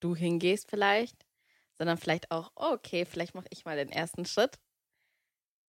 du 0.00 0.14
hingehst 0.14 0.70
vielleicht, 0.70 1.26
sondern 1.74 1.98
vielleicht 1.98 2.30
auch, 2.30 2.52
oh, 2.56 2.72
okay, 2.72 3.04
vielleicht 3.04 3.34
mache 3.34 3.46
ich 3.50 3.64
mal 3.64 3.76
den 3.76 3.90
ersten 3.90 4.24
Schritt. 4.24 4.58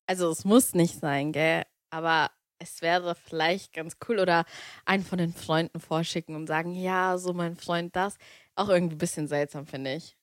Also 0.08 0.30
es 0.30 0.46
muss 0.46 0.74
nicht 0.74 1.00
sein, 1.00 1.32
gell? 1.32 1.64
Aber 1.90 2.32
es 2.60 2.82
wäre 2.82 3.16
vielleicht 3.16 3.74
ganz 3.74 3.98
cool 4.08 4.20
oder 4.20 4.46
einen 4.86 5.04
von 5.04 5.18
den 5.18 5.34
Freunden 5.34 5.80
vorschicken 5.80 6.36
und 6.36 6.48
sagen, 6.48 6.74
ja, 6.74 7.18
so 7.18 7.34
mein 7.34 7.56
Freund 7.56 7.96
das. 7.96 8.18
Auch 8.56 8.70
irgendwie 8.70 8.96
ein 8.96 9.00
bisschen 9.00 9.28
seltsam, 9.28 9.68
finde 9.68 9.96
ich. 9.96 10.18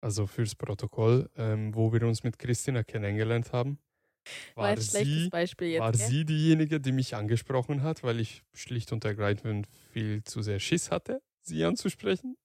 Also 0.00 0.26
fürs 0.26 0.54
Protokoll, 0.54 1.30
ähm, 1.36 1.74
wo 1.74 1.92
wir 1.92 2.02
uns 2.02 2.24
mit 2.24 2.38
Christina 2.38 2.82
kennengelernt 2.82 3.52
haben, 3.52 3.78
War 4.54 4.68
war 4.68 4.76
sie, 4.76 5.30
jetzt. 5.30 5.32
war 5.78 5.92
gell? 5.92 6.08
sie 6.08 6.24
diejenige, 6.24 6.80
die 6.80 6.92
mich 6.92 7.14
angesprochen 7.14 7.82
hat, 7.82 8.02
weil 8.02 8.20
ich 8.20 8.42
schlicht 8.54 8.92
und 8.92 9.04
ergreifend 9.04 9.66
viel 9.92 10.22
zu 10.24 10.42
sehr 10.42 10.60
Schiss 10.60 10.90
hatte, 10.90 11.22
sie 11.42 11.64
anzusprechen. 11.64 12.36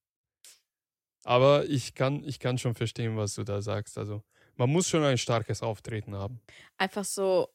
Aber 1.24 1.66
ich 1.66 1.94
kann, 1.96 2.24
ich 2.24 2.40
kann 2.40 2.58
schon 2.58 2.76
verstehen, 2.76 3.18
was 3.18 3.36
du 3.36 3.44
da 3.44 3.62
sagst. 3.62 3.98
Also 3.98 4.24
man 4.56 4.70
muss 4.70 4.88
schon 4.90 5.04
ein 5.04 5.18
starkes 5.18 5.62
Auftreten 5.62 6.16
haben. 6.16 6.42
einfach 6.78 7.04
so, 7.06 7.50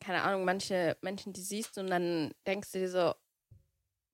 keine 0.00 0.22
Ahnung, 0.22 0.44
manche 0.44 0.96
Menschen, 1.02 1.32
die 1.32 1.40
siehst 1.42 1.76
du 1.76 1.80
und 1.80 1.88
dann 1.88 2.32
denkst 2.46 2.72
du 2.72 2.78
dir 2.78 2.90
so, 2.90 3.14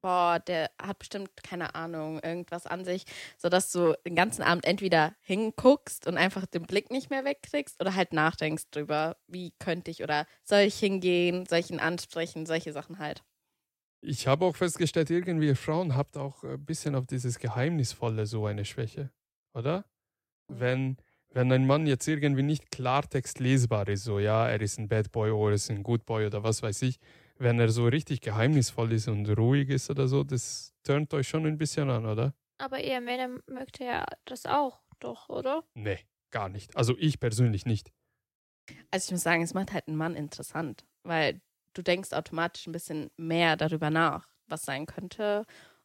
boah, 0.02 0.40
der 0.40 0.70
hat 0.80 0.98
bestimmt, 0.98 1.30
keine 1.42 1.74
Ahnung, 1.74 2.20
irgendwas 2.22 2.66
an 2.66 2.84
sich, 2.84 3.04
sodass 3.38 3.72
du 3.72 3.96
den 4.04 4.14
ganzen 4.14 4.42
Abend 4.42 4.66
entweder 4.66 5.14
hinguckst 5.20 6.06
und 6.06 6.18
einfach 6.18 6.44
den 6.46 6.64
Blick 6.64 6.90
nicht 6.90 7.08
mehr 7.08 7.24
wegkriegst 7.24 7.80
oder 7.80 7.94
halt 7.94 8.12
nachdenkst 8.12 8.64
drüber, 8.70 9.16
wie 9.28 9.52
könnte 9.58 9.90
ich 9.90 10.02
oder 10.02 10.26
soll 10.44 10.60
ich 10.60 10.78
hingehen, 10.78 11.46
soll 11.46 11.60
ich 11.60 11.70
ihn 11.70 11.80
ansprechen, 11.80 12.44
solche 12.44 12.72
Sachen 12.72 12.98
halt. 12.98 13.22
Ich 14.04 14.26
habe 14.26 14.44
auch 14.44 14.56
festgestellt, 14.56 15.10
irgendwie 15.10 15.46
ihr 15.46 15.56
Frauen 15.56 15.94
habt 15.94 16.16
auch 16.16 16.42
ein 16.42 16.64
bisschen 16.64 16.96
auf 16.96 17.06
dieses 17.06 17.38
Geheimnisvolle 17.38 18.26
so 18.26 18.46
eine 18.46 18.64
Schwäche, 18.64 19.10
oder? 19.54 19.84
Wenn, 20.48 20.96
wenn 21.30 21.52
ein 21.52 21.66
Mann 21.66 21.86
jetzt 21.86 22.08
irgendwie 22.08 22.42
nicht 22.42 22.72
Klartext 22.72 23.38
lesbar 23.38 23.86
ist, 23.86 24.02
so 24.02 24.18
ja, 24.18 24.48
er 24.48 24.60
ist 24.60 24.78
ein 24.78 24.88
Bad 24.88 25.12
Boy 25.12 25.30
oder 25.30 25.52
er 25.52 25.54
ist 25.54 25.70
ein 25.70 25.84
Good 25.84 26.04
Boy 26.04 26.26
oder 26.26 26.42
was 26.42 26.64
weiß 26.64 26.82
ich, 26.82 26.98
wenn 27.42 27.58
er 27.58 27.68
so 27.68 27.86
richtig 27.86 28.20
geheimnisvoll 28.20 28.92
ist 28.92 29.08
und 29.08 29.28
ruhig 29.36 29.68
ist 29.68 29.90
oder 29.90 30.08
so, 30.08 30.24
das 30.24 30.72
turnt 30.84 31.12
euch 31.14 31.28
schon 31.28 31.46
ein 31.46 31.58
bisschen 31.58 31.90
an, 31.90 32.06
oder? 32.06 32.34
Aber 32.58 32.80
ihr 32.82 33.00
Männer 33.00 33.38
mögt 33.48 33.80
ja 33.80 34.04
das 34.24 34.46
auch, 34.46 34.80
doch, 35.00 35.28
oder? 35.28 35.64
Nee, 35.74 35.98
gar 36.30 36.48
nicht. 36.48 36.76
Also 36.76 36.94
ich 36.98 37.18
persönlich 37.18 37.66
nicht. 37.66 37.92
Also 38.90 39.06
ich 39.06 39.12
muss 39.12 39.22
sagen, 39.22 39.42
es 39.42 39.54
macht 39.54 39.72
halt 39.72 39.88
einen 39.88 39.96
Mann 39.96 40.14
interessant, 40.14 40.84
weil 41.02 41.40
du 41.74 41.82
denkst 41.82 42.12
automatisch 42.12 42.66
ein 42.66 42.72
bisschen 42.72 43.10
mehr 43.16 43.56
darüber 43.56 43.90
nach, 43.90 44.28
was 44.46 44.62
sein 44.62 44.86
könnte 44.86 45.44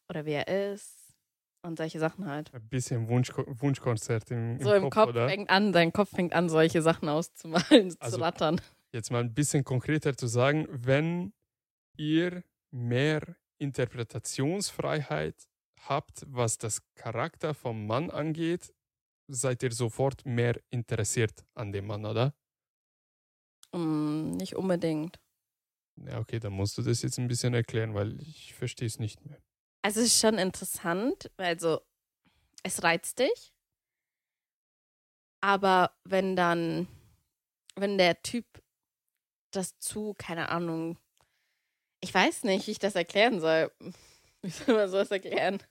oder 0.09 0.25
wer 0.25 0.47
er 0.47 0.73
ist 0.73 1.15
und 1.63 1.77
solche 1.77 1.99
Sachen 1.99 2.27
halt. 2.27 2.53
Ein 2.53 2.67
bisschen 2.69 3.09
Wunsch, 3.09 3.31
Wunschkonzert 3.35 4.29
im, 4.31 4.57
im 4.57 4.63
so 4.63 4.73
im 4.73 4.83
Kopf, 4.83 4.93
Kopf 4.93 5.09
oder? 5.09 5.27
fängt 5.27 5.49
an, 5.49 5.71
dein 5.73 5.91
Kopf 5.91 6.11
fängt 6.11 6.33
an, 6.33 6.49
solche 6.49 6.81
Sachen 6.83 7.09
auszumalen, 7.09 7.95
Also- 7.99 8.17
zu 8.17 8.21
rattern. 8.23 8.61
jetzt 8.93 9.11
mal 9.11 9.21
ein 9.21 9.33
bisschen 9.33 9.63
konkreter 9.63 10.15
zu 10.15 10.27
sagen, 10.27 10.67
wenn 10.69 11.33
ihr 11.97 12.43
mehr 12.71 13.35
Interpretationsfreiheit 13.59 15.47
habt, 15.81 16.25
was 16.27 16.57
das 16.57 16.81
Charakter 16.95 17.53
vom 17.53 17.87
Mann 17.87 18.09
angeht, 18.09 18.73
seid 19.27 19.63
ihr 19.63 19.71
sofort 19.71 20.25
mehr 20.25 20.59
interessiert 20.69 21.45
an 21.53 21.71
dem 21.71 21.87
Mann, 21.87 22.05
oder? 22.05 22.33
Mm, 23.73 24.31
nicht 24.31 24.55
unbedingt. 24.55 25.19
Ja, 26.05 26.19
okay, 26.19 26.39
dann 26.39 26.53
musst 26.53 26.77
du 26.77 26.81
das 26.81 27.01
jetzt 27.01 27.17
ein 27.17 27.27
bisschen 27.27 27.53
erklären, 27.53 27.93
weil 27.93 28.21
ich 28.21 28.53
verstehe 28.53 28.87
es 28.87 28.99
nicht 28.99 29.25
mehr. 29.25 29.41
Also 29.81 30.01
es 30.01 30.07
ist 30.07 30.19
schon 30.19 30.37
interessant, 30.37 31.31
also 31.37 31.81
es 32.63 32.83
reizt 32.83 33.19
dich. 33.19 33.53
Aber 35.41 35.95
wenn 36.03 36.35
dann, 36.35 36.87
wenn 37.75 37.97
der 37.97 38.21
Typ 38.21 38.45
das 39.51 39.79
zu, 39.79 40.13
keine 40.17 40.49
Ahnung, 40.49 40.99
ich 42.01 42.13
weiß 42.13 42.43
nicht, 42.43 42.67
wie 42.67 42.71
ich 42.71 42.79
das 42.79 42.95
erklären 42.95 43.39
soll. 43.39 43.71
Wie 44.41 44.49
soll 44.49 44.75
man 44.75 44.89
sowas 44.89 45.11
erklären? 45.11 45.61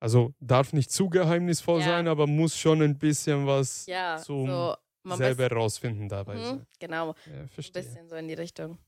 Also 0.00 0.34
darf 0.40 0.72
nicht 0.72 0.90
zu 0.90 1.10
geheimnisvoll 1.10 1.80
Ja. 1.80 1.86
sein, 1.88 2.08
aber 2.08 2.26
muss 2.26 2.56
schon 2.56 2.80
ein 2.80 2.98
bisschen 2.98 3.46
was 3.46 3.84
Ja, 3.86 4.18
So 4.18 4.46
so, 4.46 4.76
selber 5.16 5.44
weiß, 5.44 5.52
rausfinden 5.52 6.08
dabei 6.08 6.36
Mhm, 6.36 6.44
sein. 6.44 6.66
genau, 6.78 7.14
Ja, 7.26 7.32
ein 7.42 7.48
verstehe. 7.48 7.82
bisschen 7.82 8.08
so 8.08 8.16
in 8.16 8.28
die 8.28 8.34
Richtung. 8.34 8.78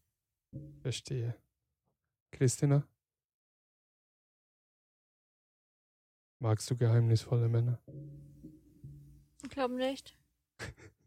Verstehe. 0.80 1.36
Christina? 2.30 2.86
Magst 6.38 6.70
du 6.70 6.76
geheimnisvolle 6.76 7.49
Männer? 7.49 7.78
Ich 9.45 9.51
glaube 9.51 9.74
nicht. 9.74 10.16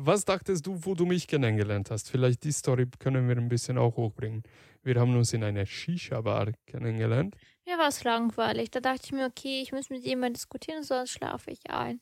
Was 0.00 0.24
dachtest 0.24 0.64
du, 0.66 0.78
wo 0.84 0.94
du 0.94 1.06
mich 1.06 1.26
kennengelernt 1.26 1.90
hast? 1.90 2.08
Vielleicht 2.10 2.44
die 2.44 2.52
Story 2.52 2.86
können 2.98 3.28
wir 3.28 3.36
ein 3.36 3.48
bisschen 3.48 3.78
auch 3.78 3.96
hochbringen. 3.96 4.44
Wir 4.82 4.94
haben 5.00 5.16
uns 5.16 5.32
in 5.32 5.42
einer 5.42 5.66
Shisha-Bar 5.66 6.52
kennengelernt. 6.66 7.36
Mir 7.66 7.78
war 7.78 7.88
es 7.88 8.04
langweilig. 8.04 8.70
Da 8.70 8.80
dachte 8.80 9.02
ich 9.06 9.12
mir, 9.12 9.26
okay, 9.26 9.60
ich 9.60 9.72
muss 9.72 9.90
mit 9.90 10.04
jemandem 10.04 10.34
diskutieren, 10.34 10.82
sonst 10.84 11.10
schlafe 11.10 11.50
ich 11.50 11.68
ein. 11.70 12.00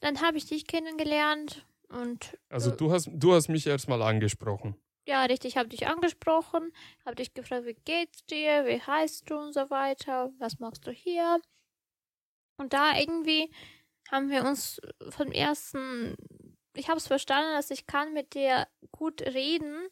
Dann 0.00 0.20
habe 0.20 0.36
ich 0.36 0.46
dich 0.46 0.66
kennengelernt 0.66 1.66
und 1.88 2.36
Also 2.50 2.70
Äh. 2.70 2.76
du 2.76 2.92
hast, 2.92 3.08
du 3.12 3.32
hast 3.32 3.48
mich 3.48 3.66
erstmal 3.66 4.02
angesprochen. 4.02 4.76
ja, 5.08 5.24
richtig, 5.24 5.56
habe 5.56 5.68
dich 5.70 5.86
angesprochen, 5.86 6.70
habe 7.06 7.16
dich 7.16 7.34
gefragt, 7.34 7.64
wie 7.66 7.76
geht's 7.84 8.24
dir, 8.26 8.66
wie 8.66 8.80
heißt 8.80 9.28
du 9.30 9.36
und 9.38 9.52
so 9.52 9.70
weiter, 9.70 10.30
was 10.38 10.58
machst 10.58 10.86
du 10.86 10.90
hier? 10.92 11.40
Und 12.56 12.72
da 12.72 12.96
irgendwie 12.96 13.50
haben 14.10 14.30
wir 14.30 14.44
uns 14.44 14.80
vom 15.10 15.32
ersten, 15.32 16.14
ich 16.74 16.88
habe 16.88 16.98
es 16.98 17.06
verstanden, 17.06 17.52
dass 17.54 17.70
ich 17.70 17.86
kann 17.86 18.12
mit 18.12 18.34
dir 18.34 18.66
gut 18.90 19.22
reden, 19.22 19.88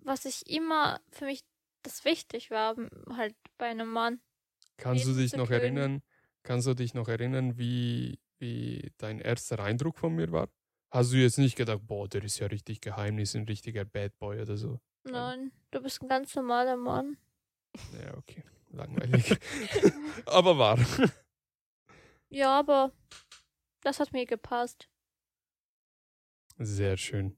was 0.00 0.24
ich 0.24 0.48
immer 0.48 1.00
für 1.10 1.26
mich 1.26 1.44
das 1.82 2.04
wichtig 2.04 2.50
war, 2.50 2.76
halt 3.16 3.34
bei 3.58 3.66
einem 3.66 3.88
Mann. 3.88 4.20
Kannst 4.76 5.06
du 5.06 5.14
dich 5.14 5.34
noch 5.34 5.48
können. 5.48 5.62
erinnern? 5.62 6.02
Kannst 6.42 6.66
du 6.66 6.74
dich 6.74 6.94
noch 6.94 7.08
erinnern, 7.08 7.58
wie, 7.58 8.18
wie 8.38 8.92
dein 8.98 9.20
erster 9.20 9.60
Eindruck 9.60 9.98
von 9.98 10.14
mir 10.14 10.30
war? 10.32 10.48
Hast 10.90 11.12
du 11.12 11.16
jetzt 11.16 11.38
nicht 11.38 11.56
gedacht, 11.56 11.80
boah, 11.82 12.08
der 12.08 12.22
ist 12.22 12.38
ja 12.38 12.46
richtig 12.46 12.80
Geheimnis, 12.80 13.34
ein 13.34 13.44
richtiger 13.44 13.84
Bad 13.84 14.16
Boy 14.18 14.40
oder 14.40 14.56
so? 14.56 14.80
Nein, 15.04 15.52
du 15.70 15.80
bist 15.80 16.02
ein 16.02 16.08
ganz 16.08 16.34
normaler 16.34 16.76
Mann. 16.76 17.16
Ja, 18.00 18.16
okay. 18.16 18.42
Langweilig. 18.70 19.36
Aber 20.26 20.58
wahr. 20.58 20.78
Ja, 22.28 22.58
aber 22.58 22.90
das 23.82 24.00
hat 24.00 24.12
mir 24.12 24.26
gepasst. 24.26 24.88
Sehr 26.58 26.96
schön. 26.96 27.36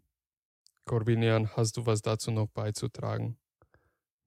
Corbinian, 0.84 1.54
hast 1.56 1.76
du 1.76 1.86
was 1.86 2.02
dazu 2.02 2.30
noch 2.30 2.48
beizutragen? 2.48 3.36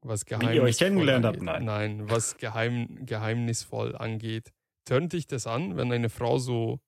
Was 0.01 0.26
Wie 0.26 0.55
ihr 0.55 0.63
euch 0.63 0.77
kennengelernt 0.77 1.26
habt? 1.26 1.41
Nein. 1.41 1.65
Nein, 1.65 2.09
was 2.09 2.38
geheim, 2.38 3.05
geheimnisvoll 3.05 3.95
angeht. 3.95 4.51
Tönt 4.85 5.13
dich 5.13 5.27
das 5.27 5.47
an, 5.47 5.77
wenn 5.77 5.91
eine 5.91 6.09
Frau 6.09 6.39
so 6.39 6.80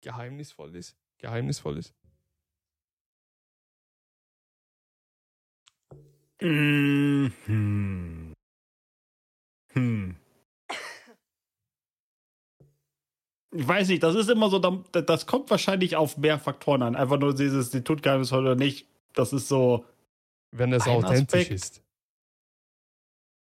geheimnisvoll 0.00 0.74
ist? 0.74 0.96
Geheimnisvoll 1.18 1.78
ist? 1.78 1.94
Mhm. 6.40 7.32
Hm. 9.72 10.16
Ich 13.50 13.66
weiß 13.66 13.88
nicht, 13.88 14.02
das 14.02 14.14
ist 14.14 14.28
immer 14.28 14.50
so, 14.50 14.58
da- 14.58 15.00
das 15.00 15.26
kommt 15.26 15.48
wahrscheinlich 15.50 15.96
auf 15.96 16.18
mehr 16.18 16.38
Faktoren 16.38 16.82
an. 16.82 16.96
Einfach 16.96 17.18
nur 17.18 17.34
dieses, 17.34 17.70
die 17.70 17.82
tut 17.82 18.02
geheimnisvoll 18.02 18.40
oder 18.42 18.54
nicht. 18.56 18.86
das 19.14 19.32
ist 19.32 19.48
so. 19.48 19.84
Wenn 20.52 20.72
es 20.72 20.86
authentisch 20.86 21.40
Aspekt. 21.40 21.50
ist. 21.50 21.82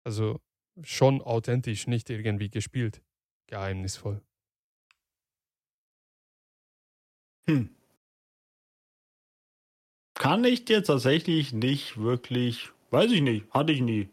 Also 0.05 0.39
schon 0.81 1.21
authentisch, 1.21 1.85
nicht 1.87 2.09
irgendwie 2.09 2.49
gespielt. 2.49 3.01
Geheimnisvoll. 3.47 4.21
Hm. 7.49 7.69
Kann 10.15 10.43
ich 10.45 10.65
dir 10.65 10.83
tatsächlich 10.83 11.53
nicht 11.53 11.97
wirklich. 11.97 12.71
Weiß 12.91 13.11
ich 13.11 13.21
nicht. 13.21 13.45
Hatte 13.51 13.71
ich 13.71 13.81
nie. 13.81 14.09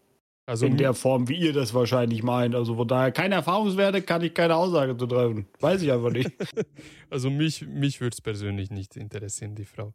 Also 0.47 0.66
in 0.66 0.77
der 0.77 0.93
Form, 0.93 1.29
wie 1.29 1.39
ihr 1.39 1.53
das 1.55 1.73
wahrscheinlich 1.73 2.23
meint. 2.23 2.55
Also 2.55 2.77
von 2.77 2.87
daher 2.87 3.12
keine 3.12 3.37
Erfahrungswerte, 3.37 4.03
kann 4.03 4.23
ich 4.23 4.35
keine 4.35 4.57
Aussage 4.57 4.97
zu 4.97 5.07
treffen. 5.07 5.47
Weiß 5.61 5.81
ich 5.83 5.91
einfach 5.93 6.11
nicht. 6.11 6.31
Also 7.11 7.31
mich, 7.31 7.66
mich 7.66 8.01
würde 8.01 8.15
es 8.15 8.21
persönlich 8.21 8.71
nicht 8.71 8.97
interessieren, 8.97 9.55
die 9.55 9.65
Frau. 9.65 9.95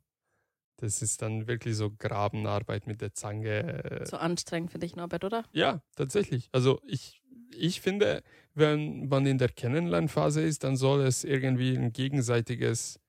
Das 0.78 1.02
ist 1.02 1.22
dann 1.22 1.48
wirklich 1.48 1.76
so 1.76 1.92
Grabenarbeit 1.92 2.88
mit 2.88 3.02
der 3.02 3.14
Zange. 3.14 3.84
äh, 4.02 4.06
So 4.06 4.16
anstrengend 4.16 4.72
für 4.72 4.80
dich, 4.80 4.96
Norbert, 4.96 5.26
oder? 5.26 5.44
Ja, 5.52 5.82
tatsächlich. 5.98 6.48
Also 6.54 6.80
ich, 6.88 7.22
ich 7.54 7.82
finde, 7.82 8.24
wenn 8.54 9.10
man 9.10 9.26
in 9.26 9.38
der 9.38 9.50
Kennenlernphase 9.50 10.42
ist, 10.42 10.64
dann 10.64 10.78
soll 10.78 11.02
es 11.02 11.26
irgendwie 11.26 11.76
ein 11.76 11.92
gegenseitiges 11.92 13.00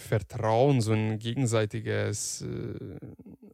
Vertrauen, 0.00 0.80
so 0.80 0.92
ein 0.92 1.18
gegenseitiges 1.18 2.42
äh, 2.42 2.98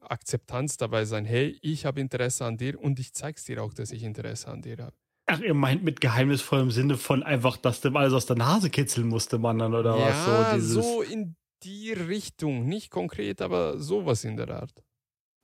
Akzeptanz 0.00 0.76
dabei 0.76 1.04
sein. 1.06 1.24
Hey, 1.24 1.58
ich 1.62 1.86
habe 1.86 2.00
Interesse 2.00 2.44
an 2.44 2.58
dir 2.58 2.78
und 2.80 3.00
ich 3.00 3.14
zeig's 3.14 3.44
dir 3.44 3.62
auch, 3.62 3.72
dass 3.72 3.92
ich 3.92 4.02
Interesse 4.02 4.48
an 4.48 4.60
dir 4.62 4.76
habe. 4.78 4.94
Ach, 5.26 5.40
ihr 5.40 5.54
meint 5.54 5.82
mit 5.82 6.02
geheimnisvollem 6.02 6.70
Sinne 6.70 6.98
von 6.98 7.22
einfach, 7.22 7.56
dass 7.56 7.80
dem 7.80 7.96
alles 7.96 8.12
aus 8.12 8.26
der 8.26 8.36
Nase 8.36 8.68
kitzeln 8.68 9.08
musste, 9.08 9.38
man 9.38 9.58
dann, 9.58 9.74
oder 9.74 9.94
was? 9.94 10.00
ja, 10.26 10.50
So 10.50 10.56
dieses. 10.56 10.74
so 10.74 11.02
in 11.02 11.34
die 11.62 11.92
Richtung. 11.92 12.66
Nicht 12.66 12.90
konkret, 12.90 13.40
aber 13.40 13.78
sowas 13.78 14.22
in 14.24 14.36
der 14.36 14.50
Art. 14.50 14.74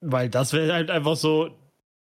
Weil 0.02 0.28
das 0.28 0.52
wäre 0.52 0.74
halt 0.74 0.90
einfach 0.90 1.16
so, 1.16 1.50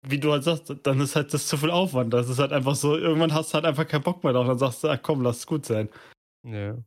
wie 0.08 0.20
du 0.20 0.32
halt 0.32 0.46
sagst, 0.46 0.74
dann 0.84 1.02
ist 1.02 1.18
halt 1.18 1.34
das 1.34 1.48
zu 1.48 1.58
viel 1.58 1.70
Aufwand. 1.72 2.14
Das 2.14 2.30
ist 2.30 2.40
halt 2.40 2.54
einfach 2.54 2.76
so, 2.76 2.96
irgendwann 2.98 3.34
hast 3.34 3.50
du 3.52 3.56
halt 3.56 3.66
einfach 3.66 3.86
keinen 3.88 4.04
Bock 4.04 4.24
mehr 4.24 4.32
drauf. 4.32 4.48
Dann 4.48 4.58
sagst 4.58 4.84
du, 4.86 4.88
ach 4.88 5.00
komm, 5.02 5.22
lass 5.22 5.40
es 5.40 5.48
gut 5.48 5.66
sein. 5.66 5.90
Ja. 6.44 6.78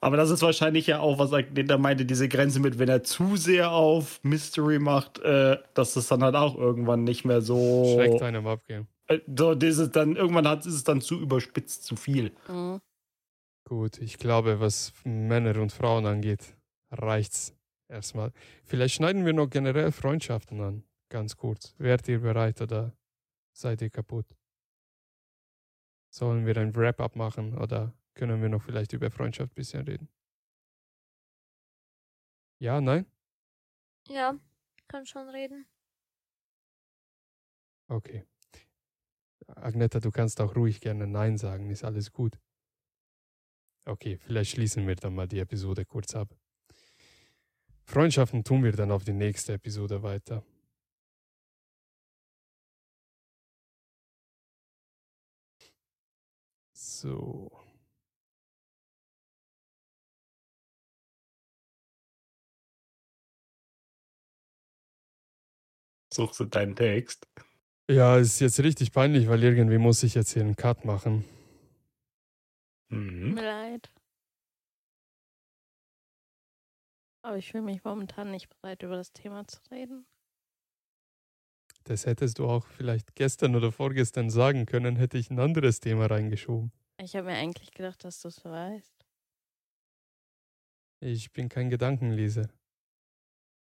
Aber 0.00 0.16
das 0.16 0.30
ist 0.30 0.42
wahrscheinlich 0.42 0.86
ja 0.86 1.00
auch, 1.00 1.18
was 1.18 1.32
er 1.32 1.42
da 1.42 1.76
meinte, 1.76 2.04
diese 2.04 2.28
Grenze 2.28 2.60
mit, 2.60 2.78
wenn 2.78 2.88
er 2.88 3.02
zu 3.02 3.36
sehr 3.36 3.72
auf 3.72 4.20
Mystery 4.22 4.78
macht, 4.78 5.18
äh, 5.18 5.58
dass 5.74 5.94
das 5.94 6.06
dann 6.06 6.22
halt 6.22 6.36
auch 6.36 6.56
irgendwann 6.56 7.02
nicht 7.02 7.24
mehr 7.24 7.40
so. 7.40 7.96
Schreckt 7.96 8.22
einem 8.22 8.46
abgehen. 8.46 8.86
Äh, 9.08 9.18
so 9.26 9.54
dieses 9.54 9.90
dann, 9.90 10.14
irgendwann 10.14 10.46
hat, 10.46 10.66
ist 10.66 10.74
es 10.74 10.84
dann 10.84 11.00
zu 11.00 11.20
überspitzt, 11.20 11.84
zu 11.84 11.96
viel. 11.96 12.32
Mhm. 12.48 12.80
Gut, 13.68 13.98
ich 13.98 14.18
glaube, 14.18 14.60
was 14.60 14.92
Männer 15.04 15.60
und 15.60 15.72
Frauen 15.72 16.06
angeht, 16.06 16.56
reicht's 16.90 17.54
erstmal. 17.88 18.32
Vielleicht 18.64 18.94
schneiden 18.94 19.26
wir 19.26 19.32
noch 19.32 19.50
generell 19.50 19.92
Freundschaften 19.92 20.60
an. 20.60 20.84
Ganz 21.10 21.36
kurz. 21.36 21.74
Wärt 21.78 22.08
ihr 22.08 22.20
bereit 22.20 22.60
oder 22.60 22.92
seid 23.52 23.82
ihr 23.82 23.90
kaputt? 23.90 24.36
Sollen 26.10 26.46
wir 26.46 26.56
ein 26.56 26.74
Wrap-up 26.74 27.16
machen 27.16 27.58
oder 27.58 27.92
können 28.18 28.42
wir 28.42 28.48
noch 28.48 28.62
vielleicht 28.62 28.92
über 28.92 29.10
Freundschaft 29.10 29.52
ein 29.52 29.54
bisschen 29.54 29.84
reden? 29.84 30.08
Ja, 32.58 32.80
nein? 32.80 33.06
Ja, 34.08 34.36
kann 34.88 35.06
schon 35.06 35.28
reden. 35.28 35.66
Okay. 37.88 38.26
Agneta, 39.46 40.00
du 40.00 40.10
kannst 40.10 40.40
auch 40.40 40.56
ruhig 40.56 40.80
gerne 40.80 41.06
Nein 41.06 41.38
sagen, 41.38 41.70
ist 41.70 41.84
alles 41.84 42.12
gut. 42.12 42.38
Okay, 43.86 44.18
vielleicht 44.18 44.50
schließen 44.50 44.86
wir 44.86 44.96
dann 44.96 45.14
mal 45.14 45.28
die 45.28 45.38
Episode 45.38 45.84
kurz 45.86 46.14
ab. 46.14 46.36
Freundschaften 47.84 48.44
tun 48.44 48.64
wir 48.64 48.72
dann 48.72 48.90
auf 48.90 49.04
die 49.04 49.14
nächste 49.14 49.54
Episode 49.54 50.02
weiter. 50.02 50.44
So. 56.74 57.57
Suchst 66.18 66.40
du 66.40 66.46
deinen 66.46 66.74
Text? 66.74 67.28
Ja, 67.88 68.16
ist 68.16 68.40
jetzt 68.40 68.58
richtig 68.58 68.90
peinlich, 68.90 69.28
weil 69.28 69.40
irgendwie 69.44 69.78
muss 69.78 70.02
ich 70.02 70.16
jetzt 70.16 70.32
hier 70.32 70.42
einen 70.42 70.56
Cut 70.56 70.84
machen. 70.84 71.24
Tut 72.90 72.98
Mhm. 72.98 73.34
mir 73.34 73.42
leid. 73.44 73.88
Aber 77.22 77.36
ich 77.36 77.52
fühle 77.52 77.62
mich 77.62 77.84
momentan 77.84 78.32
nicht 78.32 78.48
bereit, 78.48 78.82
über 78.82 78.96
das 78.96 79.12
Thema 79.12 79.46
zu 79.46 79.60
reden. 79.70 80.08
Das 81.84 82.04
hättest 82.04 82.40
du 82.40 82.48
auch 82.48 82.66
vielleicht 82.66 83.14
gestern 83.14 83.54
oder 83.54 83.70
vorgestern 83.70 84.28
sagen 84.28 84.66
können, 84.66 84.96
hätte 84.96 85.18
ich 85.18 85.30
ein 85.30 85.38
anderes 85.38 85.78
Thema 85.78 86.06
reingeschoben. 86.06 86.72
Ich 87.00 87.14
habe 87.14 87.26
mir 87.26 87.36
eigentlich 87.36 87.70
gedacht, 87.70 88.02
dass 88.02 88.20
du 88.22 88.26
es 88.26 88.44
weißt. 88.44 89.06
Ich 91.00 91.32
bin 91.32 91.48
kein 91.48 91.70
Gedankenleser. 91.70 92.48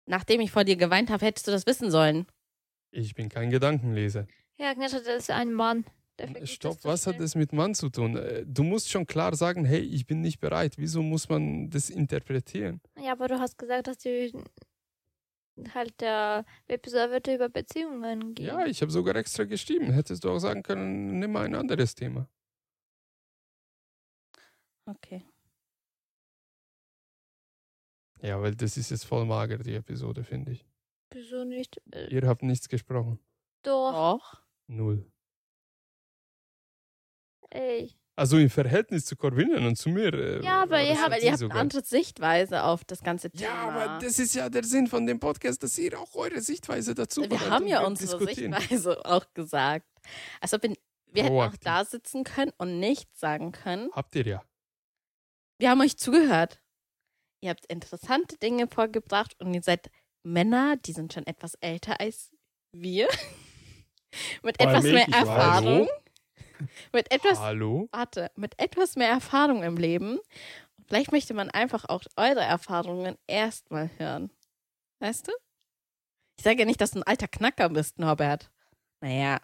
Nachdem 0.08 0.42
ich 0.42 0.52
vor 0.52 0.64
dir 0.64 0.76
geweint 0.76 1.10
habe, 1.10 1.26
hättest 1.26 1.48
du 1.48 1.52
das 1.52 1.66
wissen 1.66 1.90
sollen. 1.90 2.28
Ich 2.96 3.14
bin 3.14 3.28
kein 3.28 3.50
Gedankenleser. 3.50 4.26
Ja, 4.58 4.74
das 4.74 4.94
ist 4.94 5.30
ein 5.30 5.54
Mann. 5.54 5.84
Stopp, 6.46 6.78
was 6.86 7.08
hat 7.08 7.20
das 7.20 7.36
mit 7.36 7.52
Mann 7.52 7.76
zu 7.76 7.90
tun? 7.90 8.16
Äh, 8.16 8.46
Du 8.48 8.64
musst 8.64 8.90
schon 8.90 9.06
klar 9.06 9.36
sagen, 9.36 9.66
hey, 9.66 9.82
ich 9.82 10.06
bin 10.06 10.22
nicht 10.22 10.40
bereit. 10.40 10.78
Wieso 10.78 11.02
muss 11.04 11.28
man 11.28 11.70
das 11.70 11.90
interpretieren? 11.90 12.80
Ja, 12.98 13.12
aber 13.12 13.28
du 13.28 13.38
hast 13.38 13.58
gesagt, 13.58 13.88
dass 13.88 13.98
die 13.98 14.32
halt 15.74 16.00
der 16.00 16.46
Episode 16.68 17.12
wird 17.12 17.28
über 17.28 17.50
Beziehungen 17.50 18.34
gehen. 18.34 18.46
Ja, 18.46 18.66
ich 18.66 18.82
habe 18.82 18.92
sogar 18.94 19.18
extra 19.18 19.44
geschrieben. 19.44 19.92
Hättest 19.92 20.24
du 20.24 20.30
auch 20.30 20.40
sagen 20.40 20.64
können, 20.64 21.20
nimm 21.20 21.34
mal 21.34 21.46
ein 21.46 21.56
anderes 21.56 21.96
Thema. 21.96 22.30
Okay. 24.86 25.26
Ja, 28.22 28.42
weil 28.42 28.56
das 28.56 28.78
ist 28.78 28.92
jetzt 28.92 29.04
voll 29.06 29.26
mager, 29.26 29.58
die 29.58 29.76
Episode, 29.76 30.24
finde 30.24 30.54
ich. 30.54 30.66
Wieso 31.12 31.44
nicht? 31.46 31.82
Äh, 31.94 32.08
Ihr 32.14 32.28
habt 32.28 32.44
nichts 32.44 32.68
gesprochen. 32.70 33.20
Doch, 33.64 33.92
Doch. 33.92 34.42
Null. 34.68 35.06
ey. 37.50 37.92
Also 38.18 38.38
im 38.38 38.50
Verhältnis 38.50 39.06
zu 39.06 39.18
Corvinian 39.18 39.66
und 39.66 39.76
zu 39.76 39.90
mir. 39.90 40.14
äh, 40.14 40.42
Ja, 40.44 40.62
aber 40.64 40.72
war 40.72 40.82
ihr 40.82 40.94
das 40.94 41.02
habt 41.04 41.22
ihr 41.22 41.32
habt 41.34 41.44
eine 41.44 41.54
andere 41.54 41.84
Sichtweise 41.84 42.64
auf 42.64 42.86
das 42.86 43.04
ganze 43.04 43.30
Thema. 43.30 43.50
Ja, 43.52 43.56
aber 43.56 44.00
das 44.00 44.20
ist 44.20 44.34
ja 44.36 44.48
der 44.50 44.64
Sinn 44.64 44.88
von 44.88 45.06
dem 45.06 45.20
Podcast, 45.20 45.62
dass 45.64 45.78
ihr 45.78 46.00
auch 46.00 46.16
eure 46.16 46.40
Sichtweise 46.42 46.96
dazu 46.96 47.30
wir 47.30 47.50
haben 47.50 47.68
ja 47.68 47.86
unsere. 47.86 48.26
Sichtweise 48.26 49.06
auch 49.06 49.26
gesagt. 49.34 49.86
Also 50.40 50.58
bin, 50.60 50.78
wir 51.08 51.24
hätten 51.24 51.34
auch 51.36 51.40
Proaktiv. 51.40 51.60
da 51.66 51.84
sitzen 51.84 52.24
können 52.24 52.54
und 52.58 52.80
nichts 52.80 53.20
sagen 53.20 53.52
können. 53.52 53.90
Habt 53.92 54.16
ihr 54.16 54.26
ja. 54.26 54.44
Wir 55.60 55.70
haben 55.72 55.82
euch 55.82 55.98
zugehört. 55.98 56.62
Ihr 57.42 57.50
habt 57.50 57.66
interessante 57.66 58.38
Dinge 58.38 58.68
vorgebracht 58.68 59.36
und 59.42 59.54
ihr 59.54 59.62
seid 59.62 59.92
Männer, 60.26 60.76
die 60.78 60.92
sind 60.92 61.14
schon 61.14 61.26
etwas 61.28 61.54
älter 61.56 62.00
als 62.00 62.32
wir. 62.72 63.08
mit 64.44 64.60
etwas 64.60 64.84
mehr. 64.84 65.08
Erfahrung. 65.08 65.88
Mit 66.92 67.12
etwas, 67.12 67.40
Hallo? 67.40 67.90
warte, 67.92 68.32
mit 68.36 68.58
etwas 68.60 68.96
mehr 68.96 69.10
Erfahrung 69.10 69.62
im 69.62 69.78
Leben. 69.78 70.20
Vielleicht 70.88 71.12
möchte 71.12 71.34
man 71.34 71.50
einfach 71.50 71.86
auch 71.86 72.04
eure 72.16 72.42
Erfahrungen 72.42 73.18
erstmal 73.28 73.90
hören. 73.98 74.32
Weißt 75.00 75.28
du? 75.28 75.32
Ich 76.38 76.44
sage 76.44 76.60
ja 76.60 76.66
nicht, 76.66 76.82
dass 76.82 76.92
du 76.92 77.00
ein 77.00 77.04
alter 77.04 77.28
Knacker 77.28 77.70
bist, 77.70 78.00
Norbert. 78.00 78.50
Naja. 79.02 79.40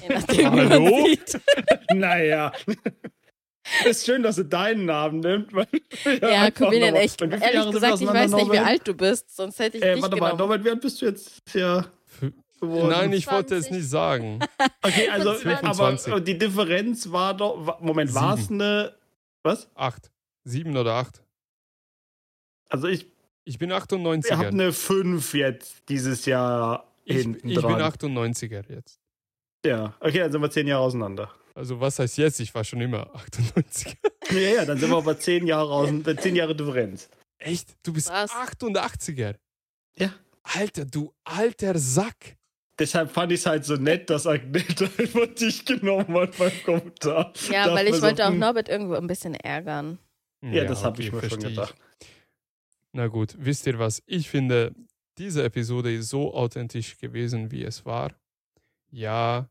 Je 0.00 0.08
nachdem, 0.08 0.50
Hallo? 0.50 1.08
naja. 1.94 2.52
Ist 3.84 4.04
schön, 4.06 4.22
dass 4.22 4.36
du 4.36 4.44
deinen 4.44 4.84
Namen 4.84 5.20
nimmst. 5.20 5.52
weil 5.54 5.66
Ja, 6.20 6.44
noch- 6.92 6.98
echt. 6.98 7.20
Ehrlich 7.22 7.42
Jahre 7.54 7.72
gesagt, 7.72 8.00
ich 8.00 8.06
weiß 8.06 8.32
nicht, 8.32 8.52
wie 8.52 8.58
alt 8.58 8.86
du 8.86 8.94
bist, 8.94 9.34
sonst 9.34 9.58
hätte 9.58 9.78
ich 9.78 9.82
Äh, 9.84 9.94
dich 9.94 10.02
warte 10.02 10.16
mal, 10.16 10.30
genommen. 10.32 10.38
Norbert, 10.50 10.64
wie 10.64 10.70
alt 10.70 10.80
bist 10.80 11.00
du 11.00 11.06
jetzt 11.06 11.40
ja 11.54 11.86
geworden? 12.60 12.88
Nein, 12.88 13.12
ich 13.12 13.26
wollte 13.30 13.54
es 13.56 13.64
20. 13.66 13.72
nicht 13.80 13.88
sagen. 13.90 14.40
Okay, 14.82 15.08
also, 15.08 15.32
25. 15.34 16.12
aber 16.12 16.20
die 16.20 16.36
Differenz 16.36 17.10
war 17.10 17.34
doch. 17.34 17.80
Moment, 17.80 18.14
war 18.14 18.38
es 18.38 18.50
eine. 18.50 18.94
Was? 19.42 19.68
Acht. 19.74 20.10
Sieben 20.44 20.76
oder 20.76 20.92
acht. 20.92 21.22
Also, 22.68 22.86
ich, 22.88 23.06
Ich 23.44 23.58
bin 23.58 23.70
ich 23.70 23.76
habe 23.76 23.84
98er. 23.96 24.48
eine 24.48 24.72
5 24.72 25.32
jetzt 25.34 25.88
dieses 25.88 26.26
Jahr 26.26 26.86
Ich, 27.04 27.16
hinten 27.22 27.48
ich 27.48 27.54
bin 27.54 27.62
dran. 27.62 27.80
98er 27.80 28.64
jetzt. 28.70 28.98
Ja, 29.64 29.94
okay, 30.00 30.18
dann 30.18 30.32
sind 30.32 30.42
wir 30.42 30.50
10 30.50 30.66
Jahre 30.66 30.82
auseinander. 30.82 31.30
Also 31.54 31.80
was 31.80 31.98
heißt 31.98 32.18
jetzt? 32.18 32.40
Ich 32.40 32.54
war 32.54 32.64
schon 32.64 32.80
immer 32.80 33.14
98er. 33.30 33.96
Ja, 34.32 34.54
ja, 34.54 34.64
dann 34.64 34.78
sind 34.78 34.90
wir 34.90 34.96
aber 34.96 35.18
10 35.18 35.46
Jahre 35.46 35.70
auseinander, 35.72 36.16
10 36.16 36.36
Jahre 36.36 36.54
Differenz. 36.54 37.08
Echt? 37.38 37.76
Du 37.82 37.92
bist 37.92 38.10
Was? 38.10 38.30
88er? 38.30 39.36
Ja. 39.98 40.14
Alter, 40.42 40.84
du 40.84 41.12
alter 41.24 41.78
Sack. 41.78 42.36
Deshalb 42.78 43.10
fand 43.12 43.30
ich 43.30 43.40
es 43.40 43.46
halt 43.46 43.64
so 43.64 43.76
nett, 43.76 44.10
dass 44.10 44.26
Agneta 44.26 44.86
einfach 44.98 45.26
dich 45.34 45.64
genommen 45.64 46.12
hat 46.14 46.36
beim 46.36 46.52
Kommentar. 46.64 47.32
Ja, 47.50 47.72
weil 47.72 47.86
ich 47.86 48.02
wollte 48.02 48.26
auch 48.26 48.30
hm, 48.30 48.40
Norbert 48.40 48.68
irgendwo 48.68 48.94
ein 48.94 49.06
bisschen 49.06 49.34
ärgern. 49.34 49.98
Ja, 50.42 50.64
das 50.64 50.82
habe 50.82 50.98
okay, 50.98 51.06
ich 51.06 51.12
mir 51.12 51.30
schon 51.30 51.40
gedacht. 51.40 51.74
Na 52.92 53.06
gut, 53.06 53.34
wisst 53.38 53.66
ihr 53.66 53.78
was? 53.78 54.02
Ich 54.06 54.28
finde, 54.28 54.74
diese 55.18 55.44
Episode 55.44 55.94
ist 55.94 56.08
so 56.08 56.34
authentisch 56.34 56.98
gewesen, 56.98 57.50
wie 57.50 57.62
es 57.62 57.86
war. 57.86 58.12
Ja, 58.90 59.48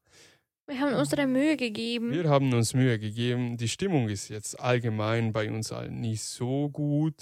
Wir 0.65 0.80
haben 0.80 0.94
unsere 0.95 1.27
Mühe 1.27 1.57
gegeben. 1.57 2.11
wir 2.11 2.30
haben 2.30 2.53
uns 2.53 2.73
Mühe 2.73 2.98
gegeben. 2.98 3.57
Die 3.57 3.68
Stimmung 3.68 4.07
ist 4.07 4.30
jetzt 4.30 4.60
allgemein 4.60 5.34
bei 5.34 5.52
uns 5.52 5.72
allen 5.72 5.99
nicht 5.99 6.23
so 6.23 6.69
gut. 6.69 7.15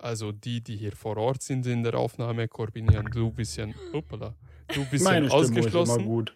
Also 0.00 0.32
die, 0.32 0.62
die 0.62 0.76
hier 0.76 0.92
vor 0.92 1.16
Ort 1.16 1.42
sind 1.42 1.66
in 1.66 1.82
der 1.82 1.94
Aufnahme, 1.94 2.48
Corbinian, 2.48 3.06
du 3.06 3.30
bisschen, 3.30 3.74
hoppala, 3.92 4.34
du 4.68 4.84
bisschen 4.86 5.04
Meine 5.04 5.26
Stimmung 5.26 5.42
ist 5.42 5.50
immer 5.50 5.58
ausgeschlossen. 5.58 6.04
gut. 6.04 6.34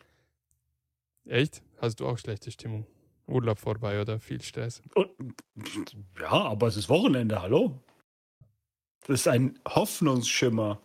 Echt? 1.24 1.62
Hast 1.78 2.00
du 2.00 2.06
auch 2.06 2.18
schlechte 2.18 2.50
Stimmung? 2.50 2.86
Urlaub 3.26 3.58
vorbei 3.58 4.00
oder 4.00 4.18
viel 4.18 4.42
Stress? 4.42 4.82
Ja, 6.20 6.30
aber 6.30 6.66
es 6.66 6.76
ist 6.76 6.88
Wochenende, 6.88 7.40
hallo? 7.40 7.80
Das 9.06 9.20
ist 9.20 9.28
ein 9.28 9.58
Hoffnungsschimmer. 9.66 10.82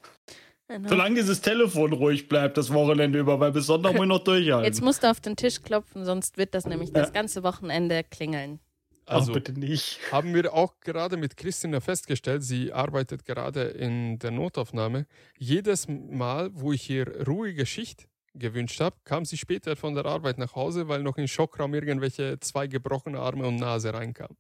Genau. 0.68 0.90
Solange 0.90 1.16
dieses 1.16 1.40
Telefon 1.42 1.94
ruhig 1.94 2.28
bleibt, 2.28 2.58
das 2.58 2.74
Wochenende 2.74 3.20
über, 3.20 3.40
weil 3.40 3.52
bis 3.54 3.68
Sonntag 3.68 3.94
muss 3.94 4.02
ich 4.04 4.08
noch 4.10 4.20
durchhalten. 4.24 4.66
Jetzt 4.66 4.82
musst 4.82 5.04
du 5.04 5.10
auf 5.10 5.22
den 5.22 5.36
Tisch 5.38 5.62
klopfen, 5.62 6.04
sonst 6.04 6.38
wird 6.38 6.54
das 6.54 6.66
nämlich 6.66 6.92
das 6.92 7.08
Ja. 7.08 7.14
ganze 7.14 7.42
Wochenende 7.44 8.04
klingeln. 8.04 8.60
Also 9.06 9.32
Ach, 9.32 9.36
bitte 9.36 9.54
nicht. 9.54 10.00
haben 10.12 10.34
wir 10.34 10.54
auch 10.54 10.74
gerade 10.82 11.16
mit 11.16 11.38
Christina 11.38 11.80
festgestellt, 11.80 12.44
sie 12.44 12.74
arbeitet 12.74 13.24
gerade 13.24 13.62
in 13.64 14.20
der 14.20 14.32
Notaufnahme. 14.32 15.06
Jedes 15.38 15.88
Mal, 15.88 16.50
wo 16.54 16.74
ich 16.74 16.90
ihr 16.90 17.26
ruhige 17.26 17.66
Schicht 17.66 18.10
gewünscht 18.36 18.82
habe, 18.82 18.98
kam 19.06 19.24
sie 19.24 19.38
später 19.38 19.78
von 19.78 19.96
der 19.96 20.06
Arbeit 20.06 20.38
nach 20.38 20.54
Hause, 20.56 20.90
weil 20.90 21.02
noch 21.02 21.18
in 21.18 21.30
Schockraum 21.30 21.74
irgendwelche 21.74 22.38
zwei 22.42 22.68
gebrochene 22.68 23.18
Arme 23.20 23.48
und 23.48 23.56
Nase 23.56 23.94
reinkamen. 23.94 24.36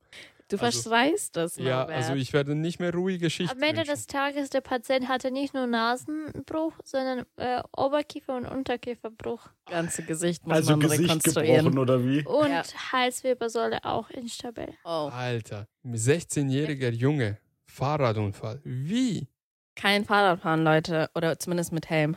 Du 0.49 0.57
Also- 0.57 0.90
verschreist 0.90 1.36
das, 1.36 1.57
Ja, 1.57 1.80
Norbert. 1.80 1.95
also 1.98 2.14
ich 2.14 2.32
werde 2.32 2.56
nicht 2.56 2.80
mehr 2.80 2.94
ruhige 2.94 3.30
Schicht 3.30 3.52
Am 3.52 3.61
Ende 3.61 3.80
wünschen. 3.82 3.91
des 3.91 4.07
Tages, 4.07 4.49
der 4.49 4.61
Patient 4.61 5.10
hatte 5.10 5.30
nicht 5.30 5.53
nur 5.53 5.68
Nasenbruch, 5.68 6.72
sondern 6.86 7.26
äh, 7.36 7.61
Oberkiefer- 7.76 8.38
und 8.38 8.45
Unterkieferbruch. 8.45 9.49
ganze 9.69 10.03
Gesicht 10.03 10.45
muss 10.48 10.56
Also 10.56 10.72
man 10.72 10.80
Gesicht 10.80 11.02
rekonstruieren. 11.03 11.57
gebrochen 11.65 11.80
oder 11.80 12.06
wie? 12.06 12.26
Und 12.26 12.49
Ja. 12.49 12.64
Halswirbelsäule 12.94 13.84
auch 13.84 14.10
instabil. 14.10 14.69
Oh, 14.86 15.10
Alter, 15.11 15.68
ein 15.84 15.95
16-jähriger 15.95 16.91
Junge, 16.91 17.38
Fahrradunfall. 17.65 18.61
Wie? 18.64 19.28
kein 19.76 20.06
Fahrradfahren, 20.06 20.64
Leute. 20.64 21.07
Oder 21.14 21.38
zumindest 21.38 21.72
mit 21.72 21.88
Helm. 21.90 22.15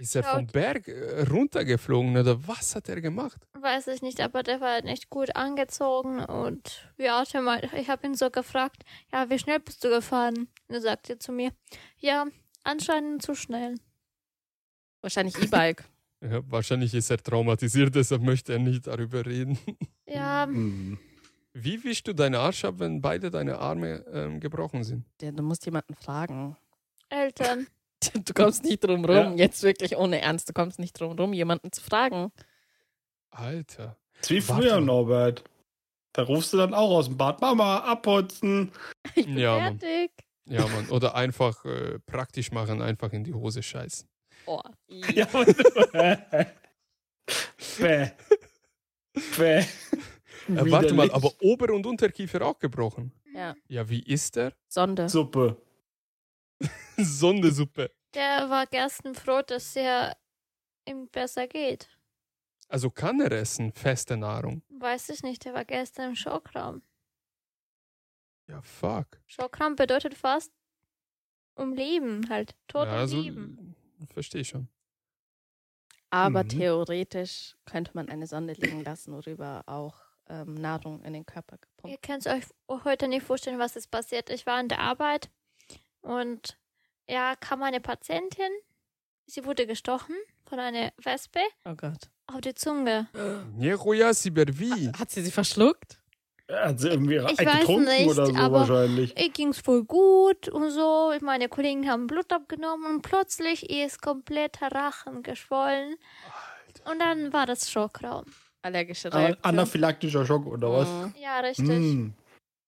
Ist 0.00 0.16
er 0.16 0.22
vom 0.22 0.46
Berg 0.46 0.88
äh, 0.88 1.22
runtergeflogen 1.30 2.16
oder 2.16 2.46
was 2.48 2.74
hat 2.74 2.88
er 2.88 3.02
gemacht? 3.02 3.38
Weiß 3.52 3.86
ich 3.88 4.00
nicht, 4.00 4.20
aber 4.22 4.42
der 4.42 4.60
war 4.60 4.80
nicht 4.82 5.10
gut 5.10 5.36
angezogen 5.36 6.20
und 6.20 6.90
ja, 6.96 7.22
der 7.24 7.42
mal, 7.42 7.60
ich 7.76 7.90
habe 7.90 8.06
ihn 8.06 8.14
so 8.14 8.30
gefragt, 8.30 8.82
ja, 9.12 9.28
wie 9.28 9.38
schnell 9.38 9.60
bist 9.60 9.84
du 9.84 9.90
gefahren? 9.90 10.48
Und 10.68 10.74
er 10.74 10.80
sagte 10.80 11.18
zu 11.18 11.32
mir, 11.32 11.52
ja, 11.98 12.26
anscheinend 12.64 13.20
zu 13.22 13.34
schnell. 13.34 13.74
Wahrscheinlich 15.02 15.36
E-Bike. 15.40 15.84
Ja, 16.22 16.42
wahrscheinlich 16.50 16.92
ist 16.92 17.08
er 17.08 17.16
traumatisiert, 17.16 17.94
deshalb 17.94 18.20
möchte 18.20 18.52
er 18.52 18.58
nicht 18.58 18.86
darüber 18.86 19.24
reden. 19.24 19.58
Ja. 20.06 20.46
Wie 21.54 21.82
wischst 21.82 22.06
du 22.06 22.12
deine 22.12 22.40
Arsch 22.40 22.62
ab, 22.66 22.74
wenn 22.76 23.00
beide 23.00 23.30
deine 23.30 23.58
Arme 23.58 24.04
ähm, 24.12 24.38
gebrochen 24.38 24.84
sind? 24.84 25.06
Ja, 25.22 25.32
Du 25.32 25.42
musst 25.42 25.64
jemanden 25.64 25.94
fragen. 25.94 26.58
Eltern. 27.08 27.66
Du 28.24 28.32
kommst 28.34 28.64
nicht 28.64 28.82
drum 28.84 29.04
rum, 29.04 29.14
Ja. 29.14 29.32
jetzt 29.34 29.62
wirklich 29.62 29.96
ohne 29.96 30.20
Ernst, 30.20 30.48
du 30.48 30.52
kommst 30.52 30.78
nicht 30.78 30.98
drum 30.98 31.12
rum, 31.18 31.32
jemanden 31.32 31.70
zu 31.72 31.82
fragen. 31.82 32.32
Alter. 33.30 33.96
Wie 34.26 34.40
früher. 34.40 34.80
Norbert. 34.80 35.44
Da 36.12 36.22
rufst 36.22 36.52
du 36.52 36.56
dann 36.56 36.74
auch 36.74 36.90
aus 36.90 37.06
dem 37.06 37.16
Bad, 37.16 37.40
Mama, 37.40 37.78
abputzen. 37.78 38.72
Ich 39.14 39.26
bin 39.26 39.38
Ja, 39.38 39.58
Mann. 39.58 39.78
fertig. 39.78 40.10
Ja, 40.46 40.66
Mann. 40.66 40.88
Oder 40.90 41.14
einfach 41.14 41.64
äh, 41.64 41.98
praktisch 42.00 42.50
machen, 42.50 42.82
einfach 42.82 43.12
in 43.12 43.22
die 43.24 43.34
Hose 43.34 43.62
scheißen. 43.62 44.08
Oh. 44.46 44.60
Ja, 45.14 45.26
Bäh. 47.78 48.10
Bäh. 49.36 49.58
Äh, 49.58 49.64
warte 50.48 50.94
mal, 50.94 51.10
aber 51.12 51.30
Ober- 51.40 51.72
und 51.72 51.86
Unterkiefer 51.86 52.44
auch 52.44 52.58
gebrochen? 52.58 53.12
Ja. 53.34 53.54
Ja, 53.68 53.88
wie 53.88 54.02
ist 54.02 54.36
der? 54.36 54.52
Sonde. 54.68 55.08
Suppe. 55.08 55.56
Sondesuppe. 57.18 57.90
Der 58.14 58.50
war 58.50 58.66
gestern 58.66 59.14
froh, 59.14 59.42
dass 59.42 59.76
er 59.76 60.16
ihm 60.86 61.08
besser 61.08 61.46
geht. 61.46 61.88
Also 62.68 62.90
kann 62.90 63.20
er 63.20 63.32
essen, 63.32 63.72
feste 63.72 64.16
Nahrung. 64.16 64.62
Weiß 64.68 65.08
ich 65.10 65.22
nicht, 65.22 65.44
der 65.44 65.54
war 65.54 65.64
gestern 65.64 66.10
im 66.10 66.16
Schockraum. 66.16 66.82
Ja, 68.48 68.62
fuck. 68.62 69.20
Schockraum 69.26 69.76
bedeutet 69.76 70.14
fast 70.14 70.52
um 71.56 71.72
Leben 71.72 72.28
halt. 72.28 72.54
Tod 72.68 72.86
ja, 72.86 72.92
und 72.94 72.98
also, 72.98 73.20
Leben. 73.20 73.76
verstehe 74.12 74.44
schon. 74.44 74.68
Aber 76.10 76.42
Mhm. 76.44 76.48
theoretisch 76.48 77.56
könnte 77.66 77.92
man 77.94 78.08
eine 78.08 78.26
Sonde 78.26 78.54
liegen 78.54 78.82
lassen, 78.84 79.12
worüber 79.12 79.62
auch 79.66 79.96
ähm, 80.28 80.54
Nahrung 80.54 81.02
in 81.02 81.12
den 81.12 81.26
Körper 81.26 81.56
Ihr 81.56 81.96
gepumpt 81.96 82.02
könnt 82.02 82.26
euch 82.26 82.44
heute 82.84 83.08
nicht 83.08 83.24
vorstellen, 83.26 83.58
was 83.58 83.76
ist 83.76 83.88
passiert. 83.90 84.30
Ich 84.30 84.46
war 84.46 84.58
an 84.58 84.68
der 84.68 84.80
Arbeit 84.80 85.30
und 86.02 86.59
ja, 87.10 87.34
kam 87.36 87.62
eine 87.62 87.80
Patientin. 87.80 88.50
Sie 89.26 89.44
wurde 89.44 89.66
gestochen 89.66 90.14
von 90.48 90.58
einer 90.58 90.92
Wespe 91.02 91.40
Oh 91.64 91.74
Gott. 91.74 92.10
auf 92.26 92.40
die 92.40 92.54
Zunge. 92.54 93.08
Nieroja 93.56 94.12
Sibervi. 94.14 94.90
Hat 94.98 95.10
sie 95.10 95.22
sie 95.22 95.30
verschluckt? 95.30 95.98
Hat 96.50 96.80
sie 96.80 96.88
irgendwie 96.88 97.14
Ich 97.16 97.38
äh, 97.38 97.46
weiß 97.46 97.60
getrunken 97.60 97.84
nicht, 97.86 98.08
oder 98.08 98.26
so 98.26 98.34
aber- 98.34 98.60
wahrscheinlich. 98.68 99.16
Ihr 99.16 99.30
ging's 99.30 99.60
voll 99.60 99.84
gut 99.84 100.48
und 100.48 100.70
so. 100.72 101.12
Meine 101.20 101.48
Kollegen 101.48 101.88
haben 101.88 102.08
Blut 102.08 102.32
abgenommen 102.32 102.86
und 102.92 103.02
plötzlich 103.02 103.70
ist 103.70 104.02
komplett 104.02 104.60
Rachen 104.60 105.22
geschwollen. 105.22 105.94
Und 106.90 106.98
dann 106.98 107.32
war 107.32 107.46
das 107.46 107.70
Schockraum. 107.70 108.24
Allergische 108.62 109.12
Reaktion. 109.14 109.44
anaphylaktischer 109.44 110.26
Schock 110.26 110.46
oder 110.46 110.72
was? 110.72 110.88
Mhm. 110.88 111.14
Ja, 111.20 111.38
richtig. 111.40 111.66
Mm. 111.68 112.10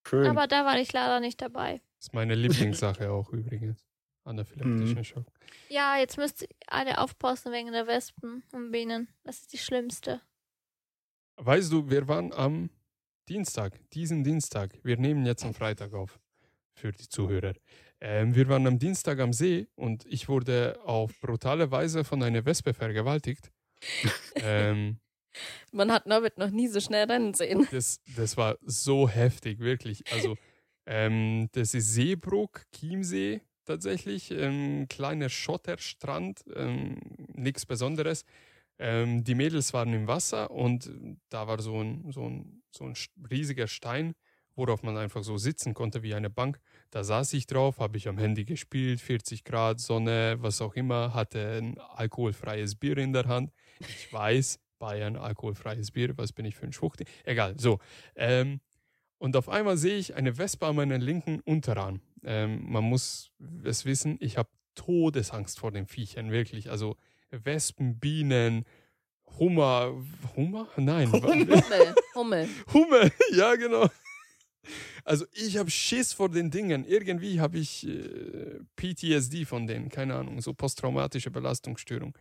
Schön. 0.07 0.27
Aber 0.27 0.47
da 0.47 0.65
war 0.65 0.79
ich 0.79 0.93
leider 0.93 1.19
nicht 1.21 1.41
dabei. 1.43 1.81
Das 1.99 2.07
ist 2.07 2.15
meine 2.15 2.35
Lieblingssache 2.37 3.11
auch 3.11 3.31
übrigens. 3.31 3.85
Anaphylaktischer 4.25 4.99
Mhm. 5.01 5.05
Schock. 5.05 5.27
Ja, 5.69 5.97
jetzt 5.99 6.17
müsst 6.17 6.43
ihr 6.43 6.49
alle 6.67 6.99
aufpassen 6.99 7.53
wegen 7.53 7.73
der 7.73 7.87
Wespen 7.87 8.43
und 8.53 8.71
Bienen. 8.71 9.09
Das 9.25 9.41
ist 9.41 9.53
die 9.53 9.59
schlimmste. 9.59 10.21
Weißt 11.37 11.73
du, 11.73 11.89
wir 11.91 12.07
waren 12.09 12.33
am 12.33 12.71
Dienstag, 13.29 13.79
diesen 13.91 14.23
Dienstag, 14.25 14.79
wir 14.85 14.97
nehmen 14.97 15.25
jetzt 15.27 15.45
am 15.45 15.55
Freitag 15.55 15.93
auf 15.95 16.21
für 16.75 16.93
die 16.93 17.09
Zuhörer. 17.09 17.55
Ähm, 18.01 18.35
wir 18.35 18.49
waren 18.49 18.67
am 18.67 18.79
Dienstag 18.79 19.19
am 19.21 19.33
See 19.33 19.69
und 19.77 20.05
ich 20.07 20.29
wurde 20.29 20.79
auf 20.85 21.19
brutale 21.21 21.71
Weise 21.71 22.05
von 22.05 22.23
einer 22.23 22.45
Wespe 22.45 22.75
vergewaltigt. 22.75 23.51
ähm, 24.37 24.99
Man 25.73 25.91
hat 25.93 26.07
Norbert 26.07 26.39
noch 26.39 26.51
nie 26.51 26.69
so 26.69 26.81
schnell 26.81 27.11
rennen 27.11 27.35
sehen. 27.35 27.67
das, 27.71 28.01
das 28.17 28.37
war 28.37 28.59
so 28.63 29.09
heftig, 29.09 29.61
wirklich. 29.61 30.03
Also, 30.13 30.37
ähm, 30.87 31.49
das 31.53 31.75
ist 31.75 31.93
Seebruck, 31.95 32.63
Chiemsee 32.75 33.41
tatsächlich. 33.65 34.31
Ähm, 34.31 34.87
kleiner 34.89 35.29
Schotterstrand, 35.29 36.45
ähm, 36.55 36.99
nichts 37.35 37.67
Besonderes. 37.67 38.25
Ähm, 38.79 39.23
die 39.25 39.35
Mädels 39.35 39.73
waren 39.73 39.93
im 39.93 40.07
Wasser 40.07 40.51
und 40.51 40.91
da 41.29 41.47
war 41.47 41.61
so 41.61 41.81
ein, 41.81 42.11
so, 42.11 42.29
ein, 42.29 42.63
so 42.71 42.85
ein 42.85 42.95
riesiger 43.31 43.69
Stein, 43.69 44.15
worauf 44.57 44.83
man 44.83 44.97
einfach 44.97 45.23
so 45.23 45.37
sitzen 45.37 45.75
konnte 45.75 46.03
wie 46.03 46.15
eine 46.15 46.31
Bank. 46.31 46.59
Da 46.91 47.05
saß 47.05 47.33
ich 47.35 47.47
drauf, 47.47 47.79
habe 47.79 47.97
ich 47.97 48.09
am 48.09 48.19
Handy 48.19 48.45
gespielt, 48.45 49.01
40 49.01 49.45
Grad, 49.45 49.81
Sonne, 49.81 50.37
was 50.41 50.61
auch 50.61 50.75
immer, 50.75 51.15
hatte 51.15 51.59
ein 51.59 51.79
alkoholfreies 51.79 52.75
Bier 52.75 52.99
in 52.99 53.13
der 53.13 53.27
Hand. 53.27 53.53
Ich 53.81 54.13
weiß, 54.13 54.59
Bayern, 54.79 55.17
alkoholfreies 55.17 55.93
Bier, 55.93 56.17
was 56.19 56.33
bin 56.33 56.45
ich 56.45 56.57
für 56.57 56.67
ein 56.67 56.73
Schwuchti? 56.73 57.05
Egal, 57.25 57.55
so. 57.59 57.79
Ähm, 58.17 58.61
und 59.19 59.37
auf 59.37 59.49
einmal 59.49 59.77
sehe 59.77 59.97
ich 59.97 60.17
eine 60.17 60.37
Wespe 60.37 60.67
an 60.67 60.75
meinem 60.75 61.01
linken 61.01 61.39
Unterarm. 61.45 62.01
Ähm, 62.25 62.71
man 62.71 62.85
muss 62.85 63.33
es 63.65 63.85
wissen, 63.85 64.17
ich 64.21 64.39
habe 64.39 64.49
Todesangst 64.75 65.59
vor 65.59 65.73
den 65.73 65.87
Viechern, 65.87 66.31
wirklich. 66.31 66.71
Also 66.71 66.97
Wespen, 67.31 67.99
Bienen, 67.99 68.65
Hummer, 69.39 69.95
Hummer? 70.37 70.69
Nein. 70.77 71.11
Hummel. 71.13 71.63
Hummel. 72.15 72.49
Hummel, 72.73 73.13
ja 73.33 73.55
genau. 73.57 73.89
Also 75.05 75.27
ich 75.33 75.57
habe 75.57 75.71
Schiss 75.71 76.13
vor 76.13 76.29
den 76.29 76.51
Dingen. 76.51 76.85
Irgendwie 76.85 77.41
habe 77.41 77.59
ich 77.59 77.87
äh, 77.87 78.61
PTSD 78.77 79.45
von 79.45 79.67
denen, 79.67 79.89
keine 79.89 80.15
Ahnung, 80.15 80.41
so 80.41 80.55
posttraumatische 80.55 81.31
Belastungsstörung. 81.31 82.17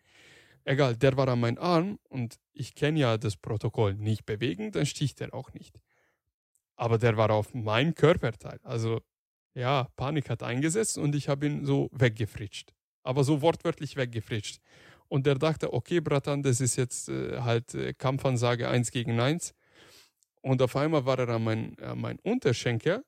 Egal, 0.64 0.96
der 0.96 1.18
war 1.18 1.28
an 1.28 1.40
meinem 1.40 1.58
Arm 1.58 2.00
und 2.10 2.40
ich 2.54 2.76
kenne 2.76 3.00
ja 3.00 3.18
das 3.18 3.36
Protokoll. 3.36 3.96
Nicht 3.96 4.26
bewegen, 4.26 4.72
dann 4.72 4.86
sticht 4.86 5.22
er 5.22 5.34
auch 5.34 5.54
nicht. 5.54 5.80
Aber 6.76 6.98
der 6.98 7.18
war 7.18 7.32
auf 7.32 7.54
mein 7.54 7.94
Körperteil. 7.94 8.60
Also 8.64 9.02
ja, 9.54 9.88
Panik 9.96 10.30
hat 10.30 10.44
eingesetzt 10.44 10.98
und 10.98 11.16
ich 11.16 11.30
habe 11.30 11.46
ihn 11.46 11.66
so 11.66 11.90
weggefritscht. 11.92 12.74
Aber 13.04 13.24
so 13.24 13.42
wortwörtlich 13.42 13.96
weggefritscht. 13.96 14.60
Und 15.08 15.26
der 15.26 15.36
dachte, 15.36 15.74
okay, 15.74 16.00
Bratan, 16.00 16.44
das 16.44 16.62
ist 16.62 16.78
jetzt 16.78 17.10
äh, 17.10 17.42
halt 17.42 17.74
äh, 17.74 17.94
Kampfansage 17.94 18.70
1 18.70 18.92
gegen 18.92 19.20
1. 19.20 19.54
Und 20.42 20.62
auf 20.62 20.76
einmal 20.76 21.06
war 21.06 21.20
er 21.20 21.30
an 21.30 21.44
mein, 21.44 21.80
an 21.80 22.00
mein 22.00 22.20
Unterschenkel 22.20 23.04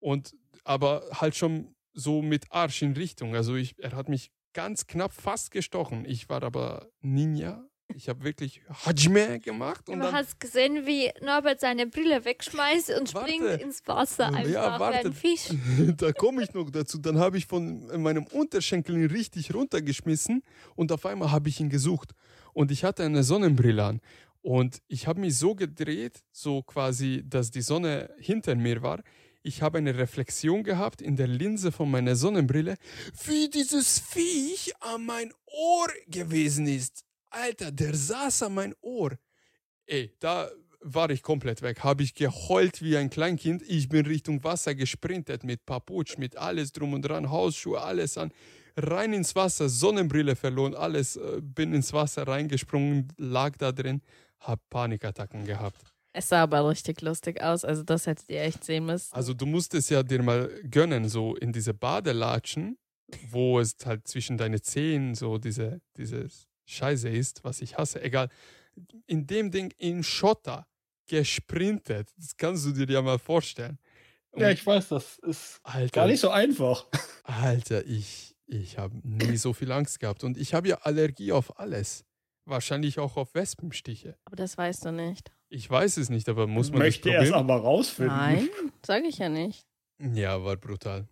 und 0.00 0.34
aber 0.64 1.06
halt 1.12 1.34
schon 1.34 1.74
so 1.92 2.22
mit 2.22 2.50
Arsch 2.50 2.82
in 2.82 2.92
Richtung. 2.92 3.34
Also 3.34 3.56
ich, 3.56 3.74
er 3.78 3.92
hat 3.92 4.08
mich 4.08 4.30
ganz 4.52 4.86
knapp 4.86 5.12
fast 5.12 5.50
gestochen. 5.50 6.04
Ich 6.04 6.28
war 6.28 6.42
aber 6.42 6.88
Ninja. 7.00 7.66
Ich 7.94 8.08
habe 8.08 8.24
wirklich 8.24 8.62
Hajime 8.86 9.40
gemacht 9.40 9.88
und 9.88 9.98
Du 9.98 10.04
dann 10.04 10.14
hast 10.14 10.40
gesehen, 10.40 10.86
wie 10.86 11.10
Norbert 11.20 11.60
seine 11.60 11.86
Brille 11.86 12.24
wegschmeißt 12.24 12.90
und 12.98 13.12
Warte. 13.14 13.28
springt 13.32 13.60
ins 13.60 13.86
Wasser 13.86 14.30
Ja, 14.30 14.74
einfach 14.74 14.76
wie 14.76 14.80
warte. 14.80 15.08
ein 15.08 15.12
Fisch. 15.12 15.50
da 15.96 16.12
komme 16.12 16.42
ich 16.42 16.54
noch 16.54 16.70
dazu. 16.70 16.98
Dann 16.98 17.18
habe 17.18 17.36
ich 17.36 17.46
von 17.46 17.86
meinem 18.02 18.24
Unterschenkel 18.26 18.96
ihn 18.96 19.06
richtig 19.06 19.54
runtergeschmissen 19.54 20.42
und 20.76 20.92
auf 20.92 21.04
einmal 21.06 21.30
habe 21.30 21.48
ich 21.48 21.60
ihn 21.60 21.68
gesucht. 21.70 22.12
Und 22.52 22.70
ich 22.70 22.84
hatte 22.84 23.04
eine 23.04 23.22
Sonnenbrille 23.22 23.84
an. 23.84 24.00
Und 24.40 24.82
ich 24.88 25.06
habe 25.06 25.20
mich 25.20 25.38
so 25.38 25.54
gedreht, 25.54 26.22
so 26.32 26.62
quasi, 26.62 27.22
dass 27.26 27.50
die 27.50 27.62
Sonne 27.62 28.14
hinter 28.18 28.54
mir 28.56 28.82
war. 28.82 29.02
Ich 29.42 29.62
habe 29.62 29.78
eine 29.78 29.96
Reflexion 29.96 30.64
gehabt 30.64 31.02
in 31.02 31.16
der 31.16 31.26
Linse 31.28 31.70
von 31.70 31.90
meiner 31.90 32.16
Sonnenbrille, 32.16 32.76
wie 33.26 33.48
dieses 33.50 33.98
Viech 34.00 34.72
an 34.80 35.04
mein 35.04 35.32
Ohr 35.46 35.88
gewesen 36.08 36.66
ist. 36.66 37.03
Alter, 37.34 37.72
der 37.72 37.94
saß 37.94 38.44
an 38.44 38.54
mein 38.54 38.74
Ohr. 38.80 39.12
Ey, 39.86 40.12
da 40.20 40.50
war 40.80 41.10
ich 41.10 41.22
komplett 41.22 41.62
weg. 41.62 41.80
Habe 41.82 42.02
ich 42.02 42.14
geheult 42.14 42.82
wie 42.82 42.96
ein 42.96 43.10
Kleinkind. 43.10 43.62
Ich 43.62 43.88
bin 43.88 44.06
Richtung 44.06 44.42
Wasser 44.44 44.74
gesprintet 44.74 45.42
mit 45.44 45.64
Paputsch, 45.66 46.18
mit 46.18 46.36
alles 46.36 46.72
drum 46.72 46.92
und 46.92 47.02
dran, 47.02 47.30
Hausschuhe, 47.30 47.80
alles 47.80 48.18
an. 48.18 48.32
Rein 48.76 49.12
ins 49.12 49.34
Wasser, 49.34 49.68
Sonnenbrille 49.68 50.36
verloren, 50.36 50.74
alles. 50.74 51.16
äh, 51.16 51.40
Bin 51.40 51.72
ins 51.74 51.92
Wasser 51.92 52.26
reingesprungen, 52.26 53.08
lag 53.16 53.56
da 53.56 53.72
drin, 53.72 54.02
hab 54.40 54.60
Panikattacken 54.68 55.44
gehabt. 55.44 55.80
Es 56.12 56.28
sah 56.28 56.42
aber 56.42 56.68
richtig 56.68 57.00
lustig 57.02 57.42
aus. 57.42 57.64
Also 57.64 57.82
das 57.82 58.06
hättet 58.06 58.28
ihr 58.28 58.42
echt 58.42 58.64
sehen 58.64 58.86
müssen. 58.86 59.12
Also 59.14 59.34
du 59.34 59.46
musst 59.46 59.74
es 59.74 59.88
ja 59.88 60.02
dir 60.02 60.22
mal 60.22 60.48
gönnen, 60.70 61.08
so 61.08 61.34
in 61.34 61.52
diese 61.52 61.74
Badelatschen, 61.74 62.78
wo 63.30 63.58
es 63.58 63.74
halt 63.84 64.06
zwischen 64.06 64.36
deine 64.38 64.60
Zehen 64.60 65.14
so 65.14 65.38
diese, 65.38 65.80
diese 65.96 66.28
Scheiße 66.66 67.08
ist, 67.08 67.44
was 67.44 67.60
ich 67.60 67.76
hasse. 67.78 68.02
Egal. 68.02 68.28
In 69.06 69.26
dem 69.26 69.50
Ding 69.50 69.72
in 69.78 70.02
Schotter 70.02 70.66
gesprintet. 71.06 72.08
Das 72.16 72.36
kannst 72.36 72.64
du 72.66 72.72
dir 72.72 72.92
ja 72.92 73.02
mal 73.02 73.18
vorstellen. 73.18 73.78
Und 74.30 74.40
Ja, 74.42 74.50
ich 74.50 74.64
weiß, 74.66 74.88
das 74.88 75.18
ist 75.18 75.60
Alter, 75.62 75.90
gar 76.00 76.06
nicht 76.06 76.20
so 76.20 76.30
einfach. 76.30 76.86
Alter, 77.24 77.86
ich, 77.86 78.34
ich 78.46 78.78
habe 78.78 78.96
nie 79.02 79.36
so 79.36 79.52
viel 79.52 79.70
Angst 79.70 80.00
gehabt. 80.00 80.24
Und 80.24 80.36
ich 80.36 80.54
habe 80.54 80.68
ja 80.68 80.76
Allergie 80.78 81.32
auf 81.32 81.58
alles. 81.58 82.04
Wahrscheinlich 82.46 82.98
auch 82.98 83.16
auf 83.16 83.34
Wespenstiche. 83.34 84.18
Aber 84.24 84.36
das 84.36 84.58
weißt 84.58 84.84
du 84.84 84.92
nicht. 84.92 85.32
Ich 85.48 85.70
weiß 85.70 85.96
es 85.98 86.10
nicht, 86.10 86.28
aber 86.28 86.46
muss 86.46 86.70
man 86.70 86.80
Möchte 86.80 87.08
das 87.10 87.22
erst 87.22 87.32
probieren? 87.32 87.50
aber 87.50 87.62
rausfinden. 87.62 88.16
Nein, 88.16 88.48
sage 88.84 89.06
ich 89.06 89.18
ja 89.18 89.28
nicht. 89.28 89.66
Ja, 89.98 90.42
war 90.44 90.56
brutal. 90.56 91.06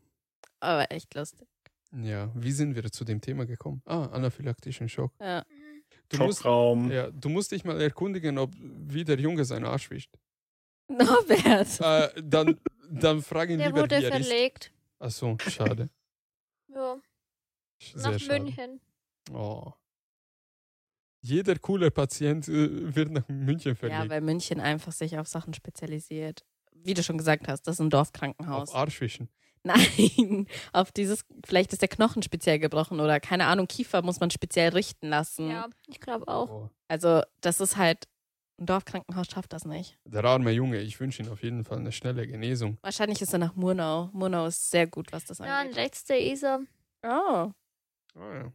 Aber 0.60 0.90
echt 0.90 1.14
lustig. 1.14 1.48
Ja, 1.94 2.30
wie 2.34 2.52
sind 2.52 2.74
wir 2.74 2.90
zu 2.90 3.04
dem 3.04 3.20
Thema 3.20 3.44
gekommen? 3.44 3.82
Ah, 3.84 4.06
anaphylaktischen 4.06 4.88
Schock. 4.88 5.12
Ja. 5.20 5.44
Du 6.08 6.18
musst, 6.18 6.38
Schockraum. 6.38 6.90
ja, 6.90 7.10
du 7.10 7.28
musst 7.28 7.52
dich 7.52 7.64
mal 7.64 7.80
erkundigen, 7.80 8.38
ob 8.38 8.50
wie 8.58 9.04
der 9.04 9.18
Junge 9.18 9.44
seinen 9.44 9.64
Arsch 9.64 9.90
wischt. 9.90 10.14
Norbert. 10.88 11.80
Äh, 11.80 12.22
dann, 12.22 12.60
dann 12.90 13.22
frag 13.22 13.50
ihn 13.50 13.58
Der 13.58 13.68
lieber, 13.68 13.82
wurde 13.82 13.98
wie 13.98 14.04
er 14.04 14.18
ist. 14.18 14.26
verlegt. 14.28 14.72
Ach 14.98 15.10
so, 15.10 15.36
schade. 15.48 15.88
Ja, 16.68 16.96
Sehr 17.94 18.12
nach 18.12 18.18
schade. 18.18 18.42
München. 18.42 18.80
Oh. 19.32 19.72
Jeder 21.20 21.58
coole 21.58 21.90
Patient 21.90 22.48
äh, 22.48 22.94
wird 22.94 23.10
nach 23.10 23.28
München 23.28 23.70
Ja, 23.72 23.74
verlegt. 23.76 24.10
weil 24.10 24.20
München 24.22 24.60
einfach 24.60 24.92
sich 24.92 25.18
auf 25.18 25.28
Sachen 25.28 25.54
spezialisiert. 25.54 26.44
Wie 26.74 26.94
du 26.94 27.02
schon 27.02 27.16
gesagt 27.18 27.48
hast, 27.48 27.62
das 27.66 27.76
ist 27.76 27.80
ein 27.80 27.90
Dorfkrankenhaus. 27.90 28.70
auf 28.70 28.74
Arschwischen. 28.74 29.28
Nein, 30.18 30.46
auf 30.72 30.90
dieses, 30.90 31.24
vielleicht 31.44 31.72
ist 31.72 31.82
der 31.82 31.88
Knochen 31.88 32.22
speziell 32.22 32.58
gebrochen 32.58 32.98
oder 33.00 33.20
keine 33.20 33.46
Ahnung, 33.46 33.68
Kiefer 33.68 34.02
muss 34.02 34.18
man 34.18 34.30
speziell 34.30 34.70
richten 34.70 35.08
lassen. 35.08 35.50
Ja, 35.50 35.68
ich 35.86 36.00
glaube 36.00 36.26
auch. 36.28 36.48
Oh. 36.50 36.70
Also, 36.88 37.22
das 37.40 37.60
ist 37.60 37.76
halt, 37.76 38.08
ein 38.58 38.66
Dorfkrankenhaus 38.66 39.28
schafft 39.28 39.52
das 39.52 39.64
nicht. 39.64 39.98
Der 40.04 40.24
arme 40.24 40.50
Junge, 40.50 40.80
ich 40.80 40.98
wünsche 41.00 41.22
ihm 41.22 41.30
auf 41.30 41.42
jeden 41.42 41.64
Fall 41.64 41.78
eine 41.78 41.92
schnelle 41.92 42.26
Genesung. 42.26 42.76
Wahrscheinlich 42.82 43.22
ist 43.22 43.32
er 43.32 43.38
nach 43.38 43.54
Murnau. 43.54 44.10
Murnau 44.12 44.46
ist 44.46 44.70
sehr 44.70 44.86
gut, 44.88 45.12
was 45.12 45.24
das 45.26 45.38
Ja, 45.38 45.60
angeht. 45.60 45.76
rechts 45.76 46.04
der 46.04 46.20
Isar. 46.20 46.60
Oh, 47.04 47.08
Ah, 48.14 48.34
ja. 48.34 48.52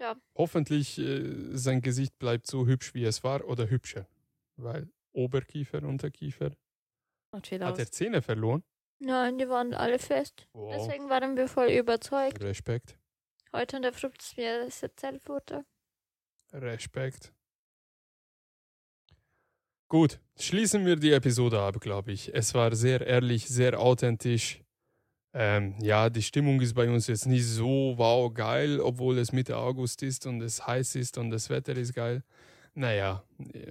Ja. 0.00 0.16
Hoffentlich 0.36 0.98
äh, 0.98 1.56
sein 1.56 1.80
Gesicht 1.80 2.18
bleibt 2.18 2.46
so 2.46 2.66
hübsch, 2.66 2.94
wie 2.94 3.04
es 3.04 3.22
war, 3.24 3.44
oder 3.46 3.68
hübscher. 3.70 4.06
Weil 4.56 4.88
Oberkiefer, 5.12 5.82
Unterkiefer. 5.82 6.50
Hat 7.32 7.50
er 7.78 7.90
Zähne 7.90 8.20
verloren? 8.22 8.62
Nein, 8.98 9.38
die 9.38 9.48
waren 9.48 9.74
alle 9.74 9.98
fest. 9.98 10.46
Wow. 10.52 10.74
Deswegen 10.76 11.10
waren 11.10 11.36
wir 11.36 11.48
voll 11.48 11.68
überzeugt. 11.70 12.42
Respekt. 12.42 12.96
Heute 13.52 13.76
in 13.76 13.82
der 13.82 13.92
Frucht 13.92 14.22
ist 14.22 14.36
mir 14.36 14.64
das 14.64 14.82
Erzählfutter. 14.82 15.64
Respekt. 16.52 17.32
Gut, 19.88 20.18
schließen 20.36 20.84
wir 20.86 20.96
die 20.96 21.12
Episode 21.12 21.60
ab, 21.60 21.80
glaube 21.80 22.12
ich. 22.12 22.34
Es 22.34 22.54
war 22.54 22.74
sehr 22.74 23.06
ehrlich, 23.06 23.46
sehr 23.46 23.78
authentisch. 23.78 24.60
Ähm, 25.32 25.74
ja, 25.80 26.10
die 26.10 26.22
Stimmung 26.22 26.60
ist 26.60 26.74
bei 26.74 26.88
uns 26.88 27.06
jetzt 27.08 27.26
nicht 27.26 27.46
so 27.46 27.94
wow 27.96 28.32
geil, 28.32 28.80
obwohl 28.80 29.18
es 29.18 29.32
Mitte 29.32 29.56
August 29.56 30.02
ist 30.02 30.26
und 30.26 30.40
es 30.40 30.66
heiß 30.66 30.94
ist 30.94 31.18
und 31.18 31.30
das 31.30 31.50
Wetter 31.50 31.76
ist 31.76 31.92
geil. 31.94 32.22
Naja, 32.76 33.22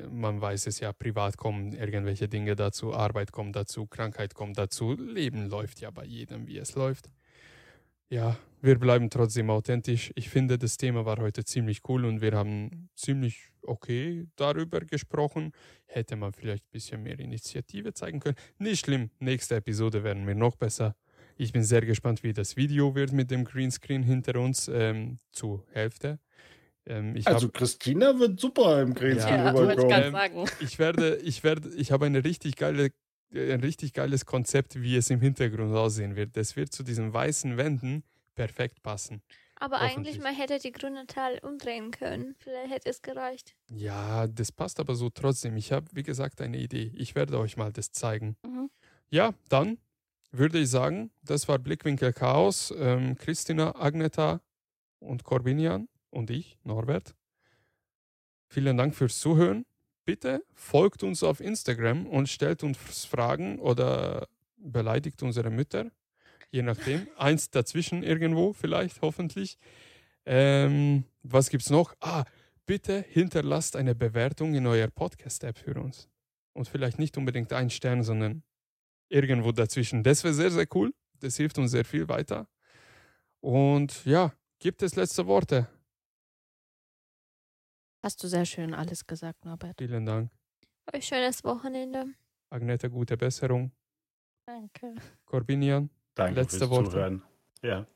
man 0.09 0.39
weiß 0.39 0.67
es 0.67 0.80
ja, 0.80 0.93
privat 0.93 1.35
kommen 1.35 1.73
irgendwelche 1.73 2.30
Dinge 2.30 2.55
dazu, 2.55 2.93
Arbeit 2.93 3.34
kommt 3.34 3.55
dazu, 3.55 3.85
Krankheit 3.85 4.34
kommt 4.34 4.57
dazu, 4.57 4.93
Leben 4.93 5.49
läuft 5.49 5.81
ja 5.81 5.91
bei 5.91 6.05
jedem, 6.05 6.47
wie 6.47 6.57
es 6.57 6.75
läuft. 6.75 7.09
Ja, 8.09 8.38
wir 8.61 8.77
bleiben 8.80 9.09
trotzdem 9.09 9.49
authentisch. 9.49 10.11
Ich 10.15 10.30
finde, 10.30 10.57
das 10.57 10.77
Thema 10.77 11.03
war 11.05 11.17
heute 11.17 11.43
ziemlich 11.43 11.81
cool 11.89 12.05
und 12.05 12.21
wir 12.21 12.34
haben 12.34 12.89
ziemlich 12.95 13.49
okay 13.61 14.27
darüber 14.35 14.80
gesprochen. 14.81 15.51
Hätte 15.85 16.15
man 16.15 16.31
vielleicht 16.31 16.63
ein 16.65 16.71
bisschen 16.71 17.03
mehr 17.03 17.19
Initiative 17.19 17.93
zeigen 17.93 18.19
können. 18.19 18.38
Nicht 18.57 18.85
schlimm, 18.85 19.09
nächste 19.19 19.55
Episode 19.55 20.03
werden 20.03 20.25
wir 20.27 20.35
noch 20.35 20.55
besser. 20.55 20.95
Ich 21.35 21.51
bin 21.51 21.63
sehr 21.63 21.81
gespannt, 21.81 22.23
wie 22.23 22.31
das 22.31 22.55
Video 22.55 22.95
wird 22.95 23.11
mit 23.11 23.31
dem 23.31 23.43
Greenscreen 23.43 24.03
hinter 24.03 24.39
uns 24.39 24.69
ähm, 24.69 25.17
zur 25.31 25.65
Hälfte. 25.71 26.19
Ähm, 26.85 27.15
ich 27.15 27.27
Also 27.27 27.47
hab- 27.47 27.53
Christina 27.53 28.19
wird 28.19 28.39
super 28.39 28.81
im 28.81 28.93
Greenscreen 28.93 29.38
Ja, 29.39 29.53
ich 29.53 29.60
rüberkommen. 29.60 29.89
gerade 29.89 30.26
Ähm, 30.31 30.45
ich 30.60 30.80
werde, 30.80 31.15
ich 31.18 31.43
werde, 31.43 31.69
ich 31.76 31.91
habe 31.91 32.05
eine 32.05 32.23
richtig 32.23 32.55
geile, 32.57 32.91
ein 33.34 33.61
richtig 33.61 33.93
geiles 33.93 34.26
Konzept, 34.26 34.81
wie 34.81 34.95
es 34.95 35.10
im 35.10 35.22
Hintergrund 35.22 35.73
aussehen 35.76 36.15
wird. 36.15 36.35
Das 36.38 36.55
wird 36.55 36.72
zu 36.73 36.84
diesen 36.84 37.14
weißen 37.14 37.57
Wänden 37.57 38.03
perfekt 38.35 38.84
passen. 38.84 39.22
Aber 39.55 39.80
eigentlich, 39.80 40.19
man 40.19 40.35
hätte 40.35 40.60
die 40.60 40.72
grüne 40.73 41.05
Teil 41.07 41.39
umdrehen 41.41 41.91
können. 41.91 42.35
Vielleicht 42.39 42.72
hätte 42.73 42.89
es 42.89 43.01
gereicht. 43.01 43.55
Ja, 43.72 44.27
das 44.27 44.51
passt 44.51 44.80
aber 44.80 44.95
so 44.95 45.10
trotzdem. 45.10 45.55
Ich 45.55 45.72
habe, 45.72 45.85
wie 45.93 46.03
gesagt, 46.03 46.41
eine 46.41 46.57
Idee. 46.57 46.91
Ich 46.95 47.15
werde 47.15 47.39
euch 47.39 47.55
mal 47.55 47.72
das 47.72 47.91
zeigen. 47.91 48.35
Mhm. 48.45 48.69
Ja, 49.10 49.34
dann 49.47 49.77
würde 50.31 50.60
ich 50.60 50.69
sagen, 50.69 51.11
das 51.22 51.47
war 51.47 51.60
Blickwinkel 51.60 52.11
Chaos. 52.11 52.73
Ähm, 52.76 53.15
Christina, 53.15 53.76
Agneta 53.80 54.41
und 54.99 55.23
Corbinian 55.23 55.88
und 56.14 56.30
ich, 56.30 56.57
Norbert. 56.64 57.15
Vielen 58.48 58.77
Dank 58.77 58.95
fürs 58.95 59.19
Zuhören. 59.19 59.65
Bitte 60.06 60.44
folgt 60.53 61.03
uns 61.03 61.23
auf 61.23 61.40
Instagram 61.40 62.06
und 62.06 62.30
stellt 62.30 62.64
uns 62.64 63.06
Fragen 63.06 63.60
oder 63.60 64.27
beleidigt 64.57 65.23
unsere 65.23 65.49
Mütter. 65.49 65.91
Je 66.52 66.61
nachdem. 66.61 67.07
Eins 67.18 67.49
dazwischen 67.49 68.03
irgendwo, 68.03 68.53
vielleicht, 68.53 69.02
hoffentlich. 69.02 69.57
Ähm, 70.26 71.06
was 71.23 71.49
gibt's 71.49 71.69
noch? 71.69 71.95
Ah, 71.99 72.26
bitte 72.65 73.03
hinterlasst 73.10 73.76
eine 73.76 73.95
Bewertung 73.95 74.53
in 74.53 74.68
eurer 74.68 74.90
Podcast-App 74.90 75.57
für 75.57 75.81
uns. 75.81 76.10
Und 76.53 76.68
vielleicht 76.68 76.99
nicht 76.99 77.18
unbedingt 77.18 77.52
ein 77.52 77.69
Stern, 77.69 78.03
sondern 78.03 78.44
irgendwo 79.10 79.52
dazwischen. 79.52 80.03
Das 80.03 80.23
wäre 80.23 80.34
sehr, 80.34 80.52
sehr 80.52 80.68
cool. 80.76 80.94
Das 81.19 81.38
hilft 81.38 81.57
uns 81.57 81.72
sehr 81.72 81.85
viel 81.85 82.07
weiter. 82.07 82.48
Und 83.40 84.06
ja, 84.06 84.34
gibt 84.60 84.84
es 84.84 84.95
letzte 84.95 85.27
Worte? 85.27 85.68
Hast 88.03 88.21
du 88.23 88.27
sehr 88.27 88.45
schön 88.45 88.73
alles 88.73 89.07
gesagt, 89.07 89.45
Norbert. 89.45 89.75
Vielen 89.77 90.05
Dank. 90.05 90.30
Euch 90.93 91.05
schönes 91.05 91.43
Wochenende. 91.43 92.05
Agneta, 92.49 92.89
gute 92.89 93.15
Besserung. 93.15 93.71
Danke. 94.45 94.95
Corbinian, 95.25 95.89
Danke 96.13 96.41
Letzte 96.41 96.59
fürs 96.59 96.69
Worte. 96.69 96.89
Zuhören. 96.91 97.23
Ja. 97.61 97.88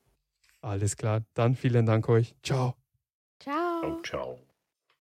alles 0.61 0.95
klar. 0.95 1.25
Dann 1.34 1.55
vielen 1.55 1.85
Dank 1.85 2.07
euch. 2.07 2.34
Ciao. 2.41 2.75
Ciao. 3.39 3.81
Ciao, 3.81 4.01
ciao. 4.01 4.46